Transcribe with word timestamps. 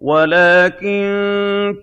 وَلَٰكِن 0.00 1.04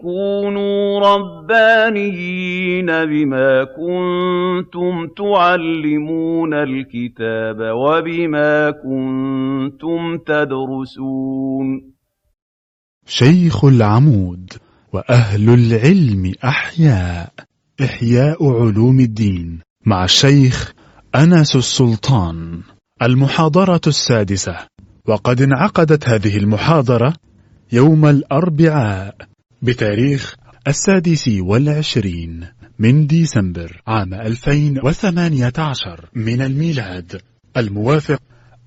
كُونُوا 0.01 0.99
رَبَّانِيِّينَ 0.99 2.85
بِمَا 2.85 3.63
كُنتُمْ 3.63 5.07
تُعَلِّمُونَ 5.17 6.53
الْكِتَابَ 6.53 7.57
وَبِمَا 7.59 8.71
كُنتُمْ 8.71 10.17
تَدْرُسُونَ. 10.17 11.91
شيخ 13.05 13.65
العمود 13.65 14.53
وأهل 14.93 15.49
العلم 15.49 16.33
أحياء 16.43 17.29
إحياء 17.81 18.49
علوم 18.49 18.99
الدين 18.99 19.59
مع 19.85 20.03
الشيخ 20.03 20.73
أنس 21.15 21.55
السلطان 21.55 22.61
المحاضرة 23.01 23.81
السادسة. 23.87 24.55
وقد 25.07 25.41
انعقدت 25.41 26.09
هذه 26.09 26.37
المحاضرة 26.37 27.13
يوم 27.71 28.05
الأربعاء 28.05 29.15
بتاريخ 29.61 30.35
السادس 30.67 31.27
والعشرين 31.27 32.47
من 32.79 33.07
ديسمبر 33.07 33.81
عام 33.87 34.13
2018 34.13 36.09
من 36.15 36.41
الميلاد. 36.41 37.21
الموافق 37.57 38.19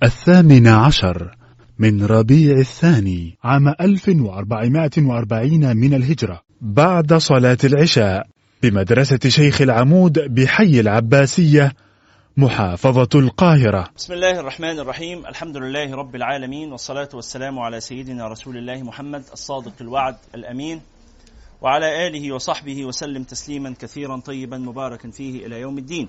الثامن 0.02 0.66
عشر 0.66 1.36
من 1.78 2.02
ربيع 2.02 2.58
الثاني 2.58 3.36
عام 3.44 3.68
1440 3.68 5.76
من 5.76 5.94
الهجرة. 5.94 6.40
بعد 6.60 7.14
صلاة 7.14 7.58
العشاء 7.64 8.26
بمدرسة 8.62 9.28
شيخ 9.28 9.60
العمود 9.60 10.18
بحي 10.18 10.80
العباسية 10.80 11.72
محافظة 12.40 13.08
القاهرة. 13.14 13.88
بسم 13.96 14.12
الله 14.12 14.40
الرحمن 14.40 14.78
الرحيم. 14.78 15.26
الحمد 15.26 15.56
لله 15.56 15.94
رب 15.94 16.14
العالمين 16.16 16.72
والصلاة 16.72 17.08
والسلام 17.14 17.58
على 17.58 17.80
سيدنا 17.80 18.28
رسول 18.28 18.56
الله 18.56 18.82
محمد 18.82 19.24
الصادق 19.32 19.72
الوعد 19.80 20.16
الأمين 20.34 20.82
وعلى 21.60 22.06
آله 22.06 22.34
وصحبه 22.34 22.84
وسلم 22.84 23.24
تسليما 23.24 23.74
كثيرا 23.80 24.20
طيبا 24.20 24.58
مباركا 24.58 25.10
فيه 25.10 25.46
إلى 25.46 25.60
يوم 25.60 25.78
الدين. 25.78 26.08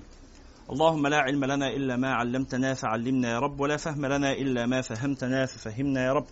اللهم 0.70 1.06
لا 1.06 1.16
علم 1.16 1.44
لنا 1.44 1.68
إلا 1.68 1.96
ما 1.96 2.14
علمتنا 2.14 2.74
فعلمنا 2.74 3.30
يا 3.30 3.38
رب 3.38 3.60
ولا 3.60 3.76
فهم 3.76 4.06
لنا 4.06 4.32
إلا 4.32 4.66
ما 4.66 4.80
فهمتنا 4.80 5.46
ففهمنا 5.46 6.04
يا 6.04 6.12
رب. 6.12 6.26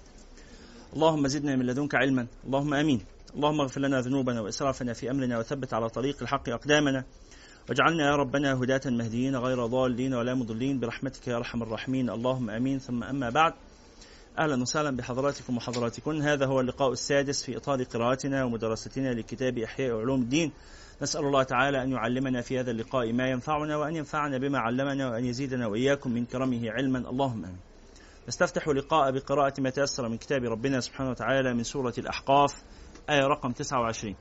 اللهم 0.97 1.29
زدنا 1.29 1.57
من 1.57 1.67
لدنك 1.67 1.95
علما 1.95 2.27
اللهم 2.47 2.75
آمين. 2.75 3.01
اللهم 3.37 3.61
اغفر 3.61 3.81
لنا 3.81 4.01
ذنوبنا 4.01 4.41
وإسرافنا 4.41 4.93
في 4.93 5.11
أمرنا 5.11 5.39
وثبت 5.39 5.75
على 5.75 5.89
طريق 5.89 6.23
الحق 6.23 6.49
أقدامنا. 6.49 7.05
واجعلنا 7.71 8.11
يا 8.11 8.17
ربنا 8.17 8.55
هداة 8.55 8.81
مهديين 8.87 9.37
غير 9.37 9.67
ضالين 9.67 10.15
ولا 10.15 10.35
مضلين 10.35 10.81
برحمتك 10.81 11.29
يا 11.29 11.37
أرحم 11.37 11.63
الراحمين. 11.63 12.11
اللهم 12.11 12.51
آمين. 12.51 12.79
ثم 12.79 13.05
أما 13.05 13.31
بعد 13.31 13.53
أهلا 14.39 14.63
وسهلا 14.63 14.97
بحضراتكم 14.97 15.57
وحضراتكن 15.57 16.23
هذا 16.23 16.47
هو 16.47 16.61
اللقاء 16.61 16.93
السادس 16.93 17.45
في 17.45 17.57
إطار 17.57 17.83
قراءتنا 17.83 18.45
ومدرستنا 18.45 19.09
لكتاب 19.09 19.59
إحياء 19.59 19.97
علوم 19.97 20.23
الدين. 20.23 20.53
نسأل 21.03 21.21
الله 21.21 21.43
تعالى 21.43 21.83
أن 21.83 21.93
يعلمنا 21.93 22.41
في 22.41 22.61
هذا 22.61 22.71
اللقاء 22.71 23.13
ما 23.13 23.29
ينفعنا 23.29 23.77
وأن 23.77 23.97
ينفعنا 23.97 24.39
بما 24.39 24.59
علمنا 24.59 25.11
وأن 25.11 25.25
يزيدنا 25.25 25.67
وإياكم 25.67 26.11
من 26.11 26.25
كرمه 26.25 26.71
علما. 26.71 26.99
اللهم 26.99 27.45
آمين. 27.45 27.61
نستفتح 28.29 28.69
لقاء 28.69 29.11
بقراءة 29.11 29.61
ما 29.61 29.71
تيسر 29.71 30.09
من 30.09 30.17
كتاب 30.17 30.45
ربنا 30.45 30.81
سبحانه 30.81 31.11
وتعالى 31.11 31.55
من 31.55 31.63
سورة 31.63 31.95
الأحقاف 31.99 32.63
آية 33.11 33.27
رقم 33.27 33.53
29 33.53 34.15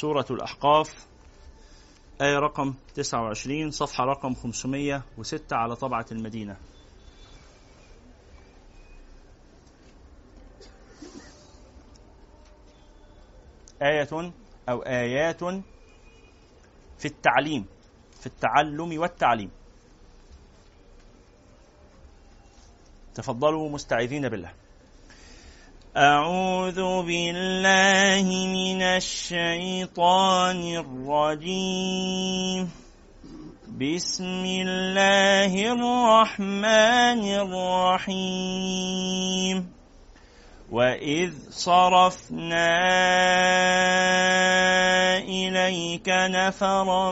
سورة 0.00 0.26
الأحقاف 0.30 1.06
آية 2.22 2.38
رقم 2.38 2.74
29 2.94 3.70
صفحة 3.70 4.04
رقم 4.04 4.34
506 4.34 5.56
على 5.56 5.76
طبعة 5.76 6.06
المدينة. 6.12 6.56
آية 13.82 14.32
أو 14.68 14.82
آيات 14.82 15.44
في 16.98 17.04
التعليم 17.04 17.66
في 18.20 18.26
التعلم 18.26 19.00
والتعليم. 19.00 19.50
تفضلوا 23.14 23.70
مستعيذين 23.70 24.28
بالله. 24.28 24.59
أعوذ 25.96 27.02
بالله 27.02 28.22
من 28.46 28.82
الشيطان 28.82 30.62
الرجيم. 30.86 32.70
بسم 33.74 34.44
الله 34.46 35.50
الرحمن 35.50 37.22
الرحيم. 38.06 39.66
وإذ 40.70 41.32
صرفنا 41.50 42.70
إليك 45.18 46.06
نفرا 46.06 47.10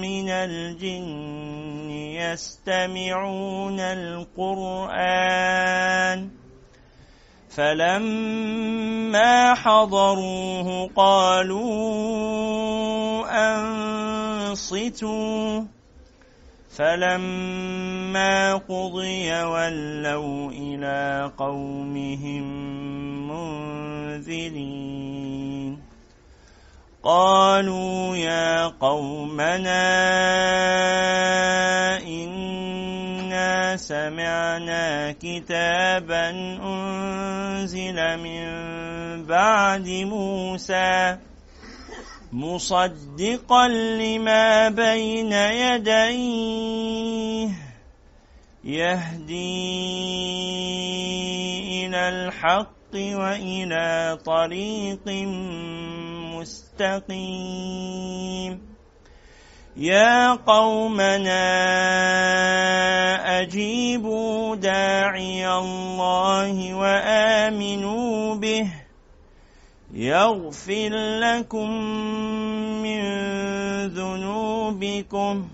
من 0.00 0.28
الجن 0.28 1.90
يستمعون 2.16 3.80
القرآن 3.80 5.02
فلما 7.56 9.54
حضروه 9.54 10.90
قالوا 10.96 11.62
أنصتوا 14.48 15.64
فلما 16.76 18.54
قضي 18.54 19.32
ولوا 19.32 20.50
إلى 20.50 21.32
قومهم 21.38 22.44
منذرين 24.18 25.12
قالوا 27.02 28.16
يا 28.16 28.66
قومنا 28.66 29.92
إنا 32.00 32.31
سمعنا 33.76 35.12
كتابا 35.12 36.30
أنزل 36.62 38.18
من 38.18 38.46
بعد 39.26 39.88
موسى 39.88 41.16
مصدقا 42.32 43.68
لما 43.68 44.68
بين 44.68 45.32
يديه 45.32 46.72
يهدي 48.64 49.62
إلى 51.86 52.08
الحق 52.08 52.94
وإلى 52.94 54.18
طريق 54.24 55.08
مستقيم. 57.12 58.71
يا 59.76 60.32
قومنا 60.32 61.40
اجيبوا 63.40 64.56
داعي 64.56 65.48
الله 65.48 66.74
وامنوا 66.74 68.34
به 68.34 68.68
يغفر 69.94 70.90
لكم 71.20 71.70
من 72.82 73.02
ذنوبكم 73.88 75.48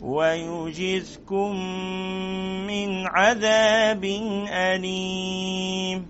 ويجزكم 0.00 1.56
من 2.66 3.06
عذاب 3.06 4.04
أليم 4.48 6.09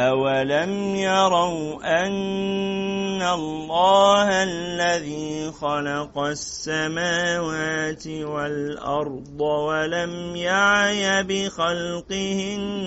أولم 0.00 0.96
يروا 0.96 1.76
أن 2.06 3.22
الله 3.22 4.42
الذي 4.42 5.52
خلق 5.60 6.18
السماوات 6.18 8.06
والأرض 8.06 9.40
ولم 9.40 10.36
يعي 10.36 11.22
بخلقهن 11.22 12.80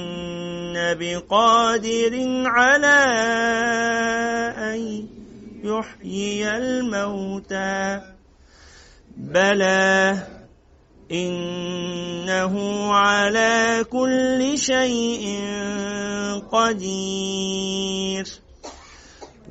بقادر 0.99 2.43
على 2.45 3.03
أن 4.57 5.07
يحيي 5.63 6.57
الموتى 6.57 8.01
بلى 9.17 10.17
إنه 11.13 12.55
على 12.93 13.85
كل 13.91 14.57
شيء 14.57 15.41
قدير. 16.51 18.25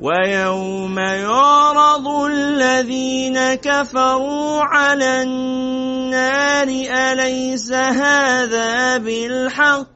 ويوم 0.01 0.99
يعرض 0.99 2.09
الذين 2.09 3.55
كفروا 3.55 4.63
على 4.63 5.23
النار 5.23 6.69
أليس 6.91 7.73
هذا 7.73 8.99
بالحق؟ 8.99 9.87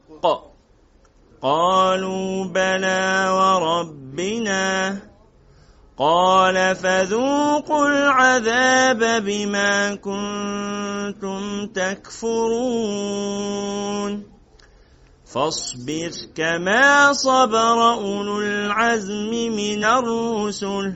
قالوا 1.41 2.45
بلى 2.45 3.29
وربنا. 3.29 5.06
قال 5.97 6.75
فذوقوا 6.75 7.87
العذاب 7.87 9.23
بما 9.25 9.95
كنتم 9.95 11.67
تكفرون. 11.67 13.43
فاصبر 15.25 16.11
كما 16.35 17.13
صبر 17.13 17.93
أولو 17.93 18.41
العزم 18.41 19.29
من 19.57 19.85
الرسل 19.85 20.93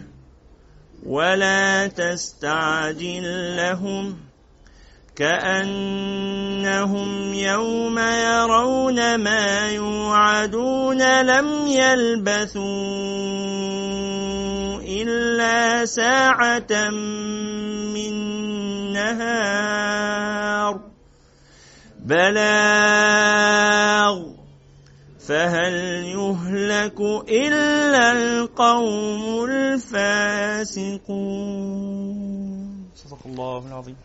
ولا 1.06 1.88
تستعجل 1.88 3.57
لهم. 3.57 4.18
كأنهم 5.15 7.33
يوم 7.33 8.00
يرون 8.00 9.18
ما 9.18 9.69
يوعدون 9.69 11.21
لم 11.21 11.68
يلبثوا. 11.68 13.20
ساعة 15.85 16.89
من 17.93 18.13
نهار 18.93 20.73
بلاغ 21.99 23.41
فهل 25.19 25.73
يهلك 26.17 26.99
إلا 27.29 28.11
القوم 28.11 29.45
الفاسقون 29.45 30.91
صدق 32.95 33.21
الله 33.25 33.67
العظيم. 33.67 33.95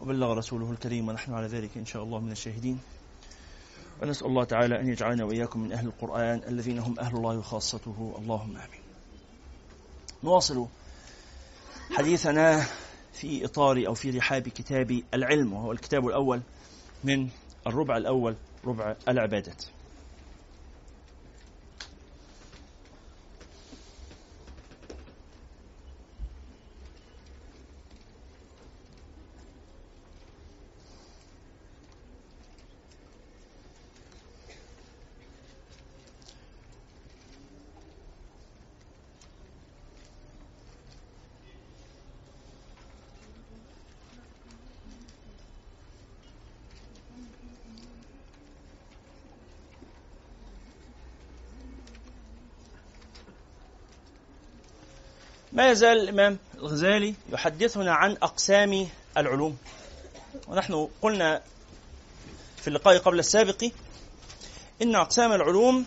وبلغ 0.00 0.32
رسوله 0.32 0.70
الكريم 0.70 1.08
ونحن 1.08 1.34
على 1.34 1.46
ذلك 1.46 1.70
إن 1.76 1.86
شاء 1.86 2.02
الله 2.02 2.20
من 2.20 2.32
الشاهدين. 2.32 2.78
ونسأل 4.02 4.26
الله 4.26 4.44
تعالى 4.44 4.80
أن 4.80 4.88
يجعلنا 4.88 5.24
وإياكم 5.24 5.60
من 5.60 5.72
أهل 5.72 5.86
القرآن 5.86 6.40
الذين 6.48 6.78
هم 6.78 6.94
أهل 7.00 7.16
الله 7.16 7.38
وخاصته. 7.38 8.14
اللهم 8.18 8.56
آمين. 8.56 8.85
نواصل 10.24 10.66
حديثنا 11.90 12.66
في 13.12 13.44
إطار 13.44 13.86
أو 13.86 13.94
في 13.94 14.10
رحاب 14.10 14.48
كتاب 14.48 15.02
العلم 15.14 15.52
وهو 15.52 15.72
الكتاب 15.72 16.06
الأول 16.06 16.42
من 17.04 17.28
الربع 17.66 17.96
الأول 17.96 18.36
ربع 18.64 18.96
العبادات. 19.08 19.64
ما 55.56 55.70
يزال 55.70 56.00
الإمام 56.00 56.38
الغزالي 56.54 57.14
يحدثنا 57.32 57.94
عن 57.94 58.16
أقسام 58.22 58.88
العلوم. 59.16 59.58
ونحن 60.48 60.88
قلنا 61.02 61.42
في 62.56 62.68
اللقاء 62.68 62.98
قبل 62.98 63.18
السابق 63.18 63.64
إن 64.82 64.94
أقسام 64.94 65.32
العلوم 65.32 65.86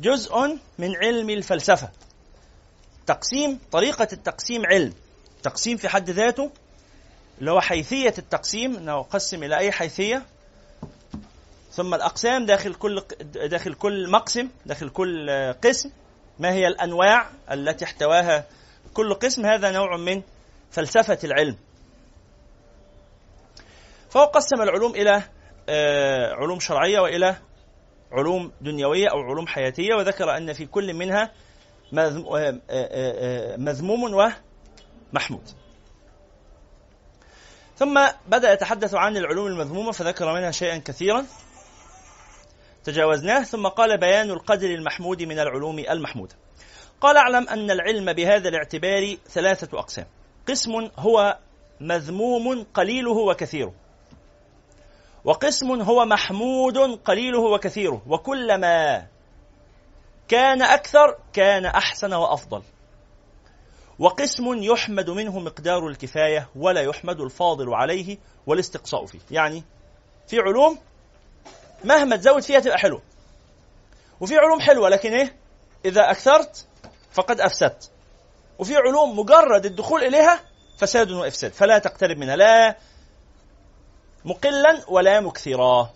جزء 0.00 0.58
من 0.78 0.96
علم 0.96 1.30
الفلسفة. 1.30 1.88
تقسيم 3.06 3.58
طريقة 3.72 4.08
التقسيم 4.12 4.66
علم. 4.66 4.94
تقسيم 5.42 5.76
في 5.76 5.88
حد 5.88 6.10
ذاته 6.10 6.50
اللي 7.38 7.50
هو 7.50 7.60
حيثية 7.60 8.14
التقسيم 8.18 8.76
أنه 8.76 9.00
أقسم 9.00 9.44
إلى 9.44 9.56
أي 9.56 9.72
حيثية. 9.72 10.26
ثم 11.72 11.94
الأقسام 11.94 12.46
داخل 12.46 12.74
كل 12.74 13.02
داخل 13.34 13.74
كل 13.74 14.10
مقسم 14.10 14.48
داخل 14.66 14.88
كل 14.88 15.30
قسم. 15.64 15.90
ما 16.38 16.52
هي 16.52 16.66
الأنواع 16.66 17.30
التي 17.50 17.84
احتواها 17.84 18.46
كل 18.94 19.14
قسم 19.14 19.46
هذا 19.46 19.70
نوع 19.70 19.96
من 19.96 20.22
فلسفة 20.70 21.18
العلم. 21.24 21.56
فهو 24.10 24.24
قسم 24.24 24.62
العلوم 24.62 24.94
إلى 24.94 25.22
آه، 25.68 26.34
علوم 26.34 26.60
شرعية 26.60 27.00
وإلى 27.00 27.36
علوم 28.12 28.52
دنيوية 28.60 29.08
أو 29.08 29.18
علوم 29.18 29.46
حياتية 29.46 29.94
وذكر 29.94 30.36
أن 30.36 30.52
في 30.52 30.66
كل 30.66 30.94
منها 30.94 31.30
آه، 31.98 32.60
آه، 32.70 33.56
مذموم 33.56 34.14
ومحمود. 35.12 35.48
ثم 37.76 38.06
بدأ 38.26 38.52
يتحدث 38.52 38.94
عن 38.94 39.16
العلوم 39.16 39.46
المذمومة 39.46 39.92
فذكر 39.92 40.34
منها 40.34 40.50
شيئا 40.50 40.78
كثيرا 40.78 41.26
تجاوزناه 42.84 43.42
ثم 43.42 43.66
قال 43.66 43.98
بيان 43.98 44.30
القدر 44.30 44.66
المحمود 44.70 45.22
من 45.22 45.38
العلوم 45.38 45.78
المحمودة. 45.78 46.34
قال 47.00 47.16
اعلم 47.16 47.48
أن 47.48 47.70
العلم 47.70 48.12
بهذا 48.12 48.48
الاعتبار 48.48 49.16
ثلاثة 49.28 49.78
أقسام. 49.78 50.06
قسم 50.48 50.90
هو 50.98 51.38
مذموم 51.80 52.66
قليله 52.74 53.16
وكثيره. 53.16 53.74
وقسم 55.24 55.82
هو 55.82 56.04
محمود 56.04 56.78
قليله 56.78 57.40
وكثيره. 57.40 58.02
وكلما 58.06 59.06
كان 60.28 60.62
أكثر 60.62 61.18
كان 61.32 61.66
أحسن 61.66 62.14
وأفضل. 62.14 62.62
وقسم 63.98 64.62
يحمد 64.62 65.10
منه 65.10 65.38
مقدار 65.38 65.88
الكفاية 65.88 66.48
ولا 66.56 66.80
يحمد 66.80 67.20
الفاضل 67.20 67.74
عليه 67.74 68.18
والاستقصاء 68.46 69.06
فيه. 69.06 69.20
يعني 69.30 69.64
في 70.26 70.38
علوم 70.38 70.78
مهما 71.84 72.16
تزود 72.16 72.42
فيها 72.42 72.60
تبقى 72.60 72.78
حلوة. 72.78 73.02
وفي 74.20 74.36
علوم 74.36 74.60
حلوة 74.60 74.88
لكن 74.88 75.12
إيه؟ 75.12 75.36
إذا 75.84 76.10
أكثرت 76.10 76.66
فقد 77.10 77.40
أفسدت. 77.40 77.90
وفي 78.58 78.76
علوم 78.76 79.18
مجرد 79.18 79.66
الدخول 79.66 80.04
إليها 80.04 80.40
فساد 80.78 81.10
وإفساد. 81.10 81.52
فلا 81.52 81.78
تقترب 81.78 82.16
منها. 82.16 82.36
لا 82.36 82.76
مقلا 84.24 84.84
ولا 84.88 85.20
مكثرا. 85.20 85.90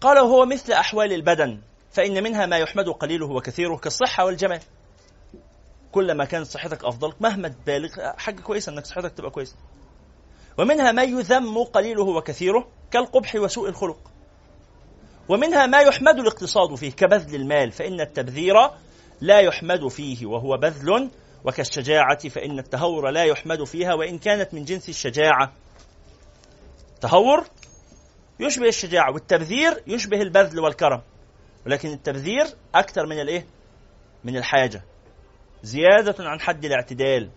قال 0.00 0.18
هو 0.18 0.46
مثل 0.46 0.72
أحوال 0.72 1.12
البدن 1.12 1.60
فإن 1.92 2.22
منها 2.22 2.46
ما 2.46 2.58
يحمد 2.58 2.88
قليله 2.88 3.26
وكثيره 3.26 3.76
كالصحة 3.76 4.24
والجمال. 4.24 4.60
كلما 5.92 6.24
كانت 6.24 6.46
صحتك 6.46 6.84
أفضل 6.84 7.14
مهما 7.20 7.48
تبالغ 7.48 8.12
حاجة 8.16 8.40
كويسة 8.40 8.72
أنك 8.72 8.86
صحتك 8.86 9.12
تبقى 9.12 9.30
كويسة. 9.30 9.54
ومنها 10.58 10.92
ما 10.92 11.02
يذم 11.02 11.64
قليله 11.64 12.02
وكثيره 12.02 12.68
كالقبح 12.90 13.34
وسوء 13.34 13.68
الخلق. 13.68 14.11
ومنها 15.28 15.66
ما 15.66 15.80
يحمد 15.80 16.18
الاقتصاد 16.18 16.74
فيه 16.74 16.90
كبذل 16.90 17.34
المال 17.34 17.72
فإن 17.72 18.00
التبذير 18.00 18.54
لا 19.20 19.40
يحمد 19.40 19.88
فيه 19.88 20.26
وهو 20.26 20.56
بذل 20.56 21.10
وكالشجاعة 21.44 22.28
فإن 22.28 22.58
التهور 22.58 23.10
لا 23.10 23.24
يحمد 23.24 23.64
فيها 23.64 23.94
وإن 23.94 24.18
كانت 24.18 24.54
من 24.54 24.64
جنس 24.64 24.88
الشجاعة. 24.88 25.52
تهور 27.00 27.44
يشبه 28.40 28.68
الشجاعة 28.68 29.12
والتبذير 29.12 29.82
يشبه 29.86 30.22
البذل 30.22 30.60
والكرم. 30.60 31.02
ولكن 31.66 31.88
التبذير 31.88 32.46
أكثر 32.74 33.06
من 33.06 33.20
الإيه؟ 33.20 33.46
من 34.24 34.36
الحاجة. 34.36 34.84
زيادة 35.62 36.14
عن 36.20 36.40
حد 36.40 36.64
الاعتدال. 36.64 37.30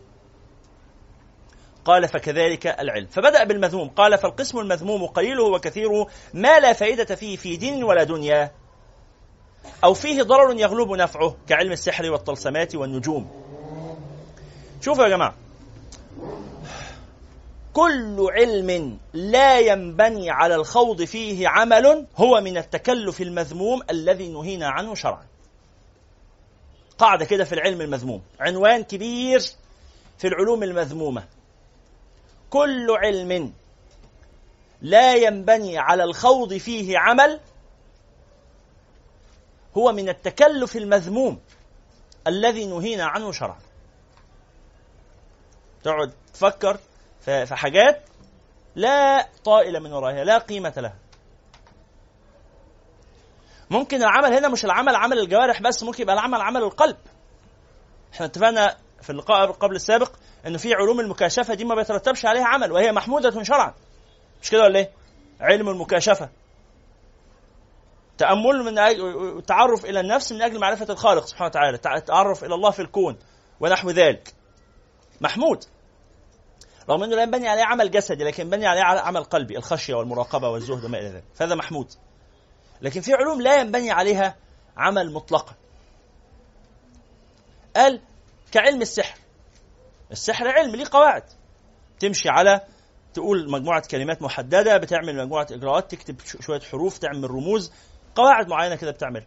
قال 1.86 2.08
فكذلك 2.08 2.68
العلم. 2.68 3.08
فبدأ 3.08 3.44
بالمذموم. 3.44 3.90
قال 3.90 4.18
فالقسم 4.18 4.60
المذموم 4.60 5.06
قليله 5.06 5.44
وكثيره 5.44 6.08
ما 6.34 6.60
لا 6.60 6.74
فائدة 6.74 7.16
فيه 7.16 7.38
في 7.38 7.58
دين 7.58 7.84
ولا 7.84 8.04
دنيا 8.04 8.52
أو 9.84 9.94
فيه 9.94 10.24
ضرر 10.24 10.60
يغلب 10.60 10.92
نفعه 10.92 11.36
كعلم 11.48 11.72
السحر 11.72 12.12
والطلسمات 12.12 12.76
والنجوم. 12.76 13.32
شوفوا 14.82 15.04
يا 15.04 15.10
جماعة. 15.10 15.36
كل 17.74 18.28
علم 18.32 19.00
لا 19.14 19.60
ينبني 19.60 20.30
على 20.30 20.56
الخوض 20.56 21.04
فيه 21.04 21.48
عمل 21.48 22.08
هو 22.18 22.42
من 22.42 22.58
التكلف 22.58 23.22
المذموم 23.22 23.82
الذي 23.90 24.30
نهينا 24.30 24.70
عنه 24.70 24.96
شرعا. 24.96 25.26
قاعدة 26.98 27.26
كده 27.26 27.44
في 27.44 27.54
العلم 27.54 27.82
المذموم. 27.82 28.22
عنوان 28.40 28.84
كبير 28.84 29.40
في 30.18 30.28
العلوم 30.28 30.64
المذمومة. 30.64 31.24
كل 32.56 32.88
علم 32.92 33.54
لا 34.82 35.16
ينبني 35.16 35.78
على 35.78 36.04
الخوض 36.04 36.54
فيه 36.54 36.98
عمل 37.00 37.40
هو 39.78 39.92
من 39.92 40.10
التكلف 40.10 40.76
المذموم 40.76 41.40
الذي 42.28 42.66
نهينا 42.66 43.06
عنه 43.06 43.32
شرعا. 43.32 43.60
تقعد 45.84 46.14
تفكر 46.34 46.80
في 47.22 47.56
حاجات 47.56 48.04
لا 48.76 49.30
طائل 49.44 49.80
من 49.80 49.94
ورائها 49.94 50.24
لا 50.24 50.38
قيمة 50.38 50.74
لها. 50.78 50.96
ممكن 53.70 54.04
العمل 54.04 54.34
هنا 54.34 54.48
مش 54.48 54.66
العمل 54.66 54.96
عمل 54.96 55.20
الجوارح 55.20 55.62
بس 55.62 55.84
ممكن 55.84 56.04
يبقى 56.04 56.16
العمل 56.16 56.42
عمل 56.42 56.64
القلب. 56.64 56.98
إحنا 58.14 58.26
اتفقنا 58.26 58.78
في 59.02 59.10
اللقاء 59.10 59.52
قبل 59.52 59.76
السابق 59.76 60.12
إنه 60.48 60.58
في 60.58 60.74
علوم 60.74 61.00
المكاشفة 61.00 61.54
دي 61.54 61.66
ما 61.66 61.76
بيترتبش 61.76 62.26
عليها 62.26 62.46
عمل 62.46 62.72
وهي 62.72 62.92
محمودة 62.92 63.44
شرعا. 63.44 63.74
مش 64.42 64.50
كده 64.50 64.64
ولا 64.64 64.80
إيه؟ 64.80 64.92
علم 65.40 65.70
المكاشفة. 65.70 66.30
تأمل 68.18 68.64
من 68.64 68.80
أجل 68.80 69.44
تعرف 69.48 69.86
إلى 69.86 70.00
النفس 70.00 70.32
من 70.32 70.42
أجل 70.42 70.60
معرفة 70.60 70.94
الخالق 70.94 71.26
سبحانه 71.26 71.50
وتعالى. 71.50 71.78
تعرف 72.02 72.44
إلى 72.44 72.56
الله 72.56 72.72
في 72.72 72.82
الكون 72.82 73.18
ونحو 73.60 73.90
ذلك. 73.90 74.34
محمود. 75.22 75.64
رغم 76.90 77.04
أنه 77.04 77.16
لا 77.16 77.24
ينبني 77.24 77.48
عليه 77.48 77.64
عمل 77.64 77.92
جسدي 77.92 78.24
لكن 78.24 78.44
ينبني 78.44 78.68
عليه 78.68 78.82
عمل 78.82 79.24
قلبي 79.24 79.58
الخشية 79.58 79.94
والمراقبة 79.94 80.50
والزهد 80.50 80.86
وما 80.86 80.98
إلى 80.98 81.08
ذلك. 81.08 81.24
فهذا 81.36 81.56
محمود. 81.56 81.92
لكن 82.82 83.02
في 83.02 83.14
علوم 83.14 83.42
لا 83.42 83.60
ينبني 83.60 83.92
عليها 83.92 84.36
عمل 84.78 85.14
مطلقا. 85.14 85.54
قال 87.76 88.02
كعلم 88.56 88.82
السحر. 88.82 89.18
السحر 90.12 90.48
علم 90.48 90.76
ليه 90.76 90.86
قواعد. 90.92 91.24
تمشي 92.00 92.30
على 92.30 92.62
تقول 93.14 93.52
مجموعة 93.52 93.84
كلمات 93.92 94.22
محددة 94.22 94.78
بتعمل 94.78 95.18
مجموعة 95.18 95.48
إجراءات 95.52 95.92
تكتب 95.92 96.20
شوية 96.42 96.60
حروف 96.60 96.98
تعمل 96.98 97.32
رموز. 97.32 97.74
قواعد 98.16 98.48
معينة 98.48 98.76
كده 98.76 98.92
بتعمل 98.92 99.26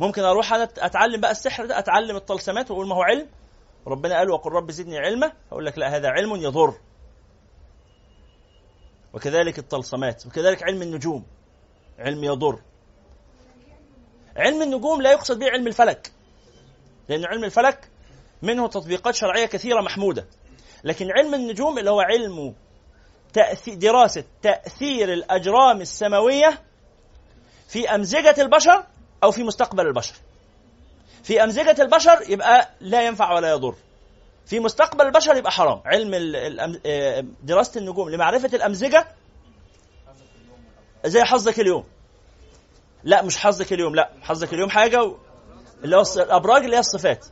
ممكن 0.00 0.22
أروح 0.22 0.52
أنا 0.52 0.68
أتعلم 0.78 1.20
بقى 1.20 1.30
السحر 1.30 1.66
ده 1.66 1.78
أتعلم 1.78 2.16
الطلسمات 2.16 2.70
وأقول 2.70 2.88
ما 2.88 2.94
هو 2.94 3.02
علم. 3.02 3.28
ربنا 3.86 4.18
قال 4.18 4.30
وقل 4.30 4.52
رب 4.52 4.70
زدني 4.70 4.98
علما. 4.98 5.32
أقول 5.52 5.66
لك 5.66 5.78
لا 5.78 5.96
هذا 5.96 6.08
علم 6.08 6.36
يضر. 6.36 6.74
وكذلك 9.12 9.58
الطلسمات 9.58 10.26
وكذلك 10.26 10.62
علم 10.62 10.82
النجوم. 10.82 11.26
علم 11.98 12.24
يضر. 12.24 12.60
علم 14.36 14.62
النجوم 14.62 15.02
لا 15.02 15.12
يقصد 15.12 15.38
به 15.38 15.46
علم 15.50 15.66
الفلك 15.66 16.12
لأن 17.08 17.24
علم 17.24 17.44
الفلك 17.44 17.90
منه 18.42 18.68
تطبيقات 18.68 19.14
شرعية 19.14 19.46
كثيرة 19.46 19.80
محمودة. 19.80 20.26
لكن 20.84 21.06
علم 21.10 21.34
النجوم 21.34 21.78
اللي 21.78 21.90
هو 21.90 22.00
علم 22.00 22.54
تأثير 23.32 23.74
دراسة 23.74 24.24
تأثير 24.42 25.12
الأجرام 25.12 25.80
السماوية 25.80 26.62
في 27.68 27.94
أمزجة 27.94 28.34
البشر 28.38 28.84
أو 29.22 29.30
في 29.30 29.42
مستقبل 29.42 29.86
البشر. 29.86 30.14
في 31.22 31.44
أمزجة 31.44 31.82
البشر 31.82 32.18
يبقى 32.28 32.70
لا 32.80 33.06
ينفع 33.06 33.34
ولا 33.34 33.50
يضر. 33.50 33.74
في 34.46 34.60
مستقبل 34.60 35.06
البشر 35.06 35.36
يبقى 35.36 35.52
حرام. 35.52 35.82
علم 35.84 36.32
آه، 36.86 37.24
دراسة 37.42 37.80
النجوم. 37.80 38.10
لمعرفة 38.10 38.50
الأمزجة 38.56 39.08
زي 41.04 41.22
حظك 41.24 41.60
اليوم. 41.60 41.84
لا 43.04 43.22
مش 43.22 43.38
حظك 43.38 43.72
اليوم 43.72 43.94
لا. 43.94 44.10
حظك 44.22 44.52
اليوم 44.52 44.70
حاجة. 44.70 45.14
اللي 45.84 45.96
هو 45.96 46.02
الأبراج 46.16 46.64
اللي 46.64 46.76
هي 46.76 46.80
الصفات. 46.80 47.26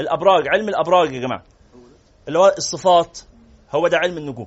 الأبراج 0.00 0.48
علم 0.48 0.68
الأبراج 0.68 1.12
يا 1.12 1.20
جماعة. 1.20 1.42
اللي 2.28 2.38
هو 2.38 2.54
الصفات 2.58 3.18
هو 3.72 3.88
ده 3.88 3.98
علم 3.98 4.18
النجوم. 4.18 4.46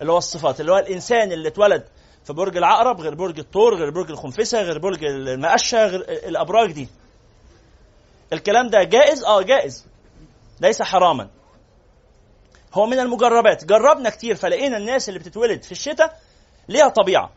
اللي 0.00 0.12
هو 0.12 0.18
الصفات 0.18 0.60
اللي 0.60 0.72
هو 0.72 0.78
الإنسان 0.78 1.32
اللي 1.32 1.48
اتولد 1.48 1.84
في 2.24 2.32
برج 2.32 2.56
العقرب 2.56 3.00
غير 3.00 3.14
برج 3.14 3.38
الثور 3.38 3.74
غير 3.74 3.90
برج 3.90 4.10
الخنفسة 4.10 4.62
غير 4.62 4.78
برج 4.78 5.04
المقشة 5.04 5.86
غير 5.86 6.00
الأبراج 6.00 6.72
دي. 6.72 6.88
الكلام 8.32 8.68
ده 8.68 8.82
جائز؟ 8.82 9.24
آه 9.24 9.42
جائز. 9.42 9.86
ليس 10.60 10.82
حراما. 10.82 11.28
هو 12.74 12.86
من 12.86 12.98
المجربات. 12.98 13.64
جربنا 13.64 14.10
كتير 14.10 14.34
فلقينا 14.34 14.76
الناس 14.76 15.08
اللي 15.08 15.20
بتتولد 15.20 15.62
في 15.62 15.72
الشتاء 15.72 16.20
ليها 16.68 16.88
طبيعة. 16.88 17.30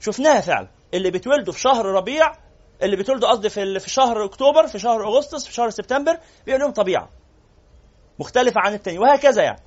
شفناها 0.00 0.40
فعلا. 0.40 0.68
اللي 0.94 1.10
بيتولدوا 1.10 1.52
في 1.52 1.60
شهر 1.60 1.86
ربيع 1.86 2.32
اللي 2.82 2.96
بيتولدوا 2.96 3.28
قصدي 3.28 3.48
في 3.50 3.78
في 3.80 3.90
شهر 3.90 4.24
أكتوبر 4.24 4.66
في 4.66 4.78
شهر 4.78 5.04
أغسطس 5.04 5.46
في 5.46 5.54
شهر 5.54 5.70
سبتمبر 5.70 6.18
بيبقى 6.46 6.60
لهم 6.60 6.70
طبيعة. 6.70 7.08
مختلفة 8.18 8.60
عن 8.60 8.74
التاني 8.74 8.98
وهكذا 8.98 9.42
يعني. 9.42 9.60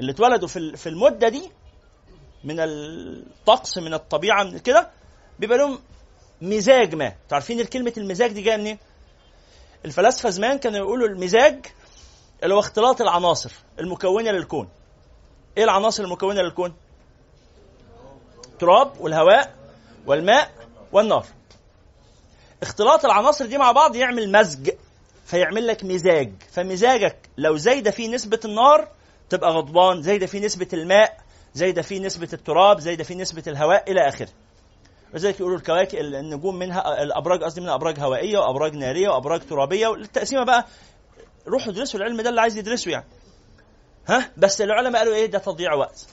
اللي 0.00 0.12
اتولدوا 0.12 0.48
في 0.48 0.76
في 0.76 0.88
المدة 0.88 1.28
دي 1.28 1.50
من 2.44 2.60
الطقس 2.60 3.78
من 3.78 3.94
الطبيعة 3.94 4.44
من 4.44 4.58
كده 4.58 4.90
بيبقى 5.38 5.58
لهم 5.58 5.78
مزاج 6.42 6.94
ما. 6.94 7.12
تعرفين 7.28 7.64
كلمه 7.64 7.92
المزاج 7.96 8.32
دي 8.32 8.42
جاية 8.42 8.56
منين؟ 8.56 8.78
الفلاسفة 9.84 10.30
زمان 10.30 10.58
كانوا 10.58 10.78
يقولوا 10.78 11.08
المزاج 11.08 11.66
اللي 12.42 12.54
هو 12.54 12.58
اختلاط 12.58 13.00
العناصر 13.00 13.52
المكونة 13.80 14.30
للكون. 14.30 14.68
إيه 15.56 15.64
العناصر 15.64 16.04
المكونة 16.04 16.42
للكون؟ 16.42 16.74
التراب 18.52 19.00
والهواء 19.00 19.54
والماء 20.06 20.50
والنار. 20.92 21.26
اختلاط 22.62 23.04
العناصر 23.04 23.46
دي 23.46 23.58
مع 23.58 23.72
بعض 23.72 23.96
يعمل 23.96 24.32
مزج 24.32 24.70
فيعمل 25.26 25.66
لك 25.66 25.84
مزاج. 25.84 26.32
فمزاجك 26.52 27.16
لو 27.38 27.56
زايدة 27.56 27.90
فيه 27.90 28.08
نسبة 28.08 28.40
النار 28.44 28.88
تبقى 29.30 29.50
غضبان 29.50 30.02
زايدة 30.02 30.26
فيه 30.26 30.40
نسبة 30.40 30.68
الماء 30.72 31.18
زايدة 31.54 31.82
فيه 31.82 32.00
نسبة 32.00 32.28
التراب 32.32 32.80
زايدة 32.80 33.04
فيه 33.04 33.14
نسبة 33.14 33.42
الهواء 33.46 33.90
إلى 33.90 34.08
آخره. 34.08 34.28
ولذلك 35.12 35.40
يقولوا 35.40 35.56
الكواكب 35.58 35.98
النجوم 35.98 36.58
منها 36.58 37.02
الأبراج 37.02 37.42
قصدي 37.44 37.60
منها 37.60 37.74
أبراج 37.74 38.00
هوائية 38.00 38.38
وأبراج 38.38 38.74
نارية 38.76 39.08
وأبراج 39.08 39.40
ترابية. 39.40 39.88
والتقسيمة 39.88 40.44
بقى 40.44 40.66
روحوا 41.48 41.72
ادرسوا 41.72 42.00
العلم 42.00 42.20
ده 42.20 42.30
اللي 42.30 42.40
عايز 42.40 42.56
يدرسه 42.56 42.90
يعني. 42.90 43.06
ها؟ 44.08 44.30
بس 44.36 44.60
العلماء 44.60 44.98
قالوا 45.02 45.14
إيه؟ 45.14 45.26
ده 45.26 45.38
تضييع 45.38 45.74
وقت. 45.74 46.06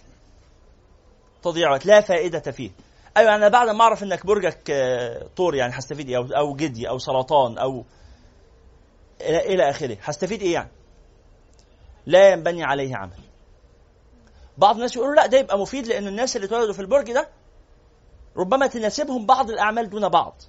تضييع 1.43 1.71
وقت. 1.71 1.85
لا 1.85 2.01
فائدة 2.01 2.51
فيه. 2.51 2.71
أيوه 3.17 3.35
أنا 3.35 3.47
بعد 3.47 3.69
ما 3.69 3.81
أعرف 3.83 4.03
إنك 4.03 4.25
برجك 4.25 4.71
آه، 4.71 5.27
طور 5.35 5.55
يعني 5.55 5.73
هستفيد 5.77 6.09
إيه؟ 6.09 6.17
أو 6.17 6.23
أو 6.23 6.55
جدي 6.55 6.89
أو 6.89 6.97
سرطان 6.97 7.57
أو 7.57 7.85
إلى 9.21 9.53
إلى 9.53 9.69
آخره. 9.69 9.97
هستفيد 10.03 10.41
إيه 10.41 10.53
يعني؟ 10.53 10.69
لا 12.05 12.29
ينبني 12.29 12.63
عليه 12.63 12.95
عمل. 12.95 13.19
بعض 14.57 14.75
الناس 14.75 14.95
يقولوا 14.95 15.15
لا 15.15 15.25
ده 15.25 15.37
يبقى 15.37 15.59
مفيد 15.59 15.87
لأن 15.87 16.07
الناس 16.07 16.35
اللي 16.35 16.47
اتولدوا 16.47 16.73
في 16.73 16.79
البرج 16.79 17.11
ده 17.11 17.29
ربما 18.37 18.67
تناسبهم 18.67 19.25
بعض 19.25 19.49
الأعمال 19.49 19.89
دون 19.89 20.09
بعض. 20.09 20.41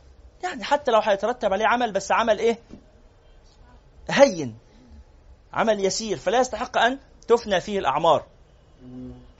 يعني 0.43 0.65
حتى 0.65 0.91
لو 0.91 1.01
هيترتب 1.01 1.53
عليه 1.53 1.67
عمل 1.67 1.93
بس 1.93 2.13
عمل 2.13 2.39
إيه؟ 2.39 2.59
هين. 4.11 4.59
عمل 5.53 5.85
يسير. 5.85 6.17
فلا 6.17 6.41
يستحق 6.41 6.79
أن 6.79 6.99
تفنى 7.29 7.61
فيه 7.61 7.79
الأعمار. 7.79 8.27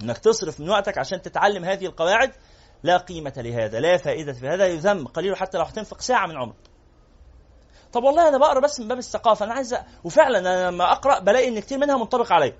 إنك 0.03 0.19
تصرف 0.19 0.61
من 0.61 0.71
وقتك 0.71 0.99
عشان 0.99 1.23
تتعلم 1.23 1.65
هذه 1.65 1.87
القواعد 1.87 2.33
لا 2.83 2.97
قيمة 2.97 3.33
لهذا 3.37 3.81
لا 3.81 3.97
فائدة 3.97 4.33
في 4.33 4.49
هذا 4.49 4.67
يذم 4.67 5.07
قليل 5.07 5.37
حتى 5.37 5.59
لو 5.59 5.65
هتنفق 5.65 6.01
ساعة 6.01 6.27
من 6.27 6.37
عمرك 6.37 6.57
طب 7.93 8.03
والله 8.03 8.29
أنا 8.29 8.39
بقرأ 8.39 8.61
بس 8.61 8.81
من 8.81 8.89
باب 8.89 8.99
الثقافة 8.99 9.45
أنا 9.45 9.55
عايز 9.55 9.77
وفعلا 10.05 10.39
أنا 10.39 10.71
لما 10.71 10.93
أقرأ 10.93 11.19
بلاقي 11.19 11.49
إن 11.49 11.61
كتير 11.61 11.79
منها 11.79 11.97
منطبق 11.97 12.33
عليا. 12.33 12.57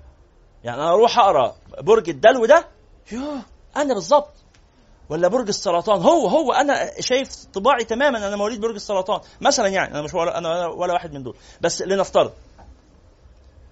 يعني 0.63 0.81
أنا 0.81 0.93
أروح 0.93 1.19
أقرأ 1.19 1.55
برج 1.81 2.09
الدلو 2.09 2.45
ده 2.45 2.67
يوه 3.11 3.41
أنا 3.75 3.93
بالظبط 3.93 4.33
ولا 5.09 5.27
برج 5.27 5.47
السرطان 5.47 6.01
هو 6.01 6.27
هو 6.27 6.51
أنا 6.51 7.01
شايف 7.01 7.45
طباعي 7.53 7.83
تماما 7.83 8.27
أنا 8.27 8.35
مواليد 8.35 8.61
برج 8.61 8.75
السرطان. 8.75 9.21
مثلا 9.41 9.67
يعني 9.67 9.91
أنا 9.91 10.01
مش 10.01 10.13
ولا 10.13 10.37
أنا 10.37 10.67
ولا 10.67 10.93
واحد 10.93 11.13
من 11.13 11.23
دول. 11.23 11.35
بس 11.61 11.81
لنفترض 11.81 12.33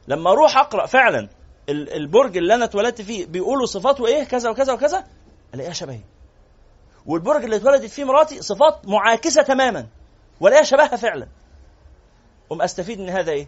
لما 0.07 0.31
أروح 0.31 0.57
أقرأ 0.57 0.85
فعلا 0.85 1.29
البرج 1.69 2.37
اللي 2.37 2.53
أنا 2.55 2.65
اتولدت 2.65 3.01
فيه 3.01 3.25
بيقولوا 3.25 3.65
صفاته 3.65 4.07
إيه؟ 4.07 4.23
كذا 4.23 4.49
وكذا 4.49 4.73
وكذا 4.73 5.03
ألاقيها 5.53 5.73
شبهي. 5.73 6.01
والبرج 7.07 7.43
اللي 7.43 7.55
اتولدت 7.55 7.85
فيه 7.89 8.03
مراتي 8.03 8.41
صفات 8.41 8.87
معاكسة 8.87 9.41
تماما 9.41 9.87
والاقيها 10.39 10.63
شبهها 10.63 10.95
فعلا. 10.95 11.27
قوم 12.49 12.61
أستفيد 12.61 12.99
من 12.99 13.09
هذا 13.09 13.31
إيه؟ 13.31 13.47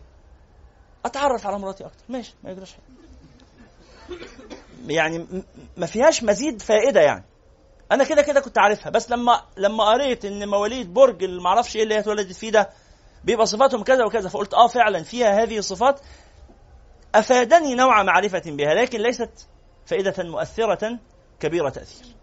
أتعرف 1.06 1.48
على 1.48 1.60
مراتي 1.60 1.86
أكتر. 1.86 2.04
ماشي 2.10 2.34
ما 2.44 2.51
يجراش 2.51 2.74
حاجة 2.74 2.84
يعني 4.88 5.44
ما 5.78 5.86
فيهاش 5.86 6.24
مزيد 6.24 6.62
فائدة 6.62 7.01
يعني. 7.01 7.25
أنا 7.92 8.04
كده 8.04 8.22
كده 8.22 8.39
كنت 8.39 8.58
عارفها 8.58 8.89
بس 8.89 9.12
لما 9.12 9.42
لما 9.58 9.84
قريت 9.84 10.25
إن 10.25 10.48
مواليد 10.50 10.94
برج 10.94 11.24
اللي 11.24 11.42
معرفش 11.42 11.75
إيه 11.75 11.84
اللي 11.84 11.96
هي 11.96 12.00
اتولدت 12.00 12.36
فيه 12.36 12.51
ده 12.51 12.70
بيبقى 13.24 13.46
صفاتهم 13.46 13.84
كذا 13.84 14.06
وكذا 14.06 14.30
فقلت 14.30 14.54
آه 14.54 14.68
فعلا 14.68 15.04
فيها 15.04 15.44
هذه 15.44 15.58
الصفات. 15.58 16.00
أفادني 17.16 17.75
نوع 17.75 18.04
معرفة 18.04 18.42
بها 18.46 18.74
لكن 18.74 19.00
ليست 19.01 19.48
فائدة 19.86 20.24
مؤثرة 20.24 21.00
كبيرة 21.39 21.70
تأثير. 21.70 22.19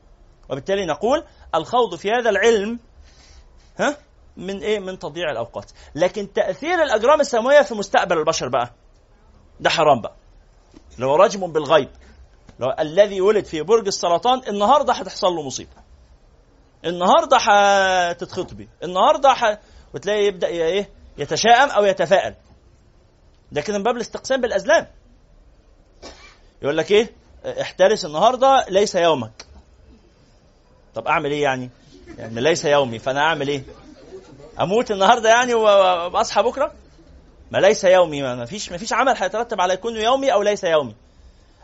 وبالتالي 0.51 0.87
نقول 0.87 1.25
الخوض 1.55 1.95
في 1.95 2.11
هذا 2.11 2.31
العلم 2.31 2.79
ها 3.79 3.97
من 4.37 4.59
إيه؟ 4.63 4.79
من 4.79 4.99
تضييع 4.99 5.31
الأوقات. 5.31 5.71
لكن 5.95 6.33
تأثير 6.33 6.83
الأجرام 6.83 7.21
السماوية 7.21 7.63
في 7.63 7.75
مستقبل 7.75 8.19
البشر 8.19 8.49
بقى 8.49 8.73
ده 9.61 9.71
حرام 9.71 10.01
بقى. 10.01 10.15
لو 10.99 11.17
رجم 11.17 11.53
بالغيب 11.53 11.89
لو 12.61 12.75
الذي 12.79 13.21
ولد 13.21 13.45
في 13.45 13.63
برج 13.63 13.87
السرطان 13.87 14.43
النهارده 14.49 14.93
هتحصل 14.93 15.27
له 15.27 15.43
مصيبة. 15.43 15.71
النهارده 16.85 17.37
هتتخطبي. 17.41 18.69
النهارده 18.83 19.29
ح... 19.35 19.59
وتلاقي 19.95 20.25
يبدأ 20.25 20.47
إيه؟ 20.47 20.91
يتشائم 21.19 21.69
أو 21.71 21.85
يتفائل 21.85 22.35
ده 23.53 23.61
كده 23.61 23.79
من 23.79 23.85
باب 23.85 23.97
الاستقسام 23.97 24.41
بالأزلام. 24.41 24.87
يقول 26.63 26.77
لك 26.77 26.91
إيه؟ 26.91 27.13
احترس 27.61 28.05
النهارده 28.05 28.65
ليس 28.69 28.95
يومك. 28.95 29.46
طب 30.97 31.07
اعمل 31.07 31.31
إيه 31.31 31.43
يعني؟ 31.43 31.71
يعني 32.19 32.41
ليس 32.41 32.65
يومي 32.65 32.99
فانا 32.99 33.21
اعمل 33.21 33.49
إيه؟ 33.49 33.63
أموت 34.61 34.91
النهارده 34.91 35.29
يعني 35.29 35.55
واصحى 35.55 36.43
بكره؟ 36.43 36.73
ما 37.51 37.59
ليس 37.59 37.85
يومي 37.85 38.23
ما 38.23 38.45
فيش 38.45 38.73
ما 38.73 38.79
فيش 38.79 38.93
عمل 38.93 39.15
هيترتب 39.17 39.61
على 39.61 39.75
يكون 39.75 39.97
يومي 39.97 40.33
أو 40.33 40.43
ليس 40.43 40.65
يومي. 40.65 40.95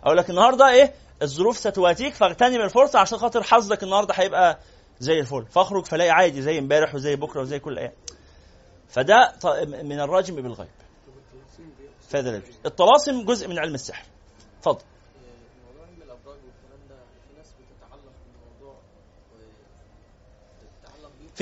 أقول 0.05 0.17
لك 0.17 0.31
النهارده 0.31 0.71
إيه؟ 0.71 0.95
الظروف 1.23 1.59
ستواتيك 1.59 2.15
فاغتنم 2.15 2.61
الفرصة 2.61 2.99
عشان 2.99 3.19
خاطر 3.19 3.43
حظك 3.43 3.83
النهارده 3.83 4.15
هيبقى 4.15 4.59
زي 5.01 5.21
الفل. 5.21 5.47
فاخرج 5.51 5.85
فلاقي 5.87 6.11
عادي 6.11 6.43
زي 6.43 6.59
امبارح 6.59 6.95
وزي 6.95 7.17
بكرة 7.17 7.41
وزي 7.41 7.59
كل 7.59 7.79
أيام 7.79 7.93
فده 8.89 9.33
من 9.83 10.01
الراجم 10.01 10.37
بالغيب. 10.37 10.69
فهذا 12.11 12.43
الطلاسم 12.67 13.25
جزء 13.25 13.49
من 13.49 13.59
علم 13.59 13.75
السحر. 13.75 14.05
اتفضل. 14.59 14.85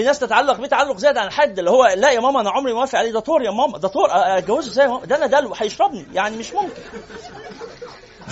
في 0.01 0.07
ناس 0.07 0.19
تتعلق 0.19 0.61
بيه 0.61 0.67
تعلق 0.69 0.97
زيادة 0.97 1.21
عن 1.21 1.27
الحد 1.27 1.59
اللي 1.59 1.71
هو 1.71 1.87
لا 1.87 2.11
يا 2.11 2.21
ماما 2.21 2.41
أنا 2.41 2.51
عمري 2.51 2.73
ما 2.73 2.81
وافق 2.81 2.99
عليه 2.99 3.13
ده 3.13 3.21
طور 3.21 3.43
يا 3.43 3.51
ماما 3.51 3.79
ده 3.79 3.89
طور 3.89 4.09
اتجوزه 4.11 4.71
إزاي 4.71 5.07
ده 5.07 5.17
أنا 5.17 5.27
دلو 5.27 5.55
هيشربني 5.55 6.07
يعني 6.13 6.37
مش 6.37 6.53
ممكن. 6.53 6.83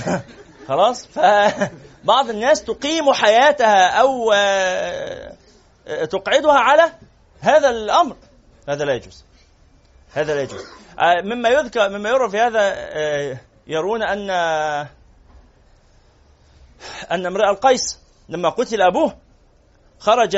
خلاص؟ 0.68 1.06
فبعض 1.06 2.30
الناس 2.34 2.64
تقيم 2.64 3.12
حياتها 3.12 3.88
أو 3.88 4.32
آه، 4.34 5.34
تقعدها 6.10 6.58
على 6.58 6.92
هذا 7.40 7.70
الأمر. 7.70 8.16
هذا 8.68 8.84
لا 8.84 8.94
يجوز. 8.94 9.24
هذا 10.12 10.34
لا 10.34 10.42
يجوز. 10.42 10.64
آه، 10.98 11.22
مما 11.22 11.48
يذكر 11.48 11.88
مما 11.88 12.08
يرى 12.08 12.30
في 12.30 12.38
هذا 12.38 12.60
آه، 12.74 13.40
يرون 13.66 14.02
أن 14.02 14.30
أن 17.10 17.26
امرئ 17.26 17.50
القيس 17.50 17.98
لما 18.28 18.48
قتل 18.48 18.82
أبوه 18.82 19.16
خرج 19.98 20.36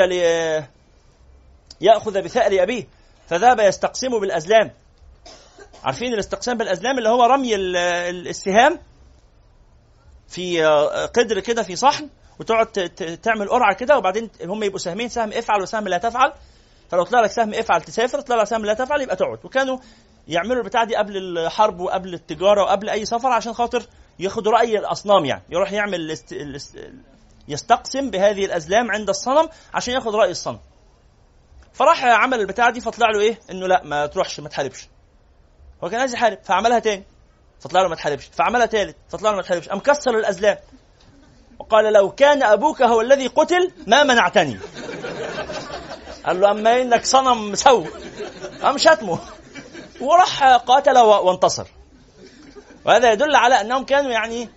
يأخذ 1.81 2.21
بثأر 2.21 2.63
أبيه 2.63 2.87
فذهب 3.27 3.59
يستقسم 3.59 4.19
بالأزلام. 4.19 4.71
عارفين 5.83 6.13
الاستقسام 6.13 6.57
بالأزلام 6.57 6.97
اللي 6.97 7.09
هو 7.09 7.23
رمي 7.23 7.55
السهام 7.55 8.79
في 10.27 10.63
قدر 11.15 11.39
كده 11.39 11.63
في 11.63 11.75
صحن 11.75 12.09
وتقعد 12.39 12.67
تعمل 13.23 13.49
قرعة 13.49 13.75
كده 13.75 13.97
وبعدين 13.97 14.29
هم 14.43 14.63
يبقوا 14.63 14.79
سهمين 14.79 15.09
سهم 15.09 15.33
افعل 15.33 15.61
وسهم 15.61 15.87
لا 15.87 15.97
تفعل. 15.97 16.33
فلو 16.91 17.03
طلع 17.03 17.21
لك 17.21 17.31
سهم 17.31 17.53
افعل 17.53 17.81
تسافر 17.81 18.21
طلع 18.21 18.35
لك 18.41 18.47
سهم 18.47 18.65
لا 18.65 18.73
تفعل 18.73 19.01
يبقى 19.01 19.15
تقعد. 19.15 19.39
وكانوا 19.43 19.77
يعملوا 20.27 20.61
البتاع 20.61 20.83
دي 20.83 20.95
قبل 20.95 21.17
الحرب 21.17 21.79
وقبل 21.79 22.13
التجارة 22.13 22.63
وقبل 22.63 22.89
أي 22.89 23.05
سفر 23.05 23.29
عشان 23.29 23.53
خاطر 23.53 23.83
ياخدوا 24.19 24.51
رأي 24.51 24.77
الأصنام 24.79 25.25
يعني. 25.25 25.43
يروح 25.49 25.71
يعمل 25.71 26.17
يستقسم 27.47 28.09
بهذه 28.09 28.45
الأزلام 28.45 28.91
عند 28.91 29.09
الصنم 29.09 29.49
عشان 29.73 29.93
ياخد 29.93 30.15
رأي 30.15 30.31
الصنم. 30.31 30.59
فراح 31.73 32.05
عمل 32.05 32.39
البتاع 32.39 32.69
دي 32.69 32.81
فطلع 32.81 33.09
له 33.09 33.19
إيه؟ 33.19 33.39
إنه 33.51 33.67
لا 33.67 33.81
ما 33.83 34.05
تروحش 34.05 34.39
ما 34.39 34.49
تحاربش. 34.49 34.87
هو 35.83 35.89
كان 35.89 35.99
عايز 35.99 36.13
يحارب 36.13 36.37
فعملها 36.43 36.79
تاني. 36.79 37.03
فطلع 37.59 37.81
له 37.81 37.87
ما 37.87 37.95
تحاربش. 37.95 38.29
فعملها 38.33 38.65
تالت 38.65 38.95
فطلع 39.09 39.29
له 39.29 39.35
ما 39.35 39.41
تحاربش. 39.41 39.69
قام 39.69 39.79
كسر 39.79 40.19
الأزلام. 40.19 40.57
وقال 41.59 41.93
لو 41.93 42.11
كان 42.11 42.43
أبوك 42.43 42.81
هو 42.81 43.01
الذي 43.01 43.27
قتل 43.27 43.71
ما 43.87 44.03
منعتني. 44.03 44.59
قال 46.25 46.41
له 46.41 46.51
أما 46.51 46.81
إنك 46.81 47.05
صنم 47.05 47.51
مسو 47.51 47.85
قام 48.61 48.77
شتمه. 48.77 49.19
وراح 50.01 50.43
قاتل 50.43 50.97
وانتصر. 50.97 51.67
وهذا 52.85 53.11
يدل 53.11 53.35
على 53.35 53.61
أنهم 53.61 53.85
كانوا 53.85 54.11
يعني 54.11 54.49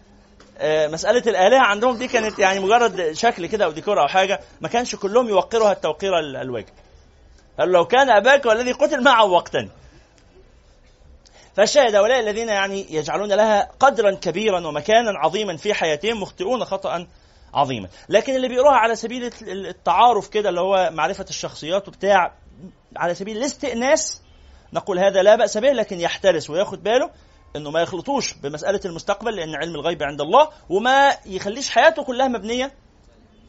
آه، 0.59 0.87
مسألة 0.87 1.23
الآلهة 1.27 1.61
عندهم 1.61 1.97
دي 1.97 2.09
كانت 2.09 2.39
يعني 2.39 2.61
مجرد 2.61 3.13
شكل 3.13 3.47
كده 3.47 3.65
أو 3.65 3.71
ديكور 3.71 4.01
أو 4.01 4.09
حاجة 4.09 4.41
ما 4.61 4.69
كانش 4.69 4.97
كلهم 4.97 5.29
يوقرها 5.29 5.73
التوقير 5.73 6.19
الواجب. 6.19 6.69
قال 7.59 7.69
لو 7.69 7.85
كان 7.85 8.11
أباك 8.11 8.47
والذي 8.47 8.73
قتل 8.73 9.03
ما 9.03 9.11
عوقتني 9.11 9.71
فالشاهد 11.55 11.95
هؤلاء 11.95 12.21
الذين 12.21 12.49
يعني 12.49 12.95
يجعلون 12.95 13.33
لها 13.33 13.71
قدرا 13.81 14.15
كبيرا 14.15 14.67
ومكانا 14.67 15.11
عظيما 15.19 15.57
في 15.57 15.75
حياتهم 15.75 16.21
مخطئون 16.23 16.65
خطأ 16.65 17.07
عظيما. 17.55 17.89
لكن 18.09 18.35
اللي 18.35 18.49
بيقروها 18.49 18.77
على 18.77 18.97
سبيل 18.97 19.31
التعارف 19.43 20.29
كده 20.29 20.49
اللي 20.49 20.61
هو 20.61 20.91
معرفة 20.93 21.27
الشخصيات 21.31 21.89
وبتاع 21.89 22.35
على 22.97 23.15
سبيل 23.15 23.37
الاستئناس 23.37 24.23
نقول 24.73 24.99
هذا 24.99 25.23
لا 25.23 25.37
بأس 25.37 25.59
به 25.59 25.73
لكن 25.73 26.01
يحترس 26.01 26.51
وياخد 26.51 26.83
باله 26.83 27.11
إنه 27.57 27.71
ما 27.71 27.81
يخلطوش 27.81 28.35
بمسألة 28.35 28.81
المستقبل 28.85 29.37
لأن 29.37 29.55
علم 29.55 29.75
الغيب 29.75 30.03
عند 30.03 30.21
الله 30.21 30.49
وما 30.69 31.17
يخليش 31.27 31.71
حياته 31.71 32.05
كلها 32.05 32.29
مبنية 32.29 32.73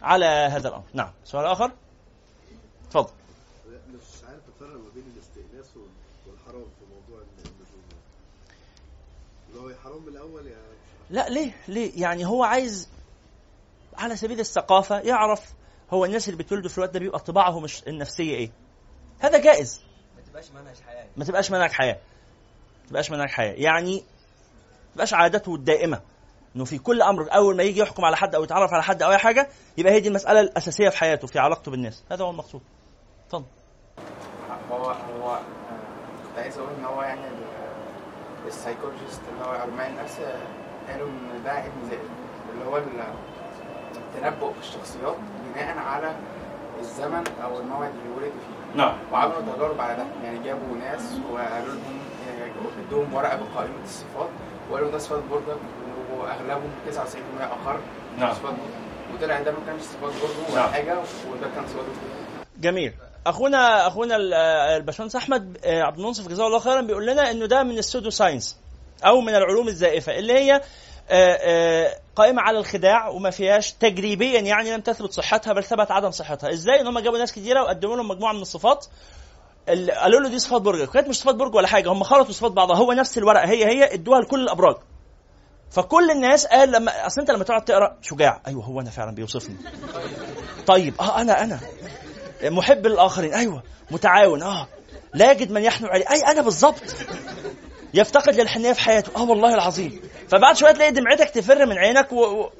على 0.01 0.25
هذا 0.25 0.67
الأمر. 0.67 0.83
نعم. 0.93 1.11
سؤال 1.23 1.45
آخر. 1.45 1.71
الأول 10.07 10.47
يا 10.47 10.57
لا 11.09 11.29
ليه؟ 11.29 11.51
ليه؟ 11.67 12.01
يعني 12.01 12.25
هو 12.25 12.43
عايز 12.43 12.89
على 13.97 14.15
سبيل 14.15 14.39
الثقافة 14.39 14.99
يعرف 14.99 15.53
هو 15.91 16.05
الناس 16.05 16.29
اللي 16.29 16.43
بتولدوا 16.43 16.69
في 16.69 16.77
الوقت 16.77 16.93
ده 16.93 16.99
بيبقى 16.99 17.19
طباعهم 17.19 17.63
مش 17.63 17.87
النفسية 17.87 18.35
إيه. 18.35 18.51
هذا 19.19 19.37
جائز. 19.37 19.81
ما 20.15 20.21
تبقاش 20.21 20.51
منهج 20.51 20.75
حياة. 20.87 21.07
ما 21.17 21.25
تبقاش 21.25 21.51
منهج 21.51 21.71
حياة. 21.71 21.97
ما 22.83 22.89
تبقاش 22.89 23.11
منهج 23.11 23.29
حياة. 23.29 23.53
يعني 23.53 23.95
ما 23.95 24.93
تبقاش 24.93 25.13
عادته 25.13 25.55
الدائمة. 25.55 26.01
إنه 26.55 26.65
في 26.65 26.77
كل 26.77 27.01
أمر 27.01 27.35
أول 27.35 27.55
ما 27.57 27.63
يجي 27.63 27.79
يحكم 27.79 28.05
على 28.05 28.17
حد 28.17 28.35
أو 28.35 28.43
يتعرف 28.43 28.73
على 28.73 28.83
حد 28.83 29.03
أو 29.03 29.11
أي 29.11 29.17
حاجة 29.17 29.49
يبقى 29.77 29.93
هي 29.93 29.99
دي 29.99 30.07
المسألة 30.07 30.39
الأساسية 30.39 30.89
في 30.89 30.97
حياته 30.97 31.27
في 31.27 31.39
علاقته 31.39 31.71
بالناس. 31.71 32.03
هذا 32.11 32.23
هو 32.25 32.29
المقصود. 32.29 32.61
اتفضل. 33.25 33.45
هو 34.71 34.91
هو 34.91 35.39
كنت 36.27 36.37
عايز 36.37 36.57
أقول 36.57 36.73
إن 36.73 36.85
هو 36.85 37.01
يعني 37.01 37.21
السايكولوجيست 38.47 39.21
اللي 39.33 39.45
هو 39.45 39.51
علماء 39.51 39.89
النفس 39.89 40.17
قالوا 40.89 41.07
إن 41.07 41.43
ده 41.45 41.51
علم 41.51 41.71
زائد 41.89 42.09
اللي 42.53 42.65
هو 42.65 42.77
التنبؤ 43.97 44.51
بالشخصيات 44.57 45.15
بناء 45.55 45.77
على 45.77 46.15
الزمن 46.79 47.23
أو 47.43 47.59
الموعد 47.59 47.89
اللي 47.89 48.15
ولدوا 48.15 48.31
فيه. 48.31 48.77
نعم. 48.81 48.93
وعملوا 49.13 49.41
تجارب 49.55 49.81
على 49.81 49.95
ده. 49.97 50.05
يعني 50.23 50.39
جابوا 50.43 50.77
ناس 50.77 51.13
وقالوا 51.31 51.73
لهم 51.73 51.99
ادوهم 52.87 53.13
ورقة 53.13 53.35
بقائمة 53.37 53.83
الصفات 53.83 54.29
وقالوا 54.71 54.91
ده 54.91 54.97
صفات 54.97 55.23
برجك 55.31 55.57
وأغلبهم 56.17 56.69
99% 56.91 56.95
اخر 57.41 57.79
نعم. 58.19 58.33
صفات 58.33 58.53
وطلع 59.13 59.41
ده 59.41 59.51
ما 59.51 59.57
كانش 59.67 59.81
صفات 59.81 60.13
برجه 60.21 60.51
ولا 60.53 60.61
نعم. 60.61 60.69
حاجة 60.71 60.93
وده 61.31 61.47
كان 61.55 61.67
صفات 61.67 61.85
جميل. 62.59 62.93
أخونا 63.25 63.87
أخونا 63.87 64.15
الباشمهندس 64.75 65.15
أحمد 65.15 65.57
آه، 65.65 65.81
عبد 65.81 65.99
المنصف 65.99 66.27
جزاه 66.27 66.47
الله 66.47 66.59
خيرا 66.59 66.81
بيقول 66.81 67.05
لنا 67.05 67.31
إنه 67.31 67.45
ده 67.45 67.63
من 67.63 67.77
ال 67.77 67.82
pseudo 67.82 68.09
science 68.09 68.57
أو 69.05 69.21
من 69.21 69.35
العلوم 69.35 69.67
الزائفة 69.67 70.19
اللي 70.19 70.33
هي 70.33 70.61
آه، 71.09 71.39
آه، 71.41 71.99
قائمة 72.15 72.41
على 72.41 72.59
الخداع 72.59 73.07
وما 73.07 73.29
فيهاش 73.29 73.71
تجريبيا 73.71 74.39
يعني 74.39 74.71
لم 74.71 74.81
تثبت 74.81 75.13
صحتها 75.13 75.53
بل 75.53 75.63
ثبت 75.63 75.91
عدم 75.91 76.11
صحتها. 76.11 76.53
إزاي؟ 76.53 76.81
إن 76.81 76.87
هم 76.87 76.99
جابوا 76.99 77.17
ناس 77.17 77.31
كثيره 77.31 77.61
وقدموا 77.63 77.95
لهم 77.95 78.07
مجموعة 78.07 78.33
من 78.33 78.41
الصفات. 78.41 78.85
قالوا 79.67 80.19
له 80.19 80.29
دي 80.29 80.39
صفات 80.39 80.61
برج. 80.61 80.87
كانت 80.87 81.07
مش 81.07 81.19
صفات 81.19 81.35
برج 81.35 81.55
ولا 81.55 81.67
حاجة 81.67 81.91
هم 81.91 82.03
خلطوا 82.03 82.33
صفات 82.33 82.51
بعضها. 82.51 82.77
هو 82.77 82.93
نفس 82.93 83.17
الورقة 83.17 83.45
هي 83.45 83.65
هي 83.65 83.93
إدوها 83.93 84.21
لكل 84.21 84.43
الأبراج. 84.43 84.75
فكل 85.71 86.11
الناس 86.11 86.45
قال 86.45 86.71
لما 86.71 87.07
أصل 87.07 87.21
أنت 87.21 87.31
لما 87.31 87.43
تقعد 87.43 87.65
تقرأ 87.65 87.97
شجاع. 88.01 88.41
أيوه 88.47 88.63
هو 88.63 88.81
أنا 88.81 88.89
فعلا 88.89 89.15
بيوصفني. 89.15 89.55
طيب 90.67 90.93
آه 91.01 91.21
أنا 91.21 91.43
أنا. 91.43 91.59
محب 92.43 92.87
للآخرين. 92.87 93.33
أيوه 93.33 93.63
متعاون 93.91 94.43
آه. 94.43 94.67
لا 95.13 95.31
يجد 95.31 95.51
من 95.51 95.63
يحنو 95.63 95.87
عليه. 95.87 96.05
أي 96.11 96.21
أنا 96.31 96.41
بالظبط 96.41 96.95
يفتقد 97.93 98.35
للحنية 98.35 98.73
في 98.73 98.79
حياته. 98.79 99.11
آه 99.21 99.29
والله 99.29 99.53
العظيم. 99.53 100.01
فبعد 100.27 100.57
شوية 100.57 100.71
تلاقي 100.71 100.91
دمعتك 100.91 101.29
تفر 101.29 101.65
من 101.65 101.77
عينك 101.77 102.11
و... 102.11 102.25
و... 102.25 102.51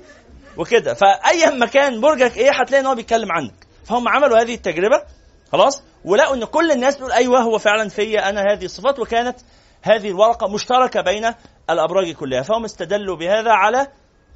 وكده. 0.58 0.94
فايا 0.94 1.50
مكان 1.50 2.02
برجك 2.02 2.38
إيه 2.38 2.52
هتلاقي 2.52 2.82
إن 2.82 2.86
هو 2.86 2.96
بيتكلم 2.96 3.32
عنك. 3.32 3.54
فهم 3.86 4.08
عملوا 4.08 4.42
هذه 4.42 4.54
التجربة. 4.54 5.04
خلاص؟ 5.52 5.84
ولقوا 6.06 6.36
إن 6.36 6.46
كل 6.46 6.72
الناس 6.72 6.98
تقول 6.98 7.12
أيوه 7.12 7.40
هو 7.40 7.58
فعلا 7.58 7.90
فيا 7.90 8.30
أنا 8.30 8.42
هذه 8.52 8.66
الصفات. 8.66 9.00
وكانت 9.00 9.40
هذه 9.82 10.08
الورقة 10.08 10.48
مشتركة 10.48 11.02
بين 11.02 11.32
الأبراج 11.70 12.12
كلها. 12.12 12.42
فهم 12.42 12.64
استدلوا 12.66 13.16
بهذا 13.16 13.52
على 13.52 13.88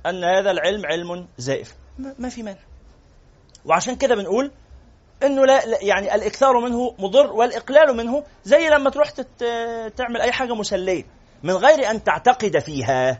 أن 0.05 0.23
هذا 0.23 0.51
العلم 0.51 0.85
علم 0.85 1.27
زائف. 1.37 1.73
ما 2.19 2.29
في 2.29 2.43
مانع. 2.43 2.59
وعشان 3.65 3.95
كده 3.95 4.15
بنقول 4.15 4.51
إنه 5.23 5.45
لا 5.45 5.83
يعني 5.83 6.15
الإكثار 6.15 6.59
منه 6.59 6.95
مضر 6.99 7.33
والإقلال 7.33 7.97
منه 7.97 8.23
زي 8.43 8.69
لما 8.69 8.89
تروح 8.89 9.09
تعمل 9.97 10.21
أي 10.21 10.31
حاجة 10.31 10.53
مسلية. 10.53 11.03
من 11.43 11.53
غير 11.53 11.91
أن 11.91 12.03
تعتقد 12.03 12.59
فيها. 12.59 13.19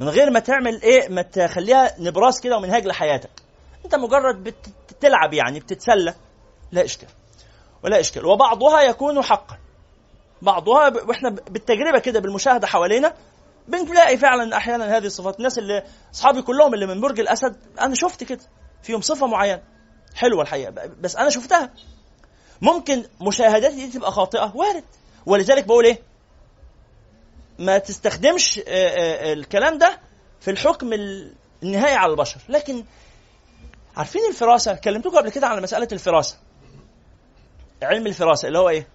من 0.00 0.08
غير 0.08 0.30
ما 0.30 0.40
تعمل 0.40 0.82
إيه 0.82 1.08
ما 1.08 1.22
تخليها 1.22 1.94
نبراس 1.98 2.40
كده 2.40 2.56
ومنهاج 2.56 2.86
لحياتك. 2.86 3.30
أنت 3.84 3.94
مجرد 3.94 4.54
بتلعب 4.88 5.32
يعني 5.32 5.60
بتتسلى. 5.60 6.14
لا 6.72 6.84
إشكال. 6.84 7.08
ولا 7.84 8.00
إشكال. 8.00 8.26
وبعضها 8.26 8.82
يكون 8.82 9.22
حقا. 9.22 9.58
بعضها 10.42 10.92
وإحنا 11.08 11.30
بالتجربة 11.30 11.98
كده 11.98 12.20
بالمشاهدة 12.20 12.66
حوالينا 12.66 13.14
بنلاقي 13.68 14.16
فعلا 14.16 14.56
أحيانا 14.56 14.96
هذه 14.96 15.06
الصفات. 15.06 15.38
الناس 15.38 15.58
اللي 15.58 15.82
أصحابي 16.14 16.42
كلهم 16.42 16.74
اللي 16.74 16.86
من 16.86 17.00
برج 17.00 17.20
الأسد 17.20 17.56
أنا 17.80 17.94
شفت 17.94 18.24
كده. 18.24 18.40
فيهم 18.82 19.00
صفة 19.00 19.26
معينة. 19.26 19.62
حلوة 20.20 20.42
الحقيقة. 20.42 20.70
بس 21.00 21.16
أنا 21.16 21.30
شفتها. 21.30 21.70
ممكن 22.60 23.04
مشاهداتي 23.20 23.74
دي 23.76 23.86
تبقى 23.92 24.12
خاطئة. 24.12 24.52
وارد. 24.54 24.84
ولذلك 25.26 25.64
بقول 25.64 25.84
إيه؟ 25.84 26.02
ما 27.58 27.78
تستخدمش 27.78 28.58
آه، 28.58 28.62
آه، 28.68 29.32
الكلام 29.32 29.78
ده 29.78 30.00
في 30.40 30.50
الحكم 30.50 30.92
النهائي 31.62 31.94
على 31.94 32.12
البشر. 32.12 32.40
لكن 32.48 32.84
عارفين 33.96 34.22
الفراسة؟ 34.28 34.74
كلمتكم 34.74 35.16
قبل 35.16 35.30
كده 35.30 35.46
على 35.46 35.60
مسألة 35.60 35.88
الفراسة. 35.92 36.36
علم 37.82 38.06
الفراسة 38.06 38.48
اللي 38.48 38.58
هو 38.58 38.68
إيه؟ 38.68 38.88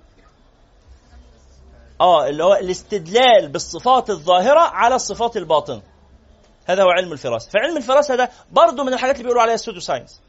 آه 2.01 2.27
اللي 2.27 2.43
هو 2.43 2.53
الاستدلال 2.53 3.47
بالصفات 3.47 4.09
الظاهرة 4.09 4.59
على 4.59 4.95
الصفات 4.95 5.37
الباطنة. 5.37 5.81
هذا 6.65 6.83
هو 6.83 6.89
علم 6.89 7.11
الفراسة. 7.11 7.49
فعلم 7.49 7.77
الفراسة 7.77 8.15
ده 8.15 8.29
برضه 8.51 8.83
من 8.83 8.93
الحاجات 8.93 9.15
اللي 9.15 9.23
بيقولوا 9.23 9.41
عليها 9.41 9.55
ال 9.55 9.59
pseudo 9.59 9.79
science. 9.79 10.21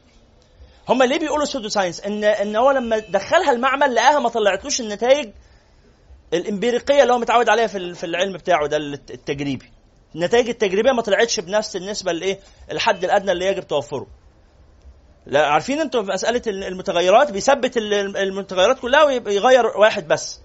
هم 0.89 1.03
ليه 1.03 1.19
بيقولوا 1.19 1.45
pseudo 1.45 1.69
science 1.69 2.01
ان 2.01 2.23
إن 2.23 2.55
هو 2.55 2.71
لما 2.71 2.97
دخلها 2.99 3.51
المعمل 3.51 3.95
لقاها 3.95 4.19
ما 4.19 4.29
طلعتلوش 4.29 4.81
النتائج 4.81 5.29
الإمبيريقية 6.33 7.01
اللي 7.01 7.13
هو 7.13 7.17
متعود 7.17 7.49
عليها 7.49 7.67
في 7.67 7.93
في 7.93 8.03
العلم 8.03 8.33
بتاعه 8.33 8.67
ده 8.67 8.77
التجريبي. 8.77 9.71
النتائج 10.15 10.49
التجريبية 10.49 10.91
ما 10.91 11.01
طلعتش 11.01 11.39
بنفس 11.39 11.75
النسبة 11.75 12.11
لإيه؟ 12.11 12.39
الحد 12.71 13.03
الأدنى 13.03 13.31
اللي 13.31 13.45
يجب 13.45 13.67
توفره. 13.67 14.07
لا 15.25 15.47
عارفين 15.47 15.79
أنتوا 15.81 16.01
مسألة 16.01 16.41
المتغيرات؟ 16.47 17.31
بيثبت 17.31 17.77
المتغيرات 17.77 18.79
كلها 18.79 19.03
ويغير 19.03 19.65
واحد 19.65 20.07
بس. 20.07 20.41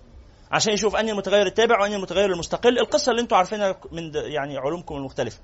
عشان 0.51 0.73
يشوف 0.73 0.97
أنهي 0.97 1.13
المتغير 1.13 1.47
التابع 1.47 1.81
وأنهي 1.81 1.97
المتغير 1.97 2.33
المستقل. 2.33 2.79
القصة 2.79 3.11
اللي 3.11 3.23
أنتوا 3.23 3.37
عارفينها 3.37 3.77
من 3.93 4.13
يعني 4.15 4.59
علومكم 4.59 4.97
المختلفة 4.97 5.39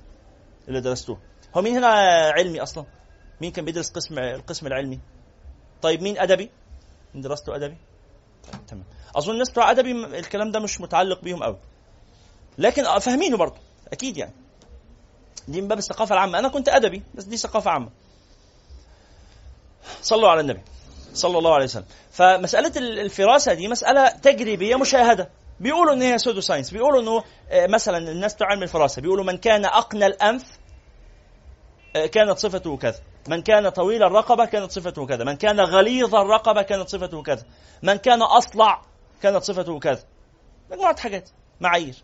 اللي 0.68 0.80
درستوها. 0.80 1.18
هو 1.56 1.62
مين 1.62 1.76
هنا 1.76 1.88
علمي 2.36 2.62
أصلا؟ 2.62 2.84
مين 3.40 3.52
كان 3.52 3.64
بيدرس 3.64 3.90
قسم 3.90 4.18
القسم 4.18 4.66
العلمي؟ 4.66 5.00
طيب 5.82 6.02
مين 6.02 6.18
أدبي؟ 6.18 6.50
مين 7.14 7.22
درسته 7.22 7.56
أدبي؟ 7.56 7.76
طيب 8.52 8.66
تمام. 8.66 8.84
أظن 9.16 9.32
الناس 9.32 9.50
بتوع 9.50 9.70
أدبي 9.70 9.92
الكلام 9.92 10.50
ده 10.50 10.60
مش 10.60 10.80
متعلق 10.80 11.20
بيهم 11.20 11.42
قوي 11.42 11.58
لكن 12.58 12.98
فاهمينه 12.98 13.36
برضه 13.36 13.56
أكيد 13.92 14.16
يعني. 14.16 14.32
دي 15.48 15.60
من 15.60 15.68
باب 15.68 15.78
الثقافة 15.78 16.14
العامة. 16.14 16.38
أنا 16.38 16.48
كنت 16.48 16.68
أدبي 16.68 17.02
بس 17.14 17.24
دي 17.24 17.36
ثقافة 17.36 17.70
عامة. 17.70 17.90
صلوا 20.02 20.28
على 20.28 20.40
النبي 20.40 20.60
صلى 21.14 21.38
الله 21.38 21.54
عليه 21.54 21.64
وسلم. 21.64 21.84
فمسألة 22.10 22.72
الفراسة 22.78 23.54
دي 23.54 23.68
مسألة 23.68 24.08
تجريبية 24.08 24.76
مشاهدة. 24.76 25.30
بيقولوا 25.60 25.94
إن 25.94 26.02
هي 26.02 26.18
pseudo 26.18 26.40
science 26.40 26.70
بيقولوا 26.70 27.02
إنه 27.02 27.24
آه، 27.50 27.66
مثلا 27.66 27.98
الناس 27.98 28.34
بتوع 28.34 28.48
علم 28.48 28.62
الفراسة 28.62 29.02
بيقولوا 29.02 29.24
من 29.24 29.36
كان 29.36 29.64
أقنى 29.64 30.06
الأنف 30.06 30.42
آه، 30.42 30.67
كانت 31.94 32.38
صفته 32.38 32.76
كذا. 32.76 33.00
من 33.28 33.42
كان 33.42 33.68
طويل 33.68 34.02
الرقبة 34.02 34.44
كانت 34.44 34.72
صفته 34.72 35.06
كذا. 35.06 35.24
من 35.24 35.36
كان 35.36 35.60
غليظ 35.60 36.14
الرقبة 36.14 36.62
كانت 36.62 36.88
صفته 36.88 37.22
كذا. 37.22 37.42
من 37.82 37.96
كان 37.96 38.22
أصلع 38.22 38.82
كانت 39.22 39.44
صفته 39.44 39.78
كذا. 39.78 40.04
مجموعة 40.70 41.00
حاجات. 41.00 41.30
معايير. 41.60 41.94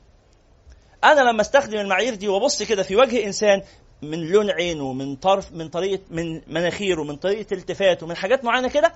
أنا 1.05 1.21
لما 1.21 1.41
أستخدم 1.41 1.79
المعايير 1.79 2.15
دي 2.15 2.29
وأبص 2.29 2.63
كده 2.63 2.83
في 2.83 2.97
وجه 2.97 3.27
إنسان 3.27 3.63
من 4.03 4.19
لون 4.19 4.51
عينه 4.51 4.93
من 4.93 5.17
طرف 5.17 5.53
من 5.53 5.69
طريقة 5.69 6.03
من 6.11 6.41
مناخيره 6.47 7.03
من 7.03 7.17
طريقة 7.17 7.55
التفاته 7.55 8.07
من 8.07 8.17
حاجات 8.17 8.45
معينة 8.45 8.69
كده 8.69 8.93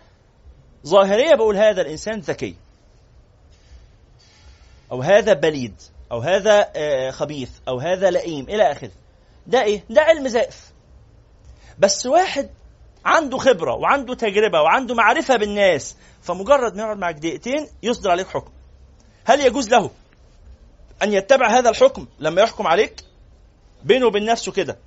ظاهرية 0.87 1.35
بقول 1.35 1.57
هذا 1.57 1.81
الإنسان 1.83 2.19
ذكي. 2.19 2.57
أو 4.93 5.03
هذا 5.03 5.33
بليد 5.33 5.75
أو 6.13 6.21
هذا 6.21 6.71
آه، 6.77 7.11
خبيث 7.11 7.51
أو 7.69 7.79
هذا 7.79 8.11
لئيم 8.11 8.45
إلى 8.49 8.73
آخره. 8.73 8.91
ده 9.47 9.63
إيه؟ 9.63 9.85
ده 9.91 10.03
علم 10.03 10.29
زائف. 10.29 10.73
بس 11.79 12.07
واحد 12.07 12.51
عنده 13.05 13.39
خبرة 13.39 13.75
وعنده 13.75 14.15
تجربة 14.15 14.61
وعنده 14.63 14.95
معرفة 14.95 15.37
بالناس 15.37 15.97
فمجرد 16.23 16.77
ما 16.77 16.83
يقعد 16.83 16.99
معك 16.99 17.15
دقيقتين 17.15 17.67
يصدر 17.83 18.11
عليك 18.11 18.29
حكم. 18.29 18.51
هل 19.25 19.41
يجوز 19.41 19.69
له 19.69 19.91
أن 21.03 21.13
يتبع 21.13 21.59
هذا 21.59 21.71
الحكم 21.71 22.07
لما 22.19 22.43
يحكم 22.43 22.67
عليك؟ 22.67 23.05
بينه 23.85 24.07
وبين 24.07 24.25
نفسه 24.25 24.53
كده. 24.53 24.79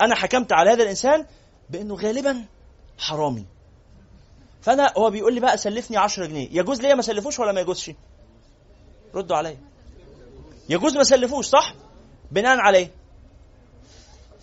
أنا 0.00 0.14
حكمت 0.14 0.52
على 0.52 0.70
هذا 0.70 0.82
الإنسان 0.82 1.26
بأنه 1.70 1.94
غالبا 1.94 2.44
حرامي. 2.98 3.46
فأنا 4.62 4.92
هو 4.98 5.10
بيقول 5.10 5.34
لي 5.34 5.40
بقى 5.40 5.58
سلفني 5.58 5.96
10 5.96 6.26
جنيه. 6.26 6.48
يجوز 6.52 6.80
ليا 6.80 6.94
ما 6.94 7.02
سلفوش 7.02 7.38
ولا 7.38 7.52
ما 7.52 7.60
يجوزش؟ 7.60 7.90
ردوا 9.14 9.36
عليا. 9.36 9.58
يجوز 10.68 10.96
ما 10.96 11.04
سلفوش 11.04 11.46
صح؟ 11.46 11.74
بناء 12.30 12.58
على 12.58 12.78
إيه 12.78 12.90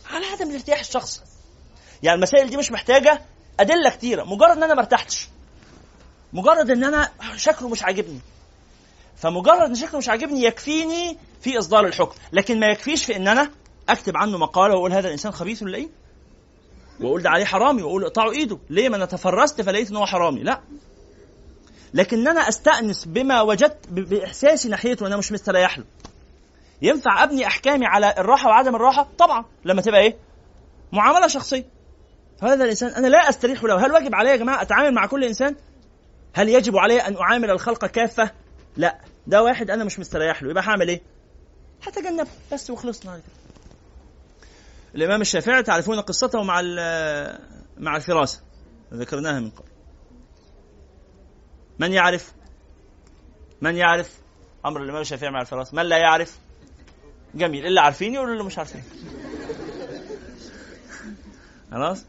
على 0.09 0.25
عدم 0.25 0.49
الارتياح 0.49 0.79
الشخصي. 0.79 1.21
يعني 2.03 2.15
المسائل 2.15 2.49
دي 2.49 2.57
مش 2.57 2.71
محتاجة 2.71 3.21
أدلة 3.59 3.89
كتيرة. 3.89 4.23
مجرد 4.23 4.57
إن 4.57 4.63
أنا 4.63 4.73
ما 4.73 4.79
ارتحتش. 4.79 5.27
مجرد 6.33 6.71
إن 6.71 6.83
أنا 6.83 7.09
شكله 7.35 7.69
مش 7.69 7.83
عاجبني. 7.83 8.19
فمجرد 9.17 9.61
إن 9.69 9.75
شكله 9.75 9.97
مش 9.97 10.09
عاجبني 10.09 10.43
يكفيني 10.43 11.17
في 11.41 11.59
إصدار 11.59 11.85
الحكم. 11.85 12.15
لكن 12.33 12.59
ما 12.59 12.67
يكفيش 12.67 13.05
في 13.05 13.15
إن 13.15 13.27
أنا 13.27 13.49
أكتب 13.89 14.17
عنه 14.17 14.37
مقالة 14.37 14.73
وأقول 14.73 14.93
هذا 14.93 15.07
الإنسان 15.07 15.31
خبيث 15.31 15.63
ولا 15.63 15.77
إيه؟ 15.77 15.87
وأقول 16.99 17.21
ده 17.21 17.29
عليه 17.29 17.45
حرامي 17.45 17.83
وأقول 17.83 18.03
اقطعوا 18.03 18.31
إيده. 18.31 18.59
ليه؟ 18.69 18.89
ما 18.89 18.95
أنا 18.97 19.05
تفرست 19.05 19.61
فلقيت 19.61 19.89
إن 19.91 19.95
هو 19.95 20.05
حرامي. 20.05 20.43
لا. 20.43 20.61
لكن 21.93 22.27
أنا 22.27 22.49
أستأنس 22.49 23.05
بما 23.05 23.41
وجدت 23.41 23.87
بإحساسي 23.89 24.69
ناحيته 24.69 25.03
وأنا 25.03 25.17
مش 25.17 25.31
مستريح 25.31 25.77
له. 25.77 25.85
ينفع 26.81 27.23
أبني 27.23 27.47
أحكامي 27.47 27.85
على 27.85 28.13
الراحة 28.17 28.49
وعدم 28.49 28.75
الراحة؟ 28.75 29.07
طبعا. 29.17 29.45
لما 29.65 29.81
تبقى 29.81 30.01
إيه؟ 30.01 30.17
معاملة 30.91 31.27
شخصية. 31.27 31.76
فهذا 32.41 32.63
الإنسان 32.63 32.89
أنا 32.89 33.07
لا 33.07 33.29
أستريح 33.29 33.63
له. 33.63 33.85
هل 33.85 33.91
واجب 33.91 34.15
علي 34.15 34.29
يا 34.29 34.35
جماعة 34.35 34.61
أتعامل 34.61 34.93
مع 34.93 35.05
كل 35.05 35.23
إنسان؟ 35.23 35.55
هل 36.33 36.49
يجب 36.49 36.77
علي 36.77 37.01
أن 37.01 37.17
أعامل 37.17 37.51
الخلق 37.51 37.85
كافة؟ 37.85 38.31
لا. 38.77 38.97
ده 39.27 39.43
واحد 39.43 39.69
أنا 39.69 39.83
مش 39.83 39.99
مستريح 39.99 40.43
له. 40.43 40.49
يبقى 40.49 40.63
هعمل 40.63 40.89
إيه؟ 40.89 41.01
هتجنبه. 41.83 42.29
بس 42.53 42.69
وخلصنا. 42.69 43.11
كده 43.13 43.23
الإمام 44.95 45.21
الشافعي 45.21 45.63
تعرفون 45.63 45.99
قصته 46.01 46.43
مع 46.43 46.61
مع 47.77 47.95
الفراسة. 47.95 48.41
ذكرناها 48.93 49.39
من 49.39 49.49
قبل. 49.49 49.67
من 51.79 51.91
يعرف؟ 51.93 52.33
من 53.61 53.75
يعرف؟ 53.75 54.19
أمر 54.65 54.83
الإمام 54.83 55.01
الشافعي 55.01 55.31
مع 55.31 55.41
الفراسة. 55.41 55.75
من 55.75 55.83
لا 55.83 55.97
يعرف؟ 55.97 56.39
جميل. 57.35 57.65
اللي 57.65 57.79
عارفين 57.81 58.13
يقولوا 58.13 58.33
اللي 58.33 58.43
مش 58.43 58.57
عارفين 58.57 58.83
خلاص؟ 61.71 62.05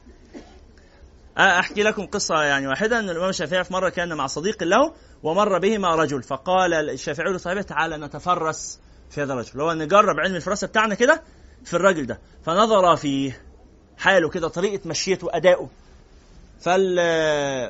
أحكي 1.39 1.83
لكم 1.83 2.07
قصة 2.07 2.43
يعني 2.43 2.67
واحدة 2.67 2.99
أن 2.99 3.11
الإمام 3.11 3.29
الشافعي 3.29 3.65
في 3.65 3.73
مرة 3.73 3.89
كان 3.89 4.15
مع 4.15 4.27
صديق 4.27 4.63
له 4.63 4.93
ومر 5.23 5.59
بهما 5.59 5.95
رجل 5.95 6.23
فقال 6.23 6.75
الشافعي 6.75 7.33
لصاحبه 7.33 7.63
تعالى 7.63 7.97
نتفرس 7.97 8.81
في 9.11 9.23
هذا 9.23 9.33
الرجل. 9.33 9.61
هو 9.61 9.73
نجرب 9.73 10.21
علم 10.21 10.35
الفراسة 10.35 10.67
بتاعنا 10.67 10.95
كده 10.95 11.23
في 11.65 11.75
الراجل 11.75 12.07
ده 12.07 12.21
فنظر 12.45 12.97
في 12.97 13.33
حاله 13.99 14.29
كده 14.29 14.49
طريقة 14.49 14.89
مشيته 14.89 15.29
أداؤه. 15.33 15.71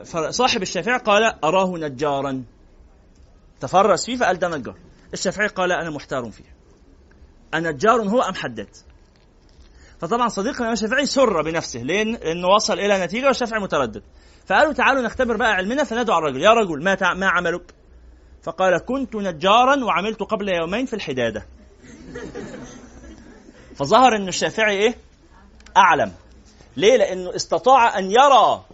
فصاحب 0.04 0.62
الشافعي 0.62 0.98
قال 0.98 1.44
أراه 1.44 1.78
نجارا. 1.78 2.44
تفرس 3.60 4.06
فيه 4.06 4.16
فقال 4.16 4.38
ده 4.38 4.48
نجار. 4.48 4.76
الشافعي 5.12 5.46
قال 5.46 5.72
أنا 5.72 5.90
محتار 5.90 6.30
فيه. 6.30 6.44
أنجار 7.54 8.02
هو 8.02 8.22
أم 8.22 8.34
حداد؟ 8.34 8.68
فطبعا 10.00 10.28
صديقنا 10.28 10.72
الشافعي 10.72 11.06
سر 11.06 11.42
بنفسه 11.42 11.80
لأن 11.80 12.12
لأنه 12.12 12.48
وصل 12.48 12.78
إلى 12.78 13.04
نتيجة 13.04 13.26
والشافعي 13.26 13.60
متردد 13.60 14.02
فقالوا 14.46 14.72
تعالوا 14.72 15.02
نختبر 15.02 15.36
بقى 15.36 15.52
علمنا 15.52 15.84
فندعو 15.84 16.18
الرجل 16.18 16.42
يا 16.42 16.50
رجل 16.50 16.84
ما. 16.84 17.14
ما 17.14 17.28
عملك؟ 17.28 17.74
فقال 18.42 18.78
كنت 18.78 19.16
نجارا 19.16 19.84
وعملت 19.84 20.22
قبل 20.22 20.48
يومين 20.48 20.86
في 20.86 20.94
الحدادة 20.94 21.46
فظهر 23.74 24.16
إن 24.16 24.28
الشافعي 24.28 24.76
إيه؟ 24.78 24.94
أعلم 25.76 26.12
ليه 26.76 26.96
لأنه 26.96 27.36
استطاع 27.36 27.98
أن 27.98 28.10
يرى 28.10 28.64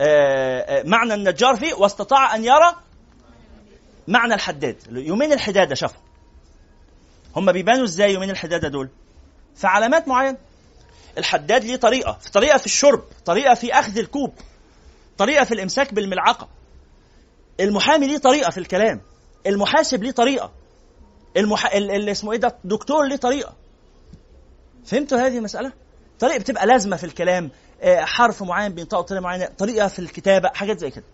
آه، 0.00 0.60
آه، 0.60 0.82
معنى 0.86 1.14
النجار 1.14 1.56
فيه 1.56 1.74
واستطاع 1.74 2.34
أن 2.34 2.44
يرى 2.44 2.74
معنى 4.08 4.34
الحداد 4.34 4.76
يومين 4.90 5.32
الحدادة 5.32 5.74
شافوا 5.74 6.05
هم 7.36 7.52
بيبانوا 7.52 7.84
إزاي 7.84 8.12
يومين 8.12 8.30
الحداده 8.30 8.68
دول؟ 8.68 8.88
في 9.54 9.66
علامات 9.66 10.08
معينة. 10.08 10.38
الحداد 11.18 11.64
ليه 11.64 11.76
طريقة. 11.76 12.12
في 12.20 12.30
طريقة 12.30 12.58
في 12.58 12.66
الشرب 12.66 13.04
طريقة 13.24 13.54
في 13.54 13.72
أخذ 13.72 13.98
الكوب 13.98 14.32
طريقة 15.18 15.44
في 15.44 15.54
الإمساك 15.54 15.94
بالملعقة. 15.94 16.48
المحامي 17.60 18.06
ليه 18.06 18.18
طريقة 18.18 18.50
في 18.50 18.58
الكلام. 18.58 19.00
المحاسب 19.46 20.02
ليه 20.02 20.10
طريقة. 20.10 20.52
المح... 21.36 21.72
اللي 21.74 22.10
اسمه 22.10 22.32
إيه 22.32 22.38
ده 22.38 22.56
دكتور 22.64 23.04
ليه 23.06 23.16
طريقة. 23.16 23.54
فهمتوا 24.84 25.18
هذه 25.18 25.38
المسألة؟ 25.38 25.72
طريقة 26.18 26.38
بتبقى 26.38 26.66
لازمة 26.66 26.96
في 26.96 27.04
الكلام. 27.04 27.50
آه، 27.82 28.00
حرف 28.04 28.42
معين 28.42 28.72
بينطقه 28.74 29.00
بطريقه 29.00 29.22
معينة 29.22 29.46
طريقة 29.46 29.88
في 29.88 29.98
الكتابة 29.98 30.48
حاجات 30.48 30.78
زي 30.78 30.90
كده. 30.90 31.04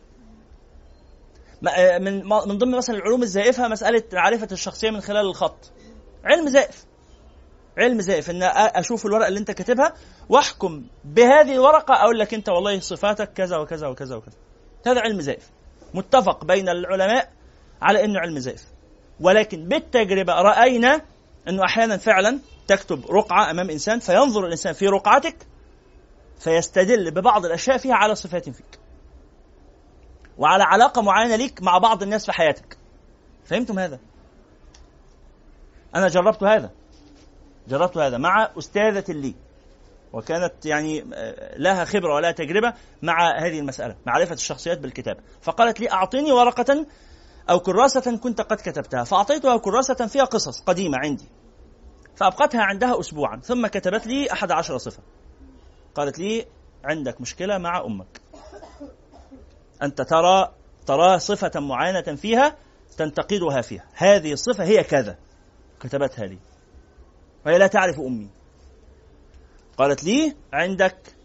آه، 1.76 1.98
من 1.98 2.24
من 2.28 2.58
ضمن 2.58 2.76
مثلا 2.76 2.96
العلوم 2.96 3.22
الزائفة 3.22 3.68
مسألة 3.68 4.02
معرفة 4.12 4.48
الشخصية 4.52 4.90
من 4.90 5.00
خلال 5.00 5.26
الخط. 5.26 5.70
علم 6.24 6.48
زائف. 6.48 6.84
علم 7.78 8.00
زائف. 8.00 8.30
إن 8.30 8.42
أشوف 8.52 9.06
الورقة 9.06 9.28
اللي 9.28 9.40
أنت 9.40 9.50
كاتبها 9.50 9.92
وأحكم 10.28 10.84
بهذه 11.04 11.52
الورقة 11.52 11.94
أقول 11.94 12.18
لك 12.18 12.34
أنت 12.34 12.48
والله 12.48 12.80
صفاتك 12.80 13.32
كذا 13.32 13.56
وكذا 13.56 13.86
وكذا 13.86 14.16
وكذا. 14.16 14.36
هذا 14.86 15.00
علم 15.00 15.20
زائف. 15.20 15.50
متفق 15.94 16.44
بين 16.44 16.68
العلماء 16.68 17.32
على 17.82 18.04
إنه 18.04 18.20
علم 18.20 18.38
زائف. 18.38 18.64
ولكن 19.20 19.68
بالتجربة 19.68 20.32
رأينا 20.32 21.00
أنه 21.48 21.64
أحيانا 21.64 21.96
فعلا 21.96 22.38
تكتب 22.66 23.10
رقعة 23.10 23.50
أمام 23.50 23.70
إنسان 23.70 23.98
فينظر 23.98 24.46
الإنسان 24.46 24.72
في 24.72 24.86
رقعتك 24.86 25.36
فيستدل 26.38 27.10
ببعض 27.10 27.44
الأشياء 27.44 27.78
فيها 27.78 27.94
على 27.94 28.14
صفات 28.14 28.48
فيك. 28.48 28.78
وعلى 30.38 30.64
علاقة 30.64 31.02
معينة 31.02 31.36
ليك 31.36 31.62
مع 31.62 31.78
بعض 31.78 32.02
الناس 32.02 32.26
في 32.26 32.32
حياتك. 32.32 32.76
فهمتم 33.44 33.78
هذا؟ 33.78 33.98
أنا 35.94 36.08
جربت 36.08 36.42
هذا. 36.42 36.70
جربت 37.68 37.96
هذا 37.96 38.18
مع 38.18 38.50
أستاذة 38.58 39.12
لي. 39.12 39.34
وكانت 40.12 40.66
يعني 40.66 41.04
آه، 41.14 41.58
لها 41.58 41.84
خبرة 41.84 42.14
ولها 42.14 42.32
تجربة 42.32 42.74
مع 43.02 43.38
هذه 43.38 43.58
المسألة 43.58 43.96
معرفة 44.06 44.34
الشخصيات 44.34 44.78
بالكتابه 44.78 45.20
فقالت 45.40 45.80
لي 45.80 45.90
أعطيني 45.90 46.32
ورقة 46.32 46.86
أو 47.50 47.60
كراسة 47.60 48.16
كنت 48.16 48.40
قد 48.40 48.56
كتبتها. 48.56 49.04
فأعطيتها 49.04 49.56
كراسة 49.56 50.06
فيها 50.06 50.24
قصص 50.24 50.62
قديمة 50.62 50.98
عندي. 50.98 51.28
فأبقتها 52.16 52.62
عندها 52.62 53.00
اسبوعا. 53.00 53.40
ثم 53.40 53.66
كتبت 53.66 54.06
لي 54.06 54.32
أحد 54.32 54.52
عشر 54.52 54.78
صفة. 54.78 55.02
قالت 55.94 56.18
لي 56.18 56.46
عندك 56.84 57.20
مشكلة 57.20 57.58
مع 57.58 57.84
أمك. 57.84 58.20
أنت 59.82 60.02
ترى 60.02 60.52
ترى 60.86 61.18
صفة 61.18 61.60
معينة 61.60 62.16
فيها 62.16 62.56
تنتقدها 62.98 63.60
فيها. 63.60 63.84
هذه 63.94 64.32
الصفة 64.32 64.64
هي 64.64 64.84
كذا. 64.84 65.16
كتبتها 65.82 66.26
لي. 66.26 66.38
وهي 67.46 67.58
لا 67.58 67.66
تعرف 67.66 68.00
أمي. 68.00 68.30
قالت 69.78 70.04
لي 70.04 70.36
عندك 70.52 71.16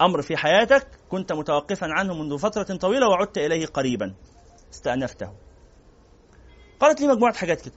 أمر 0.00 0.22
في 0.22 0.36
حياتك 0.36 0.86
كنت 1.10 1.32
متوقفا 1.32 1.86
عنه 1.90 2.14
منذ 2.14 2.38
فترة 2.38 2.76
طويلة 2.76 3.08
وعدت 3.08 3.38
إليه 3.38 3.66
قريبا. 3.66 4.14
استأنفته. 4.72 5.32
قالت 6.80 7.00
لي 7.00 7.06
مجموعة 7.06 7.34
حاجات 7.34 7.60
كده. 7.60 7.74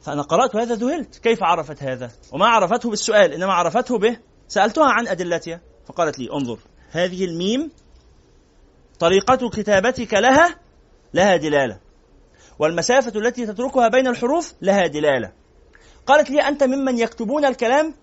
فأنا 0.00 0.22
قرأت 0.22 0.56
هذا 0.56 0.74
ذهلت. 0.74 1.18
كيف 1.18 1.42
عرفت 1.42 1.82
هذا؟ 1.82 2.10
وما 2.32 2.46
عرفته 2.46 2.90
بالسؤال 2.90 3.32
إنما 3.32 3.52
عرفته 3.52 3.98
به. 3.98 4.18
سألتها 4.48 4.86
عن 4.86 5.08
أدلتها. 5.08 5.60
فقالت 5.86 6.18
لي 6.18 6.28
انظر 6.32 6.58
هذه 6.90 7.24
الميم 7.24 7.70
طريقة 8.98 9.48
كتابتك 9.48 10.14
لها 10.14 10.60
لها 11.14 11.36
دلالة. 11.36 11.80
والمسافة 12.62 13.12
التي 13.20 13.46
تتركها 13.46 13.88
بين 13.88 14.06
الحروف 14.06 14.54
لها 14.62 14.86
دلالة. 14.86 15.32
قالت 16.06 16.30
لي 16.30 16.48
أنت 16.48 16.62
ممن 16.62 16.98
يكتبون 16.98 17.44
الكلام 17.44 17.94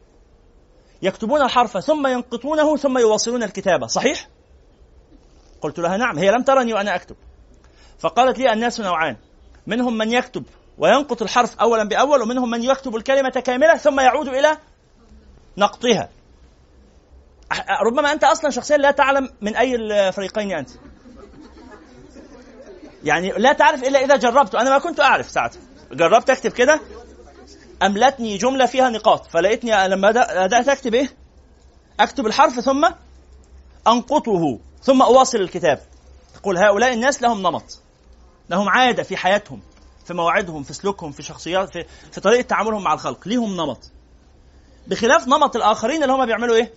يكتبون 1.01 1.41
الحرف 1.41 1.77
ثم 1.77 2.07
ينقطونه 2.07 2.77
ثم 2.77 2.97
يواصلون 2.97 3.43
الكتابة 3.43 3.87
صحيح؟ 3.87 4.27
قلت 5.61 5.79
لها 5.79 5.97
نعم 5.97 6.19
هي 6.19 6.31
لم 6.31 6.43
ترني 6.43 6.73
وأنا 6.73 6.95
أكتب. 6.95 7.15
فقالت 7.99 8.39
لي 8.39 8.53
الناس 8.53 8.79
نوعان 8.79 9.17
منهم 9.67 9.97
من 9.97 10.11
يكتب 10.11 10.43
وينقط 10.77 11.21
الحرف 11.21 11.59
أولا 11.59 11.83
بأول 11.83 12.21
ومنهم 12.21 12.49
من 12.49 12.63
يكتب 12.63 12.95
الكلمة 12.95 13.29
كاملة 13.29 13.77
ثم 13.77 13.99
يعود 13.99 14.27
إلى 14.27 14.57
نقطها. 15.57 16.09
ربما 17.81 18.11
أنت 18.11 18.23
أصلا 18.23 18.49
شخصيا 18.49 18.77
لا 18.77 18.91
تعلم 18.91 19.29
من 19.41 19.55
أي 19.55 19.75
الفريقين 19.75 20.51
أنت. 20.51 20.69
يعني 23.03 23.29
لا 23.29 23.53
تعرف 23.53 23.83
إلا 23.83 24.03
إذا 24.05 24.15
جربت. 24.15 24.55
أنا 24.55 24.69
ما 24.69 24.77
كنت 24.77 24.99
أعرف 24.99 25.29
ساعتها 25.29 25.61
جربت 25.91 26.29
أكتب 26.29 26.51
كده 26.51 26.79
أملتني 27.83 28.37
جملة 28.37 28.65
فيها 28.65 28.89
نقاط. 28.89 29.25
فلقيتني 29.25 29.87
لما 29.87 30.11
بدات 30.11 30.69
أكتب 30.69 30.93
إيه؟ 30.93 31.09
أكتب 31.99 32.27
الحرف 32.27 32.59
ثم 32.59 32.89
أنقطه 33.87 34.59
ثم 34.81 35.01
أواصل 35.01 35.37
الكتاب. 35.37 35.79
تقول 36.33 36.57
هؤلاء 36.57 36.93
الناس 36.93 37.21
لهم 37.21 37.41
نمط. 37.41 37.81
لهم 38.49 38.69
عادة 38.69 39.03
في 39.03 39.17
حياتهم 39.17 39.61
في 40.05 40.13
مواعيدهم 40.13 40.63
في 40.63 40.73
سلوكهم 40.73 41.11
في 41.11 41.23
شخصيات 41.23 41.69
في, 41.73 41.85
في 42.11 42.21
طريقة 42.21 42.41
تعاملهم 42.41 42.83
مع 42.83 42.93
الخلق. 42.93 43.27
ليهم 43.27 43.53
نمط. 43.53 43.91
بخلاف 44.87 45.27
نمط 45.27 45.55
الآخرين 45.55 46.03
اللي 46.03 46.13
هم 46.13 46.25
بيعملوا 46.25 46.55
إيه؟ 46.55 46.73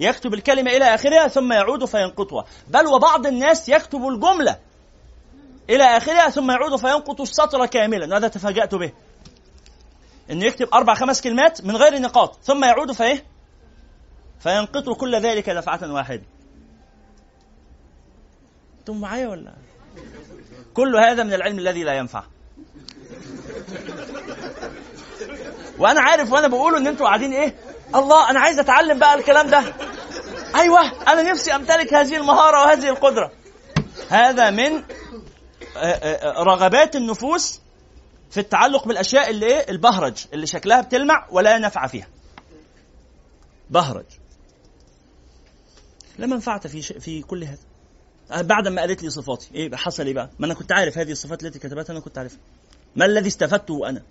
يكتب 0.00 0.34
الكلمة 0.34 0.70
إلى 0.70 0.84
آخرها 0.94 1.28
ثم 1.28 1.52
يعود 1.52 1.84
فينقطها. 1.84 2.44
بل 2.68 2.86
وبعض 2.86 3.26
الناس 3.26 3.68
يكتب 3.68 4.08
الجملة 4.08 4.58
إلى 5.70 5.84
آخرها 5.84 6.30
ثم 6.30 6.50
يعود 6.50 6.76
فينقط 6.76 7.20
السطر 7.20 7.66
كاملا. 7.66 8.16
هذا 8.16 8.28
تفاجأت 8.28 8.74
به؟ 8.74 8.92
إنه 10.30 10.44
يكتب 10.44 10.68
أربع 10.74 10.94
خمس 10.94 11.20
كلمات 11.20 11.64
من 11.64 11.76
غير 11.76 11.98
نقاط. 11.98 12.38
ثم 12.42 12.64
يعود 12.64 12.92
فإيه؟ 12.92 13.24
فينقط 14.40 14.88
كل 15.00 15.14
ذلك 15.14 15.50
دفعه 15.50 15.92
واحدة. 15.92 16.22
أنتم 18.78 19.00
معايا 19.00 19.28
ولا؟ 19.28 19.54
كل 20.74 20.96
هذا 20.96 21.22
من 21.22 21.32
العلم 21.32 21.58
الذي 21.58 21.82
لا 21.84 21.92
ينفع. 21.92 22.24
وأنا 25.78 26.00
عارف 26.00 26.32
وأنا 26.32 26.48
بقوله 26.48 26.78
إن 26.78 26.86
أنتوا 26.86 27.06
قاعدين 27.06 27.32
إيه؟ 27.32 27.54
الله 27.94 28.30
أنا 28.30 28.40
عايز 28.40 28.58
أتعلم 28.58 28.98
بقى 28.98 29.14
الكلام 29.14 29.50
ده. 29.50 29.62
أيوه 30.54 31.12
أنا 31.12 31.22
نفسي 31.22 31.54
أمتلك 31.54 31.94
هذه 31.94 32.16
المهارة 32.16 32.60
وهذه 32.60 32.88
القدرة. 32.88 33.32
هذا 34.08 34.50
من 34.50 34.82
رغبات 36.24 36.96
النفوس 36.96 37.60
في 38.30 38.40
التعلق 38.40 38.88
بالأشياء 38.88 39.30
اللي 39.30 39.46
إيه؟ 39.46 39.70
البهرج 39.70 40.24
اللي 40.32 40.46
شكلها 40.46 40.80
بتلمع 40.80 41.26
ولا 41.30 41.58
نفع 41.58 41.86
فيها. 41.86 42.08
بهرج. 43.70 44.04
لا 46.18 46.26
منفعة 46.26 46.68
في 46.68 46.82
شيء 46.82 46.98
في 46.98 47.22
كل 47.22 47.44
هذا. 47.44 47.58
بعد 48.42 48.68
ما 48.68 48.80
قالت 48.80 49.02
لي 49.02 49.10
صفاتي. 49.10 49.48
إيه 49.54 49.76
حصل 49.76 50.06
إيه 50.06 50.14
بقى؟ 50.14 50.30
ما 50.38 50.46
أنا 50.46 50.54
كنت 50.54 50.72
عارف 50.72 50.98
هذه 50.98 51.12
الصفات 51.12 51.44
التي 51.44 51.58
كتبتها 51.58 51.92
أنا 51.92 52.00
كنت 52.00 52.18
عارفها. 52.18 52.38
ما 52.96 53.04
الذي 53.06 53.28
استفدته 53.28 53.88
أنا؟ 53.88 54.02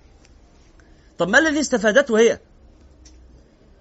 طب 1.17 1.29
ما 1.29 1.39
الذي 1.39 1.59
استفادته 1.59 2.19
هي؟ 2.19 2.39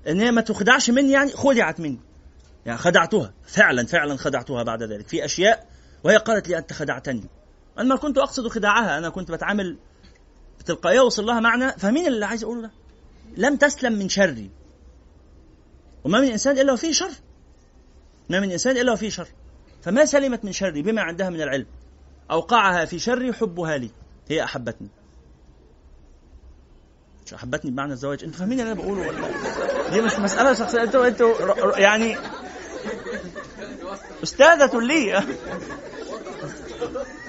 إن 0.08 0.20
هي 0.20 0.30
ما 0.30 0.40
تخدعش 0.40 0.90
مني 0.90 1.12
يعني 1.12 1.30
خدعت 1.30 1.80
مني. 1.80 2.00
يعني 2.66 2.78
خدعتها. 2.78 3.32
فعلا 3.46 3.86
فعلا 3.86 4.16
خدعتها 4.16 4.62
بعد 4.62 4.82
ذلك. 4.82 5.08
في 5.08 5.24
أشياء 5.24 5.66
وهي 6.04 6.16
قالت 6.16 6.48
لي 6.48 6.58
أنت 6.58 6.72
خدعتني. 6.72 7.24
أنا 7.78 7.88
ما 7.88 7.96
كنت 7.96 8.18
أقصد 8.18 8.48
خداعها 8.48 8.98
أنا 8.98 9.08
كنت 9.08 9.30
بتعامل 9.30 9.76
بتلقائية 10.60 11.00
وصل 11.00 11.26
لها 11.26 11.40
معنى 11.40 11.72
فاهمين 11.72 12.06
اللي 12.06 12.26
عايز 12.26 12.44
اقوله 12.44 12.62
ده؟ 12.62 12.70
لم 13.36 13.56
تسلم 13.56 13.92
من 13.92 14.08
شري 14.08 14.50
وما 16.04 16.20
من 16.20 16.28
إنسان 16.28 16.58
إلا 16.58 16.72
وفيه 16.72 16.92
شر. 16.92 17.10
ما 18.30 18.40
من 18.40 18.50
إنسان 18.52 18.76
إلا 18.76 18.92
وفيه 18.92 19.08
شر. 19.08 19.28
فما 19.82 20.04
سلمت 20.04 20.44
من 20.44 20.52
شري 20.52 20.82
بما 20.82 21.02
عندها 21.02 21.30
من 21.30 21.40
العلم. 21.42 21.66
أوقعها 22.30 22.84
في 22.84 22.98
شري 22.98 23.32
حبها 23.32 23.76
لي. 23.76 23.90
هي 24.28 24.44
أحبتني. 24.44 24.88
مش 27.26 27.34
أحبتني 27.34 27.70
بمعنى 27.70 27.92
الزواج. 27.92 28.24
أنتوا 28.24 28.38
فاهمين 28.38 28.60
اللي 28.60 28.72
أنا 28.72 28.80
بقوله 28.80 29.08
ولا 29.08 29.90
دي 29.90 30.00
مش 30.00 30.18
مسألة 30.18 30.54
شخصية. 30.54 30.82
أنتوا 30.82 31.06
أنتوا 31.06 31.78
يعني 31.78 32.16
أستاذة 34.22 34.80
لي. 34.80 35.22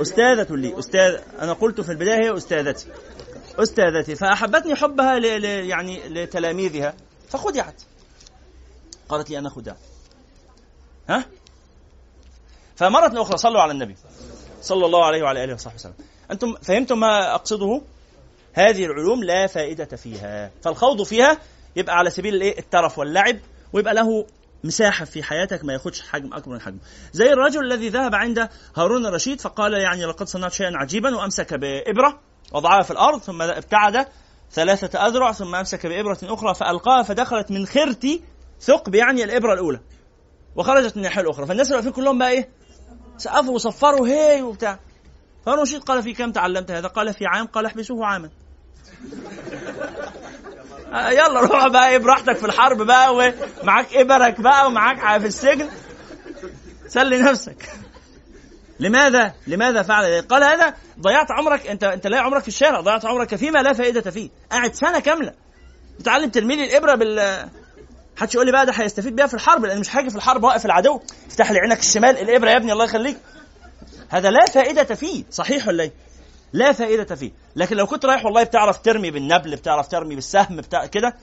أستاذة 0.01 0.55
لي 0.55 0.79
أستاذ 0.79 1.19
أنا 1.41 1.53
قلت 1.53 1.81
في 1.81 1.91
البداية 1.91 2.23
هي 2.23 2.37
أستاذتي. 2.37 2.87
أستاذتي 3.59 4.15
فأحبتني 4.15 4.75
حبها 4.75 5.19
ل... 5.19 5.41
ل... 5.41 5.45
يعني 5.45 6.09
لتلاميذها 6.09 6.93
فخدعت 7.29 7.81
قالت 9.09 9.29
لي 9.29 9.37
أنا 9.37 9.49
خدعت 9.49 9.77
ها؟ 11.09 11.25
فمرة 12.75 13.21
أخرى 13.21 13.37
صلوا 13.37 13.61
على 13.61 13.71
النبي 13.71 13.95
صلى 14.61 14.85
الله 14.85 15.05
عليه 15.05 15.23
وعلى 15.23 15.43
آله 15.43 15.53
وصحبه 15.53 15.75
وسلم. 15.75 15.93
أنتم 16.31 16.55
فهمتم 16.55 16.99
ما 16.99 17.35
أقصده؟ 17.35 17.81
هذه 18.53 18.85
العلوم 18.85 19.23
لا 19.23 19.47
فائدة 19.47 19.85
فيها 19.97 20.51
فالخوض 20.63 21.03
فيها 21.03 21.37
يبقى 21.75 21.95
على 21.95 22.09
سبيل 22.09 22.35
الإيه؟ 22.35 22.59
الترف 22.59 22.99
واللعب 22.99 23.39
ويبقى 23.73 23.93
له 23.93 24.25
مساحة 24.65 25.05
في 25.05 25.23
حياتك 25.23 25.63
ما 25.65 25.73
ياخدش 25.73 26.01
حجم 26.01 26.33
أكبر 26.33 26.53
من 26.53 26.61
حجمه. 26.61 26.79
زي 27.13 27.33
الرجل 27.33 27.65
الذي 27.65 27.89
ذهب 27.89 28.15
عند 28.15 28.49
هارون 28.77 29.05
الرشيد 29.05 29.41
فقال 29.41 29.73
يعني 29.73 30.05
لقد 30.05 30.27
صنعت 30.27 30.51
شيئا 30.53 30.71
عجيبا 30.75 31.15
وأمسك 31.15 31.53
بإبرة 31.53 32.19
وضعها 32.53 32.81
في 32.83 32.91
الأرض 32.91 33.19
ثم 33.21 33.41
ابتعد 33.41 34.07
ثلاثة 34.51 35.07
أذرع 35.07 35.31
ثم 35.31 35.55
أمسك 35.55 35.85
بإبرة 35.85 36.17
أخرى 36.23 36.55
فألقاها 36.55 37.03
فدخلت 37.03 37.51
من 37.51 37.65
خرتي 37.65 38.23
ثقب 38.61 38.95
يعني 38.95 39.23
الإبرة 39.23 39.53
الأولى 39.53 39.79
وخرجت 40.55 40.91
من 40.97 40.97
الناحية 40.97 41.21
الأخرى. 41.21 41.45
فالناس 41.45 41.67
اللي 41.67 41.75
واقفين 41.75 41.91
كلهم 41.93 42.17
بقى 42.17 42.29
إيه؟ 42.29 42.49
سقفوا 43.17 43.55
وصفروا 43.55 44.07
هي 44.07 44.41
وبتاع. 44.41 44.79
فهارون 45.45 45.63
الرشيد 45.63 45.81
قال 45.83 46.03
في 46.03 46.13
كم 46.13 46.31
تعلمت 46.31 46.71
هذا؟ 46.71 46.87
قال 46.87 47.13
في 47.13 47.25
عام 47.25 47.45
قال 47.47 47.65
احبسوه 47.65 48.05
عاما. 48.05 48.29
يلا 50.93 51.39
روح 51.39 51.67
بقى 51.67 51.89
إيه 51.89 51.97
براحتك 51.97 52.37
في 52.37 52.45
الحرب 52.45 52.81
بقى 52.81 53.15
ومعاك 53.15 53.95
ابرك 53.95 54.41
بقى 54.41 54.67
ومعاك 54.67 55.21
في 55.21 55.27
السجن. 55.27 55.69
سلي 56.87 57.21
نفسك. 57.21 57.69
لماذا؟ 58.79 59.33
لماذا 59.47 59.81
فعل 59.81 60.05
ذلك؟ 60.05 60.25
قال 60.25 60.43
هذا 60.43 60.73
ضيعت 60.99 61.31
عمرك 61.31 61.67
انت 61.67 61.83
انت 61.83 62.07
لا 62.07 62.19
عمرك 62.19 62.41
في 62.41 62.47
الشارع 62.47 62.81
ضيعت 62.81 63.05
عمرك 63.05 63.35
فيما 63.35 63.59
لا 63.59 63.73
فائدة 63.73 64.11
فيه. 64.11 64.29
قاعد 64.51 64.75
سنة 64.75 64.99
كاملة. 64.99 65.33
بتعلم 65.99 66.29
ترمي 66.29 66.55
لي 66.55 66.63
الإبرة 66.63 66.95
بال 66.95 67.45
حدش 68.17 68.35
يقول 68.35 68.45
لي 68.45 68.51
بقى 68.51 68.65
ده 68.65 68.73
هيستفيد 68.75 69.15
بيها 69.15 69.27
في 69.27 69.33
الحرب 69.33 69.65
لأن 69.65 69.79
مش 69.79 69.95
هاجي 69.95 70.09
في 70.09 70.15
الحرب 70.15 70.43
واقف 70.43 70.65
العدو. 70.65 71.01
افتح 71.27 71.51
لي 71.51 71.59
عينك 71.59 71.79
الشمال 71.79 72.17
الإبرة 72.17 72.49
يا 72.49 72.57
ابني 72.57 72.71
الله 72.71 72.85
يخليك. 72.85 73.17
هذا 74.09 74.31
لا 74.31 74.45
فائدة 74.45 74.95
فيه. 74.95 75.23
صحيح 75.31 75.67
ولا 75.67 75.83
إيه؟ 75.83 75.91
لا 76.53 76.71
فائدة 76.71 77.15
فيه. 77.15 77.31
لكن 77.55 77.77
لو 77.77 77.85
كنت 77.87 78.05
رايح 78.05 78.25
والله 78.25 78.43
بتعرف 78.43 78.81
ترمي 78.81 79.11
بالنبل 79.11 79.55
بتعرف 79.55 79.87
ترمي 79.87 80.15
بالسهم 80.15 80.57
بتاع 80.57 80.85
كده 80.85 81.15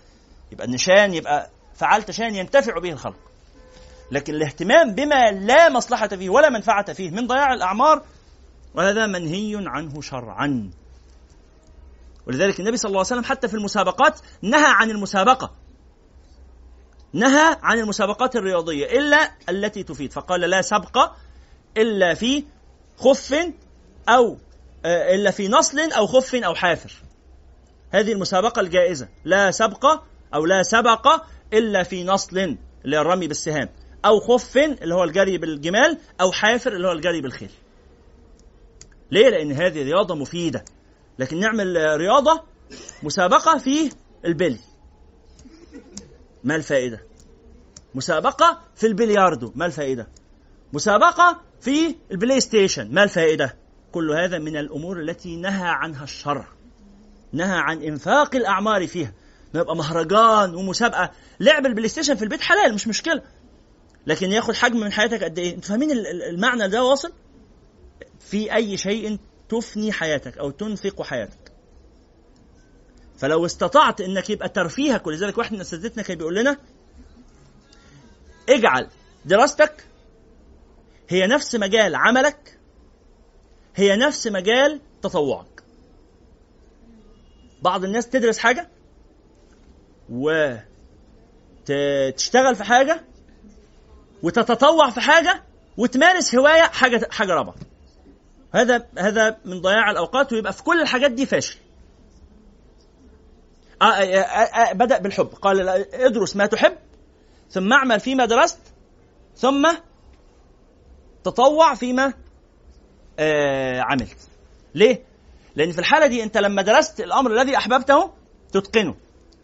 يبقى 0.53 0.67
النشان 0.67 1.15
يبقى 1.15 1.51
فعلت 1.75 2.11
شان 2.11 2.35
ينتفع 2.35 2.79
به 2.79 2.93
الخلق. 2.93 3.17
لكن 4.11 4.35
الاهتمام 4.35 4.95
بما 4.95 5.31
لا 5.31 5.69
مصلحة 5.69 6.09
فيه 6.09 6.31
ولا 6.31 6.51
منفعة 6.51 6.93
فيه 6.93 7.11
من 7.11 7.27
ضياع 7.27 7.53
الأعمار 7.55 8.03
وهذا 8.75 9.07
منهي 9.07 9.65
عنه 9.67 10.01
شرعا. 10.01 10.71
ولذلك 12.27 12.61
النبي 12.61 12.77
صلى 12.77 12.89
الله 12.89 12.99
عليه 12.99 13.07
وسلم 13.07 13.25
حتى 13.25 13.49
في 13.49 13.55
المسابقات 13.55 14.21
نهى 14.43 14.67
عن 14.67 14.91
المسابقة. 14.91 15.53
نهى 17.13 17.57
عن 17.63 17.79
المسابقات 17.79 18.37
الرياضية 18.37 18.87
إلا 18.87 19.31
التي 19.49 19.83
تفيد. 19.83 20.13
فقال 20.13 20.41
لا 20.41 20.63
سبق 20.63 21.13
إلا 21.77 22.15
في 22.15 22.45
خف 22.97 23.35
أو 24.09 24.39
إلا 24.87 25.31
في 25.31 25.49
نصل 25.49 25.79
أو 25.79 26.07
خف 26.07 26.35
أو 26.35 26.55
حافر 26.55 26.93
هذه 27.91 28.13
المسابقة 28.13 28.61
الجائزة 28.61 29.09
لا 29.25 29.51
سبق 29.51 30.03
أو 30.35 30.47
لا 30.47 30.63
سبق 30.63 31.23
إلا 31.53 31.83
في 31.83 32.05
نصل 32.05 32.57
اللي 32.85 33.01
الرمي 33.01 33.29
بالسهام 33.29 33.69
أو 34.05 34.21
خف 34.21 34.57
اللي 34.57 34.95
هو 34.95 35.05
الجري 35.05 35.39
بالجمال 35.39 35.99
أو 36.21 36.33
حافر 36.33 36.73
اللي 36.73 36.89
هو 36.89 36.93
الجري 36.93 37.21
بالخيل 37.21 37.51
ليه؟ 39.11 39.29
لأن 39.29 39.53
هذه 39.53 39.83
رياضة 39.83 40.15
مفيدة 40.15 40.65
لكن 41.19 41.41
نعمل 41.41 41.77
رياضة 41.97 42.43
مسابقة 43.03 43.59
في 43.59 43.93
البلي 44.25 44.59
ما 46.45 46.57
الفائدة؟ 46.57 47.01
مسابقة 47.95 48.61
في 48.75 48.87
البلياردو 48.87 49.53
ما 49.55 49.67
الفائدة؟ 49.67 50.09
مسابقة 50.73 51.41
في 51.61 51.97
البلاي 52.11 52.41
ستيشن 52.41 52.95
ما 52.95 53.03
الفائدة؟ 53.03 53.62
كل 53.93 54.11
هذا 54.13 54.39
من 54.39 54.57
الأمور 54.57 55.01
التي 55.01 55.37
نهى 55.37 55.69
عنها 55.69 56.05
الشرع 56.05 56.47
نهى 57.33 57.59
عن 57.59 57.83
إنفاق 57.83 58.37
الأعمار 58.37 58.87
فيها. 58.87 59.13
يبقى 59.55 59.77
مهرجان 59.77 60.55
ومسابقة. 60.55 61.11
لعب 61.41 61.67
البلاي 61.67 61.89
ستيشن 61.89 62.15
في 62.15 62.23
البيت 62.23 62.41
حلال 62.41 62.75
مش 62.75 62.89
مشكلة. 62.89 63.23
لكن 64.07 64.33
ياخد 64.33 64.55
حجم 64.55 64.81
من 64.81 64.93
حياتك 64.93 65.25
قد 65.25 65.39
إيه؟ 65.39 65.55
أنتوا 65.55 65.69
فاهمين 65.69 65.91
المعنى 66.31 66.69
ده 66.69 66.85
واصل؟ 66.85 67.13
في 68.21 68.55
أي 68.55 68.77
شيء 68.77 69.19
تفني 69.49 69.93
حياتك 69.93 70.39
أو 70.39 70.51
تنفق 70.51 71.03
حياتك. 71.03 71.53
فلو 73.19 73.47
استطعت 73.47 74.01
إنك 74.01 74.31
يبقى 74.31 74.49
ترفيهك 74.49 75.07
ولذلك 75.07 75.39
واحد 75.39 75.53
من 75.53 75.61
أساتذتنا 75.61 76.03
كان 76.03 76.19
بيقول 76.19 76.35
لنا 76.35 76.57
اجعل 78.49 78.89
دراستك 79.25 79.85
هي 81.09 81.27
نفس 81.27 81.55
مجال 81.55 81.95
عملك 81.95 82.59
هي 83.77 83.97
نفس 83.97 84.27
مجال 84.27 84.81
تطوعك. 85.03 85.63
بعض 87.63 87.85
الناس 87.85 88.09
تدرس 88.09 88.39
حاجة 88.39 88.69
وتشتغل 90.11 90.57
في 92.57 92.65
حاجة 92.65 93.05
وتتطوع 94.23 94.91
في 94.91 95.01
حاجة 95.01 95.43
وتمارس 95.77 96.35
هواية 96.35 96.63
حاجة 96.63 97.09
حاجة 97.11 97.33
رابعة. 97.33 97.55
هذا 98.55 98.87
هذا 98.99 99.39
من 99.45 99.61
ضياع 99.61 99.91
الأوقات 99.91 100.33
ويبقى 100.33 100.53
في 100.53 100.63
كل 100.63 100.81
الحاجات 100.83 101.11
دي 101.11 101.27
فاشل. 101.27 101.59
آه 103.83 103.85
آه 103.85 104.21
آه 104.21 104.71
آه 104.71 104.73
بدأ 104.73 104.99
بالحب. 104.99 105.27
قال 105.27 105.69
ادرس 105.95 106.37
ما 106.37 106.47
تحب 106.47 106.77
ثم 107.51 107.73
اعمل 107.73 108.01
فيما 108.01 108.25
درست 108.25 108.59
ثم 109.37 109.73
تطوع 111.25 111.75
فيما 111.75 112.15
عملت. 113.81 114.17
ليه؟ 114.75 115.03
لأن 115.57 115.73
في 115.73 115.79
الحالة 115.79 116.07
دي 116.07 116.23
أنت 116.23 116.37
لما 116.39 116.63
درست 116.63 117.01
الأمر 117.01 117.31
الذي 117.31 117.57
أحببته 117.57 118.11
تتقنه. 118.53 118.95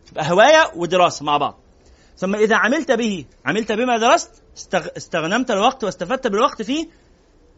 تبقى 0.07 0.31
هواية 0.31 0.73
ودراسة 0.77 1.25
مع 1.25 1.37
بعض. 1.37 1.59
ثم 2.17 2.35
إذا 2.35 2.57
عملت 2.57 2.93
به 2.93 3.25
عملت 3.45 3.73
بما 3.73 3.99
درست 3.99 4.43
استغنمت 4.97 5.51
الوقت 5.51 5.85
واستفدت 5.85 6.27
بالوقت 6.27 6.63
في 6.63 6.89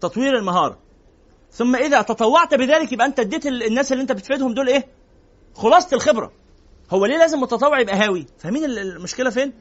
تطوير 0.01 0.37
المهارة. 0.39 0.79
ثم 1.53 1.77
إذا 1.77 2.03
تطوعت 2.03 2.55
بذلك 2.55 2.93
يبقى 2.93 3.07
أنت 3.07 3.21
اديت 3.21 3.47
الناس 3.47 3.93
اللي 3.93 4.03
أنت 4.03 4.13
بتفيدهم 4.13 4.55
دول 4.55 4.69
إيه؟ 4.69 4.87
خلاصة 5.55 5.95
الخبرة. 5.95 6.33
هو 6.91 7.07
ليه 7.07 7.19
لازم 7.19 7.41
متطوع 7.41 7.81
يبقى 7.81 7.97
هاوي؟ 7.97 8.27
فاهمين 8.39 8.65
المشكلة 8.65 9.31
فين؟ 9.31 9.53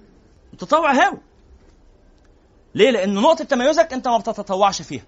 متطوع 0.53 0.91
هاوي. 0.91 1.17
ليه؟ 2.75 2.91
لأن 2.91 3.13
نقطة 3.13 3.43
تميزك 3.43 3.93
أنت 3.93 4.07
ما 4.07 4.17
بتتطوعش 4.17 4.81
فيها. 4.81 5.03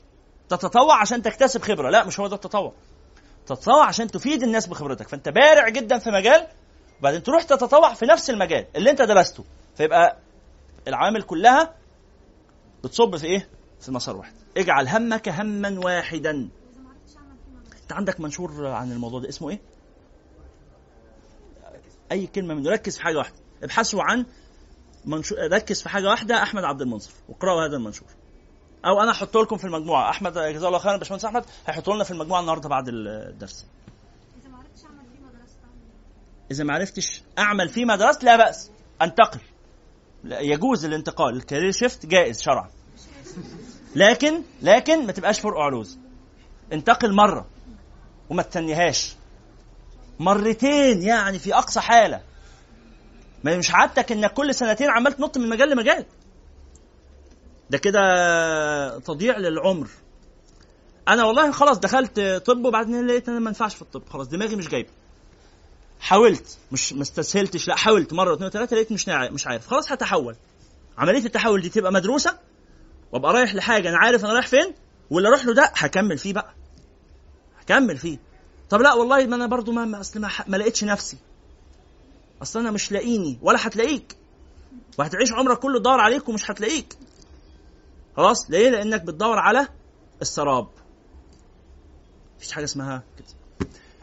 تتطوع 0.58 1.02
عشان 1.02 1.22
تكتسب 1.22 1.62
خبرة. 1.62 1.90
لا 1.90 2.06
مش 2.06 2.20
هو 2.20 2.28
ده 2.28 2.36
التطوع. 2.36 2.74
تتطوع 3.46 3.86
عشان 3.86 4.08
تفيد 4.08 4.44
الناس 4.44 4.68
بخبرتك. 4.68 5.08
فانت 5.08 5.30
بارع 5.30 5.70
جدا 5.70 5.98
في 5.98 6.10
مجال 6.12 6.48
وبعدين 7.00 7.24
تروح 7.24 7.44
تتطوع 7.44 7.94
في 7.94 8.06
نفس 8.06 8.30
المجال 8.30 8.66
اللي 8.76 8.92
انت 8.92 9.02
درسته. 9.02 9.44
فيبقى 9.76 10.18
العوامل 10.88 11.22
كلها 11.22 11.76
بتصب 12.84 13.16
في 13.16 13.26
إيه؟ 13.28 13.50
في 13.82 13.92
مسار 13.92 14.18
واحد. 14.18 14.34
اجعل 14.58 14.88
همك 14.88 15.30
هما 15.30 15.80
واحدا. 15.86 16.50
انت 17.82 17.94
عندك 17.94 18.20
منشور 18.20 18.68
عن 18.68 18.92
الموضوع 18.92 19.20
ده 19.20 19.30
اسمه 19.30 19.50
إيه؟ 19.50 19.62
أي 22.12 22.28
كلمة 22.28 22.54
منه. 22.54 22.70
ركز 22.70 22.98
في 22.98 23.04
حاجة 23.04 23.18
واحدة. 23.18 23.36
ابحثوا 23.64 24.04
عن 24.04 24.26
منشور 25.06 25.38
ركز 25.52 25.82
في 25.82 25.90
حاجة 25.90 26.08
واحدة 26.08 26.44
أحمد 26.44 26.64
عبد 26.64 26.82
المنصف. 26.82 27.14
واقراوا 27.30 27.66
هذا 27.68 27.76
المنشور. 27.76 28.08
أو 28.86 29.02
أنا 29.02 29.12
احطه 29.12 29.42
لكم 29.42 29.58
في 29.58 29.66
المجموعة. 29.66 30.10
أحمد 30.10 30.34
جزاه 30.34 30.68
الله 30.68 30.80
خيرا 30.80 30.98
باشمهندس 30.98 31.26
أحمد 31.26 31.46
هيحطه 31.68 31.94
لنا 31.94 32.04
في 32.04 32.12
المجموعة 32.12 32.40
النهارده 32.40 32.70
بعد 32.70 32.88
الدرس. 32.88 33.66
إذا 36.52 36.64
ما 36.64 36.74
عرفتش 36.74 37.22
أعمل 37.40 37.70
فيما 37.70 37.96
درست 37.96 38.24
لا 38.24 38.36
بأس. 38.36 38.72
أنتقل. 39.02 39.40
لا 40.24 40.40
يجوز 40.40 40.86
الانتقال. 40.86 41.36
الكارير 41.36 41.72
شيفت 41.72 42.06
جائز 42.06 42.42
شرعا. 42.42 42.70
لكن 43.96 44.42
لكن 44.62 45.06
ما 45.06 45.12
تبقاش 45.12 45.40
فرق 45.40 45.58
علوز 45.58 46.00
انتقل 46.74 47.14
مرة 47.14 47.48
وما 48.30 48.44
تستنيهاش 48.44 49.16
مرتين 50.20 51.02
يعني 51.02 51.40
في 51.40 51.56
أقصى 51.56 51.80
حالة. 51.80 52.22
ما 53.44 53.58
مش 53.58 53.72
عادتك 53.72 54.12
إنك 54.12 54.34
كل 54.34 54.56
سنتين 54.56 54.90
عمال 54.90 55.14
تنط 55.14 55.38
من 55.38 55.50
مجال 55.50 55.70
لمجال. 55.70 56.06
ده 57.72 57.78
كده 57.78 59.00
تضييع 59.00 59.38
للعمر. 59.38 59.88
أنا 61.08 61.24
والله 61.24 61.52
خلاص 61.52 61.80
دخلت 61.80 62.20
طب 62.20 62.66
وبعدين 62.66 63.08
لقيت 63.08 63.30
أنا 63.30 63.40
ما 63.40 63.50
ينفعش 63.50 63.76
في 63.76 63.82
الطب. 63.82 64.04
خلاص 64.10 64.28
دماغي 64.28 64.56
مش 64.56 64.68
جايبة. 64.70 64.90
حاولت 66.00 66.58
مش 66.72 66.94
ما 66.94 67.02
استسهلتش 67.02 67.68
لا 67.68 67.76
حاولت 67.76 68.14
مرة 68.14 68.32
واثنين 68.32 68.48
وثلاثة 68.48 68.76
لقيت 68.76 68.92
مش 68.92 69.10
مش 69.10 69.48
عارف. 69.48 69.68
خلاص 69.68 69.92
هتحول. 69.92 70.36
عملية 70.98 71.26
التحول 71.26 71.62
دي 71.62 71.70
تبقى 71.70 71.92
مدروسة 71.92 72.38
وأبقى 73.12 73.34
رايح 73.34 73.56
لحاجة 73.56 73.90
أنا 73.90 73.98
عارف 73.98 74.26
أنا 74.26 74.34
رايح 74.34 74.48
فين 74.48 74.74
واللي 75.10 75.30
أروح 75.30 75.46
له 75.46 75.54
ده 75.54 75.72
هكمل 75.76 76.18
فيه 76.18 76.34
بقى. 76.34 76.54
هكمل 77.62 77.98
فيه. 77.98 78.18
طب 78.70 78.82
لا 78.82 78.94
والله 78.94 79.26
ما 79.26 79.36
أنا 79.36 79.46
برضو 79.46 79.72
ما 79.72 80.00
أصل 80.00 80.20
ما, 80.20 80.30
ما 80.48 80.58
لقيتش 80.58 80.84
نفسي. 80.84 81.18
أصل 82.42 82.60
أنا 82.60 82.72
مش 82.72 82.92
لاقيني 82.92 83.40
ولا 83.42 83.68
هتلاقيك. 83.68 84.16
وهتعيش 84.98 85.32
عمرك 85.32 85.60
كله 85.60 85.80
تدور 85.80 86.00
عليك 86.00 86.30
ومش 86.30 86.52
هتلاقيك. 86.52 86.98
خلاص؟ 88.18 88.52
ليه؟ 88.52 88.70
لأنك 88.70 89.02
بتدور 89.02 89.40
على 89.40 89.68
السراب. 90.22 90.68
مفيش 92.38 92.52
حاجة 92.52 92.64
اسمها 92.64 93.04
كده. 93.18 93.28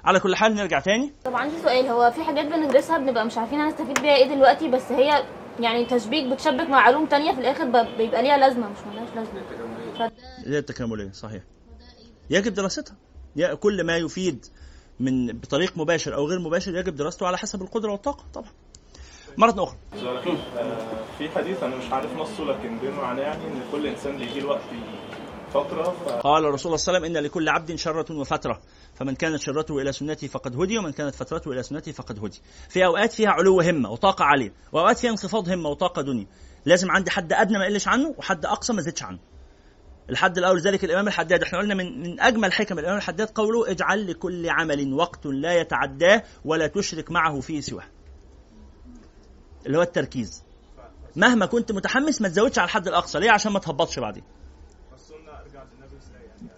على 0.05 0.21
كل 0.21 0.37
حال 0.37 0.55
نرجع 0.55 0.81
تاني. 0.81 1.13
طب 1.25 1.37
عندي 1.37 1.59
سؤال 1.63 1.87
هو 1.87 2.11
في 2.11 2.25
حاجات 2.25 2.47
بندرسها 2.47 2.99
بنبقى 2.99 3.27
مش 3.27 3.39
عارفين 3.39 3.61
هنستفيد 3.61 4.01
بيها 4.01 4.15
إيه 4.17 4.35
دلوقتي 4.35 4.69
بس 4.69 4.93
هي 4.93 5.25
يعني 5.61 5.87
تشبيك 5.87 6.33
بتشبك 6.33 6.69
مع 6.69 6.81
علوم 6.81 7.07
تانية 7.07 7.33
في 7.35 7.41
الآخر 7.41 7.65
بيبقى 7.97 8.23
ليها 8.23 8.37
لازمة 8.39 8.69
مش 8.69 8.79
ملهاش 8.93 9.09
لازمة. 9.17 9.43
فده 9.99 10.13
هي 10.47 10.59
التكامليه 10.59 11.13
صحيح. 11.13 11.43
يجب 12.31 12.55
دراستها. 12.55 12.97
كل 13.61 13.85
ما 13.87 13.97
يفيد 13.97 14.47
من 15.01 15.27
بطريق 15.27 15.79
مباشر 15.79 16.15
أو 16.15 16.27
غير 16.27 16.39
مباشر 16.39 16.77
يجب 16.77 16.95
دراسته 16.97 17.27
على 17.27 17.39
حسب 17.39 17.63
القدرة 17.63 17.93
والطاقة 17.93 18.25
طبعا. 18.35 18.51
مرة 19.39 19.65
أخرى. 19.65 19.79
في 21.19 21.31
حديث 21.31 21.63
أنا 21.63 21.77
مش 21.77 21.93
عارف 21.93 22.17
نصه 22.17 22.45
لكن 22.45 22.79
بما 22.79 23.03
معناه 23.03 23.23
يعني 23.23 23.45
إن 23.45 23.63
كل 23.73 23.87
إنسان 23.87 24.19
بيجي 24.19 24.41
له 24.41 24.49
وقت 24.49 24.61
فترة 25.55 25.83
ف... 25.83 26.09
قال 26.09 26.45
الرسول 26.45 26.79
صلى 26.79 26.93
الله 26.93 26.99
عليه 26.99 27.09
وسلم 27.09 27.17
إن 27.17 27.25
لكل 27.25 27.49
عبد 27.49 27.75
شرة 27.75 28.19
وفترة. 28.19 28.61
فمن 28.95 29.15
كانت 29.15 29.41
شرته 29.41 29.79
إلى 29.79 29.93
سنتي 29.93 30.29
فقد 30.29 30.61
هدي 30.61 30.79
ومن 30.79 30.93
كانت 30.93 31.15
فترته 31.15 31.53
إلى 31.53 31.63
سنتي 31.63 31.93
فقد 31.93 32.25
هدي. 32.25 32.41
في 32.69 32.85
أوقات 32.85 33.13
فيها 33.13 33.31
علو 33.31 33.61
همة 33.61 33.91
وطاقة 33.91 34.25
عالية 34.25 34.53
وأوقات 34.73 34.99
فيها 34.99 35.11
انخفاض 35.11 35.49
همة 35.49 35.69
وطاقة 35.69 36.03
دنيا. 36.03 36.27
لازم 36.65 36.91
عندي 36.91 37.11
حد 37.11 37.33
أدنى 37.33 37.59
ما 37.59 37.65
يقلش 37.65 37.89
عنه 37.89 38.15
وحد 38.19 38.47
أقصى 38.47 38.73
ما 38.73 38.83
زدش 38.83 39.03
عنه. 39.03 39.19
الحد 40.11 40.39
الأول 40.39 40.61
ذلك 40.61 40.85
الإمام 40.85 41.09
الحداد 41.09 41.43
إحنا 41.43 41.59
قلنا 41.59 41.75
من 41.75 42.03
من 42.03 42.21
أجمل 42.21 42.53
حكم 42.53 42.79
الإمام 42.79 42.97
الحداد 42.97 43.29
قوله 43.29 43.71
اجعل 43.71 44.11
لكل 44.11 44.51
عمل 44.51 44.95
وقت 44.95 45.27
لا 45.27 45.61
يتعداه 45.61 46.23
ولا 46.45 46.67
تشرك 46.67 47.11
معه 47.11 47.41
فيه 47.41 47.61
سواه. 47.61 47.85
اللي 49.69 49.79
هو 49.79 49.83
التركيز. 49.83 50.43
مهما 51.17 51.47
كنت 51.47 51.73
متحمس 51.73 52.21
ما 52.23 52.29
تزودش 52.29 52.59
على 52.59 52.67
الحد 52.67 52.89
الأقصى. 52.89 53.19
ليه؟ 53.19 53.31
عشان 53.31 53.53
ما 53.53 53.59
تهبطش 53.59 53.99
بعدين. 53.99 54.23
السنة 54.95 55.17
ارجع 55.41 55.63
للنبي 55.63 55.97
إزاي 55.97 56.23
يعني 56.23 56.51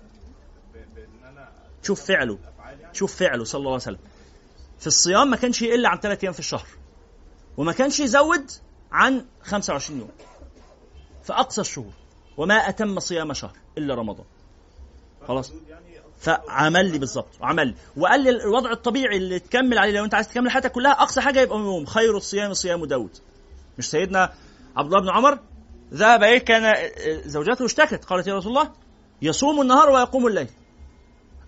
ب- 0.75 0.95
بان 0.95 1.29
أنا 1.29 1.53
شوف 1.83 2.05
فعله. 2.05 2.39
شوف 2.93 3.17
فعله 3.17 3.45
صلى 3.45 3.59
الله 3.59 3.71
عليه 3.71 3.83
وسلم. 3.83 3.99
في 4.79 4.87
الصيام 4.87 5.31
ما 5.31 5.37
كانش 5.37 5.63
يقل 5.63 5.87
عن 5.87 5.99
ثلاث 5.99 6.23
أيام 6.25 6.33
في 6.33 6.39
الشهر. 6.39 6.67
وما 7.57 7.73
كانش 7.73 8.01
يزود 8.01 8.51
عن 8.93 9.27
25 9.43 9.99
يوم. 10.01 10.11
في 11.23 11.33
أقصى 11.33 11.61
الشهور. 11.61 11.93
وما 12.37 12.55
أتم 12.55 13.01
صيام 13.01 13.33
شهر 13.33 13.57
إلا 13.79 13.95
رمضان. 13.95 14.27
خلاص. 15.29 15.53
فعمل 16.21 16.93
لي 16.93 16.99
بالظبط 16.99 17.29
عمل 17.41 17.67
لي. 17.67 17.75
وقال 17.97 18.21
لي 18.21 18.31
الوضع 18.31 18.73
الطبيعي 18.73 19.17
اللي 19.17 19.39
تكمل 19.39 19.79
عليه 19.79 19.93
لو 19.93 20.05
انت 20.05 20.15
عايز 20.15 20.29
تكمل 20.29 20.51
حياتك 20.51 20.73
كلها 20.73 20.93
أقصى 20.93 21.21
حاجة 21.21 21.41
يبقى 21.41 21.59
يوم 21.59 21.87
خير 21.87 22.17
الصيام 22.17 22.55
صيام 22.55 22.85
داود. 22.85 23.11
مش 23.79 23.91
سيدنا 23.91 24.33
عبد 24.77 24.87
الله 24.87 25.01
بن 25.01 25.11
عمر؟ 25.11 25.39
ذهب 25.95 26.23
إيه 26.23 26.39
كان 26.39 26.91
زوجته 27.25 27.65
اشتكت 27.65 28.05
قالت 28.05 28.27
يا 28.27 28.35
رسول 28.35 28.53
الله 28.53 28.73
يصوم 29.23 29.61
النهار 29.61 29.91
ويقوم 29.91 30.27
الليل. 30.27 30.49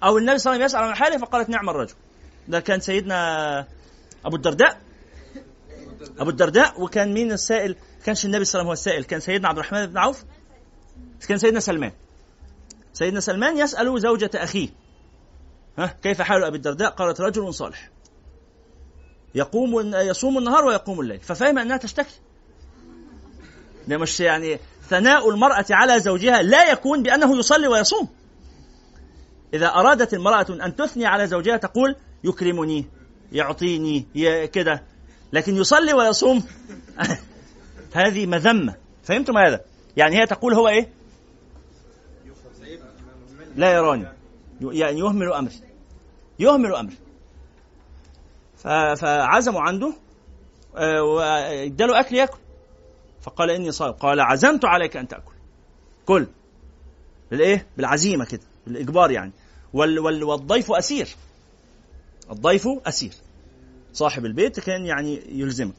أو 0.04 0.18
النبي 0.18 0.38
صلى 0.38 0.52
الله 0.52 0.64
عليه 0.64 0.64
وسلم 0.64 0.80
يسأل 0.80 0.88
عن 0.88 0.94
حاله 0.94 1.18
فقالت 1.18 1.48
نعم 1.48 1.70
الرجل. 1.70 1.94
ده 2.48 2.60
كان 2.60 2.80
سيدنا 2.80 3.66
أبو 4.24 4.36
الدرداء. 4.36 4.80
أبو 6.18 6.30
الدرداء 6.30 6.82
وكان 6.82 7.14
مين 7.14 7.32
السائل؟ 7.32 7.76
كانش 8.04 8.24
النبي 8.24 8.44
صلى 8.44 8.60
الله 8.60 8.70
عليه 8.70 8.80
وسلم 8.80 8.92
هو 8.92 8.92
السائل 8.92 9.04
كان 9.04 9.20
سيدنا 9.20 9.48
عبد 9.48 9.58
الرحمن 9.58 9.86
بن 9.86 9.98
عوف؟ 9.98 10.24
كان 11.28 11.38
سيدنا 11.38 11.60
سلمان. 11.60 11.92
سيدنا 12.92 13.20
سلمان 13.20 13.58
يسأل 13.58 14.00
زوجة 14.00 14.30
أخيه 14.34 14.68
ها 15.78 15.96
كيف 16.02 16.22
حال 16.22 16.44
أبي 16.44 16.56
الدرداء؟ 16.56 16.90
قالت 16.90 17.20
رجل 17.20 17.54
صالح. 17.54 17.90
يقوم 19.34 19.94
يصوم 19.94 20.38
النهار 20.38 20.64
ويقوم 20.64 21.00
الليل 21.00 21.20
ففهم 21.20 21.58
أنها 21.58 21.76
تشتكي. 21.76 22.20
ده 23.88 23.98
مش 23.98 24.20
يعني 24.20 24.58
ثناء 24.88 25.30
المرأة 25.30 25.64
على 25.70 26.00
زوجها 26.00 26.42
لا 26.42 26.70
يكون 26.70 27.02
بأنه 27.02 27.38
يصلي 27.38 27.68
ويصوم. 27.68 28.08
إذا 29.54 29.66
أرادت 29.66 30.14
المرأة 30.14 30.46
أن 30.50 30.76
تثني 30.76 31.06
على 31.06 31.26
زوجها 31.26 31.56
تقول 31.56 31.96
يكرمني 32.24 32.86
يعطيني 33.32 34.06
كده. 34.46 34.82
لكن 35.32 35.56
يصلي 35.56 35.92
ويصوم 35.92 36.44
هذه 37.94 38.26
مذمة. 38.26 38.74
فهمتم 39.02 39.38
هذا؟ 39.38 39.60
يعني 39.96 40.20
هي 40.20 40.26
تقول 40.26 40.54
هو 40.54 40.68
إيه؟ 40.68 41.01
لا 43.56 43.72
يراني. 43.72 44.06
يعني 44.60 44.98
يهمل 44.98 45.32
أمري 45.32 45.54
يهمل 46.38 46.74
أمري 46.74 46.96
فعزموا 48.96 49.60
عنده 49.60 49.92
آه، 50.76 51.02
واداله 51.02 52.00
أكل 52.00 52.16
يأكل. 52.16 52.38
فقال 53.22 53.50
إني 53.50 53.72
صائم. 53.72 53.92
قال 53.92 54.20
عزمت 54.20 54.64
عليك 54.64 54.96
أن 54.96 55.08
تأكل. 55.08 55.32
كل 56.06 56.26
بالإيه؟ 57.30 57.66
بالعزيمة 57.76 58.24
كده. 58.24 58.40
بالإجبار 58.66 59.10
يعني. 59.10 59.32
وال 59.72 59.98
وال 59.98 60.24
والضيف 60.24 60.72
أسير. 60.72 61.08
الضيف 62.30 62.68
أسير. 62.86 63.12
صاحب 63.92 64.26
البيت 64.26 64.60
كان 64.60 64.86
يعني 64.86 65.22
يلزمه. 65.28 65.72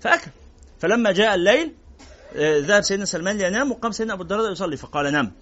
فأكل. 0.00 0.30
فلما 0.78 1.12
جاء 1.12 1.34
الليل 1.34 1.74
آه، 2.36 2.58
ذهب 2.58 2.82
سيدنا 2.82 3.04
سلمان 3.04 3.36
لينام 3.36 3.70
وقام 3.72 3.92
سيدنا 3.92 4.14
أبو 4.14 4.22
الدرداء 4.22 4.52
يصلي. 4.52 4.76
فقال 4.76 5.12
نم. 5.12 5.32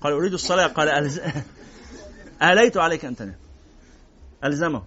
قال 0.00 0.12
أريد 0.12 0.32
الصلاة. 0.32 0.66
قال 0.66 0.88
ألز... 0.88 1.20
أليت 2.42 2.76
عليك 2.76 3.04
أن 3.04 3.16
تنام. 3.16 3.36
ألزمه. 4.44 4.82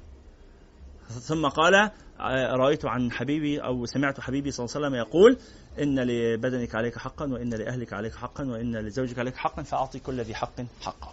ثم 1.09 1.47
قال 1.47 1.75
آه، 2.19 2.55
رأيت 2.55 2.85
عن 2.85 3.11
حبيبي 3.11 3.63
أو 3.63 3.85
سمعت 3.85 4.19
حبيبي 4.19 4.51
صلى 4.51 4.65
الله 4.65 4.75
عليه 4.75 4.87
وسلم 4.87 4.99
يقول 4.99 5.37
إن 5.79 5.99
لبدنك 5.99 6.75
عليك 6.75 6.97
حقا 6.97 7.25
وإن 7.25 7.49
لأهلك 7.49 7.93
عليك 7.93 8.15
حقا 8.15 8.43
وإن 8.43 8.75
لزوجك 8.77 9.19
عليك 9.19 9.35
حقا 9.35 9.63
فأعطي 9.63 9.99
كل 9.99 10.21
ذي 10.21 10.35
حق 10.35 10.61
حقه. 10.81 11.11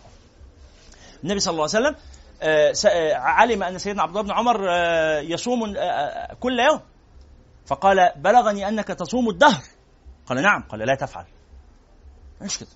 النبي 1.24 1.40
صلى 1.40 1.52
الله 1.52 1.68
عليه 1.74 1.86
وسلم 1.86 1.96
آه، 2.42 2.74
آه، 2.86 3.14
علم 3.14 3.62
أن 3.62 3.78
سيدنا 3.78 4.02
عبد 4.02 4.16
الله 4.16 4.22
بن 4.22 4.30
عمر 4.30 4.68
يصوم 5.20 5.74
كل 6.40 6.60
يوم. 6.60 6.80
فقال 7.66 8.12
بلغني 8.16 8.68
أنك 8.68 8.88
تصوم 8.88 9.28
الدهر. 9.28 9.62
قال 10.26 10.42
نعم. 10.42 10.62
قال 10.62 10.80
لا 10.80 10.94
تفعل. 10.94 11.24
مش 12.42 12.58
كده. 12.58 12.68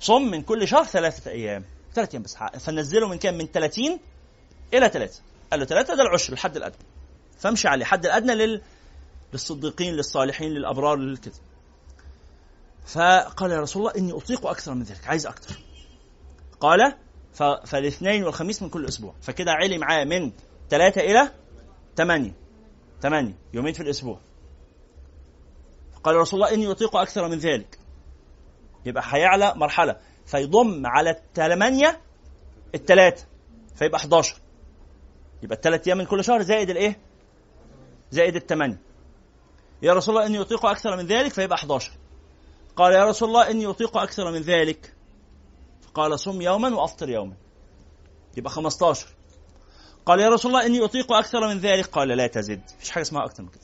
صم 0.00 0.30
من 0.30 0.42
كل 0.42 0.68
شهر 0.68 0.84
ثلاثة 0.84 1.30
أيام. 1.30 1.64
ثلاثة 1.94 2.12
أيام 2.12 2.22
بس. 2.22 2.36
فنزله 2.64 3.08
من 3.08 3.18
كام؟ 3.18 3.38
من 3.38 3.46
30 3.46 4.00
إلى 4.74 4.88
ثلاثة. 4.88 5.22
قال 5.50 5.60
له 5.60 5.66
ثلاثة 5.66 5.94
ده 5.94 6.02
العشر 6.02 6.32
الحد 6.32 6.56
الأدنى. 6.56 6.84
فامشي 7.38 7.68
عليه. 7.68 7.82
الحد 7.82 8.06
الأدنى 8.06 8.34
لل... 8.34 8.62
للصديقين 9.32 9.94
للصالحين 9.94 10.50
للأبرار 10.50 10.96
للكده 10.96 11.34
فقال 12.86 13.50
يا 13.50 13.60
رسول 13.60 13.82
الله 13.82 13.98
إني 13.98 14.12
أطيق 14.12 14.46
أكثر 14.46 14.74
من 14.74 14.82
ذلك. 14.82 15.06
عايز 15.06 15.26
أكثر. 15.26 15.58
قال 16.60 16.94
ف... 17.32 17.42
فالاثنين 17.42 18.24
والخميس 18.24 18.62
من 18.62 18.68
كل 18.68 18.86
أسبوع. 18.86 19.14
فكده 19.22 19.52
علي 19.52 19.78
معاه 19.78 20.04
من 20.04 20.32
ثلاثة 20.70 21.00
إلى 21.00 21.30
ثمانية. 21.96 22.32
ثمانية. 23.02 23.34
يومين 23.54 23.72
في 23.72 23.82
الأسبوع. 23.82 24.20
قال 26.04 26.16
رسول 26.16 26.42
الله 26.42 26.54
إني 26.54 26.70
أطيق 26.70 26.96
أكثر 26.96 27.28
من 27.28 27.38
ذلك. 27.38 27.78
يبقى 28.88 29.02
هيعلى 29.06 29.52
مرحلة 29.56 29.96
فيضم 30.26 30.86
على 30.86 31.10
الثمانية 31.10 32.00
الثلاثة 32.74 33.26
فيبقى 33.76 33.96
11 33.96 34.36
يبقى 35.42 35.56
الثلاث 35.56 35.86
أيام 35.86 35.98
من 35.98 36.04
كل 36.04 36.24
شهر 36.24 36.42
زائد 36.42 36.70
الإيه؟ 36.70 36.98
زائد 38.10 38.36
الثمانية 38.36 38.80
يا 39.82 39.92
رسول 39.92 40.16
الله 40.16 40.26
إني 40.26 40.40
أطيق 40.40 40.66
أكثر 40.66 40.96
من 40.96 41.06
ذلك 41.06 41.32
فيبقى 41.32 41.54
11 41.56 41.92
قال 42.76 42.92
يا 42.92 43.04
رسول 43.04 43.28
الله 43.28 43.50
إني 43.50 43.66
أطيق 43.66 43.96
أكثر 43.96 44.32
من 44.32 44.40
ذلك 44.40 44.94
فقال 45.82 46.20
صم 46.20 46.42
يوما 46.42 46.76
وأفطر 46.76 47.08
يوما. 47.08 47.34
يبقى 48.36 48.50
15 48.50 49.06
قال 50.06 50.20
يا 50.20 50.28
رسول 50.28 50.50
الله 50.54 50.66
إني 50.66 50.84
أطيق 50.84 51.12
أكثر 51.12 51.48
من 51.48 51.58
ذلك 51.58 51.86
قال 51.86 52.08
لا 52.08 52.26
تزد. 52.26 52.62
مفيش 52.76 52.90
حاجة 52.90 53.02
اسمها 53.02 53.24
أكثر 53.24 53.42
من 53.42 53.48
كده. 53.48 53.62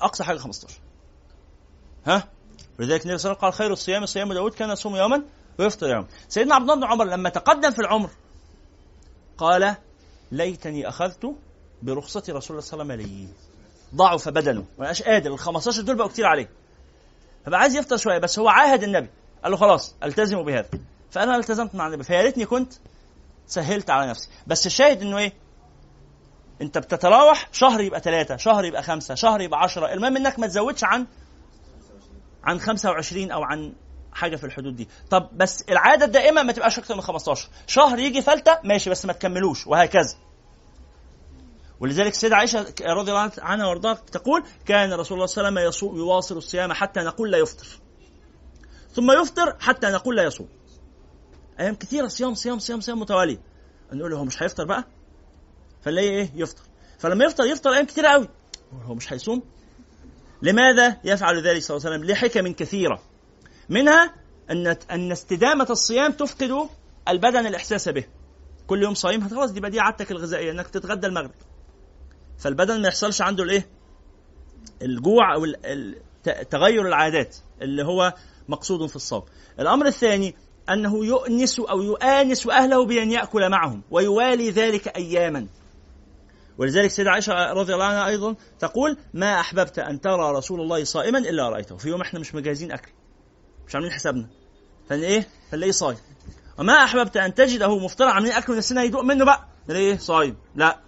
أقصى 0.00 0.24
حاجة 0.24 0.38
15 0.38 0.74
ها؟ 2.06 2.28
ولذلك 2.78 3.02
النبي 3.02 3.18
صلى 3.18 3.32
الله 3.32 3.38
عليه 3.42 3.48
وسلم 3.48 3.50
قال 3.50 3.52
خير 3.52 3.72
الصيام 3.72 4.06
صيام 4.06 4.32
داود 4.32 4.54
كان 4.54 4.70
يصوم 4.70 4.96
يوما 4.96 5.22
ويفطر 5.58 5.88
يوما. 5.90 6.06
سيدنا 6.28 6.54
عبد 6.54 6.62
الله 6.70 6.74
بن 6.74 6.84
عمر 6.84 7.04
لما 7.04 7.28
تقدم 7.28 7.70
في 7.70 7.78
العمر 7.78 8.10
قال 9.38 9.76
ليتني 10.32 10.88
أخذت 10.88 11.34
برخصة 11.82 12.22
رسول 12.28 12.50
الله 12.50 12.60
صلى 12.60 12.82
الله 12.82 12.92
عليه 12.92 13.04
وسلم 13.04 13.28
ضعف 13.94 14.28
بدنه. 14.28 14.60
ما 14.60 14.84
بقاش 14.84 15.02
قادر. 15.02 15.32
ال 15.34 15.38
15 15.38 15.82
دول 15.82 15.96
بقوا 15.96 16.08
كتير 16.08 16.26
عليه. 16.26 16.48
فبقى 17.46 17.60
عايز 17.60 17.76
يفطر 17.76 17.96
شوية 17.96 18.18
بس 18.18 18.38
هو 18.38 18.48
عاهد 18.48 18.82
النبي. 18.82 19.08
قال 19.42 19.52
له 19.52 19.56
خلاص 19.58 19.94
التزموا 20.04 20.42
بهذا. 20.42 20.68
فأنا 21.10 21.36
التزمت 21.36 21.74
مع 21.74 21.86
النبي. 21.86 22.04
فيا 22.04 22.22
ريتني 22.22 22.46
كنت 22.46 22.72
سهلت 23.46 23.90
على 23.90 24.10
نفسي. 24.10 24.28
بس 24.46 24.66
الشاهد 24.66 25.02
إنه 25.02 25.18
إيه؟ 25.18 25.32
أنت 26.62 26.78
بتتراوح 26.78 27.48
شهر 27.52 27.80
يبقى 27.80 28.00
ثلاثة 28.00 28.36
شهر 28.36 28.64
يبقى 28.64 28.82
خمسة 28.82 29.14
شهر 29.14 29.40
يبقى 29.40 29.60
عشرة. 29.60 29.92
المهم 29.92 30.16
إنك 30.16 30.38
ما 30.38 30.46
تزودش 30.46 30.84
عن 30.84 31.06
عن 32.46 32.60
25 32.60 33.30
أو 33.30 33.42
عن 33.42 33.72
حاجة 34.12 34.36
في 34.36 34.44
الحدود 34.44 34.76
دي. 34.76 34.88
طب 35.10 35.28
بس 35.32 35.62
العادة 35.62 36.04
الدائمة 36.04 36.42
ما 36.42 36.52
تبقاش 36.52 36.78
أكتر 36.78 36.94
من 36.94 37.00
15 37.00 37.48
شهر 37.66 37.98
يجي 37.98 38.22
فلتة 38.22 38.58
ماشي 38.64 38.90
بس 38.90 39.06
ما 39.06 39.12
تكملوش 39.12 39.66
وهكذا. 39.66 40.16
ولذلك 41.80 42.12
السيدة 42.12 42.36
عائشة 42.36 42.60
رضي 42.80 43.10
الله 43.10 43.30
عنها 43.38 43.66
وارضاها 43.66 43.94
تقول 43.94 44.44
كان 44.66 44.92
رسول 44.92 45.16
الله 45.16 45.26
صلى 45.26 45.48
الله 45.48 45.60
عليه 45.60 45.68
وسلم 45.68 45.96
يواصل 45.98 46.36
الصيام 46.36 46.72
حتى 46.72 47.00
نقول 47.00 47.30
لا 47.30 47.38
يفطر. 47.38 47.66
ثم 48.92 49.10
يفطر 49.22 49.56
حتى 49.60 49.86
نقول 49.86 50.16
لا 50.16 50.22
يصوم. 50.22 50.48
أيام 51.60 51.74
كثيرة 51.74 52.06
صيام 52.08 52.34
صيام 52.34 52.58
صيام 52.58 52.80
صيام 52.80 53.00
متوالي. 53.00 53.38
نقول 53.92 54.10
له 54.10 54.18
هو 54.18 54.24
مش 54.24 54.42
هيفطر 54.42 54.64
بقى؟ 54.64 54.84
فنلاقيه 55.82 56.10
إيه؟ 56.10 56.30
يفطر. 56.34 56.62
فلما 56.98 57.24
يفطر 57.24 57.44
يفطر 57.44 57.72
أيام 57.72 57.86
كتير 57.86 58.06
قوي 58.06 58.28
هو 58.84 58.94
مش 58.94 59.12
هيصوم؟ 59.12 59.42
لماذا 60.42 60.96
يفعل 61.04 61.42
ذلك 61.42 61.62
صلى 61.62 61.76
الله 61.76 61.86
عليه 61.86 61.96
وسلم؟ 61.98 62.10
لحكم 62.10 62.52
كثيرة. 62.52 63.02
منها 63.68 64.14
أن 64.50 64.76
أن 64.90 65.12
استدامة 65.12 65.66
الصيام 65.70 66.12
تفقد 66.12 66.68
البدن 67.08 67.46
الإحساس 67.46 67.88
به. 67.88 68.04
كل 68.66 68.82
يوم 68.82 68.94
صايم 68.94 69.28
خلاص 69.28 69.50
دي 69.52 69.60
بقى 69.60 69.70
دي 69.70 69.80
عادتك 69.80 70.10
الغذائية 70.10 70.50
إنك 70.50 70.68
تتغدى 70.68 71.06
المغرب. 71.06 71.30
فالبدن 72.38 72.82
ما 72.82 72.88
يحصلش 72.88 73.22
عنده 73.22 73.42
الإيه؟ 73.44 73.66
الجوع 74.82 75.36
ت- 76.24 76.46
تغير 76.50 76.88
العادات 76.88 77.36
اللي 77.62 77.84
هو 77.84 78.14
مقصود 78.48 78.86
في 78.86 78.96
الصوم. 78.96 79.22
الأمر 79.60 79.86
الثاني 79.86 80.34
أنه 80.70 81.04
يؤنس 81.06 81.60
أو 81.60 81.82
يؤانس 81.82 82.46
أهله 82.48 82.84
بأن 82.86 83.10
يأكل 83.10 83.48
معهم 83.50 83.82
ويوالي 83.90 84.50
ذلك 84.50 84.88
اياما. 84.96 85.46
ولذلك 86.58 86.90
سيدة 86.90 87.10
عائشة 87.10 87.52
رضي 87.52 87.74
الله 87.74 87.84
عنها 87.84 88.06
أيضا 88.06 88.34
تقول 88.58 88.96
ما 89.14 89.40
أحببت 89.40 89.78
أن 89.78 90.00
ترى 90.00 90.32
رسول 90.32 90.60
الله 90.60 90.84
صائما 90.84 91.18
إلا 91.18 91.48
رأيته. 91.48 91.76
في 91.76 91.88
يوم 91.88 92.00
إحنا 92.00 92.20
مش 92.20 92.34
مجهزين 92.34 92.72
أكل 92.72 92.90
مش 93.66 93.74
عاملين 93.74 93.92
حسابنا. 93.92 94.28
فإيه 94.88 95.28
فنلاقيه 95.50 95.72
صايم. 95.72 95.98
وما 96.58 96.84
أحببت 96.84 97.16
أن 97.16 97.34
تجده 97.34 97.78
مفطرا 97.78 98.10
عاملين 98.10 98.32
أكل 98.32 98.52
ونسينا 98.52 98.82
يدوق 98.82 99.02
منه 99.02 99.24
بقى. 99.24 99.46
نلاقيه 99.68 99.96
صايم. 99.96 100.36
لا. 100.54 100.80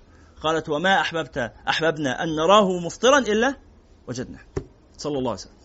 قالت 0.42 0.68
وما 0.68 1.00
أحببت 1.00 1.52
أحببنا 1.68 2.22
أن 2.22 2.36
نراه 2.36 2.78
مفطرا 2.78 3.18
إلا 3.18 3.54
وجدناه. 4.08 4.44
صلى 4.96 5.18
الله 5.18 5.30
عليه 5.30 5.40
وسلم. 5.40 5.58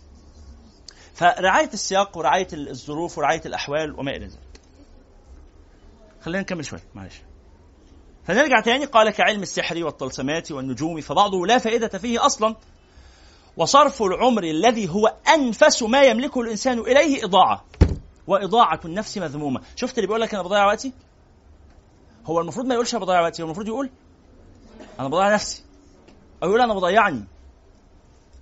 فرعاية 1.14 1.70
السياق 1.74 2.18
ورعاية 2.18 2.48
الظروف 2.54 3.18
ورعاية 3.18 3.42
الأحوال 3.46 4.00
وما 4.00 4.12
إلى 4.12 4.26
ذلك. 4.26 4.62
خلينا 6.22 6.42
نكمل 6.42 6.66
شوية 6.66 6.84
معلش. 6.96 7.22
فنرجع 8.28 8.60
تاني. 8.62 8.86
قال 8.86 9.10
كعلم 9.10 9.42
السحر 9.42 9.84
والطلسمات 9.84 10.52
والنجوم 10.52 11.02
فبعضه 11.02 11.46
لا 11.46 11.58
فائدة 11.58 11.88
فيه 11.88 12.26
أصلا. 12.26 12.56
وصرف 13.58 14.04
العمر 14.04 14.44
الذي 14.44 14.90
هو 14.90 15.14
أنفس 15.36 15.84
ما 15.84 16.04
يملكه 16.04 16.42
الإنسان 16.42 16.80
إليه 16.80 17.26
إضاعة. 17.26 17.66
وإضاعة 18.28 18.80
النفس 18.86 19.18
مذمومة. 19.18 19.62
شفت 19.76 19.98
اللي 19.98 20.08
بيقول 20.08 20.22
لك 20.22 20.34
أنا 20.34 20.44
بضيع 20.44 20.66
وقتي؟ 20.66 20.94
هو 22.26 22.42
المفروض 22.42 22.66
ما 22.66 22.74
يقولش 22.74 22.96
أنا 22.96 23.04
بضيع 23.04 23.22
وقتي 23.22 23.42
هو 23.42 23.46
المفروض 23.46 23.68
يقول 23.68 23.90
أنا 25.00 25.08
بضيع 25.08 25.34
نفسي. 25.34 25.64
أو 26.44 26.50
يقول 26.50 26.62
أنا 26.62 26.74
بضيعني 26.74 27.24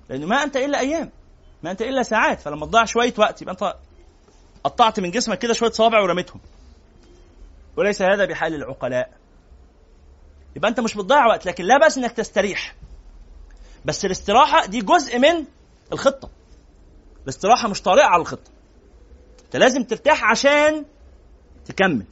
لأنه 0.09 0.27
ما 0.27 0.43
أنت 0.43 0.57
إلا 0.57 0.79
أيام 0.79 1.11
ما 1.63 1.71
أنت 1.71 1.81
إلا 1.81 2.03
ساعات. 2.03 2.41
فلما 2.41 2.65
تضيع 2.65 2.85
شوية 2.85 3.13
وقت 3.17 3.41
يبقى 3.41 3.53
أنت 3.53 3.75
قطعت 4.63 4.99
من 4.99 5.11
جسمك 5.11 5.39
كده 5.39 5.53
شوية 5.53 5.71
صوابع 5.71 6.01
ورميتهم. 6.01 6.41
وليس 7.77 8.01
هذا 8.01 8.25
بحال 8.25 8.55
العقلاء. 8.55 9.20
يبقى 10.55 10.69
انت 10.69 10.79
مش 10.79 10.95
بتضيع 10.95 11.25
وقت 11.27 11.45
لكن 11.45 11.63
لا 11.63 11.77
بأس 11.77 11.97
إنك 11.97 12.11
تستريح. 12.11 12.75
بس 13.85 14.05
الاستراحة 14.05 14.65
دي 14.65 14.81
جزء 14.81 15.19
من 15.19 15.45
الخطة. 15.93 16.29
الاستراحة 17.23 17.67
مش 17.67 17.81
طارئة 17.81 18.03
على 18.05 18.21
الخطة. 18.21 18.51
انت 19.45 19.55
لازم 19.55 19.83
ترتاح 19.83 20.23
عشان 20.23 20.85
تكمل. 21.65 22.05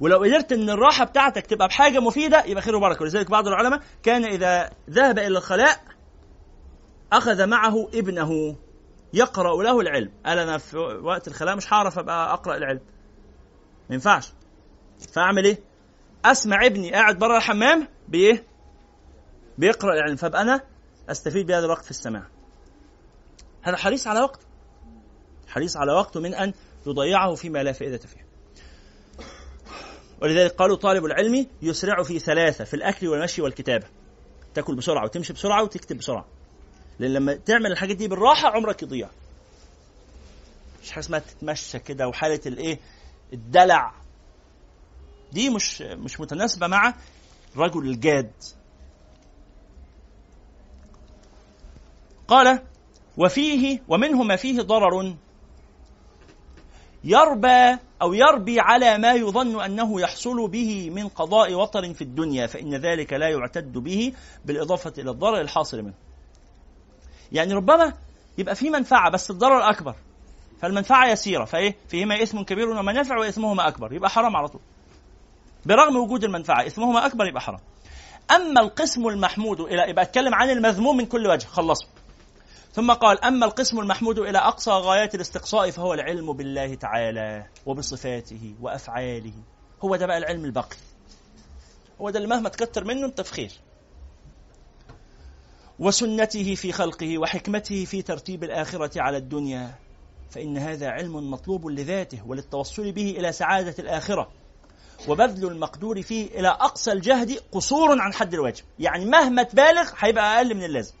ولو 0.00 0.18
قدرت 0.18 0.52
إن 0.52 0.70
الراحة 0.70 1.04
بتاعتك 1.04 1.46
تبقى 1.46 1.68
بحاجة 1.68 1.98
مفيدة 1.98 2.44
يبقى 2.44 2.62
خير 2.62 2.76
وبركة. 2.76 3.02
ولذلك 3.02 3.30
بعض 3.30 3.46
العلماء 3.48 3.80
كان 4.02 4.24
إذا 4.24 4.70
ذهب 4.90 5.18
إلى 5.18 5.38
الخلاء 5.38 5.80
أخذ 7.12 7.46
معه 7.46 7.88
ابنه 7.94 8.56
يقرأ 9.12 9.62
له 9.62 9.80
العلم. 9.80 10.12
قال 10.26 10.38
أنا 10.38 10.58
في 10.58 10.76
وقت 10.78 11.28
الخلاء 11.28 11.56
مش 11.56 11.72
هعرف 11.72 11.98
أبقى 11.98 12.32
أقرأ 12.32 12.56
العلم. 12.56 12.80
ما 13.88 13.94
ينفعش. 13.94 14.32
فأعمل 15.12 15.44
إيه؟ 15.44 15.69
أسمع 16.24 16.66
ابني 16.66 16.92
قاعد 16.92 17.18
بره 17.18 17.36
الحمام 17.36 17.88
بإيه؟ 18.08 18.44
بيقرأ 19.58 19.94
العلم 19.94 20.16
فأبقى 20.16 20.42
أنا 20.42 20.60
أستفيد 21.08 21.46
بهذا 21.46 21.64
الوقت 21.64 21.84
في 21.84 21.90
السماع. 21.90 22.26
هذا 23.62 23.76
حريص 23.76 24.06
على 24.06 24.20
وقته 24.20 24.46
حريص 25.48 25.76
على 25.76 25.92
وقته 25.92 26.20
من 26.20 26.34
أن 26.34 26.52
يضيعه 26.86 27.34
فيما 27.34 27.62
لا 27.62 27.72
فائدة 27.72 27.98
فيه. 27.98 28.26
ولذلك 30.22 30.50
قالوا 30.50 30.76
طالب 30.76 31.04
العلم 31.04 31.46
يسرع 31.62 32.02
في 32.02 32.18
ثلاثة 32.18 32.64
في 32.64 32.74
الأكل 32.74 33.08
والمشي 33.08 33.42
والكتابة. 33.42 33.86
تأكل 34.54 34.74
بسرعة 34.74 35.04
وتمشي 35.04 35.32
بسرعة 35.32 35.62
وتكتب 35.62 35.96
بسرعة. 35.96 36.26
لأن 36.98 37.12
لما 37.12 37.34
تعمل 37.34 37.72
الحاجات 37.72 37.96
دي 37.96 38.08
بالراحة 38.08 38.48
عمرك 38.48 38.82
يضيع. 38.82 39.08
مش 40.82 40.90
حاجة 40.90 41.04
اسمها 41.04 41.18
تتمشى 41.18 41.78
كده 41.78 42.08
وحالة 42.08 42.40
الإيه؟ 42.46 42.78
الدلع. 43.32 43.94
دي 45.32 45.50
مش 45.50 45.82
مش 45.82 46.20
متناسبة 46.20 46.66
مع 46.66 46.94
الرجل 47.56 47.88
الجاد 47.88 48.32
قال 52.28 52.62
وفيه 53.16 53.82
ومنه 53.88 54.22
ما 54.22 54.36
فيه 54.36 54.62
ضرر 54.62 55.14
يربى 57.04 57.76
أو 58.02 58.12
يربي 58.12 58.60
على 58.60 58.98
ما 58.98 59.12
يظن 59.12 59.60
أنه 59.60 60.00
يحصل 60.00 60.48
به 60.48 60.90
من 60.90 61.08
قضاء 61.08 61.54
وطر 61.54 61.94
في 61.94 62.02
الدنيا 62.02 62.46
فإن 62.46 62.74
ذلك 62.74 63.12
لا 63.12 63.28
يعتد 63.28 63.72
به 63.72 64.12
بالإضافة 64.44 64.92
إلى 64.98 65.10
الضرر 65.10 65.40
الحاصل 65.40 65.82
منه. 65.82 65.94
يعني 67.32 67.54
ربما 67.54 67.92
يبقى 68.38 68.54
في 68.54 68.70
منفعة 68.70 69.10
بس 69.10 69.30
الضرر 69.30 69.70
أكبر 69.70 69.94
فالمنفعة 70.60 71.10
يسيرة 71.10 71.44
فإيه 71.44 71.76
فيهما 71.88 72.22
إثم 72.22 72.42
كبير 72.42 72.68
ومنافع 72.68 73.18
وإثمهما 73.18 73.68
أكبر 73.68 73.92
يبقى 73.92 74.10
حرام 74.10 74.36
على 74.36 74.48
طول. 74.48 74.60
برغم 75.66 75.96
وجود 75.96 76.24
المنفعة 76.24 76.66
إثمهما 76.66 77.06
أكبر 77.06 77.26
يبقى 77.26 77.40
حرام. 77.40 77.60
أما 78.30 78.60
القسم 78.60 79.08
المحمود 79.08 79.60
إلى 79.60 79.90
يبقى 79.90 80.04
أتكلم 80.04 80.34
عن 80.34 80.50
المذموم 80.50 80.96
من 80.96 81.06
كل 81.06 81.26
وجه 81.26 81.46
خلصه. 81.46 81.86
ثم 82.72 82.92
قال 82.92 83.24
أما 83.24 83.46
القسم 83.46 83.80
المحمود 83.80 84.18
إلى 84.18 84.38
أقصى 84.38 84.70
غايات 84.70 85.14
الاستقصاء 85.14 85.70
فهو 85.70 85.94
العلم 85.94 86.32
بالله 86.32 86.74
تعالى 86.74 87.46
وبصفاته 87.66 88.54
وأفعاله 88.60 89.32
هو 89.82 89.96
ده 89.96 90.06
بقى 90.06 90.18
العلم 90.18 90.44
البقي 90.44 90.76
هو 92.00 92.10
ده 92.10 92.18
اللي 92.18 92.28
مهما 92.28 92.48
تكتر 92.48 92.84
منه 92.84 93.06
أنت 93.06 93.20
في 93.20 93.32
خير 93.32 93.52
وسنته 95.78 96.54
في 96.54 96.72
خلقه 96.72 97.18
وحكمته 97.18 97.84
في 97.84 98.02
ترتيب 98.02 98.44
الآخرة 98.44 99.02
على 99.02 99.16
الدنيا 99.16 99.74
فإن 100.30 100.58
هذا 100.58 100.88
علم 100.88 101.30
مطلوب 101.30 101.66
لذاته 101.66 102.20
وللتوصل 102.26 102.92
به 102.92 103.10
إلى 103.18 103.32
سعادة 103.32 103.74
الآخرة 103.78 104.30
وبذل 105.08 105.48
المقدور 105.48 106.02
فيه 106.02 106.26
إلى 106.26 106.48
أقصى 106.48 106.92
الجهد 106.92 107.42
قصور 107.52 108.00
عن 108.00 108.12
حد 108.12 108.34
الواجب. 108.34 108.64
يعني 108.78 109.04
مهما 109.04 109.42
تبالغ 109.42 109.90
هيبقى 109.98 110.36
أقل 110.36 110.54
من 110.54 110.64
اللازم. 110.64 110.94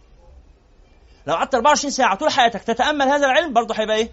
لو 1.26 1.34
قعدت 1.34 1.54
24 1.54 1.90
ساعة 1.90 2.16
طول 2.16 2.30
حياتك 2.30 2.62
تتأمل 2.62 3.08
هذا 3.08 3.26
العلم 3.26 3.52
برضه 3.52 3.74
هيبقى 3.74 3.96
إيه؟ 3.96 4.10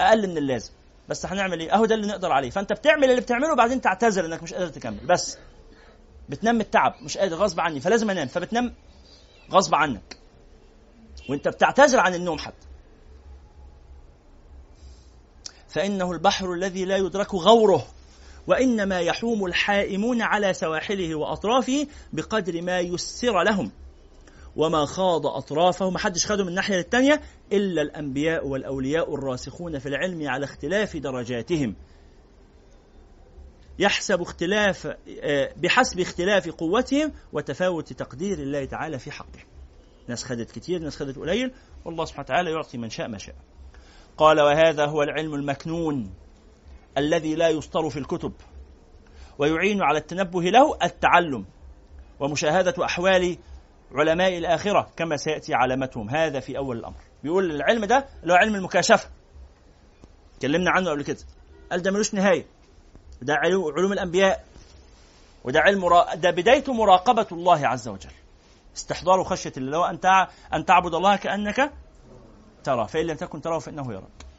أقل 0.00 0.28
من 0.28 0.38
اللازم. 0.38 0.70
بس 1.08 1.26
هنعمل 1.26 1.60
إيه؟ 1.60 1.74
أهو 1.74 1.84
ده 1.84 1.94
اللي 1.94 2.06
نقدر 2.06 2.32
عليه. 2.32 2.50
فأنت 2.50 2.72
بتعمل 2.72 3.10
اللي 3.10 3.20
بتعمله 3.20 3.52
وبعدين 3.52 3.80
تعتذر 3.80 4.26
إنك 4.26 4.42
مش 4.42 4.54
قادر 4.54 4.68
تكمل. 4.68 5.06
بس 5.06 5.38
بتنام 6.28 6.60
التعب 6.60 6.94
مش 7.02 7.18
قادر 7.18 7.36
غصب 7.36 7.60
عني 7.60 7.80
فلازم 7.80 8.10
أنام. 8.10 8.28
فبتنام 8.28 8.74
غصب 9.50 9.74
عنك. 9.74 10.18
وأنت 11.28 11.48
بتعتذر 11.48 12.00
عن 12.00 12.14
النوم 12.14 12.38
حتى. 12.38 12.66
فإنه 15.68 16.12
البحر 16.12 16.52
الذي 16.52 16.84
لا 16.84 16.96
يدرك 16.96 17.34
غوره. 17.34 17.86
وإنما 18.46 19.00
يحوم 19.00 19.46
الحائمون 19.46 20.22
على 20.22 20.54
سواحله 20.54 21.14
وأطرافه 21.14 21.86
بقدر 22.12 22.62
ما 22.62 22.80
يسر 22.80 23.42
لهم. 23.42 23.70
وما 24.56 24.84
خاض 24.84 25.26
أطرافه 25.26 25.90
ما 25.90 25.98
حدش 25.98 26.26
خده 26.26 26.42
من 26.42 26.50
الناحية 26.50 26.80
الثانية 26.80 27.20
إلا 27.52 27.82
الأنبياء 27.82 28.46
والأولياء 28.46 29.14
الراسخون 29.14 29.78
في 29.78 29.88
العلم 29.88 30.28
على 30.28 30.44
اختلاف 30.44 30.96
درجاتهم. 30.96 31.76
يحسب 33.78 34.20
اختلاف 34.20 34.96
بحسب 35.56 36.00
اختلاف 36.00 36.48
قوتهم 36.48 37.12
وتفاوت 37.32 37.92
تقدير 37.92 38.38
الله 38.38 38.64
تعالى 38.64 38.98
في 38.98 39.10
حقهم 39.10 39.46
ناس 40.08 40.24
خدت 40.24 40.50
كتير 40.50 40.80
ناس 40.80 40.96
خدت 40.96 41.18
قليل 41.18 41.52
والله 41.84 42.04
سبحانه 42.04 42.24
وتعالى 42.24 42.50
يعطي 42.50 42.78
من 42.78 42.90
شاء 42.90 43.08
ما 43.08 43.18
شاء. 43.18 43.34
قال 44.16 44.40
وهذا 44.40 44.86
هو 44.86 45.02
العلم 45.02 45.34
المكنون. 45.34 46.14
الذي 46.98 47.34
لا 47.34 47.48
يسطر 47.48 47.90
في 47.90 47.98
الكتب 47.98 48.32
ويعين 49.38 49.82
على 49.82 49.98
التنبه 49.98 50.40
له 50.42 50.78
التعلم 50.82 51.44
ومشاهدة 52.20 52.84
أحوال 52.84 53.38
علماء 53.94 54.38
الآخرة 54.38 54.90
كما 54.96 55.16
سيأتي 55.16 55.54
علامتهم. 55.54 56.10
هذا 56.10 56.40
في 56.40 56.58
أول 56.58 56.78
الأمر. 56.78 56.96
بيقول 57.22 57.50
العلم 57.50 57.84
ده 57.84 58.06
اللي 58.22 58.32
هو 58.32 58.36
علم 58.36 58.54
المكاشفة. 58.54 59.10
اتكلمنا 60.36 60.70
عنه 60.70 60.90
قبل 60.90 61.02
كده. 61.04 61.18
قال 61.70 61.82
ده 61.82 61.90
ملوش 61.90 62.14
نهاية. 62.14 62.46
ده 63.22 63.34
علوم 63.34 63.92
الأنبياء. 63.92 64.44
وده 65.44 65.60
علم. 65.60 65.88
ده 66.14 66.30
بدايته 66.30 66.72
مراقبة 66.72 67.26
الله 67.32 67.66
عز 67.66 67.88
وجل. 67.88 68.12
استحضار 68.76 69.24
خشية 69.24 69.52
الله 69.56 69.94
تع... 69.94 70.28
أن 70.54 70.64
تعبد 70.64 70.94
الله 70.94 71.16
كأنك 71.16 71.72
ترى. 72.64 72.88
فإن 72.88 73.06
لم 73.06 73.16
تكن 73.16 73.40
تراه 73.40 73.58
فإنه 73.58 73.92
يراك. 73.92 74.31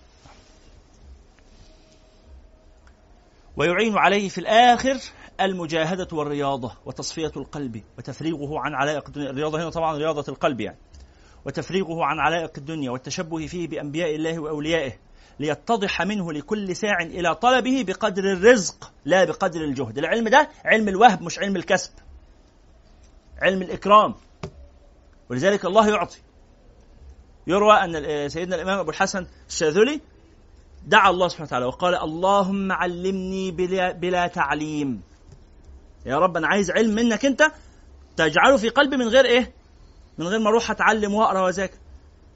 ويعين 3.57 3.97
عليه 3.97 4.29
في 4.29 4.37
الآخر 4.37 4.97
المجاهدة 5.41 6.07
والرياضة 6.13 6.77
وتصفية 6.85 7.31
القلب 7.37 7.83
وتفريغه 7.97 8.59
عن 8.59 8.73
علائق 8.73 9.07
الدنيا. 9.07 9.29
الرياضة 9.29 9.63
هنا 9.63 9.69
طبعا 9.69 9.97
رياضة 9.97 10.25
القلب 10.29 10.61
يعني. 10.61 10.77
وتفريغه 11.45 12.03
عن 12.05 12.19
علائق 12.19 12.51
الدنيا 12.57 12.91
والتشبه 12.91 13.47
فيه 13.47 13.67
بأنبياء 13.67 14.15
الله 14.15 14.39
وأوليائه 14.39 14.93
ليتضح 15.39 16.01
منه 16.01 16.33
لكل 16.33 16.75
ساع 16.75 16.97
إلى 17.01 17.35
طلبه 17.35 17.83
بقدر 17.87 18.23
الرزق 18.23 18.91
لا 19.05 19.23
بقدر 19.23 19.61
الجهد. 19.61 19.97
العلم 19.97 20.27
ده 20.27 20.49
علم 20.65 20.87
الوهب 20.87 21.21
مش 21.21 21.39
علم 21.39 21.55
الكسب. 21.55 21.91
علم 23.41 23.61
الإكرام. 23.61 24.15
ولذلك 25.29 25.65
الله 25.65 25.89
يعطي. 25.89 26.19
يروى 27.47 27.73
أن 27.73 28.29
سيدنا 28.29 28.55
الإمام 28.55 28.79
أبو 28.79 28.89
الحسن 28.89 29.27
الشاذلي 29.47 30.01
دعا 30.87 31.09
الله 31.09 31.27
سبحانه 31.27 31.47
وتعالى 31.47 31.65
وقال 31.65 31.95
اللهم 31.95 32.71
علمني 32.71 33.51
بلا, 33.51 33.91
بلا 33.91 34.27
تعليم. 34.27 35.01
يا 36.05 36.17
رب 36.17 36.37
أنا 36.37 36.47
عايز 36.47 36.71
علم 36.71 36.95
منك 36.95 37.25
أنت 37.25 37.51
تجعله 38.17 38.57
في 38.57 38.69
قلبي 38.69 38.97
من 38.97 39.07
غير 39.07 39.25
إيه؟ 39.25 39.53
من 40.17 40.27
غير 40.27 40.39
ما 40.39 40.49
أروح 40.49 40.71
أتعلم 40.71 41.13
وأقرأ 41.13 41.41
وذاكر 41.41 41.77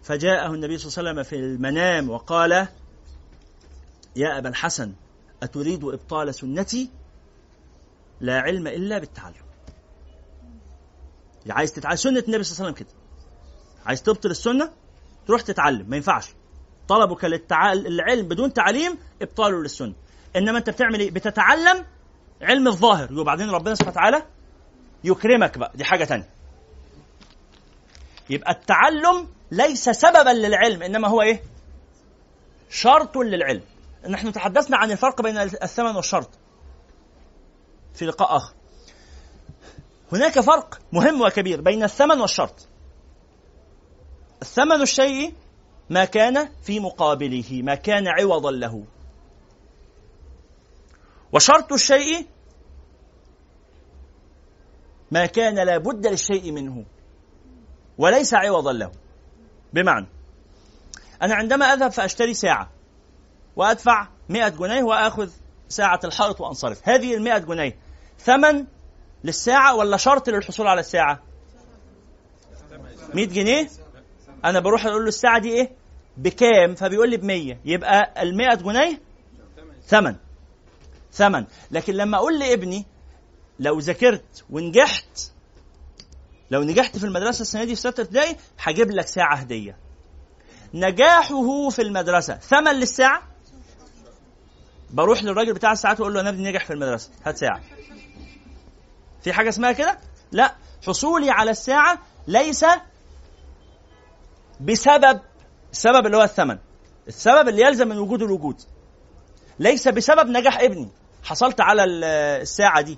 فجاءه 0.04 0.54
النبي 0.54 0.78
صلى 0.78 0.88
الله 0.88 1.12
عليه 1.12 1.22
وسلم 1.22 1.24
في 1.24 1.46
المنام 1.46 2.10
وقال 2.10 2.68
يا 4.16 4.38
أبا 4.38 4.50
الحسن 4.50 4.94
أتريد 5.44 5.84
إبطال 5.84 6.36
سنتي؟ 6.36 6.90
لا 8.22 8.40
علم 8.40 8.68
إلا 8.68 9.00
بالتعلم. 9.00 9.48
عايز 11.50 11.74
تتعلم 11.74 11.96
سنة 11.96 12.24
النبي 12.28 12.44
صلى 12.44 12.54
الله 12.56 12.66
عليه 12.66 12.74
وسلم 12.76 12.86
كده. 12.86 12.96
عايز 13.86 14.04
تبطل 14.04 14.32
السنة؟ 14.32 14.72
تروح 15.28 15.42
تتعلم 15.42 15.90
ما 15.90 15.96
ينفعش. 15.96 16.30
طلبك 16.88 17.24
للعلم 17.26 18.28
بدون 18.28 18.54
تعليم 18.54 18.98
ابطاله 19.22 19.62
للسنة. 19.62 19.94
إنما 20.36 20.58
أنت 20.58 20.70
بتعمل 20.70 21.00
إيه؟ 21.00 21.12
بتتعلم 21.12 21.86
علم 22.42 22.68
الظاهر. 22.68 23.20
وبعدين 23.20 23.50
ربنا 23.50 23.76
سبحانه 23.76 23.92
وتعالى 23.92 24.26
يكرمك 25.04 25.58
بقى. 25.58 25.72
دي 25.76 25.84
حاجة 25.84 26.04
تانية. 26.04 26.30
يبقى 28.30 28.52
التعلم 28.52 29.28
ليس 29.52 29.90
سببا 29.90 30.30
للعلم 30.30 30.84
إنما 30.84 31.08
هو 31.08 31.22
إيه؟ 31.22 31.44
شرط 32.70 33.18
للعلم. 33.18 33.64
نحن 34.10 34.32
تحدثنا 34.32 34.78
عن 34.78 34.92
الفرق 34.92 35.22
بين 35.22 35.38
الثمن 35.38 35.96
والشرط 35.96 36.30
في 37.94 38.06
لقاء 38.06 38.38
آخر. 38.38 38.54
هناك 40.12 40.40
فرق 40.40 40.80
مهم 40.92 41.22
وكبير 41.22 41.62
بين 41.62 41.84
الثمن 41.84 42.22
والشرط. 42.22 42.68
الثمن 44.42 44.82
الشيء 44.82 45.34
ما 45.90 46.06
كان 46.06 46.50
في 46.64 46.80
مقابله 46.80 47.62
ما 47.64 47.76
كان 47.76 48.08
عوضا 48.08 48.52
له. 48.52 48.84
وشرط 51.34 51.74
الشيء 51.74 52.28
ما 55.12 55.26
كان 55.26 55.56
لا 55.56 55.78
بد 55.78 56.08
للشيء 56.08 56.52
منه 56.52 56.86
وليس 57.98 58.34
عوضا 58.34 58.74
له. 58.74 58.92
بمعنى 59.74 60.08
أنا 61.22 61.36
عندما 61.36 61.66
أذهب 61.66 61.92
فأشتري 61.92 62.34
ساعة 62.34 62.70
وأدفع 63.56 64.08
100 64.30 64.50
جنيه 64.50 64.84
وآخذ 64.84 65.30
ساعة 65.70 66.00
الحائط 66.04 66.42
وأنصرف. 66.42 66.90
هذه 66.90 67.16
ال 67.16 67.22
100 67.22 67.38
جنيه 67.38 67.80
ثمن 68.20 68.66
للساعة 69.24 69.76
ولا 69.76 69.98
شرط 69.98 70.30
للحصول 70.30 70.68
على 70.68 70.80
الساعة؟ 70.80 71.24
100 73.14 73.28
جنيه؟ 73.28 73.70
أنا 74.48 74.60
بروح 74.60 74.86
أقول 74.86 75.02
له 75.02 75.08
الساعة 75.08 75.40
دي 75.40 75.50
إيه؟ 75.54 75.72
بكام؟ 76.18 76.76
فبيقول 76.76 77.10
لي 77.10 77.18
ب 77.18 77.24
100 77.24 77.58
يبقى 77.66 78.24
ال 78.24 78.38
100 78.38 78.56
جنيه؟ 78.56 79.02
ثمن. 79.88 80.16
ثمن. 81.12 81.46
لكن 81.72 81.94
لما 81.94 82.18
أقول 82.18 82.40
لابني 82.40 82.86
لو 83.60 83.80
ذاكرت 83.80 84.46
ونجحت 84.50 85.32
لو 86.52 86.64
نجحت 86.64 86.98
في 86.98 87.04
المدرسة 87.04 87.42
السنة 87.42 87.64
دي 87.64 87.76
في 87.76 87.82
ستة 87.82 88.02
ابتدائي 88.02 88.36
هجيب 88.60 88.92
لك 88.92 89.08
ساعة 89.08 89.36
هدية. 89.36 89.78
نجاحه 90.74 91.70
في 91.70 91.82
المدرسة. 91.82 92.36
ثمن 92.38 92.72
للساعة؟ 92.72 93.22
بروح 94.90 95.24
للراجل 95.24 95.54
بتاع 95.54 95.72
الساعات 95.72 96.00
وأقول 96.00 96.14
له 96.14 96.20
أنا 96.22 96.30
ابني 96.30 96.50
نجح 96.50 96.66
في 96.66 96.74
المدرسة. 96.74 97.10
هات 97.26 97.38
ساعة. 97.38 97.62
في 99.24 99.34
حاجة 99.34 99.50
اسمها 99.50 99.72
كده؟ 99.72 100.00
لا. 100.32 100.56
حصولي 100.88 101.30
على 101.30 101.52
الساعة 101.52 102.00
ليس 102.28 102.66
بسبب 104.60 105.22
السبب 105.72 106.06
اللي 106.06 106.18
هو 106.18 106.24
الثمن. 106.24 106.58
السبب 107.08 107.48
اللي 107.48 107.62
يلزم 107.62 107.88
من 107.88 107.98
وجود 107.98 108.22
الوجود. 108.22 108.62
ليس 109.60 109.88
بسبب 109.88 110.30
نجاح 110.30 110.60
ابني. 110.60 110.90
حصلت 111.24 111.62
على 111.62 111.84
الساعة 111.84 112.82
دي. 112.82 112.98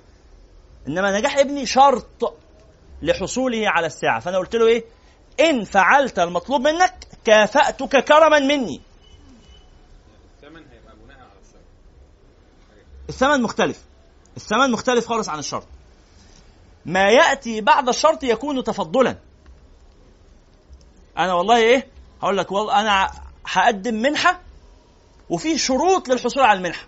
إنما 0.88 1.18
نجاح 1.18 1.38
ابني 1.38 1.66
شرط 1.66 2.38
لحصوله 3.02 3.62
على 3.66 3.86
الساعة. 3.86 4.20
فأنا 4.20 4.38
قلت 4.38 4.56
له 4.56 4.66
إيه؟ 4.66 4.84
إن 5.40 5.64
فعلت 5.64 6.18
المطلوب 6.18 6.60
منك 6.60 6.94
كافأتك 7.24 8.04
كرما 8.04 8.38
مني. 8.38 8.80
الثمن 10.36 10.62
هيبقى 10.72 10.96
بناء 11.04 11.18
على 11.18 11.40
الشرط. 11.42 11.62
الثمن 13.08 13.42
مختلف. 13.42 13.84
الثمن 14.36 14.70
مختلف 14.70 15.06
خالص 15.06 15.28
عن 15.28 15.38
الشرط. 15.38 15.66
ما 16.86 17.10
يأتي 17.10 17.60
بعد 17.60 17.88
الشرط 17.88 18.22
يكون 18.22 18.64
تفضلا. 18.64 19.16
أنا 21.24 21.34
والله 21.34 21.56
إيه؟ 21.56 21.86
هقول 22.22 22.36
لك 22.36 22.52
والله 22.52 22.80
أنا 22.80 23.10
هقدم 23.46 23.94
منحة 23.94 24.40
وفي 25.30 25.58
شروط 25.58 26.08
للحصول 26.08 26.42
على 26.42 26.58
المنحة. 26.58 26.86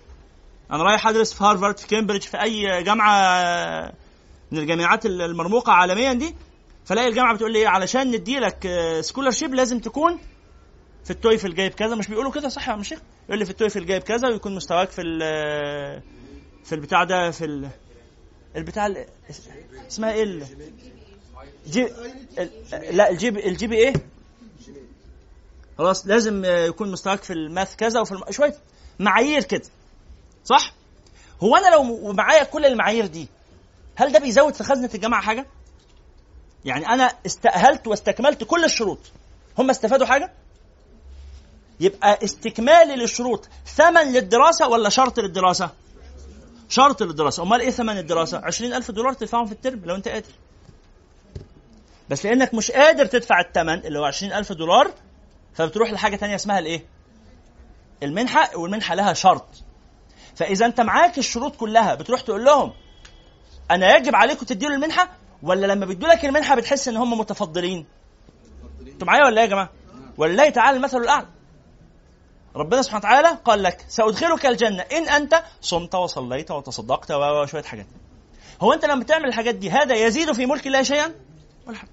أنا 0.70 0.82
رايح 0.82 1.06
أدرس 1.08 1.32
في 1.34 1.44
هارفارد 1.44 1.78
في 1.78 1.86
كامبريدج 1.86 2.22
في 2.24 2.42
أي 2.42 2.82
جامعة 2.82 3.92
من 4.50 4.58
الجامعات 4.58 5.06
المرموقة 5.06 5.72
عالميا 5.72 6.12
دي. 6.12 6.34
فلاقي 6.84 7.08
الجامعة 7.08 7.34
بتقول 7.34 7.52
لي 7.52 7.58
إيه؟ 7.58 7.68
علشان 7.68 8.10
ندي 8.10 8.38
لك 8.38 8.68
scholarship 9.00 9.54
لازم 9.54 9.78
تكون 9.78 10.18
في 11.04 11.10
ال 11.10 11.17
TOEFL 11.17 11.54
جايب 11.54 11.72
كذا. 11.72 11.94
مش 11.94 12.08
بيقولوا 12.08 12.32
كده؟ 12.32 12.48
صح 12.48 12.68
يا 12.68 12.72
عم 12.72 12.82
شيخ. 12.82 12.98
يقول 13.28 13.38
لي 13.38 13.44
في 13.44 13.50
ال 13.50 13.56
TOEFL 13.56 13.86
جايب 13.86 14.02
كذا 14.02 14.28
ويكون 14.28 14.54
مستواك 14.54 14.90
في 14.90 15.02
في 16.64 16.74
البتاع 16.74 17.04
ده 17.04 17.30
في 17.30 17.44
ال 17.44 17.68
البتاع 18.56 18.94
اسمها 19.88 20.12
إيه 20.12 20.22
ال 20.22 20.46
G 21.66 21.88
لا 22.90 23.10
ال 23.10 23.28
G 23.28 23.66
ال 23.66 23.76
GPA؟ 23.76 23.92
خلاص 25.78 26.06
لازم 26.06 26.44
يكون 26.44 26.92
مستواك 26.92 27.22
في 27.22 27.32
ال 27.32 27.41
math 27.41 27.76
كذا 27.76 28.00
وفي 28.00 28.12
الم... 28.12 28.22
شوية 28.30 28.54
معايير 28.98 29.42
كده 29.42 29.62
صح 30.44 30.72
هو 31.42 31.56
أنا 31.56 31.74
لو 31.74 32.12
معايا 32.12 32.44
كل 32.44 32.66
المعايير 32.66 33.06
دي 33.06 33.28
هل 33.96 34.12
ده 34.12 34.18
بيزود 34.18 34.54
في 34.54 34.64
خزنة 34.64 34.90
الجامعة 34.94 35.22
حاجة؟ 35.22 35.46
يعني 36.64 36.86
أنا 36.88 37.12
استأهلت 37.26 37.86
واستكملت 37.86 38.44
كل 38.44 38.64
الشروط 38.64 38.98
هم 39.58 39.70
استفادوا 39.70 40.06
حاجة؟ 40.06 40.32
يبقى 41.80 42.18
استكمالي 42.24 42.96
للشروط 42.96 43.48
ثمن 43.66 44.12
للدراسة 44.12 44.68
ولا 44.68 44.88
شرط 44.88 45.20
للدراسة؟ 45.20 45.70
شرط 46.68 47.02
للدراسة، 47.02 47.42
أمال 47.42 47.60
إيه 47.60 47.70
ثمن 47.70 47.98
الدراسة؟ 47.98 48.38
20000 48.44 48.90
دولار 48.90 49.12
تدفعهم 49.12 49.46
في 49.46 49.52
الترم 49.52 49.80
لو 49.84 49.94
أنت 49.94 50.08
قادر. 50.08 50.30
بس 52.10 52.26
لأنك 52.26 52.54
مش 52.54 52.70
قادر 52.70 53.06
تدفع 53.06 53.40
الثمن 53.40 53.74
اللي 53.86 53.98
هو 53.98 54.04
20000 54.04 54.52
دولار 54.52 54.90
فبتروح 55.54 55.92
لحاجة 55.92 56.16
ثانية 56.16 56.34
اسمها 56.34 56.58
الايه؟ 56.58 56.84
المنحة 58.02 58.56
والمنحة 58.56 58.94
لها 58.94 59.12
شرط. 59.12 59.46
فإذا 60.34 60.66
انت 60.66 60.80
معاك 60.80 61.18
الشروط 61.18 61.56
كلها 61.56 61.94
بتروح 61.94 62.20
تقول 62.20 62.44
لهم 62.44 62.72
أنا 63.70 63.96
يجب 63.96 64.14
عليكم 64.16 64.46
تديله 64.46 64.74
المنحة؟ 64.74 65.08
ولا 65.42 65.66
لما 65.66 65.86
بيدوا 65.86 66.08
لك 66.08 66.24
المنحة 66.24 66.54
بتحس 66.56 66.88
إن 66.88 66.96
هم 66.96 67.18
متفضلين؟ 67.18 67.86
أنتوا 68.80 69.06
معايا 69.06 69.24
ولا 69.26 69.36
إيه 69.36 69.46
يا 69.46 69.50
جماعة؟ 69.50 69.70
ولله 70.18 70.50
تعالى 70.50 70.76
المثل 70.76 70.98
الأعلى. 70.98 71.26
ربنا 72.56 72.82
سبحانه 72.82 72.98
وتعالى 72.98 73.38
قال 73.44 73.62
لك 73.62 73.84
سأدخلك 73.88 74.46
الجنة. 74.46 74.82
إن 74.82 75.08
أنت 75.08 75.42
صمت 75.60 75.94
وصليت 75.94 76.50
وتصدقت 76.50 77.10
وشوية 77.12 77.62
حاجات. 77.62 77.86
هو 78.60 78.72
أنت 78.72 78.84
لما 78.84 79.04
تعمل 79.04 79.24
الحاجات 79.24 79.54
دي 79.54 79.70
هذا 79.70 79.94
يزيد 79.94 80.32
في 80.32 80.46
ملك 80.46 80.66
الله 80.66 80.82
شيئا؟ 80.82 81.14
ولا 81.66 81.76
حاجة 81.78 81.90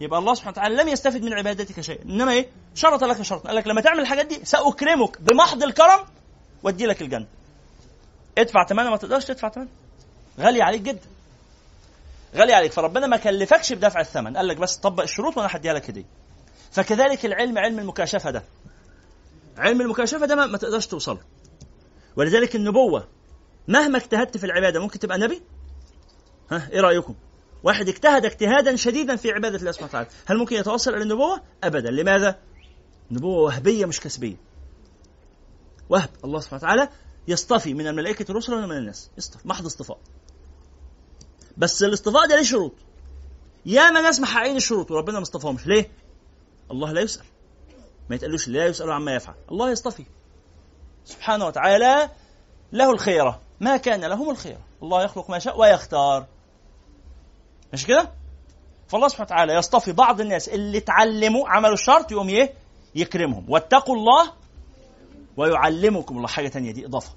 يبقى 0.00 0.18
الله 0.18 0.34
سبحانه 0.34 0.52
وتعالى 0.52 0.74
لم 0.74 0.88
يستفد 0.88 1.22
من 1.22 1.32
عبادتك 1.32 1.80
شيئا. 1.80 2.04
إنما 2.04 2.32
إيه؟ 2.32 2.48
شرط 2.74 3.04
لك 3.04 3.22
شرط 3.22 3.46
قال 3.46 3.56
لك 3.56 3.66
لما 3.66 3.80
تعمل 3.80 4.00
الحاجات 4.00 4.26
دي 4.26 4.44
سأكرمك 4.44 5.20
بمحض 5.20 5.62
الكرم 5.62 6.00
وادي 6.62 6.86
لك 6.86 7.02
الجنة. 7.02 7.26
ادفع 8.38 8.64
ثمنها. 8.66 8.90
ما 8.90 8.96
تقدرش 8.96 9.24
تدفع 9.24 9.48
ثمنها. 9.48 9.68
غالي 10.40 10.62
عليك 10.62 10.80
جدا. 10.82 11.06
غالي 12.34 12.52
عليك. 12.52 12.72
فربنا 12.72 13.06
ما 13.06 13.16
كلفكش 13.16 13.72
بدفع 13.72 14.00
الثمن. 14.00 14.36
قال 14.36 14.48
لك 14.48 14.56
بس 14.56 14.76
طبق 14.76 15.02
الشروط 15.02 15.36
وأنا 15.36 15.48
هديها 15.52 15.72
لك 15.72 15.90
هديه 15.90 16.04
فكذلك 16.72 17.26
العلم 17.26 17.58
علم 17.58 17.78
المكاشفة 17.78 18.30
ده. 18.30 18.42
علم 19.58 19.80
المكاشفة 19.80 20.26
ده 20.26 20.34
ما 20.34 20.58
تقدرش 20.58 20.86
توصل 20.86 21.18
ولذلك 22.16 22.56
النبوة 22.56 23.08
مهما 23.68 23.98
اجتهدت 23.98 24.36
في 24.36 24.44
العبادة 24.46 24.80
ممكن 24.80 24.98
تبقى 24.98 25.18
نبي؟ 25.18 25.42
ها 26.50 26.68
إيه 26.72 26.80
رأيكم؟ 26.80 27.14
واحد 27.62 27.88
اجتهد 27.88 28.24
اجتهادا 28.24 28.76
شديدا 28.76 29.16
في 29.16 29.30
عبادة 29.30 29.56
الله 29.56 29.72
سبحانه 29.72 29.90
وتعالى. 29.90 30.08
هل 30.26 30.38
ممكن 30.38 30.56
يتوصل 30.56 30.94
إلى 30.94 31.02
النبوة؟ 31.02 31.42
ابدا. 31.64 31.90
لماذا؟ 31.90 32.38
نبوه 33.10 33.40
وهبية 33.42 33.86
مش 33.86 34.00
كسبية. 34.00 34.36
وهب. 35.88 36.10
الله 36.24 36.40
سبحانه 36.40 36.62
وتعالى 36.62 36.88
يصطفي 37.28 37.74
من 37.74 37.86
الملائكة 37.86 38.34
رسلا 38.34 38.56
ومن 38.56 38.76
الناس. 38.76 39.10
يصطفي. 39.18 39.48
محض 39.48 39.66
اصطفاء. 39.66 39.98
بس 41.56 41.82
الاصطفاء 41.82 42.28
ده 42.28 42.36
ليه 42.36 42.42
شروط؟ 42.42 42.72
ياما 43.66 44.00
ناس 44.00 44.20
محققين 44.20 44.56
الشروط 44.56 44.90
وربنا 44.90 45.16
ما 45.16 45.22
اصطفاهمش. 45.22 45.66
ليه؟ 45.66 45.90
الله 46.70 46.92
لا 46.92 47.00
يسأل. 47.00 47.24
ما 48.10 48.16
يتقالوش 48.16 48.48
لا 48.48 48.66
يسأل 48.66 48.90
عما 48.90 49.14
يفعل. 49.14 49.34
الله 49.50 49.70
يصطفي. 49.70 50.04
سبحانه 51.04 51.46
وتعالى 51.46 52.10
له 52.72 52.90
الخيرة. 52.90 53.40
ما 53.60 53.76
كان 53.76 54.04
لهم 54.04 54.30
الخيرة. 54.30 54.60
الله 54.82 55.04
يخلق 55.04 55.30
ما 55.30 55.36
يشاء 55.36 55.60
ويختار. 55.60 56.26
مش 57.72 57.86
كده؟ 57.86 58.10
فالله 58.88 59.08
سبحانه 59.08 59.26
وتعالى 59.26 59.54
يصطفي 59.54 59.92
بعض 59.92 60.20
الناس 60.20 60.48
اللي 60.48 60.78
اتعلموا 60.78 61.48
عملوا 61.48 61.74
الشرط 61.74 62.12
يقوم 62.12 62.28
إيه؟ 62.28 62.52
يكرمهم. 62.94 63.44
واتقوا 63.48 63.96
الله 63.96 64.32
ويعلمكم. 65.36 66.16
الله 66.16 66.28
حاجة 66.28 66.48
تانية 66.48 66.72
دي 66.72 66.86
إضافة. 66.86 67.12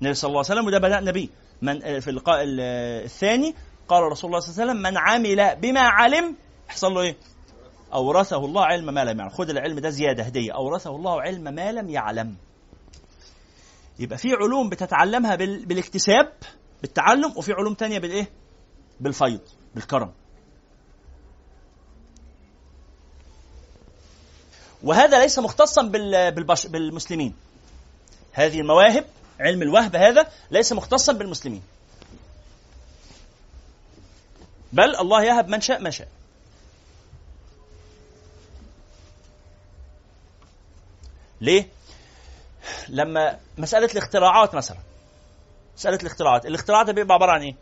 النبي 0.00 0.14
صلى 0.14 0.28
الله 0.28 0.38
عليه 0.38 0.52
وسلم 0.52 0.66
وده 0.66 0.78
بدأنا 0.78 1.10
به 1.12 1.28
من 1.62 2.00
في 2.00 2.10
اللقاء 2.10 2.38
الثاني 2.46 3.54
قال 3.88 4.02
رسول 4.02 4.30
الله 4.30 4.40
صلى 4.40 4.52
الله 4.52 4.62
عليه 4.62 4.72
وسلم 4.72 4.82
من 4.82 4.98
عمل 4.98 5.56
بما 5.60 5.80
علم 5.80 6.36
يحصل 6.68 6.94
له 6.94 7.00
إيه؟ 7.00 7.16
أورثه 7.92 8.36
الله 8.44 8.64
علم 8.64 8.94
ما 8.94 9.04
لم 9.04 9.18
يعلم. 9.18 9.30
خد 9.30 9.50
العلم 9.50 9.78
ده 9.78 9.90
زيادة 9.90 10.22
هدية. 10.22 10.52
أورثه 10.54 10.96
الله 10.96 11.22
علم 11.22 11.54
ما 11.54 11.72
لم 11.72 11.90
يعلم. 11.90 12.36
يبقى 13.98 14.18
في 14.18 14.28
علوم 14.32 14.68
بتتعلمها 14.68 15.34
بال... 15.34 15.66
بالاكتساب 15.66 16.32
بالتعلم 16.86 17.32
وفي 17.36 17.52
علوم 17.52 17.74
تانية 17.74 17.98
بالايه؟ 17.98 18.30
بالفيض 19.00 19.40
بالكرم. 19.74 20.12
وهذا 24.82 25.18
ليس 25.18 25.38
مختصا 25.38 25.82
بال... 25.82 26.32
بالبش... 26.32 26.66
بالمسلمين. 26.66 27.34
هذه 28.32 28.60
المواهب 28.60 29.04
علم 29.40 29.62
الوهب 29.62 29.96
هذا 29.96 30.32
ليس 30.50 30.72
مختصا 30.72 31.12
بالمسلمين. 31.12 31.62
بل 34.72 34.96
الله 34.96 35.22
يهب 35.22 35.48
من 35.48 35.60
شاء 35.60 35.80
ما 35.80 35.90
شاء. 35.90 36.08
ليه؟ 41.40 41.68
لما 42.88 43.38
مسألة 43.58 43.86
الاختراعات 43.92 44.54
مثلا. 44.54 44.78
مسألة 45.76 45.96
الاختراعات. 45.96 46.46
الاختراعات 46.46 46.90
بيبقى 46.90 47.14
عبارة 47.14 47.32
عن 47.32 47.42
إيه؟ 47.42 47.54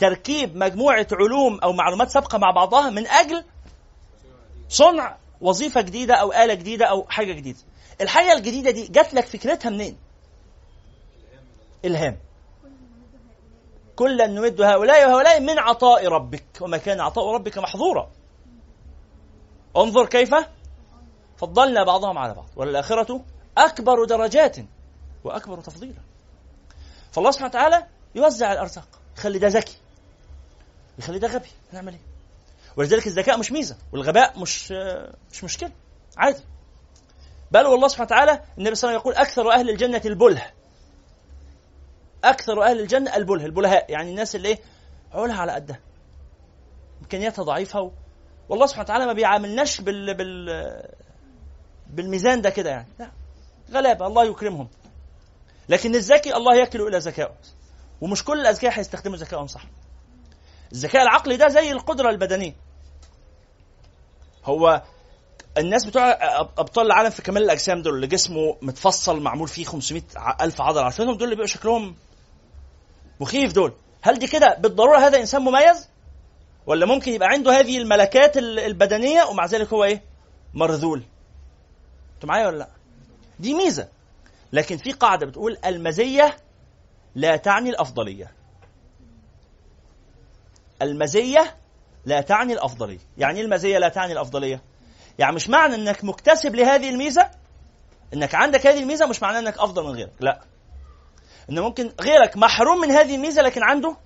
تركيب 0.00 0.56
مجموعة 0.56 1.06
علوم 1.12 1.60
أو 1.60 1.72
معلومات 1.72 2.10
سابقة 2.10 2.38
مع 2.38 2.50
بعضها 2.50 2.90
من 2.90 3.06
أجل 3.06 3.44
صنع 4.68 5.16
وظيفة 5.40 5.80
جديدة 5.80 6.14
أو 6.14 6.32
آلة 6.32 6.54
جديدة 6.54 6.86
أو 6.86 7.06
حاجة 7.08 7.32
جديدة. 7.32 7.58
الحاجة 8.00 8.32
الجديدة 8.32 8.70
دي 8.70 8.86
جات 8.88 9.14
لك 9.14 9.26
فكرتها 9.26 9.70
منين؟ 9.70 9.96
إلهام. 11.84 12.18
كلا 13.96 14.26
نمد 14.26 14.60
هؤلاء 14.60 15.08
وهؤلاء 15.08 15.40
من 15.40 15.58
عطاء 15.58 16.06
ربك 16.08 16.44
وما 16.60 16.76
كان 16.76 17.00
عطاء 17.00 17.34
ربك 17.34 17.58
محظورا 17.58 18.10
انظر 19.76 20.06
كيف 20.06 20.34
فضلنا 21.36 21.84
بعضهم 21.84 22.18
على 22.18 22.34
بعض 22.34 22.46
وللآخرة 22.56 23.24
أكبر 23.58 24.04
درجات 24.04 24.56
وأكبر 25.24 25.60
تفضيلا. 25.60 26.00
فالله 27.14 27.30
سبحانه 27.30 27.50
وتعالى 27.50 27.86
يوزع 28.14 28.52
الأرزاق 28.52 28.88
يخلي 29.16 29.38
ده 29.38 29.48
ذكي 29.48 29.76
يخلي 30.98 31.18
ده 31.18 31.28
غبي 31.28 31.48
هنعمل 31.72 31.92
إيه؟ 31.92 32.00
ولذلك 32.76 33.06
الذكاء 33.06 33.38
مش 33.38 33.52
ميزة 33.52 33.76
والغباء 33.92 34.38
مش 34.38 34.72
مش 35.32 35.44
مشكلة 35.44 35.70
عادي. 36.16 36.40
بل 37.50 37.66
والله 37.66 37.88
سبحانه 37.88 38.06
وتعالى 38.06 38.40
النبي 38.58 38.74
صلى 38.74 38.88
الله 38.90 39.00
عليه 39.00 39.10
وسلم 39.10 39.12
يقول 39.12 39.14
أكثر 39.14 39.52
أهل 39.52 39.70
الجنة 39.70 40.02
البله. 40.04 40.50
أكثر 42.24 42.62
أهل 42.62 42.80
الجنة 42.80 43.16
البله 43.16 43.46
البلهاء 43.46 43.92
يعني 43.92 44.10
الناس 44.10 44.36
اللي 44.36 44.48
إيه؟ 44.48 44.58
عقولها 45.12 45.36
على 45.40 45.52
قدها. 45.52 45.80
إمكانياتها 47.02 47.42
ضعيفة 47.42 47.80
و... 47.80 47.90
والله 48.48 48.66
سبحانه 48.66 48.84
وتعالى 48.84 49.06
ما 49.06 49.12
بيعاملناش 49.12 49.80
بال... 49.80 50.14
بال... 50.14 50.82
بالميزان 51.86 52.42
ده 52.42 52.50
كده 52.50 52.70
يعني. 52.70 52.88
لا 52.98 53.10
غلابة 53.72 54.06
الله 54.06 54.24
يكرمهم. 54.24 54.68
لكن 55.68 55.94
الذكي 55.94 56.36
الله 56.36 56.56
يكل 56.56 56.82
إلى 56.82 56.98
ذكائه 56.98 57.34
ومش 58.00 58.24
كل 58.24 58.40
الأذكياء 58.40 58.78
هيستخدموا 58.78 59.16
ذكائهم 59.16 59.46
صح. 59.46 59.64
الذكاء 60.72 61.02
العقلي 61.02 61.36
ده 61.36 61.48
زي 61.48 61.72
القدرة 61.72 62.10
البدنية. 62.10 62.56
هو 64.44 64.82
الناس 65.58 65.84
بتوع 65.84 66.10
أبطال 66.58 66.86
العالم 66.86 67.10
في 67.10 67.22
كمال 67.22 67.42
الأجسام 67.42 67.82
دول 67.82 67.94
اللي 67.94 68.06
جسمه 68.06 68.56
متفصل 68.62 69.20
معمول 69.20 69.48
فيه 69.48 69.64
500 69.64 70.02
ألف 70.40 70.60
عضلة. 70.60 70.84
عارفينهم 70.84 71.14
دول 71.14 71.24
اللي 71.24 71.34
بيبقوا 71.34 71.46
شكلهم 71.46 71.96
مخيف 73.20 73.52
دول. 73.52 73.72
هل 74.02 74.18
دي 74.18 74.26
كده 74.26 74.56
بالضرورة 74.60 74.98
هذا 74.98 75.20
إنسان 75.20 75.42
مميز؟ 75.42 75.88
ولا 76.66 76.86
ممكن 76.86 77.12
يبقى 77.12 77.28
عنده 77.28 77.60
هذه 77.60 77.78
الملكات 77.78 78.36
البدنية 78.36 79.24
ومع 79.24 79.46
ذلك 79.46 79.72
هو 79.72 79.84
إيه؟ 79.84 80.02
مرذول. 80.54 81.02
أنتوا 82.14 82.28
معايا 82.28 82.46
ولا 82.46 82.58
لأ؟ 82.58 82.68
دي 83.38 83.54
ميزة. 83.54 83.88
لكن 84.54 84.76
في 84.76 84.92
قاعدة 84.92 85.26
بتقول 85.26 85.56
المزية 85.64 86.36
لا 87.14 87.36
تعني 87.36 87.70
الأفضلية. 87.70 88.32
المزية 90.82 91.56
لا 92.04 92.20
تعني 92.20 92.52
الأفضلية. 92.52 92.98
يعني 93.18 93.38
إيه 93.38 93.44
المزية 93.44 93.78
لا 93.78 93.88
تعني 93.88 94.12
الأفضلية؟ 94.12 94.62
يعني 95.18 95.34
مش 95.34 95.48
معنى 95.48 95.74
إنك 95.74 96.04
مكتسب 96.04 96.54
لهذه 96.54 96.90
الميزة؟ 96.90 97.30
إنك 98.14 98.34
عندك 98.34 98.66
هذه 98.66 98.82
الميزة 98.82 99.06
مش 99.06 99.22
معناه 99.22 99.38
إنك 99.38 99.58
أفضل 99.58 99.84
من 99.84 99.90
غيرك. 99.90 100.12
لا. 100.20 100.40
ان 101.50 101.58
ممكن 101.58 101.92
غيرك 102.00 102.36
محروم 102.36 102.80
من 102.80 102.90
هذه 102.90 103.14
الميزة 103.14 103.42
لكن 103.42 103.62
عنده 103.62 103.96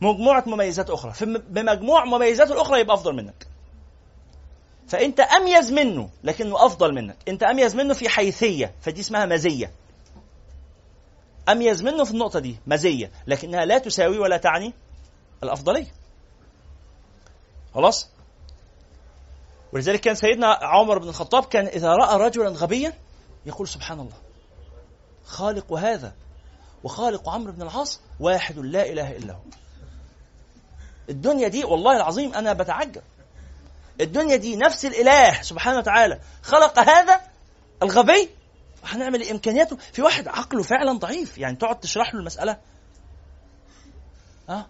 مجموعة 0.00 0.44
مميزات 0.46 0.90
أخرى. 0.90 1.12
بمجموع 1.48 2.04
مميزاته 2.04 2.52
الاخرى 2.54 2.80
يبقى 2.80 2.94
أفضل 2.94 3.16
منك. 3.16 3.46
فأنت 4.88 5.20
أميز 5.20 5.72
منه 5.72 6.10
لكنه 6.24 6.66
أفضل 6.66 6.94
منك. 6.94 7.16
أنت 7.28 7.42
أميز 7.42 7.76
منه 7.76 7.94
في 7.94 8.08
حيثية 8.08 8.74
فدي 8.80 9.00
اسمها 9.00 9.26
مزية. 9.26 9.72
أميز 11.48 11.82
منه 11.82 12.04
في 12.04 12.10
النقطة 12.10 12.40
دي 12.40 12.56
مزية 12.66 13.10
لكنها 13.26 13.64
لا 13.64 13.78
تساوي 13.78 14.18
ولا 14.18 14.36
تعني 14.36 14.72
الأفضلية. 15.42 15.92
خلاص؟ 17.74 18.08
ولذلك 19.72 20.00
كان 20.00 20.14
سيدنا 20.14 20.58
عمر 20.62 20.98
بن 20.98 21.08
الخطاب 21.08 21.44
كان 21.44 21.66
إذا 21.66 21.88
رأى 21.88 22.16
رجلا 22.16 22.48
غبيا 22.48 22.92
يقول 23.46 23.68
سبحان 23.68 24.00
الله 24.00 24.16
خالق 25.24 25.72
هذا 25.72 26.14
وخالق 26.84 27.28
عمرو 27.28 27.52
بن 27.52 27.62
العاص 27.62 28.00
واحد 28.20 28.58
لا 28.58 28.90
إله 28.90 29.16
إلا 29.16 29.32
هو. 29.32 29.40
الدنيا 31.10 31.48
دي 31.48 31.64
والله 31.64 31.96
العظيم 31.96 32.34
أنا 32.34 32.52
بتعجب. 32.52 33.02
الدنيا 34.00 34.36
دي 34.36 34.56
نفس 34.56 34.84
الإله 34.84 35.42
سبحانه 35.42 35.78
وتعالى. 35.78 36.20
خلق 36.42 36.78
هذا 36.78 37.20
الغبي 37.82 38.28
هنعمل 38.84 39.28
إمكانياته 39.30 39.76
في 39.92 40.02
واحد 40.02 40.28
عقله 40.28 40.62
فعلا 40.62 40.92
ضعيف. 40.98 41.38
يعني 41.38 41.56
تقعد 41.56 41.80
تشرح 41.80 42.14
له 42.14 42.20
المسألة. 42.20 42.58
آه 44.48 44.66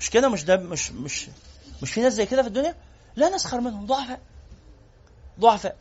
مش 0.00 0.10
كده؟ 0.10 0.28
مش 0.28 0.44
ده؟ 0.44 0.56
مش 0.56 0.90
مش 0.90 1.28
مش 1.82 1.92
في 1.92 2.00
ناس 2.00 2.12
زي 2.12 2.26
كده 2.26 2.42
في 2.42 2.48
الدنيا؟ 2.48 2.74
لا 3.16 3.28
نسخر 3.28 3.60
منهم 3.60 3.86
ضعفاء. 3.86 4.20
ضعفاء. 5.40 5.76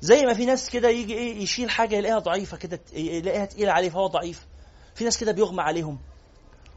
زي 0.00 0.22
ما 0.22 0.34
في 0.34 0.46
ناس 0.46 0.70
كده 0.70 0.88
يجي 0.88 1.14
إيه 1.14 1.42
يشيل 1.42 1.70
حاجة 1.70 1.96
يلاقيها 1.96 2.18
ضعيفة 2.18 2.56
كده 2.56 2.80
يلاقيها 2.92 3.44
تقيلة 3.44 3.72
عليه 3.72 3.90
فهو 3.90 4.06
ضعيف. 4.06 4.46
في 4.94 5.04
ناس 5.04 5.18
كده 5.18 5.32
بيغمى 5.32 5.62
عليهم. 5.62 5.98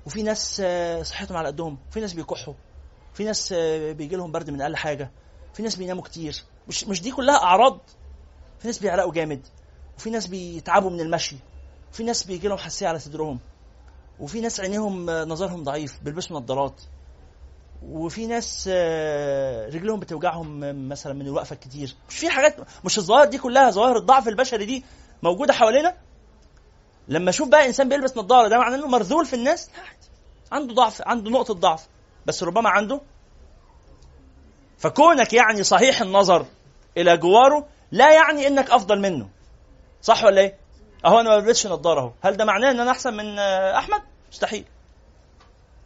وفي 0.05 0.23
ناس 0.23 0.61
صحتهم 1.03 1.37
على 1.37 1.47
قدهم. 1.47 1.77
في 1.91 1.99
ناس 1.99 2.13
بيكحوا. 2.13 2.53
في 3.17 3.23
ناس 3.23 3.53
بيجي 3.97 4.15
لهم 4.15 4.31
برد 4.31 4.49
من 4.49 4.61
أقل 4.61 4.75
حاجة. 4.75 5.11
في 5.53 5.63
ناس 5.63 5.75
بيناموا 5.75 6.03
كتير. 6.03 6.43
مش 6.67 6.83
مش 6.87 7.01
دي 7.01 7.11
كلها 7.11 7.43
أعراض. 7.43 7.79
في 8.59 8.67
ناس 8.67 8.79
بيعرقوا 8.79 9.11
جامد. 9.13 9.47
وفي 9.97 10.09
ناس 10.09 10.27
بيتعبوا 10.27 10.89
من 10.89 10.99
المشي. 10.99 11.35
وفي 11.91 12.03
ناس 12.03 12.23
بيجي 12.23 12.47
لهم 12.47 12.57
حساسية 12.57 12.87
على 12.87 12.99
صدرهم. 12.99 13.39
وفي 14.19 14.41
ناس 14.41 14.59
عينيهم 14.59 15.05
نظرهم 15.09 15.63
ضعيف 15.63 15.99
بيلبسوا 16.03 16.39
نظارات. 16.39 16.81
وفي 17.83 18.27
ناس 18.27 18.67
رجلهم 19.73 19.99
بتوجعهم 19.99 20.59
مثلا 20.89 21.13
من 21.13 21.21
الوقفة 21.27 21.53
الكتير 21.53 21.95
مش 22.09 22.17
في 22.17 22.29
حاجات 22.29 22.55
مش 22.85 22.97
الظواهر 22.97 23.25
دي 23.25 23.37
كلها 23.37 23.69
ظواهر 23.71 23.97
الضعف 23.97 24.27
البشري 24.27 24.65
دي 24.65 24.85
موجودة 25.23 25.53
حوالينا؟ 25.53 25.97
لما 27.07 27.29
أشوف 27.29 27.49
بقى 27.49 27.65
إنسان 27.65 27.89
بيلبس 27.89 28.17
نظارة 28.17 28.47
ده 28.47 28.57
معناه 28.57 28.77
إنه 28.77 28.87
مرذول 28.87 29.25
في 29.25 29.35
الناس؟ 29.35 29.69
عنده 30.51 30.73
ضعف 30.73 31.01
عنده 31.01 31.31
نقطة 31.31 31.53
ضعف. 31.53 31.87
بس 32.27 32.43
ربما 32.43 32.69
عنده. 32.69 33.01
فكونك 34.77 35.33
يعني 35.33 35.63
صحيح 35.63 36.01
النظر 36.01 36.45
إلى 36.97 37.17
جواره 37.17 37.67
لا 37.91 38.13
يعني 38.13 38.47
إنك 38.47 38.71
أفضل 38.71 38.99
منه. 38.99 39.29
صح 40.01 40.23
ولا 40.23 40.41
إيه؟ 40.41 40.55
أهو 41.05 41.19
أنا 41.19 41.29
ما 41.29 41.39
بلبسش 41.39 41.67
نظارة 41.67 41.99
أهو. 41.99 42.11
هل 42.21 42.37
ده 42.37 42.45
معناه 42.45 42.71
إن 42.71 42.79
أنا 42.79 42.91
أحسن 42.91 43.13
من 43.13 43.39
أحمد؟ 43.39 44.01
مستحيل. 44.31 44.65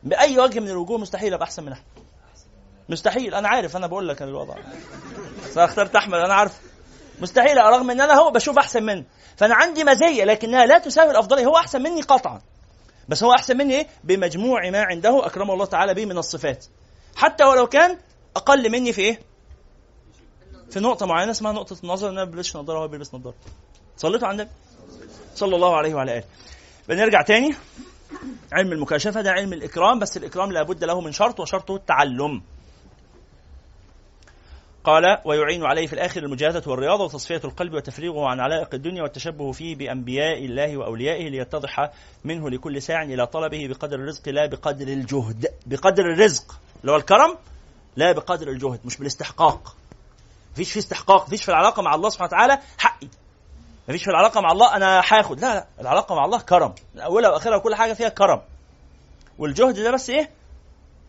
بأي 0.04 0.40
وجه 0.40 0.60
من 0.60 0.70
الوجوه 0.70 0.98
مستحيل 0.98 1.34
أبقى 1.34 1.46
أحسن 1.46 1.64
من 1.64 1.72
أحمد. 1.72 1.86
مستحيل. 2.90 3.36
أنا 3.36 3.48
عارف 3.48 3.78
أنا 3.78 3.88
بقول 3.88 4.08
لك 4.08 4.22
الوضع. 4.22 4.56
فاخترت 5.54 5.96
أحمد 5.96 6.20
أنا 6.20 6.34
عارف. 6.34 6.62
مستحيل 7.20 7.58
رغم 7.58 7.92
إن 7.92 8.02
أنا 8.02 8.14
هو 8.14 8.32
بشوف 8.32 8.58
أحسن 8.58 8.84
منه. 8.84 9.04
فأنا 9.38 9.56
عندي 9.56 9.84
مزيه 9.84 10.24
لكنها 10.24 10.66
لا 10.66 10.78
تساوي 10.78 11.12
الأفضلية. 11.12 11.46
هو 11.46 11.58
أحسن 11.58 11.82
مني 11.82 12.02
قطعا. 12.02 12.42
بس 13.10 13.24
هو 13.24 13.34
أحسن 13.34 13.58
مني 13.58 13.74
إيه 13.74 13.88
بمجموع 14.04 14.70
ما 14.70 14.82
عنده 14.82 15.26
أكرمه 15.26 15.54
الله 15.54 15.66
تعالى 15.66 15.94
به 15.94 16.06
من 16.06 16.18
الصفات. 16.18 16.66
حتى 17.16 17.44
ولو 17.44 17.68
كان 17.68 17.98
أقل 18.36 18.72
مني 18.72 18.94
في 18.94 19.02
إيه؟ 19.02 19.20
في 20.70 20.80
نقطة 20.80 21.06
معينة 21.06 21.32
اسمها 21.32 21.52
نقطة 21.52 21.78
النظر 21.84 22.10
ان 22.10 22.18
أنا 22.18 22.24
بلبسش 22.24 22.56
نظارة 22.56 22.78
وهو 22.78 22.88
بيلبس 22.88 23.14
نظارة. 23.14 23.36
صليتوا 23.98 24.28
على 24.28 24.36
النبي؟ 24.36 24.50
صلى 25.36 25.56
الله 25.56 25.78
عليه 25.78 25.94
وعلى 25.94 26.18
آله. 26.18 26.24
بنرجع 26.90 27.22
تاني. 27.22 27.56
علم 28.54 28.72
المكاشفة 28.72 29.22
ده 29.22 29.32
علم 29.32 29.54
الإكرام 29.54 30.00
بس 30.00 30.18
الإكرام 30.18 30.52
لابد 30.52 30.84
له 30.84 31.02
من 31.02 31.12
شرط 31.12 31.40
وشرطه 31.40 31.76
التعلم. 31.76 32.42
قال 34.84 35.22
ويعين 35.26 35.66
عليه 35.66 35.88
في 35.88 35.94
الآخر 35.94 36.24
المجاهدة 36.24 36.64
والرياضة 36.68 37.04
وتصفية 37.04 37.42
القلب 37.44 37.74
وتفريغه 37.74 38.28
عن 38.28 38.40
علائق 38.40 38.70
الدنيا 38.74 39.04
والتشبه 39.04 39.52
فيه 39.52 39.76
بأنبياء 39.76 40.46
الله 40.46 40.78
وأوليائه 40.78 41.30
ليتضح 41.30 41.92
منه 42.24 42.50
لكل 42.50 42.82
ساع 42.82 43.04
إلى 43.04 43.28
طلبه 43.28 43.68
بقدر 43.68 43.96
الرزق 43.96 44.30
لا 44.30 44.46
بقدر 44.46 44.88
الجهد. 44.88 45.48
بقدر 45.66 46.06
الرزق 46.06 46.60
اللي 46.82 46.92
هو 46.92 46.96
الكرم 46.96 47.38
لا 47.96 48.12
بقدر 48.12 48.48
الجهد 48.48 48.80
مش 48.86 48.98
بالاستحقاق. 48.98 49.76
مفيش 50.54 50.72
في 50.72 50.80
استحقاق 50.80 51.28
مفيش 51.28 51.44
في 51.44 51.50
العلاقة 51.50 51.82
مع 51.82 51.96
الله 51.96 52.10
سبحانه 52.10 52.28
وتعالى 52.28 52.60
حقي. 52.78 53.08
مفيش 53.90 54.04
في 54.04 54.10
العلاقة 54.10 54.42
مع 54.42 54.52
الله 54.52 54.76
أنا 54.76 55.00
هاخد. 55.00 55.40
لا 55.40 55.54
لا 55.54 55.68
العلاقة 55.82 56.16
مع 56.16 56.26
الله 56.26 56.40
كرم. 56.40 56.74
من 56.96 57.02
أولها 57.02 57.30
وآخرها 57.30 57.58
وكل 57.58 57.76
حاجة 57.76 57.94
فيها 57.94 58.10
كرم. 58.10 58.42
والجهد 59.38 59.80
ده 59.80 59.92
بس 59.92 60.10
إيه؟ 60.10 60.30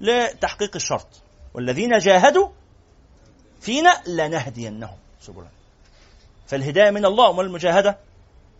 لتحقيق 0.00 0.70
الشرط. 0.76 1.06
والذين 1.54 1.98
جاهدوا 1.98 2.48
فينا 3.62 4.02
لنهدينهم 4.06 4.98
سبلنا 5.20 5.50
فالهداية 6.46 6.90
من 6.90 7.04
الله 7.04 7.30
امال 7.30 7.46
المجاهدة 7.46 7.98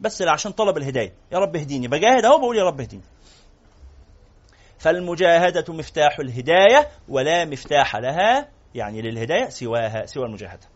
بس 0.00 0.22
عشان 0.22 0.52
طلب 0.52 0.76
الهداية. 0.76 1.12
يا 1.32 1.38
رب 1.38 1.56
اهديني. 1.56 1.88
بجاهد 1.88 2.24
أهو 2.24 2.38
بقول 2.38 2.56
يا 2.58 2.64
رب 2.64 2.80
اهديني. 2.80 3.02
فالمجاهدة 4.78 5.72
مفتاح 5.72 6.18
الهداية 6.18 6.88
ولا 7.08 7.44
مفتاح 7.44 7.96
لها 7.96 8.48
يعني 8.74 9.02
للهداية 9.02 9.48
سواها 9.48 10.06
سوى 10.06 10.24
المجاهدة. 10.24 10.66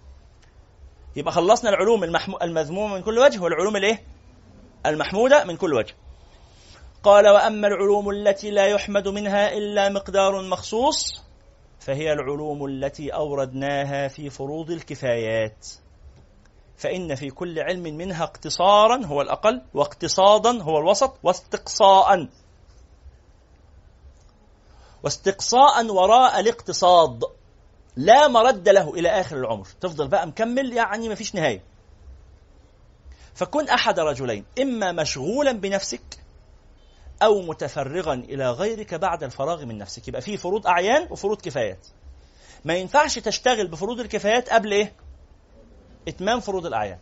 يبقى 1.17 1.33
خلصنا 1.33 1.71
العلوم. 1.71 2.05
المذمومة 2.43 2.95
من 2.95 3.03
كل 3.03 3.19
وجه 3.19 3.43
والعلوم 3.43 3.77
الإيه؟ 3.77 4.03
المحمودة 4.87 5.45
من 5.45 5.57
كل 5.57 5.75
وجه. 5.75 5.95
قال 7.03 7.29
وأما 7.29 7.69
العلوم 7.69 8.11
التي 8.11 8.51
لا 8.51 8.67
يحمد 8.67 9.09
منها 9.09 9.53
إلا 9.53 9.89
مقدار 9.89 10.43
مخصوص 10.43 11.26
فهي 11.87 12.13
العلوم 12.13 12.67
التي 12.67 13.11
أوردناها 13.11 14.09
في 14.09 14.31
فروض 14.31 14.71
الكفايات. 14.71 15.67
فإن 16.77 17.15
في 17.15 17.31
كل 17.31 17.59
علم 17.59 17.83
منها 17.83 18.25
اقتصارا 18.25 19.05
هو 19.05 19.23
الأقل 19.23 19.63
واقتصادا 19.75 20.63
هو 20.63 20.79
الوسط 20.79 21.19
واستقصاء. 21.23 22.29
واستقصاء 25.03 25.87
وراء 25.87 26.41
الاقتصاد. 26.41 27.25
لا 27.97 28.29
مرد 28.29 28.69
له 28.69 28.95
إلى 28.95 29.09
آخر 29.09 29.37
العمر. 29.37 29.67
تفضل 29.81 30.09
بقى 30.09 30.27
مكمل 30.27 30.73
يعني 30.73 31.09
ما 31.09 31.15
فيش 31.15 31.35
نهاية. 31.35 31.63
فكن 33.35 33.69
أحد 33.69 34.01
رجلين 34.01 34.45
إما 34.63 34.93
مشغولا 34.93 35.53
بنفسك 35.53 36.26
أو 37.23 37.43
متفرغا 37.43 38.15
إلى 38.15 38.51
غيرك 38.51 38.95
بعد 38.95 39.23
الفراغ 39.23 39.65
من 39.65 39.79
نفسك. 39.79 40.09
يبقى 40.09 40.21
في 40.21 40.37
فروض 40.37 40.67
أعيان 40.67 41.09
وفروض 41.11 41.41
كفايات. 41.41 41.87
ما 42.65 42.75
ينفعش 42.75 43.19
تشتغل 43.19 43.69
بفروض 43.69 44.01
الكفايات 44.01 44.51
قبل 44.51 44.73
إيه؟ 44.73 44.93
إتمام 46.09 46.41
فروض 46.41 46.67
الأعيان. 46.67 46.99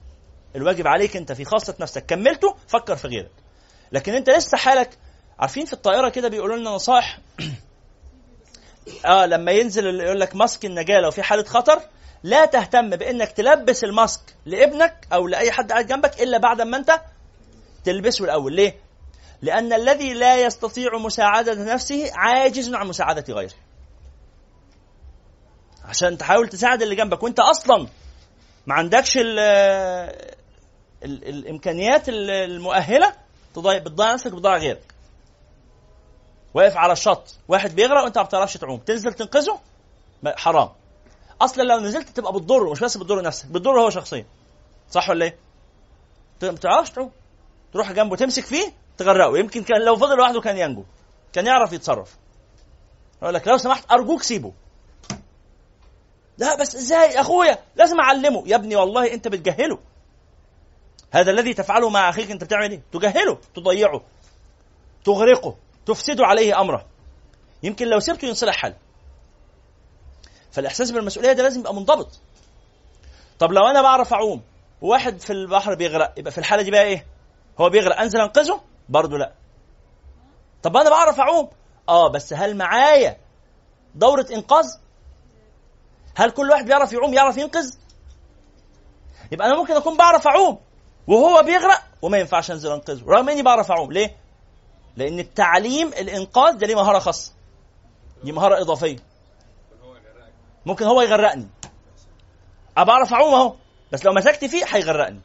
الواجب 0.57 0.87
عليك 0.87 1.17
أنت 1.17 1.33
في 1.33 1.45
خاصة 1.45 1.75
نفسك. 1.81 2.07
كملته 2.07 2.57
فكر 2.69 2.97
في 2.97 3.09
غيرك. 3.09 3.31
لكن 3.93 4.15
أنت 4.15 4.31
لسه 4.31 4.57
حالك 4.57 4.99
عارفين 5.39 5.65
في 5.65 5.73
الطائرة 5.73 6.09
كده 6.09 6.29
بيقولوا 6.29 6.57
لنا 6.57 6.71
نصائح 6.71 7.19
آه 9.07 9.27
لما 9.27 9.53
ينزل 9.53 10.01
يقول 10.01 10.21
لك 10.21 10.37
ماسك 10.37 10.65
النجاة 10.65 11.01
لو 11.01 11.11
في 11.11 11.23
حالة 11.23 11.45
خطر 11.45 11.83
لا 12.23 12.45
تهتم 12.45 12.91
بإنك 12.91 13.33
تلبس 13.33 13.85
الماسك 13.85 14.21
لابنك 14.47 15.09
أو 15.12 15.29
لأي 15.29 15.53
حد 15.53 15.73
قاعد 15.73 15.87
جنبك 15.87 16.23
إلا 16.23 16.39
بعد 16.39 16.61
ما 16.61 16.77
أنت 16.77 17.01
تلبسه 17.85 18.25
الأول. 18.25 18.53
ليه؟ 18.53 18.84
لأن 19.45 19.72
الذي 19.72 20.14
لا 20.14 20.36
يستطيع 20.36 20.99
مساعدة 20.99 21.74
نفسه 21.74 22.11
عاجز 22.14 22.74
عن 22.74 22.86
مساعدة 22.88 23.34
غيره. 23.34 23.53
عشان 25.84 26.18
تحاول 26.18 26.49
تساعد 26.49 26.82
اللي 26.82 26.95
جنبك. 26.95 27.22
وانت 27.22 27.40
أصلا 27.40 27.88
ما 28.66 28.74
عندكش 28.74 29.16
ال 29.16 29.38
ال 31.05 31.28
الإمكانيات 31.28 32.09
المؤهلة 32.09 33.12
تضيع 33.55 33.78
بتضيع 33.78 34.12
نفسك 34.12 34.32
بتضيع 34.32 34.57
غيرك. 34.57 34.95
واقف 36.55 36.76
على 36.76 36.92
الشط. 36.92 37.36
واحد 37.49 37.74
بيغرق 37.74 38.03
وانت 38.05 38.18
ما 38.18 38.24
بتعرفش 38.24 38.57
تعوم. 38.57 38.78
تنزل 38.78 39.12
تنقذه؟ 39.12 39.61
حرام. 40.26 40.68
أصلا 41.40 41.62
لو 41.62 41.80
نزلت 41.80 42.09
تبقى 42.09 42.32
بتضره 42.32 42.70
مش 42.70 42.80
بس 42.80 42.97
بتضر 42.97 43.22
نفسك 43.22 43.47
بتضره 43.47 43.80
هو 43.80 43.90
شخصيا. 43.90 44.26
صح 44.90 45.11
ولا 45.11 45.24
إيه؟ 45.24 45.36
ما 46.42 46.51
بتعرفش 46.51 46.90
تعوم. 46.90 47.11
تروح 47.72 47.92
جنبه 47.92 48.16
تمسك 48.16 48.45
فيه 48.45 48.84
تغرقه 48.99 49.38
يمكن 49.38 49.62
كان 49.62 49.84
لو 49.84 49.97
فضل 49.97 50.16
لوحده 50.16 50.40
كان 50.40 50.59
ينجو. 50.59 50.84
كان 51.32 51.47
يعرف 51.47 51.72
يتصرف. 51.72 52.16
يقول 53.22 53.34
لك 53.34 53.49
لو 53.49 53.57
سمحت 53.57 53.92
أرجوك 53.92 54.22
سيبه. 54.22 54.53
لا 56.38 56.57
بس 56.61 56.76
إزاي؟ 56.76 57.20
أخويا 57.20 57.59
لازم 57.76 58.01
أعلمه. 58.01 58.42
يا 58.47 58.57
ابني 58.57 58.76
والله 58.76 59.14
أنت 59.14 59.28
بتجهله. 59.28 59.78
هذا 61.12 61.30
الذي 61.30 61.55
تفعله 61.55 61.90
مع 61.90 62.09
أخيك 62.09 62.30
أنت 62.30 62.45
بتعمل 62.45 62.70
إيه؟ 62.70 62.82
تجهله 62.92 63.38
تضيعه 63.55 64.01
تغرقه 65.05 65.57
تفسد 65.86 66.20
عليه 66.20 66.61
أمره. 66.61 66.86
يمكن 67.62 67.86
لو 67.86 68.01
سبته 68.01 68.26
ينصلح 68.26 68.57
حل. 68.57 68.74
فالإحساس 70.53 70.90
بالمسؤولية 70.90 71.32
ده 71.32 71.42
لازم 71.42 71.61
يبقى 71.61 71.74
منضبط. 71.74 72.20
طب 73.38 73.53
لو 73.53 73.66
أنا 73.66 73.82
بعرف 73.82 74.12
أعوم 74.12 74.42
وواحد 74.80 75.20
في 75.20 75.32
البحر 75.32 75.74
بيغرق 75.74 76.14
يبقى 76.16 76.32
في 76.32 76.38
الحالة 76.38 76.62
دي 76.62 76.70
بقى 76.70 76.82
إيه؟ 76.84 77.07
هو 77.61 77.70
بيغرق. 77.70 78.01
أنزل 78.01 78.20
أنقذه؟ 78.20 78.61
برضه 78.89 79.18
لا. 79.18 79.32
طب 80.62 80.76
أنا 80.76 80.91
بعرف 80.91 81.20
أعوم. 81.20 81.49
آه 81.89 82.09
بس 82.09 82.32
هل 82.32 82.57
معايا 82.57 83.16
دورة 83.95 84.26
إنقاذ؟ 84.32 84.66
هل 86.16 86.30
كل 86.30 86.51
واحد 86.51 86.64
بيعرف 86.64 86.93
يعوم 86.93 87.14
يعرف 87.14 87.37
ينقذ؟ 87.37 87.74
يبقى 89.32 89.47
أنا 89.47 89.57
ممكن 89.57 89.74
أكون 89.76 89.97
بعرف 89.97 90.26
أعوم 90.26 90.59
وهو 91.07 91.43
بيغرق 91.43 91.82
وما 92.03 92.18
ينفعش 92.18 92.51
أنزل 92.51 92.72
أنقذه 92.72 93.05
رغم 93.07 93.28
إني 93.28 93.43
بعرف 93.43 93.70
أعوم. 93.70 93.93
ليه؟ 93.93 94.16
لأن 94.97 95.18
التعليم 95.18 95.89
الإنقاذ 95.89 96.57
ده 96.59 96.66
ليه 96.66 96.74
مهارة 96.74 96.99
خاصة. 96.99 97.32
دي 98.24 98.32
مهارة 98.32 98.61
إضافية. 98.61 98.97
ممكن 100.66 100.85
هو 100.85 101.03
يغرقني. 101.03 101.49
أنا 102.78 102.85
بعرف 102.85 103.12
أعوم 103.12 103.35
أهو 103.35 103.55
بس 103.93 104.05
لو 104.05 104.12
مسكت 104.12 104.45
فيه 104.45 104.64
هيغرقني. 104.68 105.20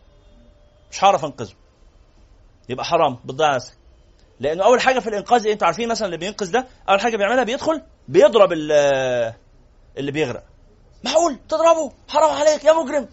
مش 0.92 1.04
هعرف 1.04 1.26
أنقذه. 1.26 1.54
يبقى 2.70 2.86
حرام 2.86 3.18
بتضيع 3.26 3.56
نفسك 3.56 3.78
لأنه 4.40 4.64
أول 4.64 4.82
حاجة 4.82 5.00
في 5.00 5.10
الإنقاذ 5.10 5.48
أنتوا 5.48 5.68
عارفين 5.68 5.90
مثلا 5.90 6.06
اللي 6.06 6.18
بينقذ 6.18 6.52
ده 6.52 6.68
أول 6.90 7.00
حاجة 7.02 7.18
بيعملها 7.18 7.44
بيدخل 7.44 7.82
بيضرب 8.08 8.54
اللي 8.54 10.12
بيغرق. 10.12 10.44
معقول؟ 11.04 11.40
تضربه؟ 11.50 11.92
حرام 12.08 12.36
عليك 12.36 12.64
يا 12.64 12.74
مجرم. 12.74 13.08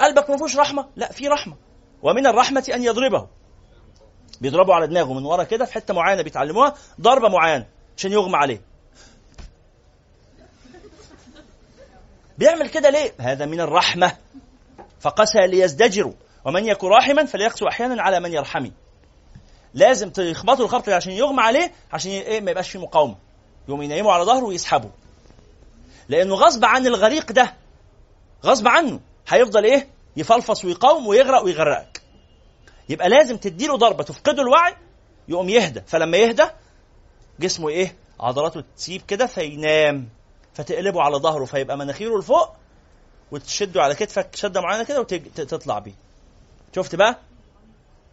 قلبك 0.00 0.30
ما 0.30 0.36
فيهوش 0.36 0.56
رحمة؟ 0.56 0.88
لا 0.96 1.12
في 1.12 1.28
رحمة. 1.28 1.56
ومن 2.02 2.26
الرحمة 2.26 2.64
أن 2.74 2.82
يضربه. 2.82 3.28
بيضربوا 4.40 4.74
على 4.74 4.86
دماغه 4.86 5.12
من 5.12 5.24
ورا 5.24 5.44
كده 5.44 5.64
في 5.64 5.72
حتة 5.72 5.94
معينة 5.94 6.22
بيتعلموها 6.22 6.74
ضربة 7.00 7.28
معينة 7.28 7.66
عشان 7.96 8.12
يغمى 8.12 8.36
عليه. 8.36 8.60
بيعمل 12.38 12.68
كده 12.68 12.90
ليه؟ 12.90 13.12
هذا 13.20 13.46
من 13.46 13.60
الرحمة. 13.60 14.16
فقسى 15.00 15.46
ليزدجروا. 15.46 16.12
ومن 16.46 16.64
يكن 16.68 16.86
راحما 16.88 17.24
فليقسو 17.24 17.68
أحيانا 17.68 18.02
على 18.02 18.20
من 18.20 18.32
يرحمي 18.32 18.72
لازم 19.74 20.10
تخبطوا 20.10 20.64
الخبط 20.64 20.88
عشان 20.88 21.12
يغمى 21.12 21.40
عليه 21.42 21.72
عشان 21.92 22.10
إيه 22.10 22.40
ما 22.40 22.50
يبقاش 22.50 22.70
فيه 22.70 22.78
مقاومة. 22.78 23.16
يقوم 23.68 23.82
ينيموا 23.82 24.12
على 24.12 24.24
ظهره 24.24 24.44
ويسحبوا 24.44 24.90
لأنه 26.08 26.34
غصب 26.34 26.64
عن 26.64 26.86
الغريق 26.86 27.32
ده 27.32 27.54
غصب 28.44 28.68
عنه 28.68 29.00
هيفضل 29.28 29.64
إيه؟ 29.64 29.88
يفلفص 30.16 30.64
ويقاوم 30.64 31.06
ويغرق 31.06 31.42
ويغرقك. 31.44 32.02
يبقى 32.88 33.08
لازم 33.08 33.36
تديله 33.36 33.76
ضربة 33.76 34.04
تفقده 34.04 34.42
الوعي 34.42 34.74
يقوم 35.28 35.48
يهدى. 35.48 35.82
فلما 35.86 36.16
يهدى 36.16 36.44
جسمه 37.40 37.68
إيه؟ 37.68 37.96
عضلاته 38.20 38.64
تسيب 38.76 39.02
كده 39.08 39.26
فينام. 39.26 40.08
فتقلبه 40.54 41.02
على 41.02 41.16
ظهره 41.16 41.44
فيبقى 41.44 41.76
مناخيره 41.78 42.18
لفوق 42.18 42.52
وتشده 43.30 43.82
على 43.82 43.94
كتفك 43.94 44.36
شدة 44.36 44.60
معينة 44.60 44.84
كده 44.84 45.00
وتطلع 45.00 45.78
بيه. 45.78 46.05
شفت 46.76 46.94
بقى؟ 46.94 47.16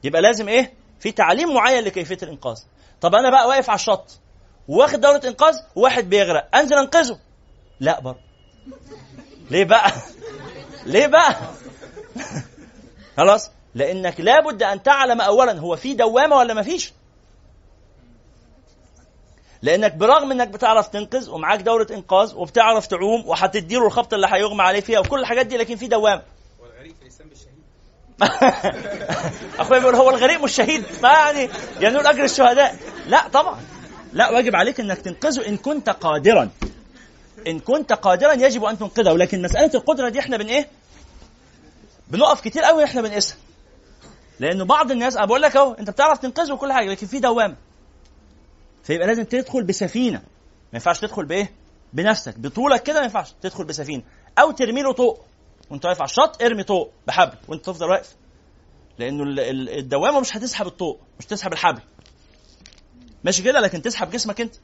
يبقى 0.03 0.21
لازم 0.21 0.47
إيه؟ 0.49 0.73
في 0.99 1.11
تعليم 1.11 1.53
معين 1.53 1.83
لكيفية 1.83 2.17
الإنقاذ. 2.23 2.59
طب 3.01 3.15
أنا 3.15 3.29
بقى 3.29 3.47
واقف 3.47 3.69
على 3.69 3.75
الشط 3.75 4.19
واخد 4.67 5.01
دورة 5.01 5.21
إنقاذ 5.25 5.55
وواحد 5.75 6.09
بيغرق 6.09 6.55
أنزل 6.55 6.77
أنقذه. 6.77 7.19
لا 7.79 7.99
برضه. 7.99 8.19
ليه 9.51 9.63
بقى؟ 9.63 9.91
ليه 10.93 11.07
بقى؟ 11.07 11.35
خلاص؟ 13.17 13.51
لأنك 13.75 14.21
لابد 14.21 14.63
أن 14.63 14.83
تعلم 14.83 15.21
اولا 15.21 15.59
هو 15.59 15.75
في 15.75 15.93
دوامة 15.93 16.35
ولا 16.35 16.53
ما 16.53 16.61
فيش؟ 16.61 16.93
لأنك 19.61 19.95
برغم 19.95 20.31
إنك 20.31 20.47
بتعرف 20.47 20.87
تنقذ 20.87 21.29
ومعاك 21.29 21.61
دورة 21.61 21.87
إنقاذ 21.91 22.35
وبتعرف 22.35 22.87
تعوم 22.87 23.27
وهتديله 23.27 23.87
الخبط 23.87 24.13
اللي 24.13 24.27
هيغمى 24.31 24.61
عليه 24.63 24.81
فيها 24.81 24.99
وكل 24.99 25.19
الحاجات 25.19 25.45
دي 25.45 25.57
لكن 25.57 25.75
في 25.75 25.87
دوامة. 25.87 26.23
اخويا 29.59 29.79
بيقول 29.79 29.95
هو 29.95 30.09
الغريق 30.09 30.43
مش 30.43 30.51
شهيد. 30.51 30.83
ما 31.03 31.09
يعني 31.09 31.49
ينول 31.79 32.07
أجر 32.07 32.23
الشهداء. 32.23 32.75
لا 33.07 33.27
طبعا. 33.27 33.59
لا 34.13 34.29
واجب 34.31 34.55
عليك 34.55 34.79
إنك 34.79 34.97
تنقذه 34.97 35.47
إن 35.47 35.57
كنت 35.57 35.89
قادرا. 35.89 36.49
إن 37.47 37.59
كنت 37.59 37.93
قادرا 37.93 38.33
يجب 38.33 38.63
أن 38.63 38.77
تنقذه. 38.77 39.13
لكن 39.13 39.41
مسألة 39.41 39.71
القدرة 39.75 40.09
دي 40.09 40.19
إحنا 40.19 40.37
بن 40.37 40.47
إيه؟ 40.47 40.67
بنقف 42.07 42.41
كتير 42.41 42.63
قوي 42.63 42.83
إحنا 42.83 43.01
بنقيسها 43.01 43.37
لأنه 44.39 44.65
بعض 44.65 44.91
الناس 44.91 45.17
أنا 45.17 45.25
بقول 45.25 45.41
لك 45.41 45.55
أهو 45.55 45.73
أنت 45.73 45.89
بتعرف 45.89 46.19
تنقذه 46.19 46.53
وكل 46.53 46.73
حاجة 46.73 46.89
لكن 46.89 47.07
في 47.07 47.19
دوامه 47.19 47.55
فيبقى 48.83 49.07
لازم 49.07 49.23
تدخل 49.23 49.63
بسفينة. 49.63 50.17
ما 50.17 50.73
ينفعش 50.73 50.99
تدخل 50.99 51.25
بإيه؟ 51.25 51.51
بنفسك. 51.93 52.39
بطولك 52.39 52.83
كده 52.83 52.99
ما 52.99 53.03
ينفعش 53.03 53.33
تدخل 53.41 53.63
بسفينة. 53.63 54.03
أو 54.39 54.51
ترمي 54.51 54.81
له 54.81 54.93
طوق. 54.93 55.25
وانت 55.69 55.85
واقف 55.85 56.01
على 56.01 56.09
الشط 56.09 56.41
ارمي 56.43 56.63
طوق 56.63 56.91
بحبل. 57.07 57.37
وانت 57.47 57.65
تفضل 57.65 57.89
واقف. 57.89 58.15
لأنه 58.99 59.23
ال- 59.23 59.39
ال- 59.39 59.69
الدوامة 59.69 60.19
مش 60.19 60.37
هتسحب 60.37 60.67
الطوق 60.67 60.99
مش 61.19 61.25
تسحب 61.25 61.53
الحبل. 61.53 61.81
ماشي 63.23 63.43
كده؟ 63.43 63.59
لكن 63.59 63.81
تسحب 63.81 64.09
جسمك 64.11 64.41
انت. 64.41 64.55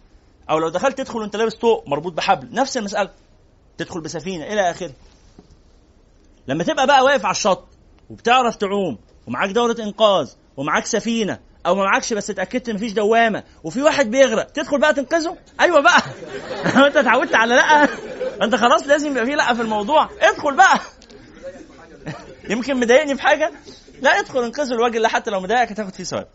أو 0.49 0.57
لو 0.59 0.69
دخلت 0.69 0.97
تدخل 0.97 1.19
وانت 1.19 1.35
لابس 1.35 1.55
طوق 1.55 1.87
مربوط 1.87 2.13
بحبل. 2.13 2.55
نفس 2.55 2.77
المسألة. 2.77 3.09
تدخل 3.77 4.01
بسفينة 4.01 4.43
إلى 4.45 4.71
آخره. 4.71 4.93
لما 6.47 6.63
تبقى 6.63 6.87
بقى 6.87 7.03
واقف 7.03 7.25
على 7.25 7.31
الشط 7.31 7.67
وبتعرف 8.09 8.55
تعوم 8.55 8.97
ومعاك 9.27 9.49
دورة 9.49 9.75
إنقاذ 9.79 10.31
ومعاك 10.57 10.85
سفينة 10.85 11.39
أو 11.69 11.75
ما 11.75 11.83
معكش 11.83 12.13
بس 12.13 12.29
اتأكدت 12.29 12.69
إن 12.69 12.75
مفيش 12.75 12.91
دوامة. 12.93 13.43
وفي 13.63 13.81
واحد 13.81 14.11
بيغرق. 14.11 14.45
تدخل 14.51 14.79
بقى 14.79 14.93
تنقذه؟ 14.93 15.37
أيوه 15.59 15.81
بقى. 15.81 16.01
أنت 16.87 16.97
اتعودت 16.97 17.35
على 17.35 17.55
لأ. 17.55 17.87
أنت 18.43 18.55
خلاص 18.55 18.87
لازم 18.87 19.11
يبقى 19.11 19.25
في 19.25 19.31
لأ 19.31 19.53
في 19.53 19.61
الموضوع. 19.61 20.09
ادخل 20.21 20.55
بقى. 20.55 20.79
يمكن 22.51 22.79
مضايقني 22.79 23.15
في 23.15 23.21
حاجة؟ 23.21 23.51
لا 24.01 24.19
ادخل 24.19 24.43
انقذه 24.43 24.73
الوجه 24.73 24.97
اللي 24.97 25.09
حتى 25.09 25.31
لو 25.31 25.39
مضايقك 25.39 25.71
هتاخد 25.71 25.93
فيه 25.93 26.03
ثواب. 26.03 26.27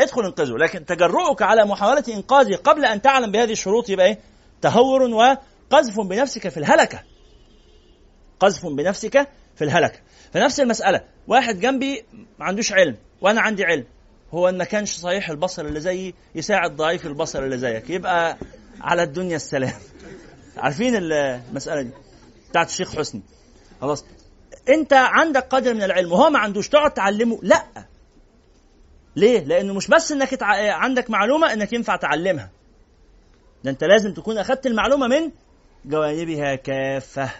ادخل 0.00 0.24
انقذه. 0.24 0.56
لكن 0.56 0.84
تجرؤك 0.84 1.42
على 1.42 1.64
محاولة 1.64 2.04
إنقاذه 2.08 2.56
قبل 2.56 2.84
أن 2.84 3.02
تعلم 3.02 3.30
بهذه 3.30 3.52
الشروط 3.52 3.90
يبقى 3.90 4.06
إيه؟ 4.06 4.18
تهور 4.62 5.02
وقذف 5.02 6.00
بنفسك 6.00 6.48
في 6.48 6.56
الهلكة. 6.56 7.02
قذف 8.40 8.66
بنفسك 8.66 9.28
في 9.56 9.64
الهلكة. 9.64 9.98
فنفس 10.32 10.60
المسألة. 10.60 11.00
واحد 11.28 11.60
جنبي 11.60 12.04
ما 12.38 12.44
عندوش 12.46 12.72
علم 12.72 12.96
وأنا 13.20 13.40
عندي 13.40 13.64
علم. 13.64 13.84
هو 14.34 14.48
إن 14.48 14.64
كانش 14.64 14.96
صحيح 14.96 15.30
البصر 15.30 15.64
اللي 15.64 15.80
زيي 15.80 16.14
يساعد 16.34 16.76
ضعيف 16.76 17.06
البصر 17.06 17.44
اللي 17.44 17.58
زيك. 17.58 17.90
يبقى 17.90 18.38
على 18.80 19.02
الدنيا 19.02 19.36
السلام. 19.36 19.80
عارفين 20.56 20.96
المسألة 20.96 21.82
دي؟ 21.82 21.90
بتاعت 22.50 22.68
الشيخ 22.68 22.96
حسني. 22.96 23.22
خلاص. 23.80 24.04
أنت 24.68 24.92
عندك 24.92 25.42
قدر 25.42 25.74
من 25.74 25.82
العلم 25.82 26.12
وهو 26.12 26.30
ما 26.30 26.38
عندوش 26.38 26.68
تقعد 26.68 26.90
تعلمه. 26.90 27.38
لا. 27.42 27.64
ليه؟ 29.16 29.44
لأنه 29.44 29.74
مش 29.74 29.88
بس 29.88 30.12
إنك 30.12 30.34
تع... 30.34 30.46
عندك 30.74 31.10
معلومة 31.10 31.52
إنك 31.52 31.72
ينفع 31.72 31.96
تعلمها. 31.96 32.50
ده 33.64 33.70
أنت 33.70 33.84
لازم 33.84 34.14
تكون 34.14 34.38
اخذت 34.38 34.66
المعلومة 34.66 35.06
من 35.06 35.30
جوانبها 35.84 36.54
كافة. 36.54 37.30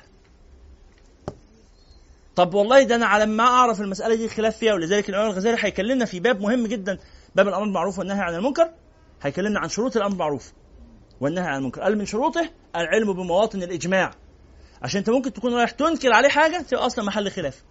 طب 2.38 2.54
والله 2.54 2.82
ده 2.82 2.94
أنا 2.94 3.06
على 3.06 3.26
ما 3.26 3.44
أعرف 3.44 3.80
المسألة 3.80 4.14
دي 4.14 4.28
خلاف 4.28 4.56
فيها 4.56 4.74
ولذلك 4.74 5.08
الامام 5.08 5.30
الغزالي 5.30 5.56
هيكلمنا 5.60 6.04
في 6.04 6.20
باب 6.20 6.40
مهم 6.40 6.66
جدا 6.66 6.98
باب 7.34 7.48
الأمر 7.48 7.64
بالمعروف 7.64 7.98
والنهي 7.98 8.20
عن 8.20 8.34
المنكر 8.34 8.70
هيكلمنا 9.22 9.60
عن 9.60 9.68
شروط 9.68 9.96
الأمر 9.96 10.10
بالمعروف 10.10 10.52
والنهي 11.20 11.46
عن 11.46 11.58
المنكر. 11.58 11.80
قال 11.82 11.98
من 11.98 12.06
شروطه 12.06 12.50
العلم 12.76 13.12
بمواطن 13.12 13.62
الإجماع. 13.62 14.10
عشان 14.82 14.98
أنت 14.98 15.10
ممكن 15.10 15.32
تكون 15.32 15.54
رايح 15.54 15.70
تنكر 15.70 16.12
عليه 16.12 16.28
حاجة 16.28 16.62
تبقى 16.62 16.86
أصلا 16.86 17.04
محل 17.04 17.30
خلاف. 17.30 17.62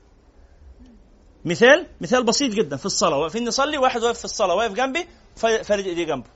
مثال 1.45 1.87
مثال 2.01 2.23
بسيط 2.23 2.53
جدا 2.53 2.77
في 2.77 2.85
الصلاة. 2.85 3.17
واقفين 3.17 3.47
نصلي 3.47 3.77
واحد 3.77 4.03
واقف 4.03 4.17
في 4.17 4.25
الصلاة 4.25 4.55
واقف 4.55 4.73
جنبي 4.73 5.07
فارد 5.35 5.85
إيديه 5.85 6.05
جنبه. 6.05 6.29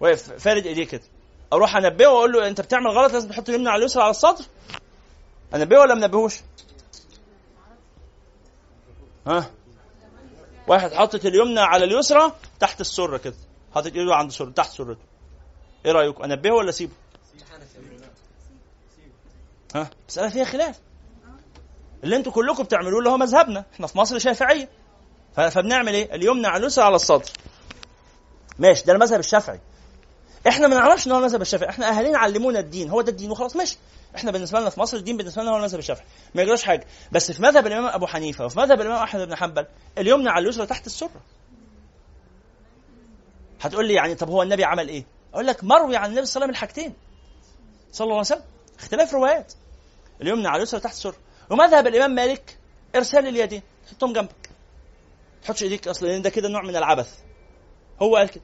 واقف 0.00 0.32
فارد 0.32 0.66
إيديه 0.66 0.84
كده. 0.86 1.02
أروح 1.52 1.76
أنبهه 1.76 2.08
وأقول 2.08 2.32
له 2.32 2.48
أنت 2.48 2.60
بتعمل 2.60 2.90
غلط 2.90 3.12
لازم 3.12 3.28
تحط 3.28 3.48
اليمنى 3.48 3.68
على 3.68 3.80
اليسرى 3.80 4.02
على 4.02 4.10
السطر. 4.10 4.44
أنبهه 5.54 5.80
ولا 5.80 5.94
منبهوش 5.94 6.40
ها؟ 9.28 9.50
واحد 10.66 10.92
حاطط 10.92 11.24
اليمنى 11.24 11.60
على 11.60 11.84
اليسرى 11.84 12.32
تحت 12.60 12.80
السره 12.80 13.16
كده. 13.16 13.34
حاطط 13.74 13.92
ايده 13.94 14.14
عند 14.14 14.30
سره 14.30 14.50
تحت 14.50 14.70
سرته. 14.70 15.00
إيه 15.86 15.92
رايكم 15.92 16.22
انبهه 16.22 16.52
ولا 16.52 16.68
اسيبه 16.68 16.92
ها؟ 19.74 19.90
مساله 20.08 20.28
فيها 20.28 20.44
خلاف. 20.44 20.80
اللي 22.04 22.16
أنتوا 22.16 22.32
كلكم 22.32 22.62
بتعملوه 22.62 22.98
اللي 22.98 23.10
هو 23.10 23.16
مذهبنا. 23.16 23.64
إحنا 23.74 23.86
في 23.86 23.98
مصر 23.98 24.18
شافعية. 24.18 24.68
فبنعمل 25.34 25.94
إيه؟ 25.94 26.14
اليمنى 26.14 26.46
على 26.46 26.60
اليسرى 26.60 26.84
على 26.84 26.96
الصدر 26.96 27.30
ماشي 28.58 28.84
ده 28.84 28.92
المذهب 28.92 29.20
الشافعي. 29.20 29.60
إحنا 30.48 30.68
ما 30.68 30.74
نعرفش 30.74 31.06
ان 31.06 31.12
هو 31.12 31.18
المذهب 31.18 31.42
الشافعي. 31.42 31.70
إحنا 31.70 31.88
أهالينا 31.88 32.18
علمونا 32.18 32.58
الدين 32.58 32.90
هو 32.90 33.00
ده 33.00 33.10
الدين 33.10 33.30
وخلاص 33.30 33.56
ماشي. 33.56 33.78
إحنا 34.16 34.30
بالنسبة 34.30 34.60
لنا 34.60 34.70
في 34.70 34.80
مصر 34.80 34.96
الدين 34.96 35.16
بالنسبة 35.16 35.42
لنا 35.42 35.50
هو 35.50 35.56
المذهب 35.56 35.78
الشافعي. 35.78 36.06
ما 36.34 36.42
يجراش 36.42 36.62
حاجة. 36.64 36.86
بس 37.12 37.32
في 37.32 37.42
مذهب 37.42 37.66
الإمام 37.66 37.86
أبو 37.86 38.06
حنيفة 38.06 38.44
وفي 38.44 38.58
مذهب 38.58 38.80
الإمام 38.80 39.02
أحمد 39.02 39.28
بن 39.28 39.36
حنبل 39.36 39.66
اليمنى 39.98 40.28
على 40.28 40.42
اليسرى 40.42 40.66
تحت 40.66 40.86
السره 40.86 41.20
هتقول 43.60 43.86
لي 43.88 43.94
يعني 43.94 44.14
طب 44.14 44.28
هو 44.30 44.42
النبي 44.42 44.64
عمل 44.64 44.88
إيه؟ 44.88 45.04
أقول 45.34 45.46
لك 45.46 45.64
مروي 45.64 45.96
عن 45.96 46.10
النبي 46.10 46.26
صلى 46.26 46.44
الله 46.44 46.44
عليه 46.44 46.44
وسلم 46.44 46.50
الحاجتين. 46.50 46.94
صلى 47.92 48.04
الله 48.04 48.16
عليه 48.16 48.26
وسلم. 48.26 48.42
اختلاف 48.78 49.14
روايات. 49.14 49.52
اليمنى 50.22 50.48
على 50.48 50.56
اليسرى 50.56 50.80
تحت 50.80 50.92
السره 50.94 51.16
ومذهب 51.50 51.86
الإمام 51.86 52.10
مالك 52.10 52.58
إرسال 52.96 53.26
اليدين. 53.28 53.62
حطهم 53.90 54.12
جنبك. 54.12 54.50
ما 55.38 55.42
تحطش 55.44 55.62
إيديك 55.62 55.88
أصلا 55.88 56.08
لأن 56.08 56.22
ده 56.22 56.30
كده 56.30 56.48
نوع 56.48 56.62
من 56.62 56.76
العبث. 56.76 57.14
هو 58.02 58.16
قال 58.16 58.28
كده. 58.28 58.42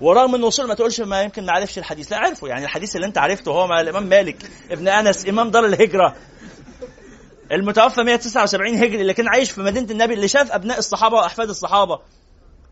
ورغم 0.00 0.34
إنه 0.34 0.46
وصل 0.46 0.68
ما 0.68 0.74
تقولش 0.74 1.00
ما 1.00 1.22
يمكن 1.22 1.46
ما 1.46 1.52
عرفش 1.52 1.78
الحديث. 1.78 2.12
لا 2.12 2.18
عرفه. 2.18 2.48
يعني 2.48 2.64
الحديث 2.64 2.96
اللي 2.96 3.06
أنت 3.06 3.18
عرفته 3.18 3.50
هو 3.50 3.66
مع 3.66 3.80
الإمام 3.80 4.06
مالك 4.06 4.50
ابن 4.70 4.88
أنس 4.88 5.28
إمام 5.28 5.50
دار 5.50 5.64
الهجرة. 5.64 6.16
المتوفى 7.52 8.02
179 8.02 8.74
هجري 8.74 9.00
اللي 9.00 9.14
كان 9.14 9.28
عايش 9.28 9.50
في 9.50 9.60
مدينة 9.60 9.90
النبي 9.90 10.14
اللي 10.14 10.28
شاف 10.28 10.52
أبناء 10.52 10.78
الصحابة 10.78 11.16
وأحفاد 11.16 11.48
الصحابة. 11.48 11.98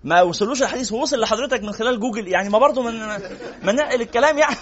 ما 0.05 0.23
وصلوش 0.23 0.63
الحديث 0.63 0.93
ووصل 0.93 1.21
لحضرتك 1.21 1.63
من 1.63 1.73
خلال 1.73 2.01
جوجل. 2.01 2.29
يعني 2.29 2.49
ما 2.49 2.59
برضه 2.59 2.83
من 3.63 3.77
نقل 3.77 4.01
الكلام 4.01 4.39
يعني. 4.39 4.57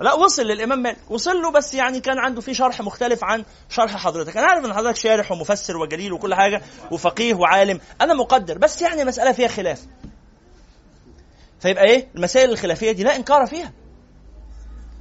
لا 0.00 0.14
وصل 0.14 0.42
للإمام 0.42 0.82
مالك. 0.82 0.96
وصل 1.10 1.42
له 1.42 1.50
بس 1.50 1.74
يعني 1.74 2.00
كان 2.00 2.18
عنده 2.18 2.40
فيه 2.40 2.52
شرح 2.52 2.80
مختلف 2.80 3.24
عن 3.24 3.44
شرح 3.68 3.96
حضرتك. 3.96 4.36
أنا 4.36 4.46
عارف 4.46 4.64
إن 4.64 4.72
حضرتك 4.72 4.96
شارح 4.96 5.32
ومفسر 5.32 5.76
وجليل 5.76 6.12
وكل 6.12 6.34
حاجة 6.34 6.62
وفقيه 6.90 7.34
وعالم. 7.34 7.80
أنا 8.00 8.14
مقدر 8.14 8.58
بس 8.58 8.82
يعني 8.82 9.04
مسألة 9.04 9.32
فيها 9.32 9.48
خلاف. 9.48 9.80
فيبقى 11.60 11.84
إيه؟ 11.84 12.08
المسائل 12.14 12.50
الخلافية 12.50 12.92
دي 12.92 13.02
لا 13.02 13.16
إنكار 13.16 13.46
فيها. 13.46 13.72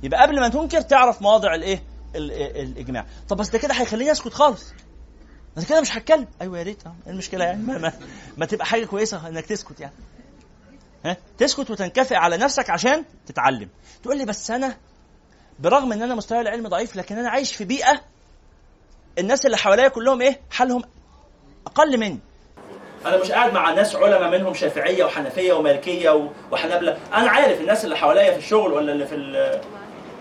يبقى 0.03 0.21
قبل 0.21 0.39
ما 0.39 0.49
تنكر 0.49 0.81
تعرف 0.81 1.21
مواضع 1.21 1.55
الإيه؟ 1.55 1.83
الإجماع. 2.15 3.05
طب 3.29 3.37
بس 3.37 3.49
ده 3.49 3.59
كده 3.59 3.73
هيخليني 3.73 4.11
أسكت 4.11 4.33
خالص. 4.33 4.73
أنا 5.57 5.65
كده 5.65 5.81
مش 5.81 5.97
هتكلم. 5.97 6.27
أيوه 6.41 6.57
يا 6.57 6.63
ريت. 6.63 6.83
إيه 6.85 7.11
المشكلة 7.11 7.45
يعني؟ 7.45 7.63
ما, 7.63 7.77
ما, 7.77 7.93
ما 8.37 8.45
تبقى 8.45 8.65
حاجة 8.65 8.85
كويسة 8.85 9.27
إنك 9.27 9.45
تسكت 9.45 9.79
يعني. 9.79 9.93
ها؟ 11.05 11.17
تسكت 11.37 11.71
وتنكفئ 11.71 12.15
على 12.15 12.37
نفسك 12.37 12.69
عشان 12.69 13.05
تتعلم. 13.25 13.69
تقول 14.03 14.17
لي 14.17 14.25
بس 14.25 14.51
أنا 14.51 14.77
برغم 15.59 15.91
إن 15.93 16.01
أنا 16.01 16.15
مستواي 16.15 16.41
العلمي 16.41 16.69
ضعيف 16.69 16.95
لكن 16.95 17.17
أنا 17.17 17.29
عايش 17.29 17.55
في 17.55 17.65
بيئة 17.65 18.01
الناس 19.19 19.45
اللي 19.45 19.57
حواليا 19.57 19.87
كلهم 19.87 20.21
إيه؟ 20.21 20.39
حالهم 20.51 20.83
أقل 21.67 21.99
مني. 21.99 22.19
أنا 23.05 23.17
مش 23.17 23.31
قاعد 23.31 23.53
مع 23.53 23.71
ناس 23.71 23.95
علماء 23.95 24.29
منهم 24.29 24.53
شافعية 24.53 25.03
وحنفية 25.05 25.53
ومالكية 25.53 26.29
وحنابلة. 26.51 26.97
أنا 27.13 27.29
عارف 27.29 27.61
الناس 27.61 27.85
اللي 27.85 27.97
حواليا 27.97 28.31
في 28.31 28.37
الشغل 28.37 28.73
ولا 28.73 28.91
اللي 28.91 29.05
في 29.05 29.15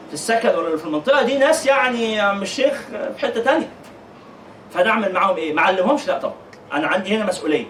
في 0.08 0.14
السكن 0.14 0.48
ولا 0.48 0.66
اللي 0.66 0.78
في 0.78 0.84
المنطقة 0.84 1.22
دي 1.22 1.38
ناس 1.38 1.66
يعني 1.66 2.32
مش 2.32 2.50
شيخ 2.50 2.82
في 3.16 3.26
حتة 3.26 3.42
تانية. 3.42 3.68
فأنا 4.70 4.90
أعمل 4.90 5.12
معاهم 5.12 5.36
إيه؟ 5.36 5.52
ما 5.52 5.62
علمهمش 5.62 6.06
لا 6.06 6.18
طبعا. 6.18 6.34
أنا 6.72 6.86
عندي 6.86 7.16
هنا 7.16 7.26
مسؤولية. 7.26 7.66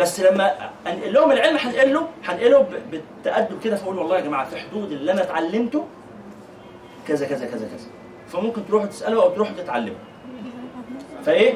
بس 0.00 0.20
لما 0.20 0.70
أنقل 0.86 1.12
لهم 1.12 1.32
العلم 1.32 1.56
هنقله 1.56 2.08
هنقله 2.24 2.66
بالتأدب 2.90 3.60
كده 3.64 3.76
فأقول 3.76 3.98
والله 3.98 4.16
يا 4.16 4.20
جماعة 4.20 4.50
في 4.50 4.56
حدود 4.56 4.92
اللي 4.92 5.12
أنا 5.12 5.22
اتعلمته 5.22 5.86
كذا 7.08 7.26
كذا 7.26 7.46
كذا 7.46 7.68
كذا. 7.68 7.86
فممكن 8.32 8.66
تروحوا 8.66 8.86
تسألوا 8.88 9.22
أو 9.22 9.30
تروحوا 9.30 9.54
تتعلموا. 9.56 9.98
فإيه؟ 11.26 11.54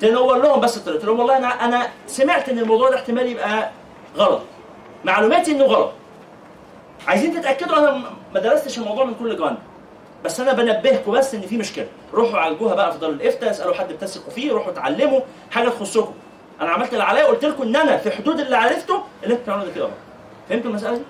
تنور 0.00 0.38
لهم 0.42 0.60
بس 0.60 0.76
الطريق. 0.76 1.04
لهم 1.04 1.18
والله 1.18 1.36
أنا 1.36 1.48
أنا 1.48 1.88
سمعت 2.06 2.48
إن 2.48 2.58
الموضوع 2.58 2.90
ده 2.90 2.96
احتمال 2.96 3.26
يبقى 3.26 3.70
غلط. 4.16 4.40
معلوماتي 5.04 5.52
إنه 5.52 5.64
غلط. 5.64 5.92
عايزين 7.08 7.40
تتأكدوا 7.40 7.78
أنا 7.78 8.02
ما 8.34 8.40
درستش 8.40 8.78
الموضوع 8.78 9.04
من 9.04 9.14
كل 9.14 9.36
جانب 9.36 9.58
بس 10.24 10.40
أنا 10.40 10.52
بنبهكم 10.52 11.12
بس 11.12 11.34
إن 11.34 11.40
في 11.40 11.56
مشكلة. 11.56 11.86
روحوا 12.14 12.38
عالجوها 12.38 12.74
بقى 12.74 12.92
في 12.92 12.98
دار 12.98 13.10
الإفتاء 13.10 13.50
اسألوا 13.50 13.74
حد 13.74 13.92
بتثقوا 13.92 14.32
فيه 14.32 14.52
روحوا 14.52 14.72
اتعلموا 14.72 15.20
حاجة 15.50 15.68
تخصكم. 15.68 16.12
أنا 16.60 16.70
عملت 16.70 16.92
اللي 16.92 17.04
عليا 17.04 17.24
وقلت 17.24 17.44
لكم 17.44 17.62
إن 17.62 17.76
أنا 17.76 17.96
في 17.96 18.10
حدود 18.10 18.40
اللي 18.40 18.56
عرفته 18.56 19.02
اللي 19.22 19.34
أنتوا 19.34 19.44
بتعملوه 19.44 19.66
ده 19.68 19.74
كده. 19.74 19.88
فهمتوا 20.48 20.70
المسألة 20.70 20.96
دي؟ 20.96 21.02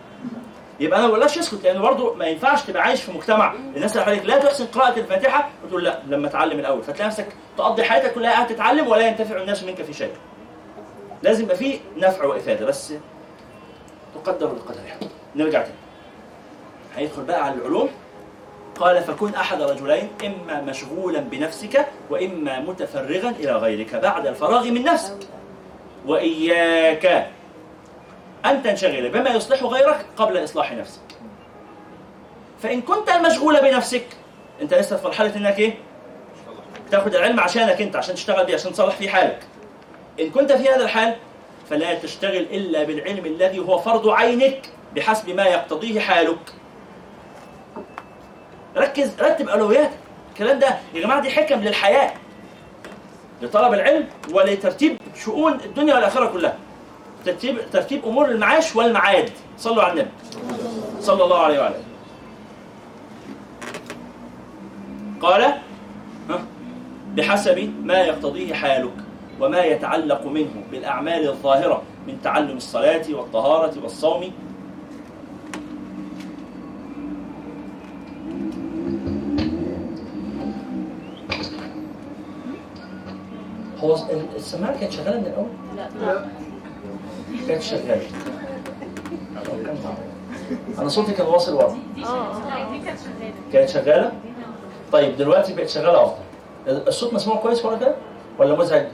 يبقى 0.80 0.98
أنا 0.98 1.06
ما 1.06 1.12
بقولكش 1.12 1.38
اسكت 1.38 1.64
لأن 1.64 1.82
برضه 1.82 2.14
ما 2.14 2.26
ينفعش 2.26 2.62
تبقى 2.62 2.82
عايش 2.82 3.02
في 3.02 3.12
مجتمع 3.12 3.54
الناس 3.76 3.92
اللي 3.92 4.04
حواليك 4.04 4.24
لا 4.26 4.38
تحسن 4.38 4.66
قراءة 4.66 4.98
الفاتحة 4.98 5.48
وتقول 5.64 5.84
لا 5.84 5.98
لما 6.08 6.26
اتعلم 6.26 6.58
الأول 6.58 6.82
فتلاقي 6.82 7.06
نفسك 7.06 7.26
تقضي 7.58 7.82
حياتك 7.84 8.12
كلها 8.14 8.30
قاعد 8.32 8.46
تتعلم 8.46 8.88
ولا 8.88 9.06
ينتفع 9.08 9.36
الناس 9.36 9.62
منك 9.64 9.82
في 9.82 9.92
شيء. 9.92 10.12
لازم 11.22 11.44
يبقى 11.44 11.56
في 11.56 11.80
نفع 11.96 12.24
وإفادة 12.24 12.66
بس 12.66 12.92
تقدر 14.14 14.46
بقدرها. 14.46 14.96
نرجع 15.36 15.62
تاني. 15.62 15.74
هيدخل 16.96 17.22
بقى 17.22 17.44
على 17.44 17.54
العلوم 17.54 17.88
قال 18.80 19.02
فكن 19.02 19.34
أحد 19.34 19.62
رجلين 19.62 20.08
إما 20.24 20.60
مشغولا 20.60 21.20
بنفسك 21.20 21.86
وإما 22.10 22.60
متفرغا 22.60 23.30
إلى 23.30 23.52
غيرك 23.52 23.94
بعد 23.94 24.26
الفراغ 24.26 24.64
من 24.70 24.84
نفسك. 24.84 25.18
وإياك 26.06 27.26
أن 28.46 28.62
تنشغل 28.62 29.08
بما 29.08 29.30
يصلح 29.30 29.62
غيرك 29.62 30.06
قبل 30.16 30.44
إصلاح 30.44 30.72
نفسك. 30.72 31.00
فإن 32.62 32.80
كنت 32.80 33.10
المشغول 33.10 33.60
بنفسك 33.60 34.06
أنت 34.62 34.74
لسه 34.74 34.96
في 34.96 35.06
مرحلة 35.06 35.36
إنك 35.36 35.58
إيه؟ 35.58 35.74
تاخد 36.90 37.14
العلم 37.14 37.40
عشانك 37.40 37.82
أنت 37.82 37.96
عشان 37.96 38.14
تشتغل 38.14 38.46
بيه 38.46 38.54
عشان 38.54 38.72
تصلح 38.72 38.94
فيه 38.94 39.08
حالك. 39.08 39.38
إن 40.20 40.30
كنت 40.30 40.52
في 40.52 40.68
هذا 40.68 40.84
الحال 40.84 41.16
فلا 41.70 41.94
تشتغل 41.94 42.36
إلا 42.36 42.84
بالعلم 42.84 43.26
الذي 43.26 43.58
هو 43.58 43.78
فرض 43.78 44.08
عينك 44.08 44.68
بحسب 44.96 45.30
ما 45.30 45.44
يقتضيه 45.44 46.00
حالك. 46.00 46.54
ركز 48.76 49.20
رتب 49.20 49.48
أولوياتك. 49.48 49.98
الكلام 50.32 50.58
ده 50.58 50.78
يا 50.94 51.00
جماعة 51.00 51.20
دي 51.20 51.30
حكم 51.30 51.60
للحياة 51.60 52.12
لطلب 53.42 53.74
العلم 53.74 54.08
ولترتيب 54.32 54.98
شؤون 55.24 55.52
الدنيا 55.52 55.94
والآخرة 55.94 56.26
كلها. 56.26 56.56
ترتيب 57.24 57.58
ترتيب 57.72 58.04
أمور 58.04 58.30
المعاش 58.30 58.76
والمعاد. 58.76 59.30
صلوا 59.58 59.82
على 59.82 59.92
النبي. 59.92 60.10
صلى 61.00 61.24
الله 61.24 61.38
عليه 61.38 61.60
وعلى 61.60 61.74
قال 65.20 65.52
بحسب 67.14 67.72
ما 67.84 67.98
يقتضيه 67.98 68.54
حالك 68.54 68.92
وما 69.40 69.64
يتعلق 69.64 70.26
منه 70.26 70.62
بالأعمال 70.70 71.28
الظاهرة 71.28 71.82
من 72.06 72.22
تعلم 72.22 72.56
الصلاة 72.56 73.04
والطهارة 73.10 73.74
والصوم. 73.82 74.32
هو 83.78 83.96
السماعة 84.36 84.80
كانت 84.80 84.92
شغالة 84.92 85.20
من 85.20 85.26
الأول؟ 85.26 85.48
لا. 85.76 86.24
كانت 87.48 87.62
شغاله 87.62 88.06
أنا 90.78 90.88
صوتي 90.88 91.12
كان 91.12 91.26
واصل 91.26 91.54
ورا 91.54 91.78
كانت 93.52 93.68
شغالة؟ 93.68 94.12
طيب 94.92 95.16
دلوقتي 95.16 95.54
بقت 95.54 95.68
شغالة 95.68 96.02
أفضل. 96.02 96.22
الصوت 96.66 97.14
مسموع 97.14 97.36
كويس 97.36 97.64
ورا 97.64 97.76
كده؟ 97.76 97.94
ولا 98.38 98.56
مزعج؟ 98.56 98.86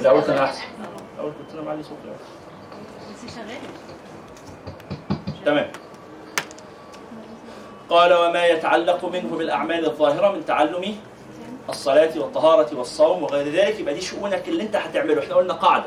الأول 0.00 0.22
كان 0.22 0.38
أحسن. 0.38 0.62
الأول 1.14 1.32
كنت 1.32 1.54
أنا 1.54 1.62
معلي 1.62 1.82
صوتي. 1.82 2.00
تمام. 5.44 5.68
قال 7.88 8.14
وما 8.14 8.46
يتعلق 8.46 9.04
منه 9.04 9.36
بالأعمال 9.36 9.86
الظاهرة 9.86 10.32
من 10.32 10.44
تعلم 10.44 10.96
الصلاة 11.68 12.10
والطهارة 12.16 12.76
والصوم 12.76 13.22
وغير 13.22 13.48
ذلك 13.48 13.80
يبقى 13.80 13.94
دي 13.94 14.00
شؤونك 14.00 14.48
اللي 14.48 14.62
انت 14.62 14.76
هتعمله. 14.76 15.22
إحنا 15.22 15.34
قلنا 15.34 15.54
قاعدة 15.54 15.86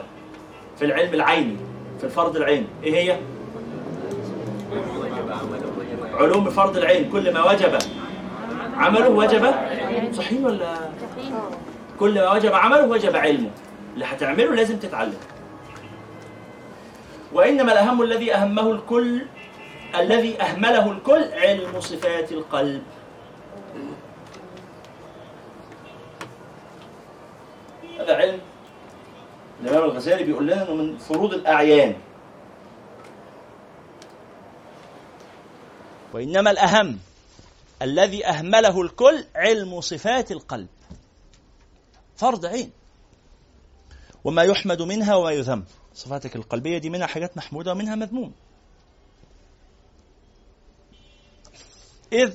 في 0.80 0.86
العلم 0.86 1.14
العيني 1.14 1.58
في 1.98 2.04
الفرض 2.04 2.36
العيني. 2.36 2.68
إيه 2.84 2.96
هي؟ 2.96 3.20
علوم 6.14 6.50
فرض 6.50 6.78
العين 6.78 7.12
كل 7.12 7.34
ما 7.34 7.52
وجب 7.52 7.78
عمله 8.78 9.10
وجب؟ 9.10 9.54
صحيح 10.14 10.44
ولا؟ 10.44 10.76
كل 12.00 12.16
ما 12.16 12.32
وجب 12.34 12.54
عمله 12.54 12.88
وجب 12.88 13.16
علمه. 13.16 13.50
اللي 13.94 14.06
هتعمله 14.06 14.56
لازم 14.56 14.78
تتعلم. 14.78 15.18
وإنما 17.34 17.72
الأهم 17.72 18.02
الذي 18.02 18.34
أهمه 18.34 18.72
الكل 18.72 19.22
الذي 20.00 20.42
أهمله 20.42 20.92
الكل 20.92 21.24
علم 21.34 21.82
صفات 21.82 22.32
القلب. 22.32 22.82
هذا 28.10 28.18
علم. 28.18 28.42
الإمام 29.62 29.84
الغزالي 29.84 30.24
بيقول 30.24 30.48
لنا 30.48 30.64
إنه 30.64 30.76
من 30.76 30.98
فروض 30.98 31.34
الأعيان. 31.34 31.96
وإنما 36.14 36.52
الأهم 36.52 37.00
الذي 37.82 38.26
أهمله 38.26 38.82
الكل 38.82 39.26
علم 39.36 39.82
صفات 39.82 40.32
القلب. 40.32 40.68
فرض 42.16 42.46
عين. 42.46 42.72
وما 44.24 44.44
يحمد 44.44 44.82
منها 44.82 45.16
وما 45.16 45.32
يذم. 45.32 45.64
صفاتك 45.94 46.36
القلبية 46.36 46.78
دي 46.78 46.90
منها 46.90 47.08
حاجات 47.08 47.38
محمودة 47.38 47.72
ومنها 47.72 47.96
مذمومة 47.96 48.32
إذ 52.14 52.34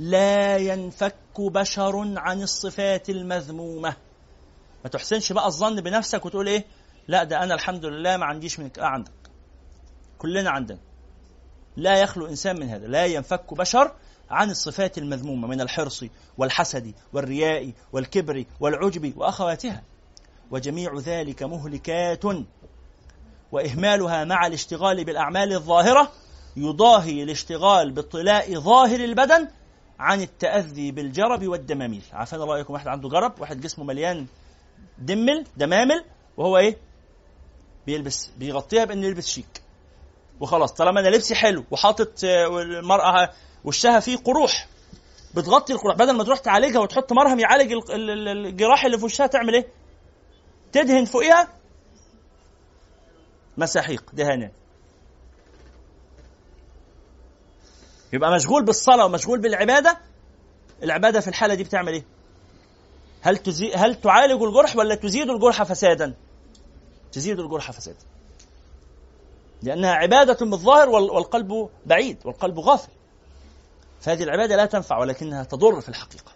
لا 0.00 0.56
ينفك 0.56 1.40
بشر 1.40 2.18
عن 2.18 2.42
الصفات 2.42 3.10
المذمومة. 3.10 3.96
ما 4.84 4.90
تحسنش 4.90 5.32
بقى 5.32 5.46
الظن 5.46 5.80
بنفسك 5.80 6.26
وتقول 6.26 6.46
إيه؟ 6.48 6.64
لا 7.08 7.24
ده 7.24 7.42
أنا 7.42 7.54
الحمد 7.54 7.84
لله 7.84 8.16
ما 8.16 8.24
عنديش 8.26 8.60
منك 8.60 8.78
آه 8.78 8.84
عندك. 8.84 9.12
كلنا 10.18 10.50
عندنا. 10.50 10.78
لا 11.76 11.96
يخلو 11.96 12.26
إنسان 12.26 12.60
من 12.60 12.68
هذا. 12.68 12.86
لا 12.86 13.06
ينفك 13.06 13.54
بشر 13.54 13.92
عن 14.30 14.50
الصفات 14.50 14.98
المذمومة 14.98 15.48
من 15.48 15.60
الحرص 15.60 16.04
والحسد 16.38 16.94
والرياء 17.12 17.72
والكبر 17.92 18.44
والعجب 18.60 19.16
وأخواتها. 19.16 19.82
وجميع 20.50 20.98
ذلك 20.98 21.42
مهلكات. 21.42 22.24
وإهمالها 23.52 24.24
مع 24.24 24.46
الاشتغال 24.46 25.04
بالأعمال 25.04 25.52
الظاهرة 25.52 26.12
يضاهي 26.56 27.22
الاشتغال 27.22 27.92
باطلاء 27.92 28.58
ظاهر 28.58 29.00
البدن 29.00 29.48
عن 30.00 30.20
التأذي 30.20 30.92
بالجرب 30.92 31.48
والدماميل. 31.48 32.02
عارفين 32.12 32.38
رأيكم 32.38 32.72
واحد 32.74 32.88
عنده 32.88 33.08
جرب 33.08 33.40
واحد 33.40 33.60
جسمه 33.60 33.84
مليان 33.84 34.26
دمل 34.98 35.44
دمامل 35.56 36.04
وهو 36.36 36.58
إيه؟ 36.58 36.76
بيلبس 37.86 38.30
بيغطيها 38.38 38.84
بأنه 38.84 39.06
يلبس 39.06 39.26
شيك. 39.26 39.62
وخلاص 40.40 40.72
طالما 40.72 41.00
أنا 41.00 41.08
لبسي 41.08 41.34
حلو 41.34 41.64
وحاطط 41.70 42.24
آه، 42.24 42.60
المرأة 42.62 43.30
وشها 43.64 44.00
فيه 44.00 44.16
قروح 44.16 44.66
بتغطي 45.34 45.72
القروح. 45.72 45.96
بدل 45.96 46.16
ما 46.16 46.24
تروح 46.24 46.38
تعالجها 46.38 46.80
وتحط 46.80 47.12
مرهم 47.12 47.40
يعالج 47.40 47.72
ال- 47.72 47.92
ال- 47.92 48.28
ال- 48.28 48.46
الجراح 48.46 48.84
اللي 48.84 48.98
في 48.98 49.04
وشها 49.04 49.26
تعمل 49.26 49.54
إيه؟ 49.54 49.66
تدهن 50.72 51.04
فوقيها 51.04 51.48
مساحيق 53.56 54.10
دهانات. 54.12 54.52
يبقى 58.12 58.32
مشغول 58.32 58.64
بالصلاة 58.64 59.04
ومشغول 59.04 59.40
بالعبادة؟ 59.40 59.98
العبادة 60.82 61.20
في 61.20 61.28
الحالة 61.28 61.54
دي 61.54 61.64
بتعمل 61.64 61.92
إيه؟ 61.92 62.04
هل 63.22 63.36
تزي... 63.38 63.72
هل 63.74 64.00
تعالج 64.00 64.42
الجرح 64.42 64.76
ولا 64.76 64.94
تزيد 64.94 65.30
الجرح 65.30 65.62
فسادا؟ 65.62 66.14
تزيد 67.12 67.40
الجرح 67.40 67.70
فسادا. 67.70 67.98
لأنها 69.62 69.90
عبادة 69.92 70.46
بالظاهر 70.46 70.88
وال- 70.88 71.10
والقلب 71.10 71.68
بعيد 71.86 72.18
والقلب 72.24 72.58
غافل. 72.58 72.92
فهذه 74.00 74.22
العبادة 74.22 74.56
لا 74.56 74.66
تنفع 74.66 74.98
ولكنها 74.98 75.44
تضر 75.44 75.80
في 75.80 75.88
الحقيقة. 75.88 76.32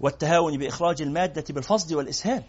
والتهاون 0.00 0.58
بإخراج 0.58 1.02
المادة 1.02 1.44
بالفصد 1.50 1.92
والإسهال. 1.92 2.42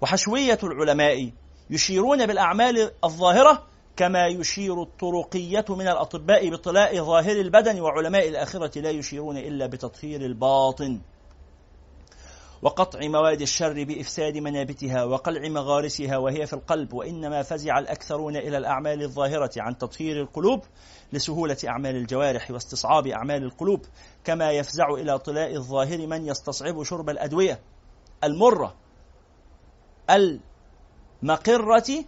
وحشوية 0.00 0.58
العلماء 0.62 1.30
يشيرون 1.70 2.26
بالأعمال 2.26 2.92
الظاهرة 3.04 3.66
كما 4.00 4.26
يشير 4.26 4.82
الطرقية 4.82 5.64
من 5.68 5.88
الأطباء 5.88 6.50
بطلاء 6.50 7.04
ظاهر 7.04 7.40
البدن 7.40 7.80
وعلماء 7.80 8.28
الآخرة 8.28 8.78
لا 8.78 8.90
يشيرون 8.90 9.36
إلا 9.36 9.66
بتطهير 9.66 10.20
الباطن. 10.20 11.00
وقطع 12.62 12.98
مواد 13.02 13.40
الشر 13.40 13.84
بإفساد 13.84 14.38
منابتها 14.38 15.04
وقلع 15.04 15.48
مغارسها 15.48 16.16
وهي 16.16 16.46
في 16.46 16.52
القلب 16.52 16.92
وإنما 16.92 17.42
فزع 17.42 17.78
الأكثرون 17.78 18.36
إلى 18.36 18.58
الأعمال 18.58 19.02
الظاهرة 19.02 19.50
عن 19.56 19.78
تطهير 19.78 20.20
القلوب 20.20 20.62
لسهولة 21.12 21.56
أعمال 21.68 21.96
الجوارح 21.96 22.50
واستصعاب 22.50 23.06
أعمال 23.06 23.42
القلوب 23.42 23.86
كما 24.24 24.50
يفزع 24.50 24.88
إلى 24.90 25.18
طلاء 25.18 25.56
الظاهر 25.56 26.06
من 26.06 26.26
يستصعب 26.26 26.82
شرب 26.82 27.10
الأدوية 27.10 27.60
المرة 28.24 28.74
المقرة 31.22 32.04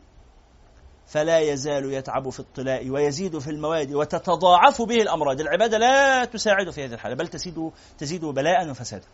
فلا 1.13 1.39
يزال 1.39 1.93
يتعب 1.93 2.31
في 2.31 2.41
الطلاء 2.41 2.91
ويزيد 2.91 3.39
في 3.39 3.51
المواد 3.51 3.95
وتتضاعف 3.95 4.83
به 4.83 5.03
الأمراض، 5.03 5.41
العبادة 5.41 5.79
لا 5.79 6.25
تساعد 6.25 6.71
في 6.71 6.85
هذه 6.85 6.95
الحالة 6.95 7.15
بل 7.15 7.29
تزيد 7.29 7.71
تزيد 7.99 8.25
بلاء 8.25 8.71
وفسادا. 8.71 9.07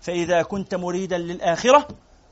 فإذا 0.00 0.42
كنت 0.42 0.74
مريدا 0.74 1.18
للآخرة 1.18 1.88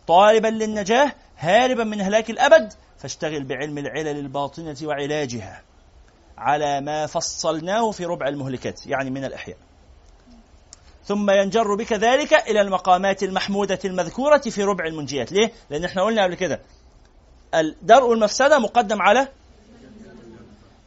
طالبا 0.07 0.49
للنجاة 0.49 1.13
هاربا 1.39 1.85
من 1.85 2.01
هلاك 2.01 2.31
الأبد 2.31 2.73
فاشتغل 2.99 3.45
بعلم 3.45 3.79
العلل 3.79 4.19
الباطنة 4.19 4.77
وعلاجها 4.83 5.63
على 6.39 6.81
ما 6.81 7.07
فصلناه 7.07 7.91
في 7.91 8.05
ربع 8.05 8.29
المهلكات 8.29 8.87
يعني 8.87 9.11
من 9.11 9.25
الأحياء. 9.25 9.57
ثم 11.05 11.31
ينجر 11.31 11.75
بك 11.75 11.93
ذلك 11.93 12.35
إلى 12.35 12.61
المقامات 12.61 13.23
المحمودة 13.23 13.79
المذكورة 13.85 14.39
في 14.39 14.63
ربع 14.63 14.87
المنجيات، 14.87 15.33
ليه؟ 15.33 15.53
لأن 15.71 15.85
إحنا 15.85 16.03
قلنا 16.03 16.25
قبل 16.25 16.35
كده 16.35 16.61
درء 17.83 18.13
المفسدة 18.13 18.59
مقدم 18.59 19.03
على 19.03 19.29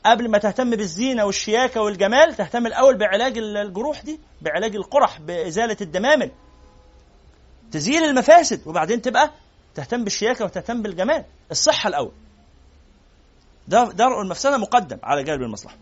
قبل 0.06 0.30
ما 0.30 0.38
تهتم 0.38 0.70
بالزينة 0.70 1.26
والشياكة 1.26 1.82
والجمال 1.82 2.36
تهتم 2.36 2.68
الأول 2.68 2.98
بعلاج 2.98 3.38
الجروح 3.38 4.02
دي 4.02 4.20
بعلاج 4.42 4.76
القرح 4.76 5.20
بإزالة 5.20 5.78
الدمامل 5.82 6.32
تزيل 7.72 8.04
المفاسد 8.04 8.68
وبعدين 8.68 9.02
تبقى 9.02 9.32
تهتم 9.76 10.04
بالشياكة 10.04 10.46
وتهتم 10.46 10.82
بالجمال. 10.82 11.26
الصحة 11.52 11.88
الأول. 11.88 12.12
درء 13.68 14.22
المفسدة 14.22 14.58
مقدم 14.58 14.98
على 15.04 15.24
جلب 15.24 15.42
المصلحة. 15.42 15.76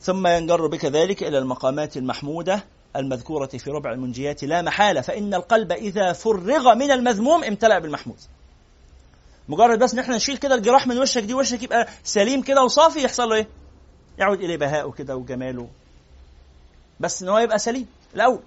ثم 0.00 0.26
ينجر 0.26 0.66
بك 0.66 0.84
ذلك 0.84 1.22
إلى 1.22 1.38
المقامات 1.38 1.96
المحمودة 1.96 2.64
المذكورة 2.96 3.46
في 3.46 3.70
ربع 3.70 3.92
المنجيات 3.92 4.44
لا 4.44 4.62
محالة 4.62 5.00
فإن 5.00 5.34
القلب 5.34 5.72
إذا 5.72 6.12
فرغ 6.12 6.74
من 6.74 6.90
المذموم 6.90 7.44
امتلأ 7.44 7.78
بالمحمود. 7.78 8.18
مجرد 9.48 9.78
بس 9.78 9.92
إن 9.92 9.98
إحنا 9.98 10.16
نشيل 10.16 10.36
كده 10.36 10.54
الجراح 10.54 10.86
من 10.86 10.98
وشك 10.98 11.22
دي 11.22 11.34
وشك 11.34 11.62
يبقى 11.62 11.88
سليم 12.04 12.42
كده 12.42 12.64
وصافي 12.64 13.02
يحصل 13.04 13.28
له 13.28 13.34
إيه؟ 13.36 13.48
يعود 14.18 14.40
إليه 14.40 14.56
بهاءه 14.56 14.90
كده 14.90 15.16
وجماله. 15.16 15.68
بس 17.00 17.22
إن 17.22 17.28
هو 17.28 17.38
يبقى 17.38 17.58
سليم. 17.58 17.86
الأول. 18.14 18.40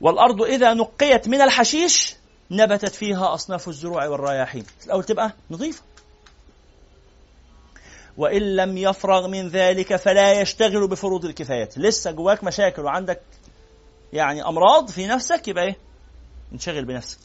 والأرض 0.00 0.42
إذا 0.42 0.74
نقيت 0.74 1.28
من 1.28 1.40
الحشيش 1.40 2.16
نبتت 2.50 2.94
فيها 2.94 3.34
أصناف 3.34 3.68
الزروع 3.68 4.06
والرياحين. 4.06 4.66
الأول 4.86 5.04
تبقى 5.04 5.32
نظيفة. 5.50 5.82
وإن 8.16 8.56
لم 8.56 8.78
يفرغ 8.78 9.28
من 9.28 9.48
ذلك 9.48 9.96
فلا 9.96 10.40
يشتغل 10.40 10.88
بفروض 10.88 11.24
الكفايات. 11.24 11.78
لسه 11.78 12.10
جواك 12.10 12.44
مشاكل 12.44 12.82
وعندك 12.82 13.20
يعني 14.12 14.42
أمراض 14.44 14.90
في 14.90 15.06
نفسك 15.06 15.48
يبقى 15.48 15.64
إيه؟ 15.64 15.76
انشغل 16.52 16.84
بنفسك. 16.84 17.18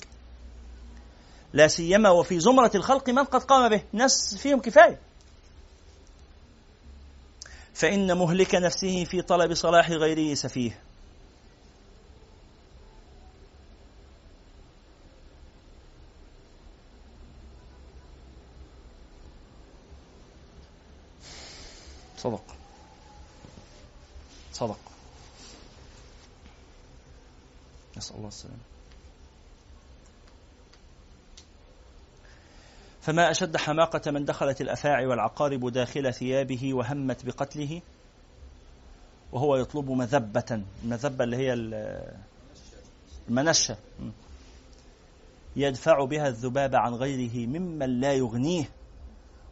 لا 1.54 1.68
سيما 1.68 2.10
وفي 2.10 2.40
زمرة 2.40 2.72
الخلق 2.76 3.10
من 3.10 3.24
قد 3.24 3.44
قام 3.44 3.70
به. 3.70 3.84
ناس 3.94 4.36
فيهم 4.36 4.60
كفاية. 4.62 5.00
فإن 7.74 8.18
مهلك 8.18 8.56
نفسه 8.56 9.04
في 9.04 9.22
طلب 9.22 9.54
صلاح 9.54 9.92
غيره 9.92 10.34
سفيه. 10.34 10.80
صدق. 22.18 22.44
صدق. 24.54 24.80
نسأل 27.98 28.16
الله 28.16 28.28
السلامة. 28.28 28.73
فما 33.04 33.32
أشد 33.32 33.58
حماقة 33.58 34.12
من 34.12 34.26
دخلت 34.26 34.62
الأفاعي 34.62 35.06
والعقارب 35.06 35.70
داخل 35.70 36.14
ثيابه 36.14 36.74
وهمت 36.74 37.26
بقتله؟ 37.26 37.82
وهو 39.32 39.56
يطلب 39.56 39.92
مذبة 39.92 40.64
المذبة 40.84 41.24
اللي 41.24 41.38
هي 41.38 41.54
المنشة. 43.30 43.78
يدفع 45.56 46.06
بها 46.06 46.28
الذباب 46.28 46.76
عن 46.76 46.94
غيره 46.94 47.48
ممن 47.48 48.00
لا 48.00 48.14
يغنيه 48.14 48.70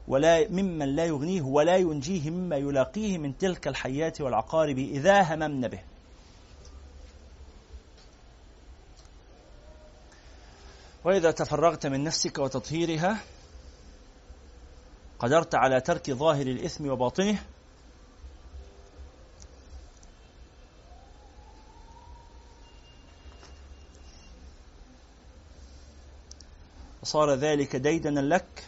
ولا 0.07 0.49
ممن 0.49 0.95
لا 0.95 1.05
يغنيه 1.05 1.41
ولا 1.41 1.75
ينجيه 1.75 2.29
مما 2.29 2.55
يلاقيه 2.55 3.17
من 3.17 3.37
تلك 3.37 3.67
الحيات 3.67 4.21
والعقارب 4.21 4.77
إذا 4.77 5.21
هممن 5.21 5.67
به. 5.67 5.79
وإذا 11.05 11.31
تفرغت 11.31 11.87
من 11.87 12.03
نفسك 12.03 12.39
وتطهيرها 12.39 13.17
قدرت 15.21 15.55
على 15.55 15.81
ترك 15.81 16.11
ظاهر 16.11 16.47
الإثم 16.47 16.89
وباطنه. 16.89 17.39
وصار 27.01 27.33
ذلك 27.33 27.75
ديدنا 27.75 28.19
لك 28.19 28.65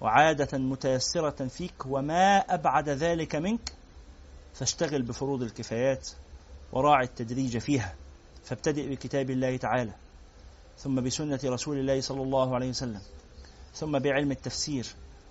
وعادة 0.00 0.58
متيسرة 0.58 1.46
فيك 1.46 1.86
وما 1.86 2.38
أبعد 2.38 2.88
ذلك 2.88 3.34
منك. 3.34 3.72
فاشتغل 4.54 5.02
بفروض 5.02 5.42
الكفايات 5.42 6.08
وراعي 6.72 7.04
التدريج 7.04 7.58
فيها. 7.58 7.94
فابتدئ 8.44 8.88
بكتاب 8.88 9.30
الله 9.30 9.56
تعالى 9.56 9.92
ثم 10.78 11.00
بسنة 11.00 11.40
رسول 11.44 11.78
الله 11.78 12.00
صلى 12.00 12.22
الله 12.22 12.54
عليه 12.54 12.68
وسلم 12.68 13.00
ثم 13.74 13.98
بعلم 13.98 14.30
التفسير 14.30 14.86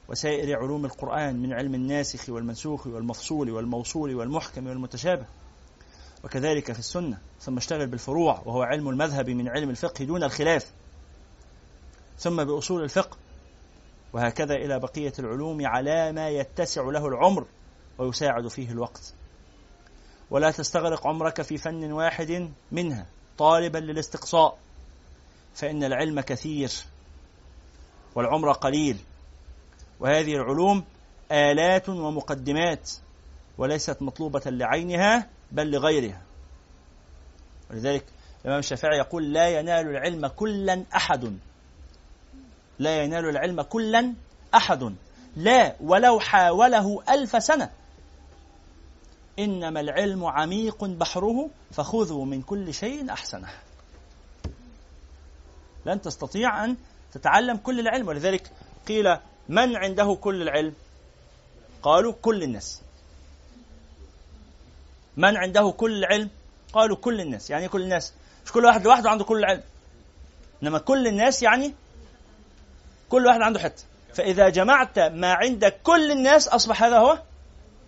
وسائر 0.10 0.58
علوم 0.58 0.86
القرآن 0.86 1.42
من 1.42 1.54
علم 1.54 1.76
الناسخ 1.76 2.30
والمنسوخ 2.30 2.88
والمفصول 2.88 3.52
والموصول 3.52 4.16
والمحكم 4.16 4.68
والمتشابه. 4.68 5.26
وكذلك 6.24 6.72
في 6.72 6.80
السنة 6.80 7.18
ثم 7.40 7.58
اشتغل 7.58 7.88
بالفروع 7.88 8.42
وهو 8.46 8.62
علم 8.62 8.90
المذهب 8.90 9.30
من 9.30 9.50
علم 9.50 9.70
الفقه 9.70 10.06
دون 10.06 10.24
الخلاف. 10.24 10.72
ثم 12.18 12.44
بأصول 12.44 12.84
الفقه 12.84 13.18
وهكذا 14.14 14.54
إلى 14.54 14.80
بقية 14.80 15.14
العلوم 15.20 15.68
على 15.68 16.12
ما 16.12 16.30
يتسع 16.30 16.82
له 16.82 17.08
العمر 17.08 17.46
ويساعد 17.98 18.48
فيه 18.48 18.72
الوقت. 18.72 19.14
ولا 20.30 20.52
تستغرق 20.52 21.08
عمرك 21.08 21.42
في 21.42 21.58
فن 21.58 21.92
واحد 21.92 22.52
منها 22.72 23.06
طالبا 23.38 23.78
للاستقصاء. 23.78 24.58
فإن 25.56 25.84
العلم 25.84 26.22
كثير 26.22 26.72
والعمر 28.16 28.52
قليل. 28.52 28.98
وهذه 30.00 30.36
العلوم 30.36 30.84
آلات 31.32 31.90
ومقدمات 31.90 32.92
وليست 33.58 34.02
مطلوبة 34.02 34.42
لعينها 34.46 35.30
بل 35.52 35.72
لغيرها. 35.72 36.22
ولذلك 37.70 38.06
الإمام 38.42 38.60
الشافعي 38.60 38.98
يقول 38.98 39.34
لا 39.34 39.60
ينال 39.60 39.88
العلم 39.88 40.28
كلا 40.28 40.84
أحد. 40.96 41.38
لا 42.80 43.04
ينال 43.04 43.30
العلم 43.30 43.62
كلا 43.62 44.14
أحد. 44.56 44.96
لا 45.36 45.76
ولو 45.82 46.20
حاوله 46.20 47.04
ألف 47.10 47.44
سنة. 47.44 47.72
إنما 49.40 49.80
العلم 49.80 50.26
عميق 50.26 50.84
بحره 50.86 51.50
فخذوا 51.72 52.26
من 52.26 52.42
كل 52.42 52.74
شيء 52.74 53.12
أحسنه. 53.12 53.50
لن 55.86 56.02
تستطيع 56.02 56.66
أن 56.66 56.76
تتعلم 57.14 57.58
كل 57.58 57.80
العلم. 57.80 58.08
ولذلك 58.08 58.52
قيل 58.88 59.18
من 59.50 59.76
عنده 59.76 60.16
كل 60.16 60.42
العلم؟ 60.42 60.74
قالوا 61.84 62.14
كل 62.22 62.44
الناس. 62.44 62.82
من 65.18 65.38
عنده 65.38 65.72
كل 65.72 65.98
العلم؟ 65.98 66.30
قالوا 66.74 66.98
كل 66.98 67.22
الناس. 67.22 67.50
يعني 67.50 67.68
كل 67.68 67.82
الناس؟ 67.82 68.14
مش 68.46 68.52
كل 68.52 68.66
واحد 68.66 68.84
لوحده 68.84 69.10
عنده 69.10 69.24
كل 69.24 69.38
العلم. 69.38 69.64
إنما 70.64 70.80
كل 70.80 71.08
الناس 71.08 71.44
يعني 71.44 71.74
كل 73.10 73.26
واحد 73.26 73.42
عنده 73.42 73.60
حتة. 73.60 73.84
فإذا 74.14 74.50
جمعت 74.50 75.00
ما 75.00 75.34
عند 75.34 75.66
كل 75.66 76.12
الناس 76.12 76.48
أصبح 76.48 76.84
هذا 76.84 76.98
هو 76.98 77.22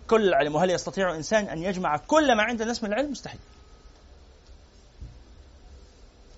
كل 0.08 0.28
العلم. 0.28 0.54
وهل 0.54 0.70
يستطيع 0.70 1.14
إنسان 1.14 1.44
أن 1.44 1.62
يجمع 1.62 1.96
كل 1.96 2.36
ما 2.36 2.42
عند 2.42 2.62
الناس 2.62 2.82
من 2.82 2.92
العلم؟ 2.92 3.10
مستحيل. 3.10 3.40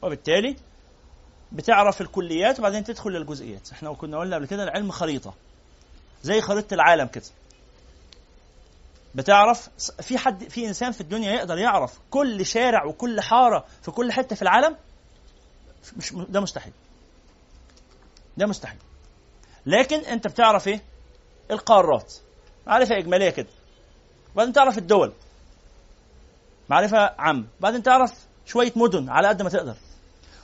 وبالتالي 0.03 0.57
بتعرف 1.53 2.01
الكليات 2.01 2.59
وبعدين 2.59 2.85
تدخل 2.85 3.11
للجزئيات. 3.11 3.73
إحنا 3.73 3.93
كنا 3.93 4.19
قلنا 4.19 4.37
قبل 4.37 4.47
كده 4.47 4.63
العلم 4.65 4.91
خريطة. 4.91 5.35
زي 6.23 6.41
خريطة 6.41 6.75
العالم 6.75 7.07
كده. 7.07 7.25
بتعرف 9.15 9.69
في 10.01 10.19
حد 10.19 10.49
في 10.49 10.69
إنسان 10.69 10.93
في 10.93 11.01
الدنيا 11.01 11.33
يقدر 11.33 11.59
يعرف 11.59 11.99
كل 12.11 12.47
شارع 12.47 12.85
وكل 12.85 13.21
حارة 13.21 13.65
في 13.83 13.91
كل 13.91 14.13
حتة 14.13 14.37
في 14.37 14.43
العالم؟ 14.43 14.77
مش 15.97 16.13
ده 16.13 16.41
مستحيل. 16.41 16.73
ده 18.37 18.47
مستحيل. 18.47 18.79
لكن 19.67 20.01
أنت 20.01 20.27
بتعرف 20.27 20.69
إيه؟ 20.69 20.83
القارات. 21.51 22.15
معرفة 22.67 22.99
إجمالية 22.99 23.31
كده. 23.31 23.49
وبعدين 24.35 24.53
تعرف 24.53 24.79
الدول. 24.79 25.13
معرفة 26.69 26.99
عامة. 26.99 27.47
بعدين 27.61 27.83
تعرف 27.83 28.13
شوية 28.47 28.73
مدن 28.77 29.09
على 29.09 29.29
قد 29.29 29.43
ما 29.43 29.51
تقدر. 29.51 29.77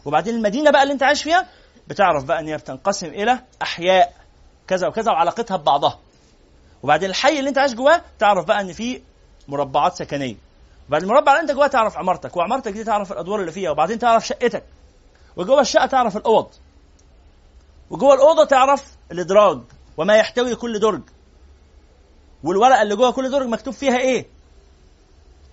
وبعدين 0.07 0.35
المدينة 0.35 0.71
بقى 0.71 0.83
اللي 0.83 0.93
انت 0.95 1.03
عايش 1.03 1.23
فيها 1.23 1.47
بتعرف 1.89 2.25
بقى 2.25 2.41
ان 2.41 2.49
هي 2.49 2.57
بتنقسم 2.57 3.07
إلى 3.07 3.39
أحياء 3.63 4.13
كذا 4.69 4.89
وكذا 4.89 5.13
وعلاقتها 5.13 5.57
ببعضها. 5.57 5.99
وبعدين 6.83 7.11
الحي 7.11 7.39
اللي 7.39 7.49
انت 7.51 7.59
عايش 7.59 7.75
جواه 7.75 8.03
تعرف 8.19 8.45
بقى 8.45 8.61
ان 8.61 8.73
في 8.73 9.03
مربعات 9.49 9.97
سكنية. 9.97 10.37
بعد 10.89 11.03
المربع 11.03 11.33
اللي 11.33 11.43
انت 11.43 11.51
جواه 11.51 11.67
تعرف 11.67 11.99
عمارتك 11.99 12.37
وعمارتك 12.37 12.73
دي 12.73 12.85
تعرف 12.85 13.13
الأدوار 13.13 13.41
اللي 13.41 13.53
فيها 13.53 13.71
وبعدين 13.71 13.99
تعرف 13.99 14.27
شقتك. 14.27 14.65
وجوه 15.37 15.61
الشقة 15.61 15.87
تعرف 15.87 16.17
الأوض. 16.17 16.49
وجوه 17.91 18.15
الأوضة 18.15 18.45
تعرف 18.45 18.85
الإدراج 19.13 19.61
وما 19.97 20.17
يحتوي 20.17 20.55
كل 20.55 20.79
درج. 20.81 21.03
والورقة 22.45 22.83
اللي 22.83 22.97
جوه 22.97 23.11
كل 23.13 23.31
درج 23.31 23.47
مكتوب 23.47 23.75
فيها 23.75 23.99
إيه؟ 23.99 24.27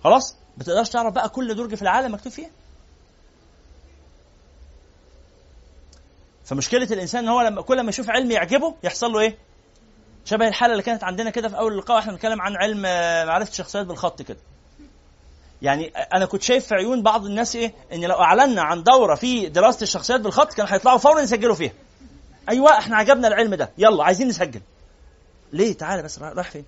خلاص؟ 0.04 0.36
ما 0.58 0.64
تقدرش 0.64 0.88
تعرف 0.88 1.14
بقى 1.14 1.28
كل 1.28 1.54
درج 1.54 1.74
في 1.74 1.82
العالم 1.82 2.14
مكتوب 2.14 2.32
فيه؟ 2.32 2.50
فمشكلة 6.44 6.88
الإنسان 6.90 7.24
إن 7.24 7.28
هو 7.30 7.40
لما 7.40 7.62
كل 7.62 7.80
ما 7.80 7.88
يشوف 7.88 8.10
علم 8.10 8.30
يعجبه 8.30 8.74
يحصل 8.82 9.12
له 9.12 9.20
إيه؟ 9.20 9.38
شبه 10.24 10.48
الحالة 10.48 10.72
اللي 10.72 10.82
كانت 10.82 11.04
عندنا 11.04 11.30
كده 11.30 11.48
في 11.48 11.58
أول 11.58 11.72
اللقاء 11.72 11.96
وإحنا 11.96 12.12
بنتكلم 12.12 12.42
عن 12.42 12.56
علم 12.56 12.82
آه، 12.86 13.24
معرفة 13.24 13.50
الشخصيات 13.50 13.86
بالخط 13.86 14.22
كده. 14.22 14.38
يعني 15.62 15.86
أنا 16.14 16.26
كنت 16.26 16.42
شايف 16.42 16.66
في 16.66 16.74
عيون 16.74 17.02
بعض 17.02 17.24
الناس 17.26 17.56
إيه؟ 17.56 17.74
إن 17.92 18.00
لو 18.04 18.14
أعلنا 18.20 18.62
عن 18.62 18.82
دورة 18.82 19.14
في 19.14 19.48
دراسة 19.48 19.82
الشخصيات 19.82 20.20
بالخط 20.20 20.52
كانوا 20.52 20.74
هيطلعوا 20.74 20.98
فورا 20.98 21.20
يسجلوا 21.20 21.54
فيها. 21.54 21.72
أيوه 22.48 22.78
إحنا 22.78 22.96
عجبنا 22.96 23.28
العلم 23.28 23.54
ده. 23.54 23.70
يلا 23.78 24.04
عايزين 24.04 24.28
نسجل. 24.28 24.60
ليه؟ 25.52 25.72
تعالى 25.72 26.02
بس 26.02 26.18
رايح 26.18 26.50
فين؟ 26.50 26.64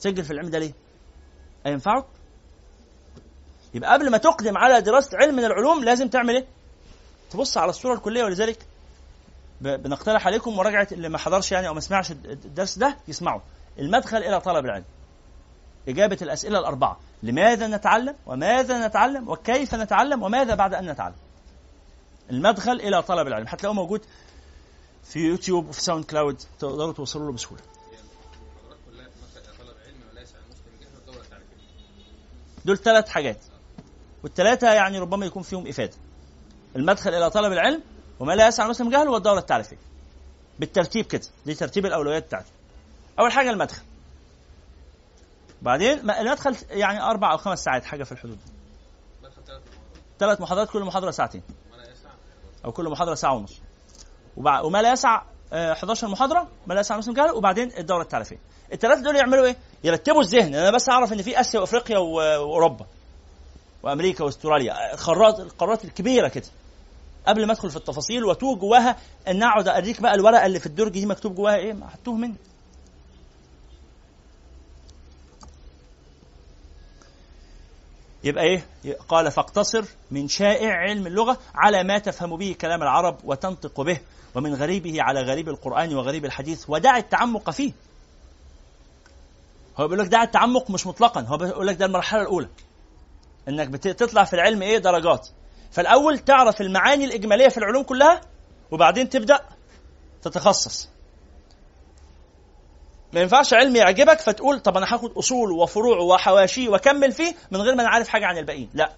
تسجل 0.00 0.24
في 0.24 0.30
العلم 0.30 0.48
ده 0.50 0.58
ليه؟ 0.58 0.72
هينفعك؟ 1.66 2.04
يبقى 3.74 3.92
قبل 3.92 4.10
ما 4.10 4.18
تقدم 4.18 4.58
على 4.58 4.80
دراسة 4.80 5.18
علم 5.18 5.36
من 5.36 5.44
العلوم 5.44 5.84
لازم 5.84 6.08
تعمل 6.08 6.36
إيه؟ 6.36 6.46
تبص 7.30 7.58
على 7.58 7.70
الصورة 7.70 7.94
الكلية 7.94 8.24
ولذلك 8.24 8.66
بنقترح 9.60 10.26
عليكم 10.26 10.56
مراجعة 10.56 10.88
اللي 10.92 11.08
ما 11.08 11.18
حضرش 11.18 11.52
يعني 11.52 11.68
أو 11.68 11.74
ما 11.74 11.80
سمعش 11.80 12.10
الدرس 12.10 12.78
ده 12.78 12.96
يسمعه. 13.08 13.42
المدخل 13.78 14.16
إلى 14.16 14.40
طلب 14.40 14.64
العلم. 14.64 14.84
إجابة 15.88 16.18
الأسئلة 16.22 16.58
الأربعة. 16.58 17.00
لماذا 17.22 17.66
نتعلم؟ 17.66 18.14
وماذا 18.26 18.86
نتعلم؟ 18.86 19.28
وكيف 19.28 19.74
نتعلم؟ 19.74 20.22
وماذا 20.22 20.54
بعد 20.54 20.74
أن 20.74 20.90
نتعلم؟ 20.90 21.14
المدخل 22.30 22.72
إلى 22.72 23.02
طلب 23.02 23.26
العلم. 23.26 23.46
هتلاقوه 23.48 23.74
موجود 23.74 24.04
في 25.04 25.18
يوتيوب 25.18 25.68
وفي 25.68 25.80
ساوند 25.80 26.04
كلاود. 26.04 26.42
تقدروا 26.58 26.92
توصلوا 26.92 27.26
له 27.26 27.32
بسهولة. 27.32 27.62
دول 32.64 32.78
ثلاث 32.78 33.08
حاجات. 33.08 33.44
والثلاثه 34.22 34.72
يعني 34.72 34.98
ربما 34.98 35.26
يكون 35.26 35.42
فيهم 35.42 35.66
إفادة. 35.66 35.96
المدخل 36.76 37.14
إلى 37.14 37.30
طلب 37.30 37.52
العلم 37.52 37.82
وما 38.20 38.32
لا 38.32 38.48
يسعى 38.48 38.66
المسلم 38.66 38.90
جهله 38.90 39.10
والدوره 39.10 39.38
التعريفيه 39.38 39.76
بالترتيب 40.58 41.06
كده 41.06 41.22
دي 41.46 41.54
ترتيب 41.54 41.86
الأولويات 41.86 42.24
بتاعتي. 42.24 42.50
أول 43.20 43.32
حاجة 43.32 43.50
المدخل. 43.50 43.82
بعدين 45.62 46.10
المدخل 46.10 46.56
يعني 46.70 47.02
أربع 47.02 47.32
أو 47.32 47.36
خمس 47.36 47.64
ساعات 47.64 47.84
حاجة 47.84 48.04
في 48.04 48.12
الحدود. 48.12 48.38
دي 48.38 48.48
ثلاث 50.18 50.40
محاضرات 50.40 50.70
كل 50.70 50.82
محاضرة 50.84 51.10
ساعتين. 51.10 51.42
أو 52.64 52.72
كل 52.72 52.84
محاضرة 52.90 53.14
ساعة 53.14 53.34
ونص. 53.34 53.60
وما 54.36 54.82
لا 54.82 54.92
يسع 54.92 55.22
آه، 55.52 55.72
11 55.72 56.08
محاضرة 56.08 56.48
ما 56.66 56.74
لا 56.74 56.80
يسع 56.80 56.94
المسلم 56.94 57.14
جهله. 57.14 57.34
وبعدين 57.34 57.72
الدوره 57.78 58.02
التعريفيه 58.02 58.38
الثلاثه 58.72 59.02
دول 59.02 59.16
يعملوا 59.16 59.46
إيه؟ 59.46 59.56
يرتبوا 59.84 60.20
الذهن. 60.20 60.54
أنا 60.54 60.70
بس 60.70 60.88
أعرف 60.88 61.12
إن 61.12 61.22
في 61.22 61.40
آسيا 61.40 61.60
وأفريقيا 61.60 61.98
وأوروبا. 61.98 62.86
وأمريكا 63.82 64.24
وأستراليا. 64.24 64.94
القارات 64.94 65.40
القارات 65.40 65.84
الكبيرة 65.84 66.28
كده. 66.28 66.46
قبل 67.26 67.46
ما 67.46 67.52
أدخل 67.52 67.70
في 67.70 67.76
التفاصيل 67.76 68.24
وأتوه 68.24 68.56
جواها 68.56 68.96
إن 69.28 69.42
أقعد 69.42 69.68
أوريك 69.68 70.00
بقى 70.00 70.14
الورقة 70.14 70.46
اللي 70.46 70.60
في 70.60 70.66
الدرج 70.66 70.92
دي 70.92 71.06
مكتوب 71.06 71.34
جواها 71.34 71.56
إيه؟ 71.56 71.72
ما 71.72 71.88
هتوه 71.94 72.14
مني. 72.14 72.34
يبقى 78.24 78.44
إيه؟ 78.44 78.66
قال 79.08 79.30
فاقتصر 79.30 79.84
من 80.10 80.28
شائع 80.28 80.72
علم 80.72 81.06
اللغة 81.06 81.38
على 81.54 81.82
ما 81.84 81.98
تفهم 81.98 82.36
به 82.36 82.56
كلام 82.60 82.82
العرب 82.82 83.16
وتنطق 83.24 83.80
به 83.80 84.00
ومن 84.34 84.54
غريبه 84.54 85.02
على 85.02 85.20
غريب 85.20 85.48
القرآن 85.48 85.94
وغريب 85.96 86.24
الحديث 86.24 86.64
ودع 86.68 86.96
التعمق 86.96 87.50
فيه. 87.50 87.72
هو 89.76 89.88
بيقول 89.88 89.98
لك 90.04 90.10
دع 90.10 90.22
التعمق 90.22 90.70
مش 90.70 90.86
مطلقا. 90.86 91.20
هو 91.20 91.36
بيقول 91.36 91.66
لك 91.66 91.76
ده 91.76 91.86
المرحلة 91.86 92.22
الأولى. 92.22 92.48
إنك 93.48 93.68
بتطلع 93.68 94.24
في 94.24 94.34
العلم 94.34 94.62
إيه؟ 94.62 94.78
درجات. 94.78 95.28
فالأول 95.70 96.18
تعرف 96.18 96.60
المعاني 96.60 97.04
الإجمالية 97.04 97.48
في 97.48 97.58
العلوم 97.58 97.82
كلها 97.82 98.20
وبعدين 98.70 99.08
تبدأ 99.08 99.40
تتخصص. 100.22 100.88
ما 103.12 103.20
ينفعش 103.20 103.54
علم 103.54 103.76
يعجبك 103.76 104.20
فتقول 104.20 104.60
طب 104.60 104.76
أنا 104.76 104.86
هاخد 104.94 105.12
أصول 105.12 105.52
وفروع 105.52 105.98
وحواشي 105.98 106.68
وأكمل 106.68 107.12
فيه 107.12 107.34
من 107.50 107.60
غير 107.60 107.74
ما 107.74 107.82
أنا 107.82 107.90
عارف 107.90 108.08
حاجة 108.08 108.26
عن 108.26 108.38
الباقيين. 108.38 108.70
لا. 108.74 108.92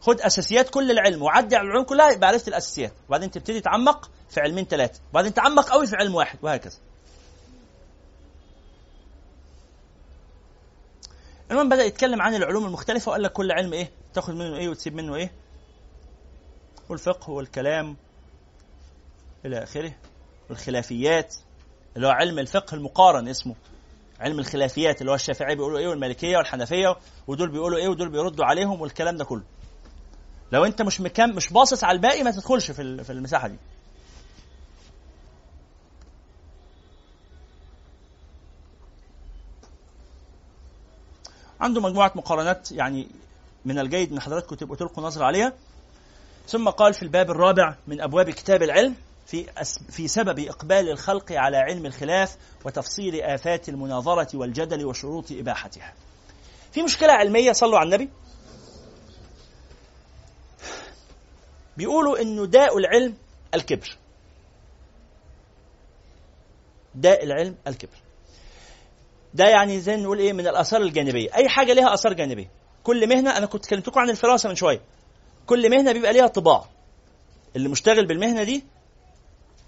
خد 0.00 0.20
أساسيات 0.20 0.70
كل 0.70 0.90
العلم 0.90 1.22
وعدي 1.22 1.56
على 1.56 1.66
العلوم 1.66 1.84
كلها 1.84 2.10
يبقى 2.10 2.28
عرفت 2.28 2.48
الأساسيات. 2.48 2.92
وبعدين 3.08 3.30
تبتدي 3.30 3.60
تعمق 3.60 4.10
في 4.30 4.40
علمين 4.40 4.64
ثلاثة 4.64 5.00
وبعدين 5.10 5.34
تعمق 5.34 5.68
قوي 5.68 5.86
في 5.86 5.96
علم 5.96 6.14
واحد 6.14 6.38
وهكذا. 6.42 6.76
المهم 11.50 11.68
بدأ 11.68 11.84
يتكلم 11.84 12.22
عن 12.22 12.34
العلوم 12.34 12.66
المختلفة 12.66 13.08
وقال 13.10 13.22
لك 13.22 13.32
كل 13.32 13.52
علم 13.52 13.72
إيه؟ 13.72 13.90
تاخد 14.14 14.34
منه 14.34 14.56
إيه 14.56 14.68
وتسيب 14.68 14.94
منه 14.94 15.14
إيه؟ 15.14 15.32
والفقه 16.88 17.30
والكلام 17.30 17.96
إلى 19.46 19.62
آخره. 19.62 19.92
والخلافيات 20.50 21.34
اللي 21.96 22.06
هو 22.06 22.10
علم 22.10 22.38
الفقه 22.38 22.74
المقارن 22.74 23.28
اسمه. 23.28 23.54
علم 24.20 24.38
الخلافيات 24.38 25.00
اللي 25.00 25.10
هو 25.10 25.14
الشافعي 25.14 25.54
بيقولوا 25.54 25.78
إيه 25.78 25.88
والمالكية 25.88 26.36
والحنفية 26.36 26.96
ودول 27.26 27.50
بيقولوا 27.50 27.78
إيه 27.78 27.88
ودول 27.88 28.08
بيردوا 28.08 28.44
عليهم 28.44 28.80
والكلام 28.80 29.16
ده 29.16 29.24
كله. 29.24 29.42
لو 30.52 30.64
أنت 30.64 30.82
مش 30.82 31.00
مكم 31.00 31.30
مش 31.30 31.52
باصص 31.52 31.84
على 31.84 31.96
الباقي 31.96 32.22
ما 32.22 32.30
تدخلش 32.30 32.70
في 32.70 33.10
المساحة 33.10 33.48
دي. 33.48 33.56
عنده 41.60 41.80
مجموعة 41.80 42.12
مقارنات 42.14 42.72
يعني 42.72 43.08
من 43.64 43.78
الجيد 43.78 44.12
ان 44.12 44.20
حضراتكم 44.20 44.56
تبقوا 44.56 44.76
تلقوا 44.76 45.04
نظرة 45.04 45.24
عليها 45.24 45.52
ثم 46.48 46.68
قال 46.68 46.94
في 46.94 47.02
الباب 47.02 47.30
الرابع 47.30 47.74
من 47.86 48.00
أبواب 48.00 48.30
كتاب 48.30 48.62
العلم 48.62 48.94
في 49.26 49.46
في 49.90 50.08
سبب 50.08 50.38
إقبال 50.38 50.90
الخلق 50.90 51.32
على 51.32 51.56
علم 51.56 51.86
الخلاف 51.86 52.36
وتفصيل 52.64 53.22
آفات 53.22 53.68
المناظرة 53.68 54.36
والجدل 54.36 54.84
وشروط 54.84 55.32
إباحتها. 55.32 55.94
في 56.72 56.82
مشكلة 56.82 57.12
علمية 57.12 57.52
صلوا 57.52 57.78
على 57.78 57.86
النبي. 57.86 58.10
بيقولوا 61.76 62.20
انه 62.20 62.46
داء 62.46 62.78
العلم 62.78 63.14
الكبر. 63.54 63.96
داء 66.94 67.24
العلم 67.24 67.56
الكبر. 67.66 67.98
ده 69.34 69.48
يعني 69.48 69.80
زي 69.80 69.96
نقول 69.96 70.18
إيه 70.18 70.32
من 70.32 70.46
الآثار 70.46 70.82
الجانبية، 70.82 71.34
أي 71.34 71.48
حاجة 71.48 71.72
لها 71.72 71.94
آثار 71.94 72.12
جانبية. 72.12 72.50
كل 72.84 73.08
مهنة 73.08 73.36
أنا 73.36 73.46
كنت 73.46 73.66
كلمتكم 73.66 74.00
عن 74.00 74.10
الفراسه 74.10 74.48
من 74.48 74.54
شوية. 74.54 74.80
كل 75.46 75.70
مهنة 75.70 75.92
بيبقى 75.92 76.12
ليها 76.12 76.26
طباع. 76.26 76.64
اللي 77.56 77.68
مشتغل 77.68 78.06
بالمهنة 78.06 78.42
دي 78.42 78.64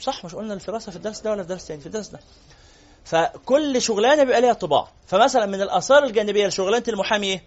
صح 0.00 0.24
مش 0.24 0.34
قلنا 0.34 0.54
الفراسه 0.54 0.90
في 0.90 0.96
الدرس 0.96 1.20
ده 1.20 1.30
ولا 1.30 1.42
في 1.42 1.48
درس 1.48 1.66
تاني 1.66 1.80
في 1.80 1.86
الدرس 1.86 2.08
ده. 2.08 2.20
فكل 3.04 3.82
شغلانة 3.82 4.24
بيبقى 4.24 4.40
ليها 4.40 4.52
طباع. 4.52 4.88
فمثلا 5.06 5.46
من 5.46 5.62
الآثار 5.62 6.04
الجانبية 6.04 6.46
لشغلانة 6.46 6.84
المحامي 6.88 7.26
إيه؟ 7.26 7.42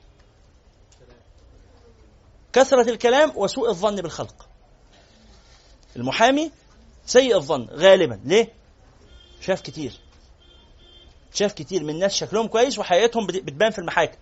كثرة 2.53 2.89
الكلام 2.89 3.31
وسوء 3.35 3.69
الظن 3.69 3.95
بالخلق. 3.95 4.47
المحامي 5.95 6.51
سيء 7.05 7.35
الظن 7.35 7.67
غالبا. 7.71 8.19
ليه؟ 8.25 8.53
شاف 9.41 9.61
كتير. 9.61 9.99
شاف 11.35 11.53
كتير 11.53 11.83
من 11.83 11.99
ناس 11.99 12.13
شكلهم 12.15 12.47
كويس 12.47 12.79
وحقيقتهم 12.79 13.27
بت- 13.27 13.43
بتبان 13.43 13.71
في 13.71 13.79
المحاكم. 13.79 14.17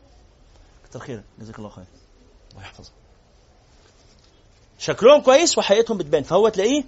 كتر 0.90 1.00
خيرك 1.00 1.24
جزاك 1.40 1.58
الله 1.60 1.70
خير. 1.70 1.86
الله 2.52 2.62
يحفظك 2.62 2.92
شكلهم 4.80 5.22
كويس 5.22 5.58
وحقيقتهم 5.58 5.98
بتبان. 5.98 6.24
فهو 6.24 6.50
تلاقيه 6.50 6.84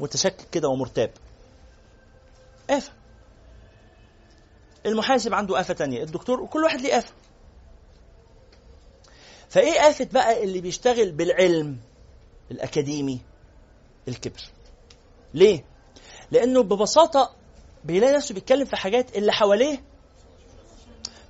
متشكك 0.00 0.50
كده 0.52 0.68
ومرتاب. 0.68 1.10
آفة. 2.70 2.92
المحاسب 4.86 5.34
عنده 5.34 5.60
آفة 5.60 5.74
تانية. 5.74 6.02
الدكتور 6.02 6.40
وكل 6.40 6.64
واحد 6.64 6.80
ليه 6.80 6.98
آفة. 6.98 7.12
فإيه 9.48 9.88
آفة 9.90 10.08
بقى 10.12 10.44
اللي 10.44 10.60
بيشتغل 10.60 11.12
بالعلم 11.12 11.78
الأكاديمي 12.50 13.20
الكبر؟ 14.08 14.42
ليه؟ 15.34 15.64
لأنه 16.30 16.62
ببساطة 16.62 17.34
بيلاقي 17.84 18.12
نفسه 18.16 18.34
بيتكلم 18.34 18.64
في 18.64 18.76
حاجات 18.76 19.16
اللي 19.16 19.32
حواليه 19.32 19.82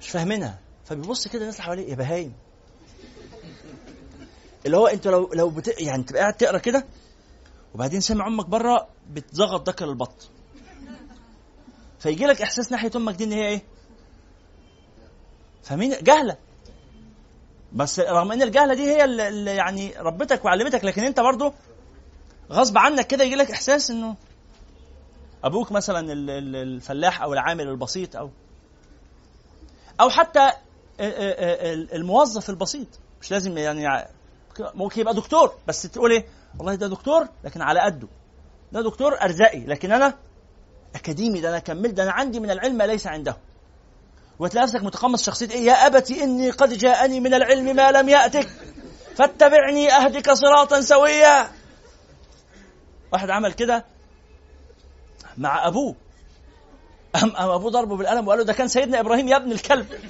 مش 0.01 0.09
فاهمينها. 0.11 0.59
فبيبص 0.85 1.29
كده 1.29 1.43
الناس 1.43 1.55
اللي 1.55 1.65
حواليه 1.65 1.91
يا 1.91 1.95
بهايم. 1.95 2.33
اللي 4.66 4.77
هو 4.77 4.87
انت 4.87 5.07
لو 5.09 5.31
لو 5.33 5.51
بت... 5.51 5.81
يعني 5.81 6.03
تبقى 6.03 6.20
قاعد 6.20 6.35
تقرا 6.35 6.59
كده 6.59 6.87
وبعدين 7.74 8.01
سمع 8.01 8.27
أمك 8.27 8.47
بره 8.47 8.89
بتزغط 9.11 9.66
دكر 9.66 9.85
البط. 9.85 10.31
فيجي 11.99 12.24
لك 12.27 12.43
إحساس 12.43 12.73
ناحية 12.73 12.91
أمك 12.97 13.15
دي 13.15 13.24
إن 13.24 13.33
هي 13.33 13.49
إيه؟ 13.49 13.62
فاهمين؟ 15.62 15.97
جهلة. 16.03 16.37
بس 17.73 18.01
رغم 18.01 18.33
إن 18.33 18.43
الجهلة 18.43 18.74
دي 18.74 18.83
هي 18.83 19.05
اللي 19.05 19.57
يعني 19.57 19.95
ربتك 19.99 20.45
وعلمتك 20.45 20.85
لكن 20.85 21.05
أنت 21.05 21.20
برضو 21.20 21.53
غصب 22.51 22.79
عنك 22.79 23.07
كده 23.07 23.24
يجي 23.24 23.35
لك 23.35 23.51
إحساس 23.51 23.91
إنه 23.91 24.16
أبوك 25.44 25.73
مثلا 25.73 26.12
الفلاح 26.12 27.23
أو 27.23 27.32
العامل 27.32 27.69
البسيط 27.69 28.16
أو 28.16 28.31
أو 30.01 30.10
حتى 30.10 30.51
الموظف 31.01 32.51
البسيط. 32.51 32.86
مش 33.20 33.31
لازم 33.31 33.59
يعني 33.59 34.09
ممكن 34.74 35.01
يبقى 35.01 35.14
دكتور 35.14 35.55
بس 35.69 35.82
تقول 35.82 36.12
إيه؟ 36.12 36.27
والله 36.59 36.74
ده 36.74 36.86
دكتور 36.86 37.28
لكن 37.44 37.62
على 37.62 37.81
قده. 37.81 38.09
ده 38.73 38.81
دكتور 38.82 39.23
ارزاقي 39.23 39.60
لكن 39.66 39.93
أنا 39.93 40.14
أكاديمي 40.94 41.40
ده 41.40 41.48
أنا 41.48 41.59
كملت 41.59 41.94
ده 41.94 42.02
أنا 42.02 42.12
عندي 42.12 42.40
من 42.40 42.51
العلم 42.51 42.77
ما 42.77 42.85
ليس 42.85 43.06
عنده. 43.06 43.36
وتلاقي 44.39 44.64
نفسك 44.64 44.82
متقمص 44.82 45.23
شخصية 45.27 45.51
إيه؟ 45.51 45.66
يا 45.66 45.73
أبتي 45.86 46.24
إني 46.24 46.51
قد 46.51 46.73
جاءني 46.73 47.20
من 47.20 47.35
العلم 47.35 47.77
ما 47.77 47.90
لم 47.93 48.09
يأتك. 48.09 48.48
فاتبعني 49.16 49.93
أهدك 49.93 50.31
صراطا 50.31 50.81
سويا. 50.81 51.51
واحد 53.12 53.31
عمل 53.31 53.52
كده 53.52 53.85
مع 55.38 55.66
أبوه. 55.66 55.94
أم, 57.16 57.36
أم 57.36 57.50
أبوه 57.50 57.70
ضربه 57.70 57.96
بالقلم 57.96 58.28
وقال 58.28 58.38
له 58.38 58.44
ده 58.44 58.52
كان 58.52 58.68
سيدنا 58.68 59.00
إبراهيم 59.00 59.28
يا 59.28 59.36
ابن 59.36 59.52
الكلب. 59.52 59.86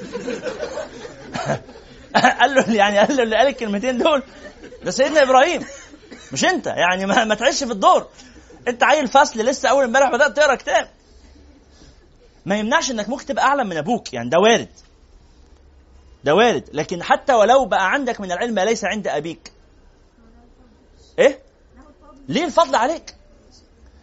قال 2.40 2.54
له 2.54 2.74
يعني 2.74 2.98
قال 2.98 3.16
له 3.16 3.22
اللي 3.22 3.36
قال 3.36 3.46
الكلمتين 3.46 3.98
دول 3.98 4.22
ده 4.84 4.90
سيدنا 4.90 5.22
إبراهيم 5.22 5.66
مش 6.32 6.44
أنت 6.44 6.66
يعني 6.66 7.06
ما, 7.06 7.24
ما 7.24 7.34
تعيش 7.34 7.64
في 7.64 7.72
الدور. 7.72 8.08
أنت 8.68 8.82
عيل 8.82 9.08
فصل 9.08 9.40
لسه 9.40 9.68
أول 9.68 9.84
امبارح 9.84 10.10
بدأت 10.10 10.36
تقرأ 10.36 10.54
كتاب. 10.54 10.88
ما 12.46 12.58
يمنعش 12.58 12.90
إنك 12.90 13.08
ممكن 13.08 13.26
تبقى 13.26 13.44
أعلم 13.44 13.66
من 13.68 13.76
أبوك 13.76 14.12
يعني 14.12 14.28
ده 14.28 14.38
وارد. 14.38 14.68
ده 16.24 16.34
وارد. 16.34 16.68
لكن 16.72 17.02
حتى 17.02 17.34
ولو 17.34 17.64
بقى 17.64 17.92
عندك 17.92 18.20
من 18.20 18.32
العلم 18.32 18.54
ما 18.54 18.64
ليس 18.64 18.84
عند 18.84 19.08
أبيك. 19.08 19.52
إيه؟ 21.18 21.38
ليه 22.28 22.44
الفضل 22.44 22.74
عليك؟ 22.74 23.14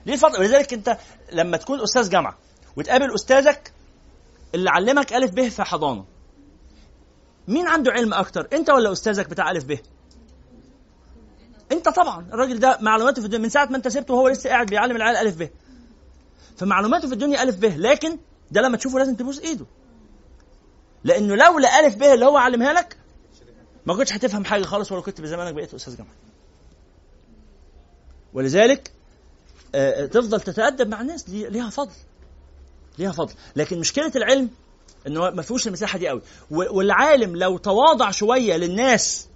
ليه 0.05 0.13
الفضل 0.13 0.39
ولذلك 0.39 0.73
انت 0.73 0.97
لما 1.31 1.57
تكون 1.57 1.81
أستاذ 1.81 2.09
جامعة 2.09 2.37
وتقابل 2.77 3.15
أستاذك 3.15 3.73
اللي 4.55 4.69
علمك 4.69 5.13
ألف 5.13 5.31
ب 5.31 5.47
في 5.47 5.63
حضانه 5.63 6.05
مين 7.47 7.67
عنده 7.67 7.91
علم 7.91 8.13
أكتر؟ 8.13 8.47
انت 8.53 8.69
ولا 8.69 8.91
أستاذك 8.91 9.29
بتاع 9.29 9.51
ألف 9.51 9.65
ب؟ 9.65 9.79
انت 11.71 11.89
طبعا 11.89 12.27
الراجل 12.33 12.59
ده 12.59 12.77
معلوماته 12.81 13.19
في 13.21 13.25
الدنيا 13.25 13.43
من 13.43 13.49
ساعة 13.49 13.65
ما 13.65 13.77
انت 13.77 13.87
سبته 13.87 14.13
وهو 14.13 14.27
لسه 14.27 14.49
قاعد 14.49 14.67
بيعلم 14.67 14.95
العيال 14.95 15.15
ألف 15.27 15.35
ب. 15.37 15.49
فمعلوماته 16.57 17.07
في 17.07 17.13
الدنيا 17.13 17.43
ألف 17.43 17.55
ب 17.55 17.65
لكن 17.65 18.17
ده 18.51 18.61
لما 18.61 18.77
تشوفه 18.77 18.99
لازم 18.99 19.15
تبوس 19.15 19.39
إيده. 19.39 19.65
لأنه 21.03 21.35
لولا 21.35 21.79
ألف 21.79 21.95
ب 21.95 22.03
اللي 22.03 22.25
هو 22.25 22.37
علمها 22.37 22.73
لك 22.73 22.97
ما 23.85 23.95
كنتش 23.95 24.13
هتفهم 24.13 24.45
حاجة 24.45 24.63
خالص 24.63 24.91
ولا 24.91 25.01
كنت 25.01 25.21
بزمانك 25.21 25.53
بقيت 25.53 25.73
أستاذ 25.73 25.97
جامعة. 25.97 26.13
ولذلك 28.33 28.91
تفضل 30.11 30.41
تتأدب 30.41 30.87
مع 30.87 31.01
الناس 31.01 31.29
ليها 31.29 31.69
فضل. 31.69 31.91
ليها 32.99 33.11
فضل. 33.11 33.33
لكن 33.55 33.79
مشكلة 33.79 34.11
العلم 34.15 34.49
إنه 35.07 35.29
ما 35.29 35.41
فيهوش 35.41 35.67
المساحة 35.67 35.99
دي 35.99 36.07
قوي. 36.07 36.21
والعالم 36.51 37.35
لو 37.35 37.57
تواضع 37.57 38.11
شوية 38.11 38.57
للناس 38.57 39.27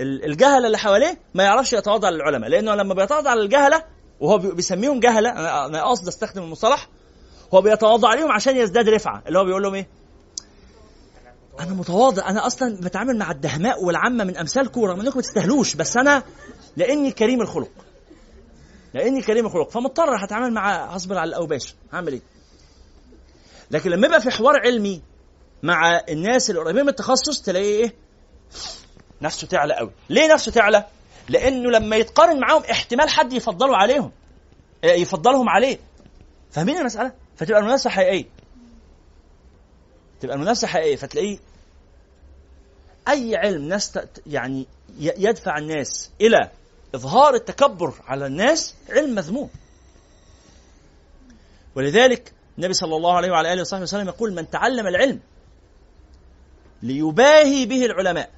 الجهلة 0.00 0.66
اللي 0.66 0.78
حواليه 0.78 1.18
ما 1.34 1.44
يعرفش 1.44 1.72
يتواضع 1.72 2.10
للعلماء. 2.10 2.50
لأنه 2.50 2.74
لما 2.74 2.94
بيتواضع 2.94 3.34
للجهلة 3.34 3.84
وهو 4.20 4.38
بيسميهم 4.38 5.00
جهلة 5.00 5.30
أنا 5.66 5.84
قصد 5.84 6.08
أستخدم 6.08 6.42
المصطلح 6.42 6.88
هو 7.54 7.60
بيتواضع 7.60 8.08
عليهم 8.08 8.32
عشان 8.32 8.56
يزداد 8.56 8.88
رفعة. 8.88 9.22
اللي 9.26 9.38
هو 9.38 9.44
بيقول 9.44 9.62
لهم 9.62 9.74
إيه؟ 9.74 9.88
أنا 11.60 11.74
متواضع. 11.74 12.30
أنا 12.30 12.46
أصلا 12.46 12.76
بتعامل 12.80 13.18
مع 13.18 13.30
الدهماء 13.30 13.84
والعامة 13.84 14.24
من 14.24 14.36
امثالكم 14.36 14.84
رغم 14.84 15.00
أنكم 15.00 15.16
ما 15.16 15.22
تستاهلوش. 15.22 15.74
بس 15.74 15.96
أنا 15.96 16.22
لأني 16.76 17.12
كريم 17.12 17.40
الخلق. 17.42 17.70
لاني 18.96 19.22
كريم 19.22 19.46
الخلق 19.46 19.70
فمضطر 19.70 20.24
هتعامل 20.24 20.52
مع 20.52 20.84
هصبر 20.84 21.18
على 21.18 21.28
الأوباش. 21.28 21.74
هعمل 21.92 22.12
إيه؟ 22.12 22.20
لكن 23.70 23.90
لما 23.90 24.06
يبقى 24.06 24.20
في 24.20 24.30
حوار 24.30 24.60
علمي 24.60 25.02
مع 25.62 26.02
الناس 26.08 26.50
اللي 26.50 26.60
قريبين 26.60 26.82
من 26.82 26.88
التخصص 26.88 27.42
تلاقيه 27.42 27.84
إيه؟ 27.84 27.94
نفسه 29.22 29.46
تعلى 29.46 29.74
قوي. 29.74 29.90
ليه 30.10 30.32
نفسه 30.32 30.52
تعلى؟ 30.52 30.84
لأنه 31.28 31.70
لما 31.70 31.96
يتقارن 31.96 32.40
معاهم 32.40 32.62
احتمال 32.62 33.08
حد 33.08 33.32
يفضله 33.32 33.76
عليهم. 33.76 34.12
آه، 34.84 34.86
يفضلهم 34.86 35.48
عليه. 35.48 35.78
فاهمين 36.50 36.78
المسألة؟ 36.78 37.12
فتبقى 37.36 37.60
المنافسة 37.60 37.90
حقيقية. 37.90 38.24
تبقى 40.20 40.36
المنافسة 40.36 40.66
حقيقية. 40.66 40.96
فتلاقيه 40.96 41.38
أي 43.08 43.36
علم 43.36 43.68
ناس 43.68 43.98
يعني 44.26 44.66
يدفع 45.00 45.58
الناس 45.58 46.10
إلى 46.20 46.50
إظهار 46.94 47.34
التكبر 47.34 47.94
على 48.06 48.26
الناس 48.26 48.74
علم 48.90 49.14
مذموم. 49.14 49.50
ولذلك 51.74 52.32
النبي 52.58 52.74
صلى 52.74 52.96
الله 52.96 53.16
عليه 53.16 53.30
وعلى 53.30 53.52
آله 53.52 53.60
وصحبه 53.60 53.82
وسلم 53.82 54.08
يقول 54.08 54.34
من 54.34 54.50
تعلم 54.50 54.86
العلم 54.86 55.20
ليباهي 56.82 57.66
به 57.66 57.84
العلماء. 57.86 58.30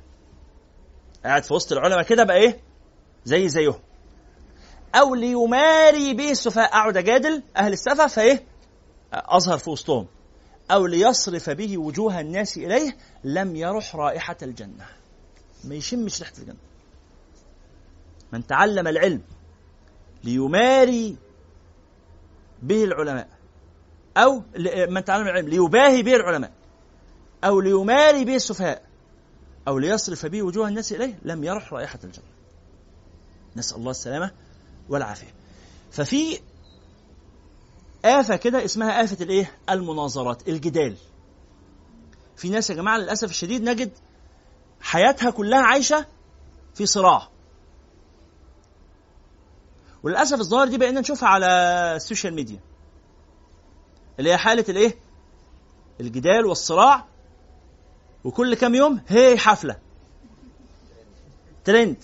قاعد 1.24 1.44
في 1.44 1.54
وسط 1.54 1.72
العلماء 1.72 2.02
كده 2.02 2.24
بقى 2.24 2.36
إيه؟ 2.36 2.60
زي 3.24 3.48
زيهم. 3.48 3.80
أو 4.94 5.14
ليماري 5.14 6.14
به 6.14 6.30
السفهاء. 6.30 6.68
أقعد 6.68 6.96
أجادل 6.96 7.42
أهل 7.56 7.72
السفه 7.72 8.06
فإيه؟ 8.06 8.44
أظهر 9.12 9.58
في 9.58 9.70
وسطهم. 9.70 10.06
أو 10.70 10.86
ليصرف 10.86 11.50
به 11.50 11.78
وجوه 11.78 12.20
الناس 12.20 12.56
إليه 12.56 12.96
لم 13.24 13.56
يرح 13.56 13.96
رائحة 13.96 14.36
الجنة. 14.42 14.86
ما 15.64 15.74
يشمش 15.74 16.22
ريحة 16.22 16.34
الجنة. 16.38 16.67
من 18.32 18.46
تعلم 18.46 18.88
العلم 18.88 19.22
ليماري 20.24 21.16
به 22.62 22.84
العلماء 22.84 23.28
أو 24.16 24.42
من 24.88 25.04
تعلم 25.04 25.26
العلم 25.26 25.48
ليباهي 25.48 26.02
به 26.02 26.16
العلماء 26.16 26.52
أو 27.44 27.60
ليماري 27.60 28.24
به 28.24 28.36
السفهاء 28.36 28.82
أو 29.68 29.78
ليصرف 29.78 30.26
به 30.26 30.42
وجوه 30.42 30.68
الناس 30.68 30.92
إليه 30.92 31.18
لم 31.22 31.44
يرح 31.44 31.72
رائحة 31.72 31.98
الجنة 32.04 32.24
نسأل 33.56 33.76
الله 33.76 33.90
السلامة 33.90 34.30
والعافية. 34.88 35.34
ففي 35.90 36.40
آفة 38.04 38.36
كده 38.36 38.64
اسمها 38.64 39.04
آفة 39.04 39.24
الإيه؟ 39.24 39.52
المناظرات 39.70 40.48
الجدال. 40.48 40.96
في 42.36 42.48
ناس 42.48 42.70
يا 42.70 42.74
جماعة 42.74 42.98
للأسف 42.98 43.30
الشديد 43.30 43.62
نجد 43.62 43.90
حياتها 44.80 45.30
كلها 45.30 45.62
عايشة 45.62 46.06
في 46.74 46.86
صراع. 46.86 47.28
وللأسف 50.02 50.40
الظاهر 50.40 50.68
دي 50.68 50.78
بقينا 50.78 51.00
نشوفها 51.00 51.28
على 51.28 51.46
السوشيال 51.96 52.34
ميديا. 52.34 52.58
اللي 54.18 54.30
هي 54.30 54.36
حالة 54.36 54.64
الإيه؟ 54.68 54.94
الجدال 56.00 56.46
والصراع. 56.46 57.04
وكل 58.24 58.54
كام 58.54 58.74
يوم 58.74 59.00
هي 59.08 59.38
حفلة. 59.38 59.76
ترند. 61.64 61.96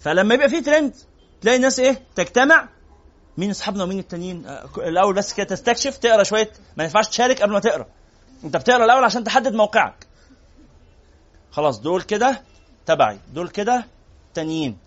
فلما 0.00 0.34
يبقى 0.34 0.48
في 0.48 0.60
ترند 0.60 0.94
تلاقي 1.40 1.56
الناس 1.56 1.78
إيه؟ 1.80 2.02
تجتمع. 2.14 2.68
مين 3.38 3.50
اصحابنا 3.50 3.84
ومين 3.84 3.98
التانيين؟ 3.98 4.46
آه، 4.46 4.68
الأول 4.76 5.14
بس 5.14 5.32
كده 5.32 5.46
تستكشف 5.46 5.96
تقرأ 5.96 6.22
شوية. 6.22 6.50
ما 6.76 6.84
ينفعش 6.84 7.08
تشارك 7.08 7.42
قبل 7.42 7.52
ما 7.52 7.60
تقرأ. 7.60 7.86
انت 8.44 8.56
بتقرأ 8.56 8.84
الأول 8.84 9.04
عشان 9.04 9.24
تحدد 9.24 9.54
موقعك. 9.54 10.06
خلاص 11.50 11.80
دول 11.80 12.02
كده 12.02 12.42
تبعي. 12.86 13.18
دول 13.34 13.48
كده 13.48 13.86
تانيين. 14.34 14.83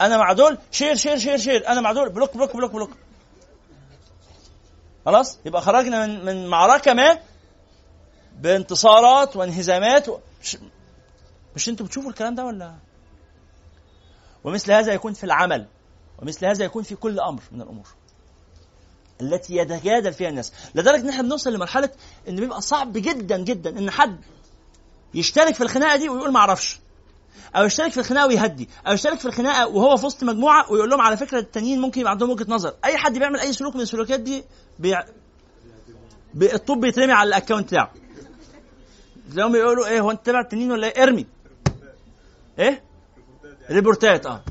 أنا 0.00 0.16
مع 0.18 0.32
دول 0.32 0.58
share 0.70 0.94
share 0.96 1.18
share 1.18 1.38
share. 1.38 1.68
أنا 1.68 1.80
مع 1.80 1.92
دول 1.92 2.08
block 2.08 2.36
block 2.36 2.56
block 2.56 2.72
block. 2.72 2.90
خلاص؟ 5.06 5.38
يبقى 5.44 5.62
خرجنا 5.62 6.06
من 6.06 6.24
من 6.24 6.46
معركة 6.46 6.92
ما 6.94 7.18
بانتصارات 8.38 9.36
وانهزامات 9.36 10.08
و... 10.08 10.18
مش, 10.42 10.58
مش 11.56 11.68
أنتوا 11.68 11.86
بتشوفوا 11.86 12.10
الكلام 12.10 12.34
ده 12.34 12.44
ولا؟ 12.44 12.74
ومثل 14.44 14.72
هذا 14.72 14.92
يكون 14.92 15.12
في 15.12 15.24
العمل 15.24 15.66
ومثل 16.22 16.46
هذا 16.46 16.64
يكون 16.64 16.82
في 16.82 16.94
كل 16.94 17.20
أمر 17.20 17.42
من 17.52 17.62
الأمور 17.62 17.86
التي 19.20 19.56
يتجادل 19.56 20.12
فيها 20.12 20.28
الناس. 20.28 20.52
لدرجة 20.74 21.00
إن 21.00 21.08
إحنا 21.08 21.22
بنوصل 21.22 21.52
لمرحلة 21.52 21.90
إن 22.28 22.36
بيبقى 22.36 22.60
صعب 22.60 22.92
جدا 22.92 23.36
جدا 23.38 23.78
إن 23.78 23.90
حد 23.90 24.20
يشترك 25.14 25.54
في 25.54 25.60
الخناقة 25.62 25.96
دي 25.96 26.08
ويقول 26.08 26.32
ما 26.32 26.38
أعرفش. 26.40 26.80
أو 27.56 27.64
يشترك 27.64 27.92
في 27.92 28.00
الخناقة 28.00 28.26
ويهدي 28.26 28.68
أو 28.86 28.92
يشترك 28.92 29.18
في 29.18 29.26
الخناقة 29.26 29.66
وهو 29.68 29.96
في 29.96 30.06
وسط 30.06 30.24
مجموعة 30.24 30.72
ويقول 30.72 30.90
لهم 30.90 31.00
على 31.00 31.16
فكرة 31.16 31.38
التانيين 31.38 31.80
ممكن 31.80 32.00
يبقى 32.00 32.10
عندهم 32.12 32.30
وجهة 32.30 32.46
نظر. 32.48 32.74
أي 32.84 32.96
حد 32.96 33.18
بيعمل 33.18 33.40
أي 33.40 33.52
سلوك 33.52 33.74
من 33.76 33.80
السلوكيات 33.80 34.20
دي 34.20 34.44
بي... 34.78 34.96
بي... 36.34 36.54
الطب 36.54 36.80
بيترمي 36.80 37.12
على 37.12 37.28
ال 37.28 37.33
account 37.33 37.66
بتاعه. 37.66 37.92
تلاقيهم 39.32 39.56
يقولوا 39.56 39.86
إيه 39.86 40.00
هو 40.00 40.10
أنت 40.10 40.26
تبع 40.26 40.40
التنين 40.40 40.72
ولا 40.72 40.86
إيه؟ 40.86 41.02
ارمي. 41.02 41.26
إيه؟ 42.58 42.82
ريبورتات 43.70 44.26
آه. 44.26 44.42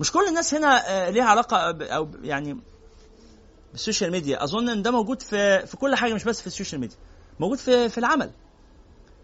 مش 0.00 0.12
كل 0.12 0.28
الناس 0.28 0.54
هنا 0.54 0.90
آه، 0.90 1.10
ليها 1.10 1.24
علاقة 1.24 1.70
ب- 1.70 1.82
أو 1.82 2.04
ب- 2.04 2.24
يعني 2.24 2.56
بال 3.72 3.81
social 3.81 4.10
media. 4.10 4.44
أظن 4.44 4.68
إن 4.68 4.82
ده 4.82 4.90
موجود 4.90 5.22
في 5.22 5.66
في 5.66 5.76
كل 5.76 5.94
حاجة 5.94 6.14
مش 6.14 6.24
بس 6.24 6.40
في 6.40 6.46
ال 6.46 6.51
social 6.51 6.80
media. 6.80 6.96
موجود 7.40 7.58
في 7.58 7.88
في 7.88 7.98
العمل. 7.98 8.30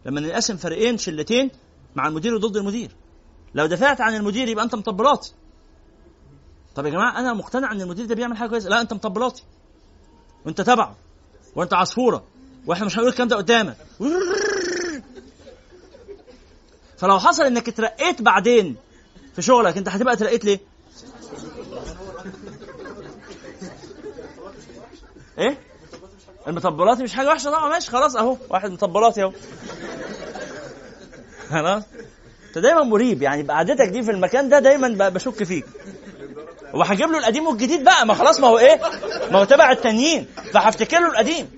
لما 0.06 0.20
نقسم 0.20 0.56
فريقين 0.56 0.98
شلتين 0.98 1.50
مع 1.94 2.06
المدير 2.08 2.34
وضد 2.34 2.56
المدير. 2.56 2.90
لو 3.54 3.66
دافعت 3.66 4.00
عن 4.00 4.14
المدير 4.16 4.48
يبقى 4.48 4.64
أنت 4.64 4.74
مطبلاتي. 4.74 5.32
طب 6.74 6.86
يا 6.86 6.90
جماعة 6.90 7.18
أنا 7.18 7.32
مقتنع 7.32 7.72
إن 7.72 7.80
المدير 7.80 8.06
ده 8.06 8.14
بيعمل 8.14 8.36
حاجة 8.36 8.48
كويسة. 8.48 8.68
لا 8.68 8.80
أنت 8.80 8.92
مطبلاتي. 8.92 9.44
وأنت 10.46 10.60
تبعه 10.60 10.96
وأنت 11.56 11.74
عصفورة. 11.74 12.24
وإحنا 12.66 12.86
مش 12.86 12.94
هنقول 12.96 13.10
الكلام 13.10 13.28
ده 13.28 13.36
قدامك. 13.36 13.76
فلو 16.98 17.18
حصل 17.18 17.42
إنك 17.42 17.68
اترقيت 17.68 18.22
بعدين 18.22 18.76
في 19.34 19.42
شغلك 19.42 19.76
أنت 19.76 19.88
هتبقى 19.88 20.14
اترقيت 20.14 20.44
ليه؟ 20.44 20.60
إيه؟ 25.38 25.71
المطبلاتي 26.48 27.02
مش 27.02 27.14
حاجة 27.14 27.28
وحشة 27.28 27.50
طبعا 27.50 27.68
ماشي 27.68 27.90
خلاص 27.90 28.16
أهو 28.16 28.36
واحد 28.50 28.70
مطبلاتي 28.70 29.22
اهو 29.22 29.32
خلاص؟ 31.50 31.82
أنت 32.48 32.58
دايما 32.58 32.82
مريب 32.82 33.22
يعني 33.22 33.42
بقعدتك 33.42 33.88
دي 33.88 34.02
في 34.02 34.10
المكان 34.10 34.48
ده 34.48 34.58
دايما 34.58 35.08
بشك 35.08 35.44
فيك. 35.44 35.64
وهجيب 36.74 37.10
له 37.10 37.18
القديم 37.18 37.46
والجديد 37.46 37.84
بقى 37.84 38.06
ما 38.06 38.14
خلاص 38.14 38.40
ما 38.40 38.48
هو 38.48 38.58
إيه؟ 38.58 38.80
ما 39.30 39.38
هو 39.38 39.44
تبع 39.44 39.72
التانيين 39.72 40.26
فهفتكر 40.52 41.00
له 41.00 41.06
القديم. 41.06 41.50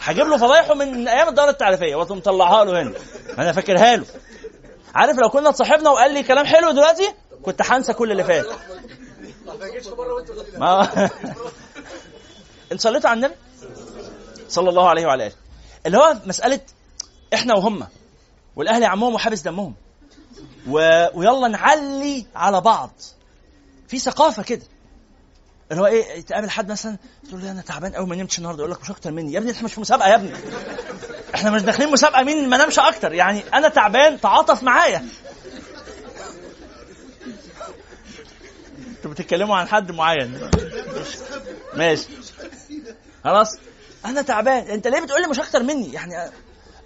هجيب 0.00 0.26
له 0.26 0.36
فضايحه 0.36 0.74
من 0.74 1.08
أيام 1.08 1.28
الدورة 1.28 1.50
التعريفية 1.50 1.94
وتقوم 1.96 2.18
مطلعها 2.18 2.64
له 2.64 2.82
هنا. 2.82 2.92
أنا 3.38 3.52
فاكرها 3.52 3.96
له. 3.96 4.04
عارف 4.94 5.18
لو 5.18 5.28
كنا 5.28 5.48
اتصاحبنا 5.48 5.90
وقال 5.90 6.14
لي 6.14 6.22
كلام 6.22 6.46
حلو 6.46 6.70
دلوقتي 6.70 7.14
كنت 7.42 7.62
هنسى 7.62 7.92
كل 7.92 8.12
اللي 8.12 8.24
فات. 8.24 8.46
ما 10.58 10.88
انت 12.72 12.80
صليتوا 12.80 13.10
على 13.10 13.16
النبي؟ 13.16 13.34
صلى 14.48 14.70
الله 14.70 14.88
عليه 14.88 15.06
وعلى 15.06 15.26
آله. 15.26 15.34
اللي 15.86 15.98
هو 15.98 16.16
مسألة 16.26 16.60
إحنا 17.34 17.54
وهم. 17.54 17.86
والأهل 18.56 18.82
يعمهم 18.82 19.14
وحابس 19.14 19.40
دمهم. 19.40 19.74
و... 20.68 21.06
ويلا 21.14 21.48
نعلي 21.48 22.26
على 22.34 22.60
بعض. 22.60 22.92
في 23.88 23.98
ثقافة 23.98 24.42
كده. 24.42 24.62
اللي 25.70 25.82
هو 25.82 25.86
إيه 25.86 26.20
تقابل 26.20 26.50
حد 26.50 26.70
مثلا 26.70 26.96
تقول 27.28 27.42
له 27.42 27.50
أنا 27.50 27.62
تعبان 27.62 27.92
قوي 27.92 28.06
ما 28.06 28.16
نمتش 28.16 28.38
النهارده. 28.38 28.60
يقول 28.60 28.72
لك 28.72 28.80
مش 28.82 28.90
أكتر 28.90 29.10
مني. 29.10 29.32
يا 29.32 29.38
ابني 29.38 29.52
إحنا 29.52 29.64
مش 29.64 29.74
في 29.74 29.80
مسابقة 29.80 30.08
يا 30.08 30.14
ابني. 30.14 30.32
إحنا 31.34 31.50
مش 31.50 31.62
داخلين 31.62 31.92
مسابقة 31.92 32.22
مين 32.22 32.48
ما 32.48 32.56
نامش 32.56 32.78
أكتر؟ 32.78 33.12
يعني 33.12 33.42
أنا 33.54 33.68
تعبان 33.68 34.20
تعاطف 34.20 34.62
معايا. 34.62 35.04
أنتوا 38.96 39.10
بتتكلموا 39.10 39.56
عن 39.56 39.68
حد 39.68 39.92
معين. 39.92 40.50
ماشي. 41.74 42.08
خلاص. 43.24 43.48
أنا 44.04 44.22
تعبان. 44.22 44.66
انت 44.66 44.86
ليه 44.86 45.00
بتقول 45.00 45.22
لي 45.22 45.28
مش 45.28 45.40
أكتر 45.40 45.62
مني؟ 45.62 45.92
يعني 45.92 46.32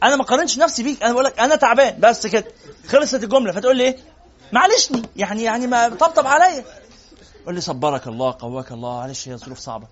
أنا 0.03 0.17
ما 0.17 0.25
قارنش 0.25 0.59
نفسي 0.59 0.83
بيك. 0.83 1.03
أنا 1.03 1.13
بقول 1.13 1.25
لك 1.25 1.39
أنا 1.41 1.57
تعبان. 1.57 2.01
بس 2.01 2.27
كده. 2.27 2.45
خلصت 2.89 3.25
الجملة. 3.25 3.53
فتقول 3.53 3.77
لي 3.77 3.85
إيه؟ 3.85 3.97
معلشني 4.53 5.03
يعني 5.17 5.43
يعني 5.43 5.67
ما 5.67 5.89
طبطب 5.89 6.27
عليا. 6.27 6.65
قول 7.47 7.55
لي 7.55 7.61
صبرك 7.61 8.07
الله 8.07 8.37
قواك 8.39 8.73
الله. 8.73 8.97
معلش 9.01 9.29
هي 9.29 9.37
ظروف 9.37 9.59
صعبة. 9.59 9.87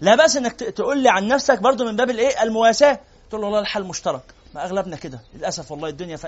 لا 0.00 0.14
بأس 0.14 0.36
إنك 0.36 0.52
تقول 0.52 0.98
لي 0.98 1.08
عن 1.08 1.28
نفسك 1.28 1.58
برضو 1.58 1.84
من 1.84 1.96
باب 1.96 2.10
الإيه؟ 2.10 2.42
المواساة. 2.42 3.00
تقول 3.28 3.40
له 3.40 3.46
والله 3.46 3.60
الحل 3.60 3.82
مشترك. 3.84 4.22
ما 4.54 4.64
أغلبنا 4.64 4.96
كده. 4.96 5.20
للأسف 5.34 5.70
والله 5.70 5.88
الدنيا 5.88 6.18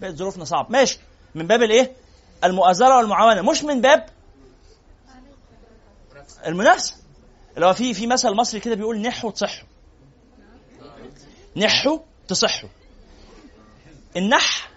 بقت 0.00 0.14
ظروفنا 0.14 0.44
صعب 0.44 0.72
ماشي. 0.72 0.98
من 1.34 1.46
باب 1.46 1.62
الإيه؟ 1.62 1.92
المؤازرة 2.44 2.96
والمعاونة. 2.96 3.50
مش 3.50 3.64
من 3.64 3.80
باب 3.80 4.06
المنافسة. 6.46 6.94
اللي 7.54 7.66
هو 7.66 7.72
في 7.72 7.94
في 7.94 8.06
مثل 8.06 8.30
مصري 8.30 8.60
كده 8.60 8.74
بيقول 8.74 9.00
نحوا 9.00 9.30
تصحوا 9.30 9.68
نحوا 11.56 11.98
تصحوا 12.28 12.68
النح 14.16 14.70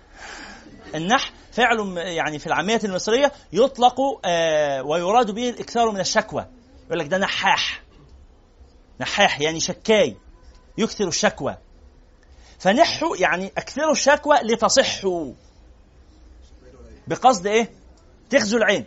النح 0.96 1.32
فعل 1.52 1.98
يعني 1.98 2.40
في 2.40 2.48
العامية 2.48 2.80
المصرية 2.84 3.32
يطلق 3.54 3.96
آه 4.26 4.84
ويراد 4.84 5.32
به 5.32 5.50
الإكثار 5.50 5.92
من 5.92 6.00
الشكوى. 6.00 6.46
يقول 6.88 7.00
لك 7.00 7.08
ده 7.08 7.18
نحاح. 7.18 7.84
نحاح 9.00 9.42
يعني 9.42 9.60
شكاي. 9.60 10.18
يكثر 10.78 11.08
الشكوى. 11.08 11.58
فنحوا 12.60 13.18
يعني 13.18 13.52
أكثروا 13.58 13.92
الشكوى 13.92 14.38
لتصحوا 14.44 15.34
بقصد 17.08 17.48
إيه؟ 17.48 17.72
تخزوا 18.30 18.60
العين. 18.60 18.86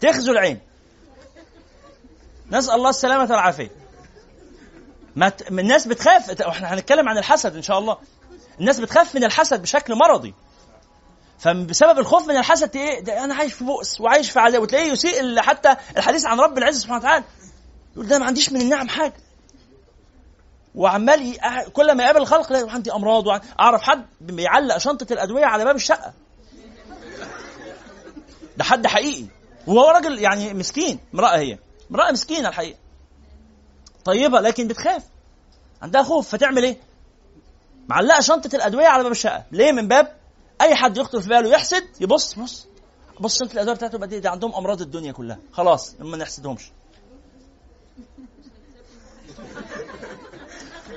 تخزوا 0.00 0.32
العين. 0.32 0.60
نسأل 2.50 2.74
الله 2.74 2.90
السلامة 2.90 3.30
والعافية. 3.30 3.81
ما. 5.16 5.32
الناس 5.50 5.86
بتخاف. 5.86 6.40
إحنا 6.40 6.74
هنتكلم 6.74 7.08
عن 7.08 7.18
الحسد 7.18 7.56
إن 7.56 7.62
شاء 7.62 7.78
الله. 7.78 7.98
الناس 8.60 8.80
بتخاف 8.80 9.14
من 9.14 9.24
الحسد 9.24 9.62
بشكل 9.62 9.94
مرضي. 9.94 10.34
فبسبب 11.38 11.98
الخوف 11.98 12.28
من 12.28 12.36
الحسد 12.36 12.76
إيه؟ 12.76 13.24
أنا 13.24 13.34
عايش 13.34 13.52
في 13.52 13.64
بؤس 13.64 14.00
وعايش 14.00 14.30
في 14.30 14.40
عذاب. 14.40 14.62
وتلاقيه 14.62 14.92
يسيء 14.92 15.40
حتى 15.40 15.76
الحديث 15.96 16.26
عن 16.26 16.40
رب 16.40 16.58
العزة 16.58 16.80
سبحانه 16.80 16.98
وتعالى. 16.98 17.24
يقول 17.94 18.08
ده 18.08 18.18
ما 18.18 18.26
عنديش 18.26 18.52
من 18.52 18.60
النعم 18.60 18.88
حاجة. 18.88 19.14
وعمال 20.74 21.22
ي... 21.22 21.38
كل 21.72 21.92
ما 21.92 22.04
يقابل 22.04 22.20
الخلق 22.20 22.52
لا 22.52 22.70
عندي 22.72 22.92
أمراض 22.92 23.26
وع... 23.26 23.40
أعرف 23.60 23.82
حد 23.82 24.06
بيعلق 24.20 24.78
شنطة 24.78 25.12
الأدوية 25.12 25.44
على 25.44 25.64
باب 25.64 25.76
الشقة. 25.76 26.12
ده 28.56 28.64
حد 28.64 28.86
حقيقي. 28.86 29.24
وهو 29.66 29.90
راجل 29.90 30.18
يعني 30.18 30.54
مسكين 30.54 31.00
امرأة 31.14 31.38
هي. 31.38 31.58
امرأة 31.90 32.12
مسكينة 32.12 32.48
الحقيقة. 32.48 32.78
طيبة 34.04 34.40
لكن 34.40 34.68
بتخاف. 34.68 35.02
عندها 35.82 36.02
خوف 36.02 36.28
فتعمل 36.28 36.64
إيه؟ 36.64 36.76
معلقة 37.88 38.20
شنطة 38.20 38.56
الأدوية 38.56 38.86
على 38.86 39.02
باب 39.02 39.12
الشقة. 39.12 39.44
ليه؟ 39.52 39.72
من 39.72 39.88
باب 39.88 40.16
أي 40.60 40.74
حد 40.74 40.96
يخطر 40.96 41.20
في 41.20 41.28
باله 41.28 41.50
يحسد 41.50 41.84
يبص. 42.00 42.34
بص 42.34 42.66
بص 43.20 43.38
شنطة 43.38 43.52
الأدوية 43.52 43.74
بتاعته 43.74 43.98
بقى 43.98 44.08
دي, 44.08 44.20
دي 44.20 44.28
عندهم 44.28 44.54
أمراض 44.54 44.80
الدنيا 44.80 45.12
كلها. 45.12 45.38
خلاص 45.52 45.94
ما 46.00 46.16
نحسدهمش. 46.16 46.70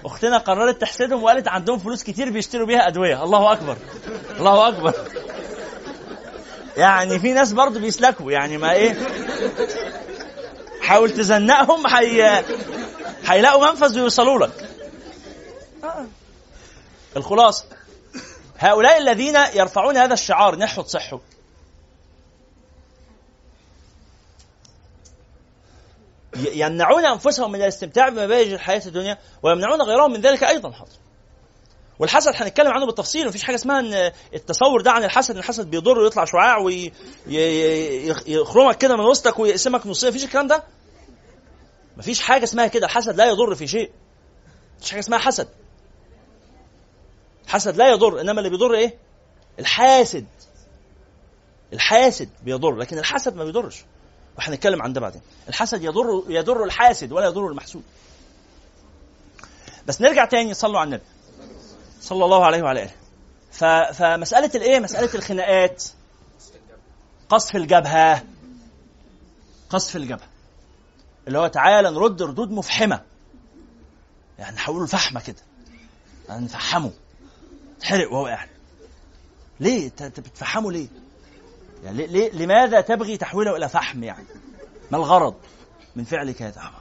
أختنا 0.05 0.37
قررت 0.37 0.81
تحسدهم 0.81 1.23
وقالت 1.23 1.47
عندهم 1.47 1.79
فلوس 1.79 2.03
كتير 2.03 2.29
بيشتروا 2.29 2.67
بيها 2.67 2.87
أدوية. 2.87 3.23
الله 3.23 3.53
أكبر. 3.53 3.77
الله 4.39 4.67
أكبر. 4.67 4.93
يعني 6.77 7.19
في 7.19 7.33
ناس 7.33 7.53
برضو 7.53 7.79
بيسلكوا. 7.79 8.31
يعني 8.31 8.57
ما 8.57 8.71
إيه؟ 8.73 8.95
حاول 10.81 11.09
تزنقهم 11.11 11.87
حي... 11.87 12.21
هيلاقوا 13.27 13.67
منفذ 13.71 13.99
ويوصلوا 13.99 14.45
لك. 14.47 14.69
آه. 15.83 16.05
الخلاصة. 17.17 17.65
هؤلاء 18.57 18.97
الذين 18.97 19.35
يرفعون 19.53 19.97
هذا 19.97 20.13
الشعار 20.13 20.55
نحوا 20.55 20.83
تصحوا. 20.83 21.19
يمنعون 26.35 27.05
أنفسهم 27.05 27.51
من 27.51 27.61
الاستمتاع 27.61 28.09
بمباهج 28.09 28.47
الحياة 28.47 28.81
الدنيا 28.85 29.17
ويمنعون 29.43 29.81
غيرهم 29.81 30.11
من 30.11 30.21
ذلك 30.21 30.43
أيضا 30.43 30.71
حاضر. 30.71 30.91
والحسد 31.99 32.31
هنتكلم 32.35 32.71
عنه 32.71 32.85
بالتفصيل 32.85 33.27
مفيش 33.27 33.43
حاجة 33.43 33.55
اسمها 33.55 33.79
إن 33.79 34.11
التصور 34.33 34.81
ده 34.81 34.91
عن 34.91 35.03
الحسد 35.03 35.31
إن 35.33 35.39
الحسد 35.39 35.69
بيضر 35.69 35.99
ويطلع 35.99 36.25
شعاع 36.25 36.57
ويخرمك 37.27 38.77
كده 38.77 38.95
من 38.95 39.05
وسطك 39.05 39.39
ويقسمك 39.39 39.87
نصين 39.87 40.09
مفيش 40.09 40.23
الكلام 40.23 40.47
ده؟ 40.47 40.63
مفيش 41.97 42.21
حاجة 42.21 42.43
اسمها 42.43 42.67
كده. 42.67 42.85
الحسد 42.85 43.15
لا 43.15 43.25
يضر 43.25 43.55
في 43.55 43.67
شيء. 43.67 43.91
مفيش 44.77 44.91
حاجة 44.91 44.99
اسمها 44.99 45.19
حسد. 45.19 45.47
حسد 47.47 47.77
لا 47.77 47.91
يضر 47.91 48.21
إنما 48.21 48.39
اللي 48.39 48.49
بيضر 48.49 48.73
إيه؟ 48.73 48.97
الحاسد. 49.59 50.25
الحاسد 51.73 52.29
بيضر 52.43 52.75
لكن 52.75 52.97
الحسد 52.97 53.35
ما 53.35 53.43
بيضرش. 53.43 53.85
وهنتكلم 54.37 54.81
عن 54.81 54.93
ده 54.93 55.01
بعدين. 55.01 55.21
الحسد 55.49 55.83
يضر 55.83 56.23
يضر 56.27 56.63
الحاسد 56.63 57.11
ولا 57.11 57.25
يضر 57.25 57.47
المحسود. 57.47 57.83
بس 59.87 60.01
نرجع 60.01 60.25
تاني 60.25 60.53
صلوا 60.53 60.79
على 60.79 60.87
النبي. 60.87 61.03
صلى 62.01 62.25
الله 62.25 62.45
عليه 62.45 62.63
وعلى 62.63 62.83
آله. 62.83 62.93
فمسألة 63.91 64.51
الإيه؟ 64.55 64.79
مسألة 64.79 65.15
الخناقات. 65.15 65.83
قصف 67.29 67.55
الجبهة. 67.55 68.23
قصف 69.69 69.95
الجبهة. 69.95 70.27
اللي 71.27 71.39
هو 71.39 71.47
تعالى 71.47 71.89
نرد 71.91 72.21
ردود 72.21 72.51
مفحمة. 72.51 73.01
يعني 74.39 74.55
نحوله 74.55 74.85
لفحمه 74.85 75.21
كده. 75.21 75.41
يعني 76.29 76.45
نفحمه. 76.45 76.91
تحرق 77.79 78.11
وهو 78.13 78.25
قاعد. 78.25 78.49
ليه؟ 79.59 79.85
انت 80.01 80.19
بتفحمه 80.19 80.71
ليه؟ 80.71 80.87
يعني 81.83 82.07
ليه, 82.07 82.31
لماذا 82.31 82.81
تبغي 82.81 83.17
تحويله 83.17 83.55
إلى 83.55 83.69
فحم 83.69 84.03
يعني؟ 84.03 84.25
ما 84.91 84.97
الغرض 84.97 85.35
من 85.95 86.03
فعلك 86.03 86.41
هذا 86.41 86.71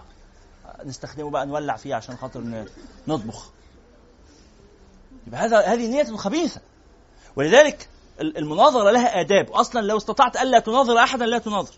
نستخدمه 0.85 1.31
بقى 1.31 1.47
نولع 1.47 1.77
فيه 1.77 1.95
عشان 1.95 2.17
خاطر 2.17 2.65
نطبخ. 3.09 3.51
يبقى 5.27 5.41
هذا 5.41 5.61
هذه 5.61 5.87
نية 5.91 6.17
خبيثة 6.17 6.61
ولذلك 7.37 7.89
ال- 8.21 8.39
المناظرة 8.39 8.91
لها 8.91 9.21
آداب. 9.21 9.51
أصلا 9.51 9.81
لو 9.81 9.97
استطعت 9.97 10.37
ألا 10.37 10.59
تناظر 10.59 10.99
احدا 10.99 11.27
لا 11.27 11.39
تناظر. 11.39 11.75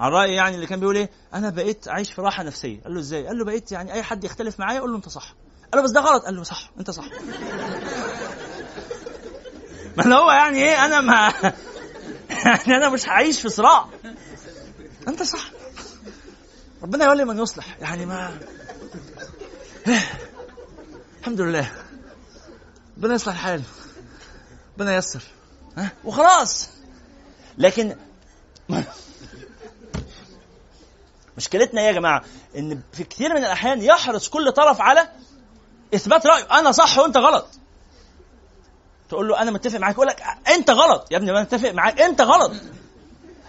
على 0.00 0.08
الراي 0.08 0.34
يعني 0.34 0.54
اللي 0.54 0.66
كان 0.66 0.80
بيقول 0.80 0.96
إيه؟ 0.96 1.10
أنا 1.34 1.50
بقيت 1.50 1.88
عايش 1.88 2.12
في 2.12 2.20
راحة 2.20 2.42
نفسية. 2.42 2.82
قال 2.82 2.94
له 2.94 3.00
إزاي؟ 3.00 3.26
قال 3.26 3.38
له 3.38 3.44
بقيت 3.44 3.72
يعني 3.72 3.92
أي 3.92 4.02
حد 4.02 4.24
يختلف 4.24 4.60
معايا 4.60 4.78
أقول 4.78 4.90
له 4.90 4.96
أنت 4.96 5.08
صح. 5.08 5.34
قال 5.72 5.80
له 5.80 5.82
بس 5.82 5.90
ده 5.90 6.00
غلط. 6.00 6.24
قال 6.24 6.36
له 6.36 6.42
صح. 6.42 6.70
أنت 6.78 6.90
صح. 6.90 7.04
ما 9.96 10.14
هو 10.16 10.30
يعني 10.30 10.58
إيه؟ 10.58 10.84
أنا 10.84 11.00
ما 11.00 11.32
يعني 12.44 12.76
أنا 12.76 12.88
مش 12.88 13.08
هعيش 13.08 13.40
في 13.40 13.48
صراع. 13.48 13.86
أنت 15.08 15.22
صح. 15.22 15.50
ربنا 16.82 17.04
يولي 17.04 17.24
من 17.24 17.38
يصلح. 17.38 17.76
يعني 17.80 18.06
ما 18.06 18.38
الحمد 21.20 21.40
لله. 21.40 21.72
ربنا 22.98 23.14
يصلح 23.14 23.32
الحال. 23.32 23.62
ربنا 24.76 24.94
ييسر. 24.94 25.22
ها؟ 25.76 25.92
وخلاص. 26.04 26.68
لكن 27.58 27.96
مشكلتنا 31.36 31.80
إيه 31.80 31.86
يا 31.86 31.92
جماعة 31.92 32.22
إن 32.56 32.80
في 32.92 33.04
كثير 33.04 33.34
من 33.34 33.44
الأحيان 33.44 33.82
يحرص 33.82 34.28
كل 34.28 34.52
طرف 34.52 34.80
على 34.80 35.08
إثبات 35.94 36.26
رأيه. 36.26 36.58
أنا 36.58 36.72
صح 36.72 36.98
وأنت 36.98 37.16
غلط. 37.16 37.46
تقول 39.08 39.28
له 39.28 39.42
أنا 39.42 39.50
متفق 39.50 39.78
معاك. 39.78 39.94
يقول 39.94 40.06
لك 40.06 40.22
أنت 40.48 40.70
غلط. 40.70 41.06
يا 41.10 41.16
ابني 41.16 41.30
أنا 41.30 41.40
متفق 41.40 41.70
معاك. 41.70 42.00
أنت 42.00 42.20
غلط. 42.20 42.52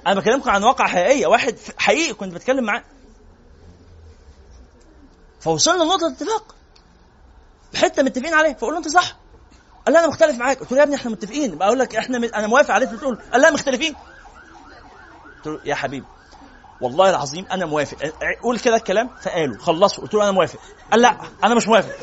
أنا 0.07 0.19
بكلمكم 0.19 0.49
عن 0.49 0.63
واقع 0.63 0.87
حقيقية. 0.87 1.27
واحد 1.27 1.57
حقيقي 1.77 2.13
كنت 2.13 2.33
بتكلم 2.33 2.63
معاه. 2.63 2.83
فوصلنا 5.39 5.83
لنقطة 5.83 6.07
اتفاق 6.07 6.55
حتة 7.75 8.03
متفقين 8.03 8.33
عليه. 8.33 8.53
فاقول 8.53 8.73
له 8.73 8.77
أنت 8.77 8.87
صح. 8.87 9.15
قال 9.85 9.93
لي 9.93 9.99
أنا 9.99 10.07
مختلف 10.07 10.37
معاك. 10.37 10.59
قلت 10.59 10.71
له 10.71 10.77
يا 10.77 10.83
ابني 10.83 10.95
إحنا 10.95 11.11
متفقين. 11.11 11.57
بقول 11.57 11.79
لك 11.79 11.95
إحنا. 11.95 12.17
أنا 12.17 12.47
موافق 12.47 12.75
اللي 12.75 12.85
بتقول 12.85 13.19
قال 13.31 13.41
لا 13.41 13.51
مختلفين. 13.51 13.95
قلت 15.35 15.47
له 15.47 15.59
يا 15.65 15.75
حبيبي 15.75 16.05
والله 16.81 17.09
العظيم 17.09 17.45
أنا 17.51 17.65
موافق. 17.65 17.97
قول 18.43 18.59
كده 18.59 18.75
الكلام 18.75 19.09
فقالوا 19.21 19.57
خلصوا 19.57 20.03
قلت 20.03 20.13
له 20.13 20.23
أنا 20.23 20.31
موافق. 20.31 20.59
قال 20.91 21.01
لا 21.01 21.17
أنا 21.43 21.55
مش 21.55 21.67
موافق. 21.67 21.95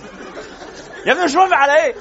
يا 1.06 1.12
ابني 1.12 1.24
مش 1.24 1.34
موافق 1.34 1.54
على 1.56 1.84
إيه؟ 1.84 1.94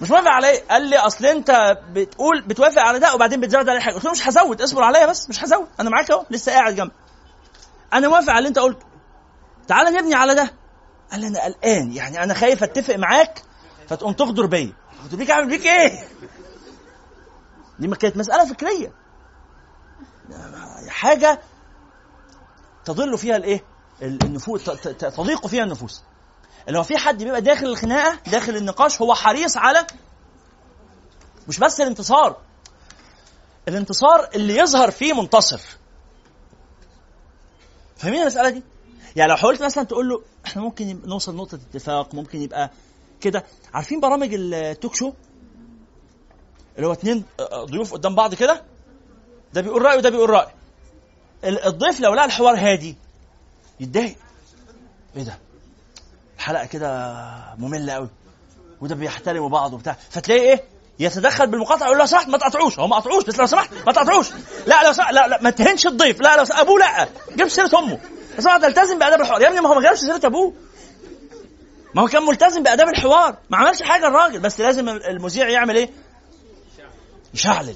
مش 0.00 0.10
موافق 0.10 0.28
على 0.28 0.50
إيه؟ 0.50 0.64
قال 0.70 0.82
لي 0.82 0.96
أصل 0.96 1.26
أنت 1.26 1.78
بتقول 1.92 2.42
بتوافق 2.42 2.82
على 2.82 2.98
ده 2.98 3.14
وبعدين 3.14 3.40
بتزود 3.40 3.68
عليه 3.68 3.80
حاجة. 3.80 3.94
قلت 3.94 4.04
له 4.04 4.10
مش 4.10 4.28
هزود. 4.28 4.62
اصبر 4.62 4.82
عليا 4.82 5.06
بس. 5.06 5.28
مش 5.28 5.44
هزود. 5.44 5.68
أنا 5.80 5.90
معاك 5.90 6.10
أهو. 6.10 6.24
لسه 6.30 6.52
قاعد 6.52 6.74
جنبي. 6.74 6.92
أنا 7.92 8.08
موافق 8.08 8.30
على 8.30 8.38
اللي 8.38 8.48
أنت 8.48 8.58
قلته. 8.58 8.86
تعالى 9.68 9.90
نبني 9.90 10.14
على 10.14 10.34
ده. 10.34 10.52
قال 11.12 11.20
لي 11.20 11.26
أنا 11.26 11.44
قلقان. 11.44 11.92
يعني 11.92 12.22
أنا 12.22 12.34
خايف 12.34 12.62
أتفق 12.62 12.96
معاك 12.96 13.42
فتقوم 13.88 14.12
تغدر 14.12 14.46
بيا. 14.46 14.72
قلت 15.02 15.14
بيك 15.14 15.30
اعمل 15.30 15.48
بيك 15.48 15.66
إيه؟ 15.66 16.04
دي 17.78 17.88
ما 17.88 17.96
كانت 17.96 18.16
مسألة 18.16 18.44
فكرية. 18.44 18.92
حاجة 20.88 21.40
تضل 22.84 23.18
فيها 23.18 23.36
الإيه؟ 23.36 23.64
النفوس 24.02 24.64
تضيق 24.64 25.46
فيها 25.46 25.64
النفوس. 25.64 26.02
هو 26.70 26.82
في 26.82 26.96
حد 26.96 27.22
بيبقى 27.24 27.40
داخل 27.40 27.66
الخناقة 27.66 28.18
داخل 28.30 28.56
النقاش 28.56 29.02
هو 29.02 29.14
حريص 29.14 29.56
على 29.56 29.86
مش 31.48 31.58
بس 31.58 31.80
الانتصار. 31.80 32.36
الانتصار 33.68 34.28
اللي 34.34 34.56
يظهر 34.56 34.90
فيه 34.90 35.12
منتصر. 35.12 35.60
فاهمين 37.96 38.20
المسألة 38.20 38.48
دي؟ 38.50 38.62
يعني 39.16 39.30
لو 39.30 39.36
حاولت 39.36 39.62
مثلا 39.62 39.84
تقول 39.84 40.08
له 40.08 40.22
إحنا 40.46 40.62
ممكن 40.62 41.00
نوصل 41.04 41.36
نقطة 41.36 41.54
اتفاق 41.54 42.14
ممكن 42.14 42.42
يبقى 42.42 42.70
كده. 43.20 43.44
عارفين 43.74 44.00
برامج 44.00 44.34
التوك 44.34 44.94
شو 44.94 45.12
اللي 46.76 46.86
هو 46.86 46.92
اتنين 46.92 47.24
ضيوف 47.64 47.92
قدام 47.92 48.14
بعض 48.14 48.34
كده؟ 48.34 48.64
ده 49.56 49.62
بيقول 49.62 49.82
رأي 49.82 49.96
وده 49.96 50.10
بيقول 50.10 50.46
ال- 51.44 51.64
الضيف 51.66 52.00
لو 52.00 52.14
لقى 52.14 52.24
الحوار 52.24 52.54
هادي 52.56 52.96
يتضايق. 53.80 54.16
إيه 55.16 55.22
ده؟ 55.22 55.38
الحلقة 56.36 56.66
كده 56.66 57.14
مملة 57.58 57.92
قوي 57.92 58.08
وده 58.80 58.94
بيحترموا 58.94 59.48
بعض 59.48 59.72
وبتاع. 59.72 59.96
فتلاقي 60.10 60.40
إيه؟ 60.40 60.64
يتدخل 60.98 61.46
بالمقاطعة 61.50 61.86
يقول 61.86 61.98
له 61.98 62.06
سمحت 62.06 62.28
ما 62.28 62.38
تقطعوش 62.38 62.78
هو 62.78 62.86
ما 62.86 62.96
قطعوش 62.96 63.24
بس 63.24 63.38
لو 63.38 63.46
سمحت 63.46 63.70
ما 63.86 63.92
تقطعوش 63.92 64.26
لا 64.66 64.86
لو 64.86 64.92
سمحت 64.92 65.12
لا 65.12 65.28
لا 65.28 65.42
ما 65.42 65.50
تهنش 65.50 65.86
الضيف. 65.86 66.20
لا 66.20 66.36
لو 66.36 66.44
أبوه 66.50 66.78
لا. 66.78 67.08
جيب 67.36 67.48
سيرة 67.48 67.78
أمه. 67.78 67.98
لو 68.36 68.40
سمحت 68.40 68.64
التزم 68.64 68.98
بآداب 68.98 69.20
الحوار. 69.20 69.42
يا 69.42 69.48
ابني 69.48 69.60
ما 69.60 69.68
هو 69.68 69.74
ما 69.74 69.80
جابش 69.82 69.98
سيرة 69.98 70.20
أبوه. 70.26 70.52
ما 71.94 72.02
هو 72.02 72.06
كان 72.06 72.22
ملتزم 72.22 72.62
بآداب 72.62 72.88
الحوار. 72.88 73.36
ما 73.50 73.56
عملش 73.56 73.82
حاجة 73.82 74.06
الراجل. 74.08 74.40
بس 74.40 74.60
لازم 74.60 74.88
المذيع 74.88 75.48
يعمل 75.48 75.76
إيه؟ 75.76 75.90
يشعلل. 77.34 77.74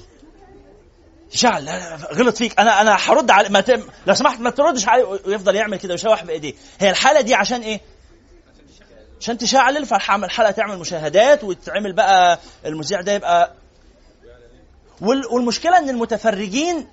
لا 1.43 1.95
غلط 2.13 2.37
فيك. 2.37 2.59
أنا 2.59 2.81
أنا 2.81 2.95
هرد 2.99 3.31
على 3.31 3.49
ما 3.49 3.61
ت... 3.61 3.69
لو 4.07 4.13
سمحت 4.13 4.39
ما 4.39 4.49
تردش 4.49 4.87
عليه 4.87 5.03
ويفضل 5.03 5.55
يعمل 5.55 5.77
كده 5.77 5.93
ويشوح 5.93 6.23
بإيديه. 6.23 6.53
هي 6.79 6.89
الحالة 6.89 7.21
دي 7.21 7.35
عشان 7.35 7.61
إيه؟ 7.61 7.81
عشان 9.21 9.37
تشعلل 9.37 9.85
فالحلقه 9.85 10.51
تعمل 10.51 10.77
مشاهدات 10.77 11.43
وتعمل 11.43 11.93
بقى 11.93 12.39
المذيع 12.65 13.01
ده 13.01 13.11
يبقى 13.11 13.51
وال... 15.01 15.25
والمشكلة 15.27 15.77
إن 15.77 15.89
المتفرجين 15.89 16.87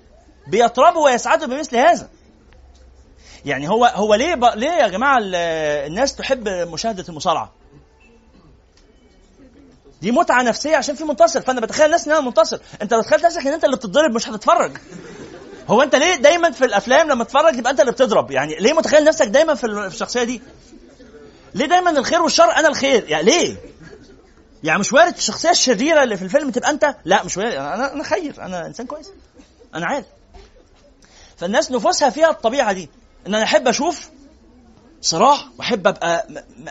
بيطربوا 0.47 1.05
ويسعدوا 1.05 1.47
بمثل 1.47 1.77
هذا. 1.77 2.09
يعني 3.45 3.69
هو 3.69 3.85
هو 3.85 4.15
ليه 4.15 4.35
ب... 4.35 4.45
ليه 4.45 4.71
يا 4.71 4.87
جماعة 4.87 5.17
ال- 5.17 5.35
الناس 5.87 6.15
تحب 6.15 6.47
مشاهدة 6.49 7.05
المصارعة؟ 7.09 7.51
دي 10.01 10.11
متعة 10.11 10.41
نفسية 10.41 10.75
عشان 10.75 10.95
في 10.95 11.03
منتصر 11.03 11.41
فأنا 11.41 11.61
بتخيل 11.61 11.85
الناس 11.85 12.07
ان 12.07 12.11
أنا 12.13 12.21
منتصر. 12.21 12.59
أنت 12.81 12.93
لو 12.93 13.01
تخيل 13.01 13.21
نفسك 13.21 13.47
إن 13.47 13.53
أنت 13.53 13.65
اللي 13.65 13.75
بتتضرب 13.75 14.11
مش 14.11 14.29
هتتفرج. 14.29 14.77
هو 15.67 15.81
أنت 15.81 15.95
ليه 15.95 16.15
دايما 16.15 16.51
في 16.51 16.65
الأفلام 16.65 17.09
لما 17.09 17.23
تتفرج 17.23 17.55
يبقى 17.55 17.71
أنت 17.71 17.79
اللي 17.79 17.91
بتضرب؟ 17.91 18.31
يعني 18.31 18.55
ليه 18.55 18.73
متخيل 18.73 19.03
نفسك 19.03 19.27
دايما 19.27 19.55
في 19.55 19.65
الشخصية 19.65 20.23
دي؟ 20.23 20.41
ليه 21.55 21.65
دايما 21.65 21.89
الخير 21.89 22.21
والشر 22.21 22.51
أنا 22.55 22.67
الخير؟ 22.67 23.09
يعني 23.09 23.23
ليه؟ 23.23 23.57
يعني 24.63 24.79
مش 24.79 24.93
وارد 24.93 25.15
الشخصية 25.17 25.49
الشريرة 25.49 26.03
اللي 26.03 26.17
في 26.17 26.23
الفيلم 26.23 26.49
تبقى 26.51 26.69
أنت؟ 26.69 26.95
لا 27.05 27.23
مش 27.23 27.37
وارد. 27.37 27.53
أنا 27.53 27.93
أنا 27.93 28.03
خير. 28.03 28.35
أنا 28.41 28.65
إنسان 28.65 28.85
كويس. 28.85 29.09
أنا 29.75 29.85
عارف 29.85 30.05
فالناس 31.37 31.71
نفوسها 31.71 32.09
فيها 32.09 32.29
الطبيعة 32.29 32.71
دي. 32.73 32.89
إن 33.27 33.35
أنا 33.35 33.43
أحب 33.43 33.67
أشوف 33.67 34.09
صراع 35.01 35.37
واحب 35.57 35.87
أبقى 35.87 36.27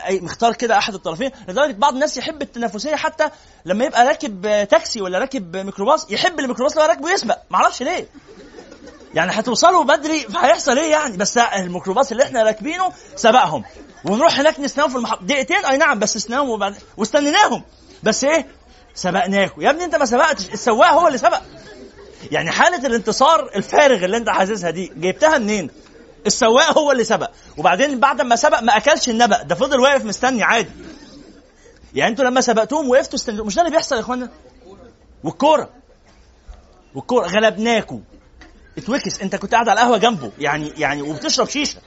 مختار 0.09 0.53
كده 0.53 0.77
أحد 0.77 0.93
الطرفين 0.93 1.31
لدرجة 1.47 1.71
بعض 1.71 1.93
الناس 1.93 2.17
يحب 2.17 2.41
التنافسية 2.41 2.95
حتى 2.95 3.29
لما 3.65 3.85
يبقى 3.85 4.05
راكب 4.07 4.67
تاكسي 4.69 5.01
ولا 5.01 5.19
راكب 5.19 5.57
ميكروباص 5.57 6.11
يحب 6.11 6.39
الميكروباص 6.39 6.71
اللي 6.71 6.83
هو 6.85 6.89
راكبه 6.89 7.11
يسبق 7.11 7.37
معرفش 7.49 7.83
ليه. 7.83 8.07
يعني 9.13 9.31
هتوصلوا 9.31 9.83
بدري 9.83 10.19
فهيحصل 10.19 10.77
إيه 10.77 10.91
يعني؟ 10.91 11.17
بس 11.17 11.37
الميكروباص 11.37 12.11
اللي 12.11 12.23
إحنا 12.23 12.43
راكبينه 12.43 12.91
سبقهم. 13.15 13.63
ونروح 14.05 14.39
هناك 14.39 14.59
نستناهم 14.59 14.89
في 14.89 14.95
المحطه 14.95 15.25
دقيقتين 15.25 15.65
أي 15.65 15.77
نعم 15.77 15.99
بس 15.99 16.15
استناهم 16.15 16.49
وبعد 16.49 16.75
واستنيناهم. 16.97 17.63
بس 18.03 18.23
إيه؟ 18.23 18.47
سبقناكم 18.95 19.61
يا 19.61 19.69
ابني 19.69 19.83
أنت 19.83 19.95
ما 19.95 20.05
سبقتش 20.05 20.49
السواق 20.53 20.87
هو 20.91 21.07
اللي 21.07 21.17
سبق. 21.17 21.41
يعني 22.31 22.51
حالة 22.51 22.87
الانتصار 22.87 23.49
الفارغ 23.55 24.05
اللي 24.05 24.17
أنت 24.17 24.29
حاسسها 24.29 24.69
دي 24.69 24.91
جبتها 24.95 25.37
منين؟ 25.37 25.69
السواق 26.25 26.77
هو 26.77 26.91
اللي 26.91 27.03
سبق. 27.03 27.31
وبعدين 27.57 27.99
بعد 27.99 28.21
ما 28.21 28.35
سبق 28.35 28.59
ما 28.59 28.77
أكلش 28.77 29.09
النبأ. 29.09 29.43
ده 29.43 29.55
فضل 29.55 29.79
واقف 29.79 30.05
مستني 30.05 30.43
عادي. 30.43 30.69
يعني 31.93 32.11
أنتوا 32.11 32.25
لما 32.25 32.41
سبقتوهم 32.41 32.89
وقفتوا 32.89 33.19
استنوا. 33.19 33.45
مش 33.45 33.55
ده 33.55 33.61
اللي 33.61 33.71
بيحصل 33.71 33.95
يا 33.95 34.01
إخوانا؟ 34.01 34.29
والكورة. 35.23 35.69
والكورة. 36.95 37.27
غلبناكوا. 37.27 37.99
اتوكس. 38.77 39.21
انت 39.21 39.35
كنت 39.35 39.53
قاعد 39.53 39.69
على 39.69 39.79
القهوة 39.79 39.97
جنبه. 39.97 40.31
يعني 40.39 40.73
يعني 40.77 41.01
وبتشرب 41.01 41.49
شيشة. 41.49 41.77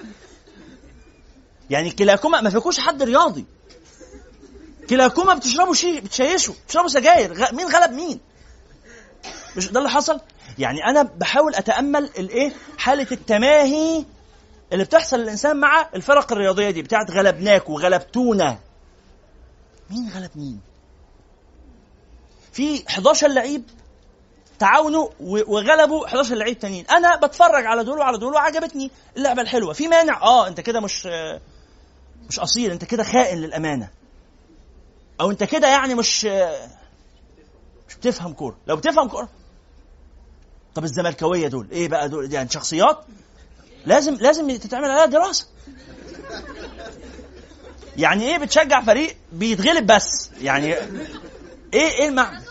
يعني 1.71 1.91
كلاكما 1.91 2.41
ما 2.41 2.51
فيكوش 2.51 2.81
حد 2.81 3.03
رياضي. 3.03 3.45
كلاكما 4.91 5.35
بتشربوا 5.35 5.75
شي 5.75 6.01
بتشيشوا. 6.01 6.55
بتشربوا 6.67 6.89
سجاير. 6.89 7.33
غ... 7.35 7.55
مين 7.55 7.67
غلب 7.67 7.93
مين؟ 7.93 8.21
مش 9.57 9.71
ده 9.71 9.79
اللي 9.79 9.91
حصل؟ 9.91 10.21
يعني 10.59 10.85
أنا 10.85 11.03
بحاول 11.03 11.55
أتأمل 11.55 12.05
الإيه؟ 12.19 12.53
حالة 12.79 13.07
التماهي 13.13 14.05
اللي 14.73 14.85
بتحصل 14.85 15.17
للإنسان 15.21 15.57
مع 15.57 15.89
الفرق 15.95 16.33
الرياضية 16.33 16.71
دي 16.71 16.83
بتاعت 16.83 17.11
غلبناك 17.11 17.69
وغلبتونا. 17.71 18.59
مين 19.91 20.11
غلب 20.11 20.31
مين؟ 20.35 20.61
في 22.53 22.85
11 22.89 23.29
لعيب 23.29 23.65
تعاونوا 24.59 25.09
وغلبوا 25.21 26.07
11 26.07 26.35
لعيب 26.35 26.59
تانيين. 26.59 26.87
أنا 26.87 27.17
بتفرج 27.17 27.67
على 27.67 27.85
دول 27.85 27.99
وعلى 27.99 28.19
دول 28.19 28.35
وعجبتني 28.35 28.91
اللعبة 29.17 29.43
الحلوة. 29.43 29.73
في 29.73 29.89
مانع؟ 29.89 30.23
آه 30.23 30.49
أنت 30.49 30.61
كده 30.61 30.81
مش 30.81 31.07
مش 32.29 32.39
أصيل 32.39 32.71
أنت 32.71 32.85
كده 32.85 33.05
خائن 33.05 33.39
للأمانة. 33.39 33.89
أو 35.21 35.31
أنت 35.31 35.45
كده 35.45 35.69
يعني 35.69 35.95
مش 35.95 36.25
مش 37.89 37.95
بتفهم 38.01 38.33
كورة. 38.33 38.57
لو 38.67 38.77
بتفهم 38.77 39.09
كورة. 39.09 39.29
طب 40.75 40.85
الزملكاوية 40.85 41.49
دول 41.49 41.69
إيه 41.73 41.89
بقى 41.89 42.09
دول؟ 42.09 42.33
يعني 42.33 42.49
شخصيات؟ 42.49 43.05
لازم 43.87 44.15
لازم 44.15 44.57
تتعمل 44.57 44.91
عليها 44.91 45.07
دراسة. 45.07 45.47
يعني 47.97 48.25
إيه 48.31 48.39
بتشجع 48.39 48.81
فريق 48.83 49.17
بيتغلب 49.33 49.87
بس؟ 49.87 50.31
يعني 50.41 50.67
إيه 50.75 50.79
إيه 51.75 52.09
المعنى؟ 52.09 52.45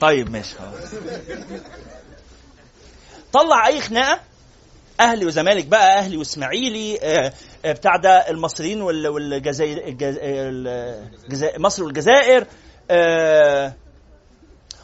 طيب 0.00 0.30
ماشي 0.30 0.54
خلاص. 0.54 0.90
طلع 3.32 3.66
اي 3.66 3.80
خناقة؟ 3.80 4.20
أهلي 5.00 5.26
وزمالك 5.26 5.64
بقى 5.64 5.98
أهلي 5.98 6.16
وإسماعيلي 6.16 6.98
آه، 7.02 7.32
آه، 7.64 7.72
بتاع 7.72 7.96
ده 7.96 8.30
المصريين 8.30 8.82
وال- 8.82 9.08
والجزائر 9.08 9.78
الجز- 9.88 10.18
الجزائر 10.22 11.60
مصر 11.60 11.84
والجزائر 11.84 12.46
آه، 12.90 13.74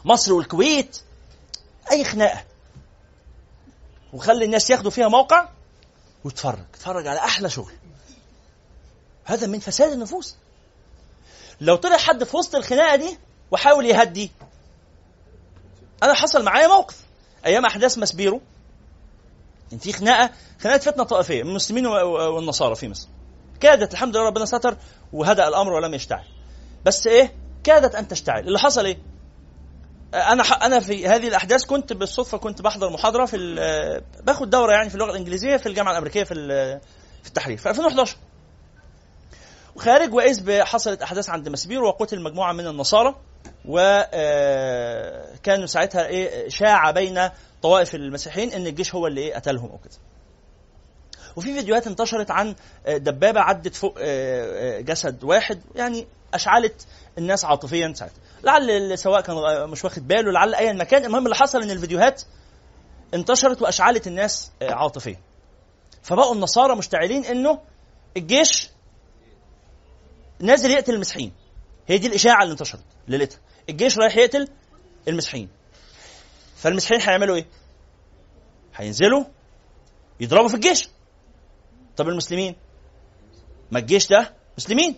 مصر 0.05 0.33
والكويت. 0.33 0.97
أي 1.91 2.03
خناقة؟ 2.03 2.43
وخلي 4.15 4.45
الناس 4.45 4.69
ياخدوا 4.69 4.91
فيها 4.91 5.07
موقع 5.07 5.49
ويتفرج 6.23 6.65
اتفرج 6.73 7.07
على 7.07 7.19
أحلى 7.19 7.49
شغل. 7.49 7.73
هذا 9.25 9.47
من 9.47 9.59
فساد 9.59 9.91
النفوس. 9.91 10.35
لو 11.61 11.75
طلع 11.75 11.97
حد 11.97 12.23
في 12.23 12.37
وسط 12.37 12.55
الخناقة 12.55 12.95
دي 12.95 13.17
وحاول 13.51 13.85
يهدي 13.85 14.31
أنا 16.03 16.13
حصل 16.13 16.43
معايا 16.43 16.67
موقف. 16.67 16.97
أيام 17.45 17.65
أحداث 17.65 17.97
مسبيرو 17.97 18.41
كان 19.71 19.79
في 19.79 19.93
خناقة 19.93 20.29
خناقة 20.61 20.77
فتنة 20.77 21.03
طائفية 21.03 21.43
من 21.43 21.49
المسلمين 21.49 21.87
والنصارى 21.87 22.75
في 22.75 22.89
مصر. 22.89 23.07
كادت 23.59 23.93
الحمد 23.93 24.15
لله 24.15 24.25
ربنا 24.25 24.45
ستر 24.45 24.77
وهدأ 25.13 25.47
الأمر 25.47 25.73
ولم 25.73 25.93
يشتعل. 25.93 26.25
بس 26.85 27.07
إيه؟ 27.07 27.35
كادت 27.63 27.95
أن 27.95 28.07
تشتعل. 28.07 28.47
اللي 28.47 28.59
حصل 28.59 28.85
إيه؟ 28.85 28.97
أنا 30.15 30.43
أنا 30.43 30.79
في 30.79 31.07
هذه 31.07 31.27
الأحداث 31.27 31.65
كنت 31.65 31.93
بالصدفة 31.93 32.37
كنت 32.37 32.61
بحضر 32.61 32.89
محاضرة 32.89 33.25
في 33.25 33.37
باخد 34.23 34.49
دورة 34.49 34.73
يعني 34.73 34.89
في 34.89 34.95
اللغة 34.95 35.11
الإنجليزية 35.11 35.57
في 35.57 35.65
الجامعة 35.65 35.91
الأمريكية 35.91 36.23
في 36.23 36.33
في 37.23 37.27
التحرير 37.27 37.57
في 37.57 37.69
2011 37.69 38.17
وخارج 39.75 40.13
واذ 40.13 40.61
حصلت 40.61 41.01
أحداث 41.01 41.29
عند 41.29 41.49
مسبير 41.49 41.83
وقتل 41.83 42.21
مجموعة 42.21 42.53
من 42.53 42.67
النصارى 42.67 43.15
وكانوا 43.65 45.65
ساعتها 45.65 46.05
إيه 46.05 46.49
شاع 46.49 46.91
بين 46.91 47.29
طوائف 47.61 47.95
المسيحيين 47.95 48.51
إن 48.51 48.67
الجيش 48.67 48.95
هو 48.95 49.07
اللي 49.07 49.21
إيه 49.21 49.35
قتلهم 49.35 49.71
أو 49.71 49.77
كده. 49.77 49.93
وفي 51.35 51.53
فيديوهات 51.53 51.87
انتشرت 51.87 52.31
عن 52.31 52.55
آه، 52.85 52.97
دبابة 52.97 53.39
عدت 53.39 53.75
فوق 53.75 53.95
آه، 53.99 54.77
آه، 54.77 54.81
جسد 54.81 55.23
واحد 55.23 55.61
يعني 55.75 56.07
أشعلت 56.33 56.87
الناس 57.17 57.45
عاطفيا 57.45 57.93
ساعتها. 57.95 58.24
لعل 58.45 58.69
السواق 58.71 59.21
كان 59.21 59.69
مش 59.69 59.83
واخد 59.83 60.07
باله 60.07 60.31
لعل 60.31 60.55
ايا 60.55 60.73
مكان 60.73 61.05
المهم 61.05 61.23
اللي 61.25 61.35
حصل 61.35 61.61
إن 61.61 61.71
الفيديوهات 61.71 62.21
انتشرت 63.13 63.61
وأشعلت 63.61 64.07
الناس 64.07 64.51
آه، 64.61 64.73
عاطفيا. 64.73 65.19
فبقوا 66.03 66.35
النصارى 66.35 66.75
مشتعلين 66.75 67.25
إنه 67.25 67.59
الجيش 68.17 68.69
نازل 70.39 70.71
يقتل 70.71 70.93
المسيحيين. 70.93 71.33
هي 71.87 71.97
دي 71.97 72.07
الإشاعة 72.07 72.43
اللي 72.43 72.51
انتشرت 72.51 72.83
ليلتها. 73.07 73.39
الجيش 73.69 73.97
رايح 73.97 74.17
يقتل 74.17 74.47
المسيحيين. 75.07 75.49
فالمسيحيين 76.55 77.01
هيعملوا 77.01 77.35
إيه؟ 77.35 77.45
هينزلوا 78.75 79.23
يضربوا 80.19 80.47
في 80.47 80.55
الجيش. 80.55 80.89
طب 81.97 82.09
المسلمين؟ 82.09 82.55
ما 83.71 83.79
الجيش 83.79 84.07
ده 84.07 84.33
مسلمين. 84.57 84.95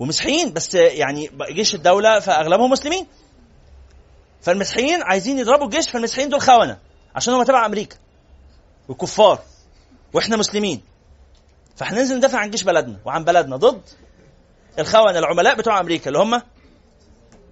ومسيحيين 0.00 0.52
بس 0.52 0.74
يعني 0.74 1.30
جيش 1.50 1.74
الدولة 1.74 2.20
فأغلبهم 2.20 2.70
مسلمين. 2.70 3.06
فالمسيحيين 4.42 5.02
عايزين 5.02 5.38
يضربوا 5.38 5.64
الجيش 5.64 5.90
فالمسيحيين 5.90 6.28
دول 6.28 6.40
خونة 6.40 6.78
عشان 7.14 7.34
هم 7.34 7.42
تبع 7.42 7.66
أمريكا. 7.66 7.96
وكفار 8.88 9.42
وإحنا 10.12 10.36
مسلمين. 10.36 10.82
فهننزل 11.76 12.16
ندافع 12.16 12.38
عن 12.38 12.50
جيش 12.50 12.62
بلدنا 12.62 12.98
وعن 13.04 13.24
بلدنا 13.24 13.56
ضد 13.56 13.82
الخونة 14.78 15.18
العملاء 15.18 15.54
بتوع 15.54 15.80
أمريكا 15.80 16.06
اللي 16.10 16.18
هم 16.18 16.42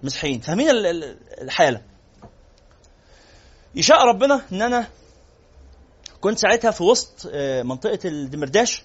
مسيحيين. 0.03 0.39
فاهمين 0.39 0.69
ال- 0.69 0.85
ال- 0.85 1.17
الحالة؟ 1.41 1.81
يشاء 3.75 4.05
ربنا 4.05 4.41
إن 4.51 4.61
أنا 4.61 4.87
كنت 6.21 6.37
ساعتها 6.37 6.71
في 6.71 6.83
وسط 6.83 7.29
آه، 7.33 7.63
منطقة 7.63 7.99
الدمرداش. 8.05 8.83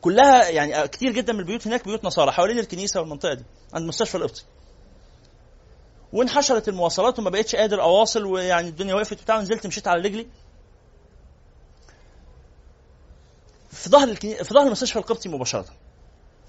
كلها 0.00 0.48
يعني 0.48 0.88
كتير 0.88 1.12
جدا 1.12 1.32
من 1.32 1.40
البيوت 1.40 1.66
هناك 1.66 1.84
بيوت 1.84 2.04
نصارى 2.04 2.32
حوالين 2.32 2.58
الكنيسة 2.58 3.00
والمنطقة 3.00 3.34
دي 3.34 3.44
عند 3.74 3.88
مستشفى 3.88 4.14
القبطي. 4.14 4.42
وانحشرت 6.12 6.68
المواصلات 6.68 7.18
وما 7.18 7.30
بقتش 7.30 7.56
قادر 7.56 7.82
أواصل 7.82 8.24
ويعني 8.24 8.68
الدنيا 8.68 8.94
وقفت 8.94 9.20
وبتاع 9.20 9.40
نزلت 9.40 9.66
مشيت 9.66 9.88
على 9.88 10.02
رجلي. 10.02 10.26
في 13.70 13.90
ظهر 13.90 14.08
الكني... 14.08 14.44
في 14.44 14.54
ظهر 14.54 14.66
المستشفى 14.66 14.98
القبطي 14.98 15.28
مباشرة 15.28 15.64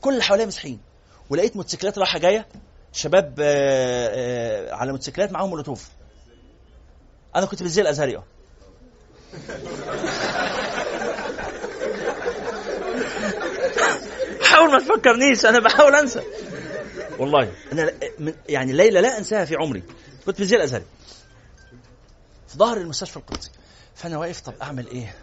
كل 0.02 0.14
اللي 0.14 0.24
حواليا 0.24 0.46
مسيحيين 0.46 0.80
ولقيت 1.30 1.56
موتوسيكلات 1.56 1.98
رايحة 1.98 2.20
جاية 2.20 2.48
شباب 2.94 3.36
آه، 3.40 4.70
آه، 4.70 4.76
على 4.76 4.92
موتوسيكلات 4.92 5.32
معاهم 5.32 5.50
مولوتوف. 5.50 5.90
أنا 7.36 7.46
كنت 7.46 7.64
بالزي 7.64 7.82
الأزهري 7.82 8.18
آه. 8.18 8.24
حاول 14.52 14.72
ما 14.72 14.80
تفكرنيش 14.80 15.46
أنا 15.46 15.60
بحاول 15.60 15.96
أنسى. 15.96 16.22
والله. 17.20 17.52
أنا 17.72 17.92
يعني 18.50 18.74
ليله 18.74 19.00
لا 19.02 19.18
أنساها 19.18 19.46
في 19.46 19.56
عمري. 19.56 19.84
كنت 20.26 20.38
في 20.38 20.46
زي 20.46 20.56
الأزهري. 20.56 20.86
في 22.48 22.58
ظهر 22.58 22.78
المستشفى 22.78 23.18
القدسي. 23.18 23.52
فأنا 23.96 24.18
واقف 24.18 24.40
طب 24.42 24.54
أعمل 24.62 24.88
إيه؟ 24.88 25.16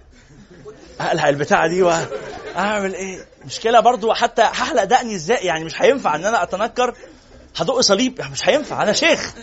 أقلع 1.00 1.28
البتاعة 1.28 1.68
دي 1.68 1.82
واعمل 1.82 2.94
إيه؟ 2.94 3.26
مشكلة 3.44 3.80
برضو 3.80 4.14
حتى 4.14 4.42
هحلق 4.42 4.84
دقني 4.84 5.14
إزاي؟ 5.14 5.46
يعني 5.46 5.64
مش 5.64 5.82
هينفع 5.82 6.14
إن 6.14 6.24
أنا 6.24 6.42
أتنكر. 6.42 6.94
هدق 7.56 7.80
صليب. 7.80 8.20
مش 8.32 8.48
هينفع. 8.48 8.82
أنا 8.82 8.92
شيخ. 8.92 9.34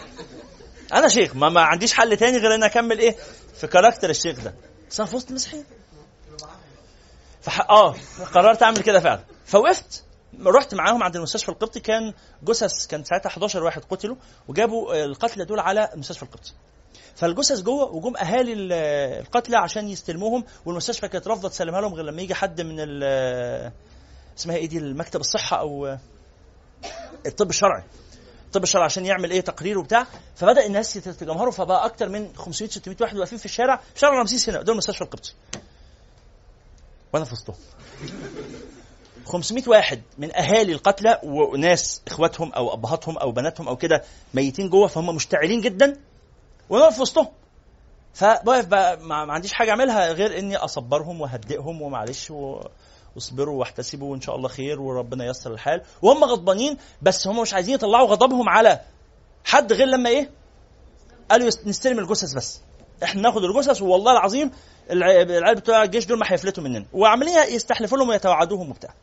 أنا 0.93 1.07
شيخ. 1.07 1.35
ما, 1.35 1.49
ما 1.49 1.61
عنديش 1.61 1.93
حل 1.93 2.17
تاني 2.17 2.37
غير 2.37 2.55
إن 2.55 2.63
أكمل 2.63 2.99
إيه؟ 2.99 3.15
في 3.57 3.67
كاركتر 3.67 4.09
الشيخ 4.09 4.39
ده. 4.39 4.53
بس 4.89 4.99
أنا 4.99 5.09
في 5.09 5.15
وسط 5.15 5.31
مسيحيين 5.31 5.65
فح... 7.41 7.69
آه 7.69 7.95
قررت 8.33 8.63
أعمل 8.63 8.77
كده 8.77 8.99
فعلا. 8.99 9.23
فوقفت 9.45 10.03
رحت 10.45 10.73
معاهم 10.75 11.03
عند 11.03 11.15
المستشفى 11.15 11.49
القبطي. 11.49 11.79
كان 11.79 12.13
جثث 12.43 12.87
كان 12.87 13.03
ساعتها 13.03 13.27
11 13.29 13.63
واحد 13.63 13.81
قتلوا 13.89 14.15
وجابوا 14.47 15.05
القتلى 15.05 15.45
دول 15.45 15.59
على 15.59 15.89
المستشفى 15.93 16.23
القبطي. 16.23 16.51
فالجثث 17.15 17.61
جوه 17.61 17.91
وجم 17.91 18.17
أهالي 18.17 18.53
ال- 18.53 18.71
القتلى 19.21 19.57
عشان 19.57 19.89
يستلموهم 19.89 20.43
والمستشفى 20.65 21.07
كانت 21.07 21.27
رافضة 21.27 21.49
تسلمها 21.49 21.81
لهم 21.81 21.93
غير 21.93 22.05
لما 22.05 22.21
يجي 22.21 22.35
حد 22.35 22.61
من 22.61 22.79
اسمها 24.37 24.55
إيه 24.55 24.67
دي 24.67 24.77
المكتب 24.77 25.19
الصحة 25.19 25.59
أو 25.59 25.97
الطب 27.25 27.49
الشرعي. 27.49 27.83
الطب 28.45 28.63
الشرعي 28.63 28.85
عشان 28.85 29.05
يعمل 29.05 29.31
إيه 29.31 29.41
تقرير 29.41 29.77
وبتاع. 29.79 30.07
فبدأ 30.35 30.65
الناس 30.65 30.95
يتجمهروا 30.95 31.51
فبقى 31.51 31.85
أكتر 31.85 32.09
من 32.09 32.35
500 32.35 32.71
600 32.71 32.97
واحد 33.01 33.17
واقفين 33.17 33.37
في 33.39 33.45
الشارع 33.45 33.81
شارع 33.95 34.19
رمسيس 34.19 34.49
هنا 34.49 34.57
قدام 34.59 34.73
المستشفى 34.73 35.01
القبطي. 35.03 35.33
وأنا 37.13 37.25
في 37.25 37.33
وسطهم 37.33 37.55
500 39.25 39.63
واحد 39.67 40.01
من 40.17 40.35
أهالي 40.35 40.71
القتلى 40.73 41.19
وناس 41.23 42.01
إخواتهم 42.07 42.53
أو 42.53 42.73
أبهاتهم 42.73 43.17
أو 43.17 43.31
بناتهم 43.31 43.67
أو 43.67 43.75
كده 43.75 44.03
ميتين 44.33 44.69
جوه 44.69 44.87
فهم 44.87 45.15
مشتعلين 45.15 45.61
جدا 45.61 45.97
وأنا 46.69 46.83
واقف 46.83 46.95
في 46.95 47.01
وسطهم. 47.01 47.27
فواقف 48.13 48.65
بقى 48.65 48.97
ما 48.99 49.15
عنديش 49.33 49.53
حاجة 49.53 49.69
أعملها 49.69 50.11
غير 50.11 50.39
إني 50.39 50.55
أصبرهم 50.57 51.21
واهدئهم 51.21 51.81
ومعلش 51.81 52.31
و... 52.31 52.59
واصبروا 53.15 53.59
واحتسبوا 53.59 54.11
وإن 54.11 54.21
شاء 54.21 54.35
الله 54.35 54.47
خير 54.49 54.81
وربنا 54.81 55.25
ييسر 55.25 55.53
الحال. 55.53 55.81
وهم 56.01 56.23
غضبانين 56.23 56.77
بس 57.01 57.27
هم 57.27 57.39
مش 57.41 57.53
عايزين 57.53 57.75
يطلعوا 57.75 58.07
غضبهم 58.07 58.49
على 58.49 58.79
حد 59.45 59.73
غير 59.73 59.87
لما 59.87 60.09
إيه؟ 60.09 60.29
قالوا 61.31 61.47
نستلم 61.65 61.99
الجثث 61.99 62.33
بس. 62.33 62.61
إحنا 63.03 63.21
ناخد 63.21 63.43
الجثث 63.43 63.81
والله 63.81 64.11
العظيم 64.11 64.51
الع- 64.91 65.21
العيال 65.21 65.55
بتوع 65.55 65.83
الجيش 65.83 66.05
دول 66.05 66.19
ما 66.19 66.25
هيفلتوا 66.29 66.63
مننا. 66.63 66.85
وعمالين 66.93 67.35
يستحلفوا 67.55 67.97
لهم 67.97 68.09
ويتوعدوهم 68.09 68.69
وبتاع. 68.69 68.93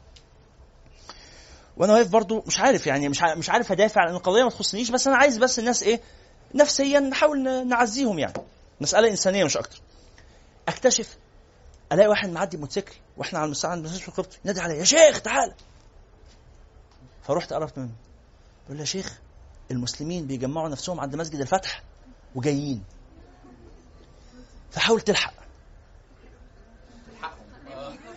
وأنا 1.76 1.92
واقف 1.92 2.08
برضو 2.08 2.42
مش 2.46 2.60
عارف 2.60 2.86
يعني 2.86 3.08
مش 3.08 3.22
مش 3.22 3.50
عارف 3.50 3.72
ادافع 3.72 4.04
لأن 4.04 4.14
القضية 4.14 4.42
ما 4.42 4.50
تخصنيش 4.50 4.90
بس 4.90 5.06
أنا 5.06 5.16
عايز 5.16 5.38
بس 5.38 5.58
الناس 5.58 5.82
إيه 5.82 6.00
نفسيا 6.54 7.00
نحاول 7.00 7.66
نعزيهم 7.68 8.18
يعني. 8.18 8.32
مسألة 8.80 9.08
إنسانية 9.08 9.44
مش 9.44 9.56
أكتر. 9.56 9.80
أكتشف 10.68 11.16
ألاقي 11.92 12.08
واحد 12.08 12.28
معدي 12.28 12.56
موتوسيكل 12.56 12.94
وإحنا 13.16 13.38
على 13.38 13.46
المستشفى 13.46 13.72
عند 13.72 13.84
المستشفى 13.84 14.08
القبطي 14.08 14.38
نادي 14.44 14.60
عليا 14.60 14.74
يا 14.76 14.84
شيخ 14.84 15.20
تعال. 15.20 15.54
فرحت 17.22 17.52
قربت 17.52 17.78
منه. 17.78 17.90
بقول 18.64 18.76
له 18.76 18.80
يا 18.80 18.86
شيخ 18.86 19.18
المسلمين 19.70 20.26
بيجمعوا 20.26 20.68
نفسهم 20.68 21.00
عند 21.00 21.16
مسجد 21.16 21.40
الفتح 21.40 21.82
وجايين. 22.34 22.84
فحاول 24.70 25.00
تلحق 25.00 25.32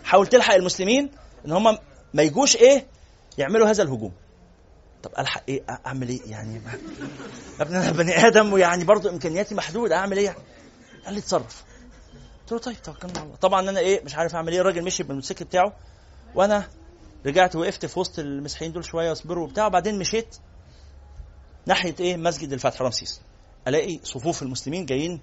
حاول 0.04 0.26
تلحق 0.26 0.54
المسلمين 0.54 1.10
إن 1.46 1.52
هم 1.52 1.78
ما 2.14 2.22
يجوش 2.22 2.56
إيه 2.56 2.86
يعملوا 3.38 3.68
هذا 3.70 3.82
الهجوم. 3.82 4.12
طب 5.02 5.10
الحق 5.18 5.42
إيه 5.48 5.62
أعمل 5.86 6.08
إيه؟ 6.08 6.20
يعني 6.26 6.54
يا 6.54 6.60
ابني 7.60 7.78
أنا 7.78 7.92
بني 7.92 8.26
آدم 8.26 8.52
ويعني 8.52 8.84
برضه 8.84 9.10
إمكانياتي 9.10 9.54
محدودة 9.54 9.96
أعمل 9.96 10.16
إيه؟ 10.16 10.24
يعني؟ 10.24 10.38
قال 11.04 11.14
لي 11.14 11.20
اتصرف. 11.20 11.64
قلت 12.40 12.52
له 12.52 12.58
طيب 12.58 12.82
توكلنا 12.82 13.18
على 13.18 13.26
الله. 13.26 13.36
طبعا 13.36 13.70
أنا 13.70 13.80
إيه 13.80 14.04
مش 14.04 14.14
عارف 14.14 14.34
أعمل 14.34 14.52
إيه. 14.52 14.60
الراجل 14.60 14.84
مشي 14.84 15.02
بالموتوسيكل 15.02 15.44
بتاعه 15.44 15.76
وأنا 16.34 16.68
رجعت 17.26 17.56
وقفت 17.56 17.86
في 17.86 18.00
وسط 18.00 18.18
المسيحيين 18.18 18.72
دول 18.72 18.84
شوية 18.84 19.08
وأصبروا 19.08 19.44
وبتاع 19.44 19.66
وبعدين 19.66 19.98
مشيت 19.98 20.36
ناحية 21.66 21.94
إيه 22.00 22.16
مسجد 22.16 22.52
الفتح 22.52 22.82
رمسيس. 22.82 23.20
ألاقي 23.68 24.00
صفوف 24.04 24.42
المسلمين 24.42 24.86
جايين. 24.86 25.20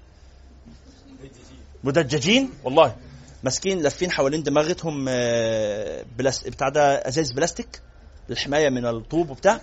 مدججين 1.84 2.50
والله. 2.64 2.96
ماسكين 3.44 3.82
لافين 3.82 4.12
حوالين 4.12 4.44
دماغتهم 4.44 5.06
آه، 5.10 6.06
بلاس 6.18 6.44
بتاع 6.44 6.70
ده 6.70 7.08
ازاز 7.08 7.32
بلاستيك. 7.32 7.82
للحماية 8.30 8.70
من 8.70 8.86
الطوب 8.86 9.30
وبتاع. 9.30 9.62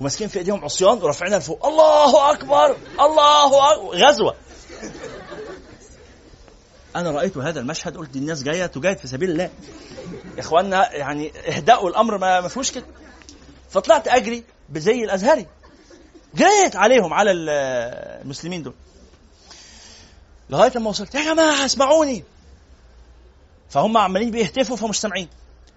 وماسكين 0.00 0.28
في 0.28 0.38
إيديهم 0.38 0.64
عصيان 0.64 0.98
ورافعينها 1.02 1.38
لفوق. 1.38 1.66
الله 1.66 2.32
أكبر! 2.32 2.76
الله 3.00 3.72
أكبر 3.72 3.96
غزوة! 3.96 4.34
أنا 6.96 7.10
رأيت 7.10 7.36
هذا 7.36 7.60
المشهد 7.60 7.96
قلت 7.96 8.16
الناس 8.16 8.42
جاية 8.42 8.66
تجاهد 8.66 8.98
في 8.98 9.06
سبيل 9.06 9.30
الله. 9.30 9.50
يا 10.36 10.40
اخوانا 10.40 10.92
يعني 10.94 11.32
اهدأوا 11.38 11.88
الأمر 11.88 12.18
ما 12.18 12.48
فيهوش 12.48 12.70
كده. 12.70 12.86
فطلعت 13.70 14.08
أجري 14.08 14.44
بزي 14.68 15.04
الأزهري. 15.04 15.46
جريت 16.34 16.76
عليهم 16.76 17.14
على 17.14 17.30
ال- 17.30 17.48
المسلمين 18.22 18.62
دول. 18.62 18.74
لغاية 20.50 20.72
لما 20.74 20.88
وصلت 20.90 21.14
يا 21.14 21.24
جماعة 21.34 21.64
اسمعوني. 21.64 22.24
فهم 23.68 23.96
عمالين 23.96 24.30
بيهتفوا 24.30 24.76
فمش 24.76 25.00
سامعين. 25.00 25.28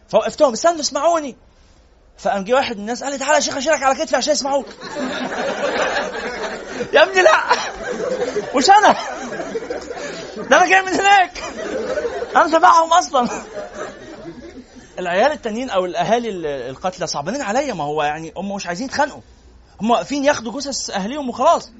فوقفتهم 0.09 0.53
استنوا 0.53 0.79
اسمعوني. 0.79 1.35
فقام 2.17 2.43
جه 2.43 2.53
واحد 2.53 2.75
من 2.75 2.81
الناس 2.81 3.03
قال 3.03 3.11
لي 3.11 3.17
تعالى 3.17 3.35
يا 3.35 3.39
شيخ 3.39 3.57
أشيلك 3.57 3.83
على 3.83 3.95
كتفي 3.95 4.15
عشان 4.15 4.33
يسمعوك. 4.33 4.65
يا 6.93 7.03
ابني 7.03 7.21
لا. 7.21 7.31
مش 8.55 8.69
أنا. 8.69 8.95
ده 10.49 10.57
أنا 10.57 10.67
جاي 10.69 10.81
من 10.81 10.93
هناك. 10.93 11.43
أنا 12.35 12.57
تبعهم 12.57 12.93
أصلا. 12.93 13.29
العيال 14.99 15.31
التانيين 15.31 15.69
أو 15.69 15.85
الأهالي 15.85 16.29
ال- 16.29 16.45
القتلى 16.45 17.07
صعبانين 17.07 17.41
عليا. 17.41 17.73
ما 17.73 17.83
هو 17.83 18.03
يعني 18.03 18.33
هم 18.37 18.55
مش 18.55 18.67
عايزين 18.67 18.87
يتخانقوا. 18.87 19.21
هم 19.81 19.91
واقفين 19.91 20.23
ياخدوا 20.25 20.59
جثث 20.61 20.89
أهاليهم 20.89 21.29
وخلاص. 21.29 21.71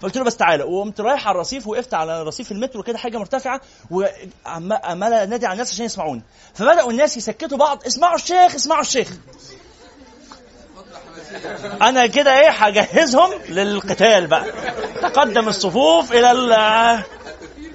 فقلت 0.00 0.16
له 0.16 0.24
بس 0.24 0.36
تعالى. 0.36 0.64
وقمت 0.64 1.00
رايح 1.00 1.28
على 1.28 1.34
الرصيف 1.34 1.66
وقفت 1.66 1.94
على 1.94 2.22
رصيف 2.22 2.52
المترو 2.52 2.82
كده 2.82 2.98
حاجة 2.98 3.18
مرتفعة 3.18 3.60
وعمال 3.90 5.12
انادي 5.12 5.46
على 5.46 5.52
الناس 5.52 5.72
عشان 5.72 5.84
يسمعوني. 5.84 6.22
فبدأوا 6.54 6.90
الناس 6.90 7.16
يسكتوا 7.16 7.58
بعض 7.58 7.86
اسمعوا 7.86 8.14
الشيخ 8.14 8.54
اسمعوا 8.54 8.80
الشيخ. 8.80 9.08
أنا 11.82 12.06
كده 12.06 12.40
إيه 12.40 12.50
هجهزهم 12.50 13.30
للقتال 13.48 14.26
بقى. 14.26 14.44
تقدم 15.02 15.48
الصفوف 15.48 16.12
إلى 16.12 16.30
ال- 16.30 17.02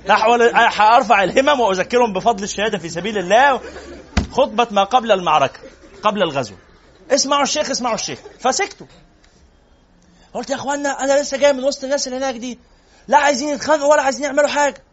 نحو 0.08 0.34
هارفع 0.82 1.24
الهمم 1.24 1.60
وأذكرهم 1.60 2.14
بفضل 2.14 2.44
الشهادة 2.44 2.78
في 2.78 2.90
سبيل 2.90 3.18
الله. 3.18 3.62
خطبة 4.32 4.68
ما 4.72 4.84
قبل 4.84 5.12
المعركة 5.12 5.60
قبل 6.04 6.24
الغزو. 6.24 6.54
اسمعوا 7.12 7.44
الشيخ 7.44 7.70
اسمعوا 7.70 7.96
الشيخ. 7.96 8.20
فسكتوا. 8.40 8.88
قلت 10.34 10.50
يا 10.50 10.56
اخوانا 10.56 11.04
أنا 11.04 11.22
لسه 11.22 11.38
جاي 11.38 11.54
من 11.54 11.64
وسط 11.64 11.84
الناس 11.84 12.08
اللي 12.08 12.18
هناك 12.18 12.36
دي. 12.36 12.60
لا 13.08 13.18
عايزين 13.18 13.50
يتخانقوا 13.50 13.92
ولا 13.92 14.02
عايزين 14.02 14.24
يعملوا 14.24 14.48
حاجة. 14.48 14.84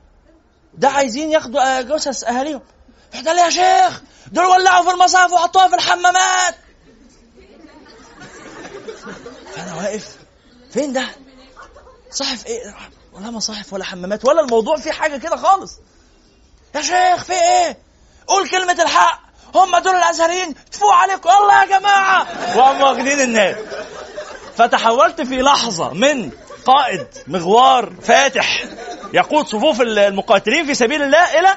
ده 0.74 0.88
عايزين 0.88 1.30
ياخدوا 1.30 1.78
آه، 1.78 1.80
جثث 1.80 2.24
أهاليهم. 2.24 2.60
رحت 3.14 3.28
لي 3.28 3.40
يا 3.40 3.50
شيخ؟ 3.50 4.02
دول 4.32 4.44
ولعوا 4.44 4.84
في 4.84 4.90
المصاحف 4.90 5.32
وحطوها 5.32 5.68
في 5.68 5.74
الحمامات. 5.74 6.54
فانا 9.54 9.74
واقف. 9.74 10.16
فين 10.72 10.92
ده؟ 10.92 11.06
صحف 12.10 12.46
إيه؟ 12.46 12.76
ولا 13.12 13.30
مصاحف 13.30 13.72
ولا 13.72 13.84
حمامات 13.84 14.24
ولا 14.24 14.40
الموضوع 14.40 14.76
فيه 14.76 14.90
حاجة 14.90 15.16
كده 15.16 15.36
خالص. 15.36 15.72
يا 16.74 16.82
شيخ 16.82 17.24
في 17.24 17.32
إيه؟ 17.32 17.78
قول 18.26 18.48
كلمة 18.48 18.82
الحق. 18.82 19.20
هم 19.54 19.78
دول 19.78 19.94
الأزهريين. 19.94 20.54
تفوق 20.72 20.92
عليكم. 20.92 21.28
يلا 21.28 21.62
يا 21.62 21.78
جماعة. 21.78 22.26
وهم 22.58 22.80
واخدين 22.80 23.20
الناس. 23.20 23.56
فتحولت 24.58 25.20
في 25.22 25.42
لحظة 25.42 25.92
من 25.94 26.30
قائد 26.64 27.06
مغوار 27.26 27.92
فاتح 28.02 28.64
يقود 29.14 29.46
صفوف 29.46 29.80
المقاتلين 29.80 30.66
في 30.66 30.74
سبيل 30.74 31.02
الله 31.02 31.38
إلى 31.40 31.48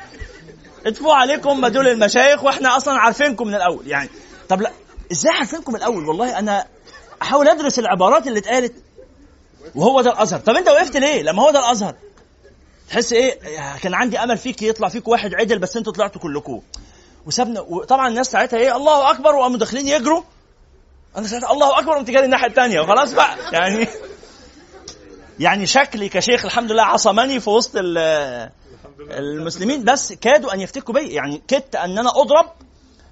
ادفوا 0.85 1.13
عليكم 1.13 1.49
هم 1.49 1.67
دول 1.67 1.87
المشايخ 1.87 2.43
وإحنا 2.43 2.77
أصلا 2.77 2.99
عارفينكم 2.99 3.47
من 3.47 3.55
الأول. 3.55 3.87
يعني 3.87 4.09
طب 4.49 4.61
لا 4.61 4.71
إزاي 5.11 5.33
عارفينكم 5.33 5.73
من 5.73 5.79
الأول؟ 5.79 6.07
والله 6.07 6.39
أنا 6.39 6.65
أحاول 7.21 7.47
أدرس 7.47 7.79
العبارات 7.79 8.27
اللي 8.27 8.39
اتقالت 8.39 8.73
وهو 9.75 10.01
ده 10.01 10.11
الأزهر. 10.11 10.39
طب 10.39 10.55
أنت 10.55 10.67
وقفت 10.69 10.97
ليه؟ 10.97 11.21
لما 11.21 11.43
هو 11.43 11.51
ده 11.51 11.59
الأزهر. 11.59 11.95
تحس 12.89 13.13
إيه؟ 13.13 13.39
كان 13.83 13.93
عندي 13.93 14.19
أمل 14.19 14.37
فيك 14.37 14.61
يطلع 14.61 14.89
فيك 14.89 15.07
واحد 15.07 15.33
عدل 15.33 15.59
بس 15.59 15.77
أنتوا 15.77 15.93
طلعتوا 15.93 16.21
كلكم. 16.21 16.61
وسابنا 17.25 17.61
وطبعا 17.61 18.07
الناس 18.07 18.31
ساعتها 18.31 18.57
إيه؟ 18.57 18.75
الله 18.75 19.11
أكبر 19.11 19.35
وقاموا 19.35 19.57
داخلين 19.57 19.87
يجروا. 19.87 20.23
أنا 21.17 21.27
ساعتها 21.27 21.51
الله 21.51 21.79
أكبر 21.79 21.93
قمت 21.97 22.09
جاري 22.09 22.25
الناحية 22.25 22.47
الثانية 22.47 22.79
وخلاص 22.81 23.13
بقى. 23.13 23.37
يعني 23.53 23.87
يعني 25.39 25.67
شكلي 25.67 26.09
كشيخ 26.09 26.45
الحمد 26.45 26.71
لله 26.71 26.83
عصمني 26.83 27.39
في 27.39 27.49
وسط 27.49 27.71
ال- 27.75 28.49
المسلمين 28.99 29.83
بس 29.83 30.13
كادوا 30.13 30.53
أن 30.53 30.61
يفتكوا 30.61 30.93
بي. 30.93 31.13
يعني 31.13 31.41
كدت 31.47 31.75
أن 31.75 31.97
أنا 31.97 32.09
أضرب 32.09 32.51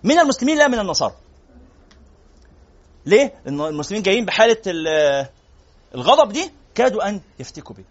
من 0.04 0.20
المسلمين 0.20 0.58
لا 0.58 0.68
من 0.68 0.80
النصارى. 0.80 1.14
ليه؟ 3.06 3.34
لأن 3.46 3.62
المسلمين 3.62 4.04
جايين 4.04 4.26
بحالة 4.26 4.62
ال- 4.68 5.28
الغضب 5.96 6.32
دي 6.32 6.52
كادوا 6.76 7.10
أن 7.10 7.22
يفتكوا 7.40 7.76
بي. 7.76 7.86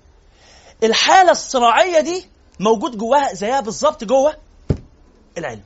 الحالة 0.82 1.30
الصراعية 1.30 2.00
دي 2.00 2.26
موجود 2.60 2.98
جواها 2.98 3.34
زيها 3.34 3.60
بالظبط 3.60 4.04
جوه 4.04 4.36
العلم. 5.38 5.62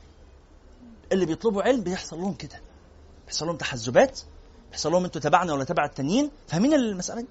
اللي 1.11 1.25
بيطلبوا 1.25 1.63
علم 1.63 1.81
بيحصل 1.81 2.17
لهم 2.19 2.33
كده. 2.33 2.61
بيحصل 3.25 3.45
لهم 3.45 3.57
تحزبات 3.57 4.19
بيحصل 4.73 4.91
لهم 4.91 5.03
أنتوا 5.05 5.21
تبعنا 5.21 5.53
ولا 5.53 5.63
تبع 5.63 5.85
التانيين؟ 5.85 6.31
فاهمين 6.47 6.73
المسألة 6.73 7.21
دي؟ 7.21 7.27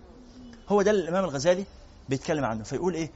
هو 0.69 0.83
ده 0.83 0.91
الإمام 0.91 1.25
الغزالي 1.25 1.65
بيتكلم 2.09 2.45
عنه 2.45 2.65
فيقول 2.65 2.95
إيه؟ 2.95 3.11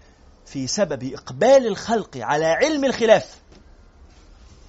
في 0.46 0.66
سبب 0.66 1.12
إقبال 1.14 1.66
الخلق 1.66 2.16
على 2.16 2.46
علم 2.46 2.84
الخلاف 2.84 3.40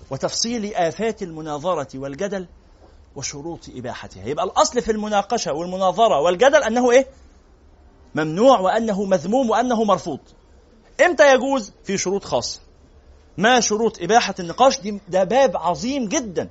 وتفصيل 0.10 0.74
آفات 0.76 1.24
المناظرة 1.24 1.88
والجدل 1.96 2.48
وشروط 3.16 3.60
إباحتها. 3.70 4.26
يبقى 4.26 4.46
الأصل 4.46 4.82
في 4.82 4.92
المناقشة 4.92 5.54
والمناظرة 5.54 6.22
والجدل 6.22 6.64
أنه 6.64 6.92
إيه؟ 6.92 7.08
ممنوع 8.16 8.60
وأنه 8.60 9.04
مذموم 9.04 9.50
وأنه 9.50 9.84
مرفوض. 9.84 10.20
إمتى 11.06 11.34
يجوز؟ 11.34 11.72
في 11.84 11.98
شروط 11.98 12.24
خاصة. 12.24 12.60
ما 13.38 13.60
شروط 13.60 14.02
إباحة 14.02 14.36
النقاش؟ 14.40 14.80
دي 14.80 15.00
ده 15.10 15.24
باب 15.24 15.58
عظيم 15.58 16.08
جدا. 16.10 16.50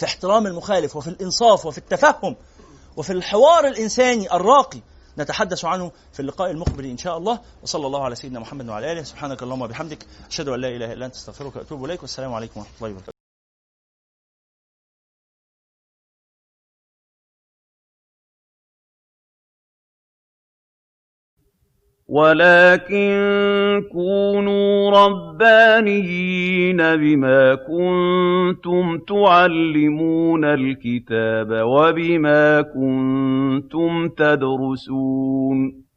في 0.00 0.06
احترام 0.06 0.46
المخالف 0.46 0.96
وفي 0.96 1.08
الإنصاف 1.08 1.66
وفي 1.66 1.78
التفهم 1.78 2.36
وفي 2.96 3.12
الحوار 3.12 3.66
الإنساني 3.66 4.32
الراقي. 4.32 4.80
نتحدث 5.18 5.64
عنه 5.64 5.92
في 6.12 6.20
اللقاء 6.20 6.50
المقبل 6.50 6.84
إن 6.84 6.98
شاء 6.98 7.18
الله. 7.18 7.40
وصلى 7.62 7.86
الله 7.86 8.04
على 8.04 8.14
سيدنا 8.14 8.40
محمد 8.40 8.68
وعلى 8.68 8.92
آله. 8.92 9.02
سبحانك 9.02 9.42
اللهم 9.42 9.62
وبحمدك. 9.62 10.06
أشهد 10.28 10.48
أن 10.48 10.60
لا 10.60 10.68
إله 10.68 10.92
إلا 10.92 11.06
أنت 11.06 11.14
أستغفرك 11.14 11.56
وأتوب 11.56 11.84
إليك. 11.84 12.02
والسلام 12.02 12.34
عليكم 12.34 12.60
ورحمة 12.60 12.76
الله 12.76 12.90
وبركاته. 12.90 13.19
ولكن 22.10 23.12
كونوا 23.92 24.90
ربانيين 24.90 26.76
بما 26.76 27.54
كنتم 27.54 28.98
تعلمون 28.98 30.44
الكتاب 30.44 31.50
وبما 31.50 32.62
كنتم 32.62 34.08
تدرسون. 34.08 35.89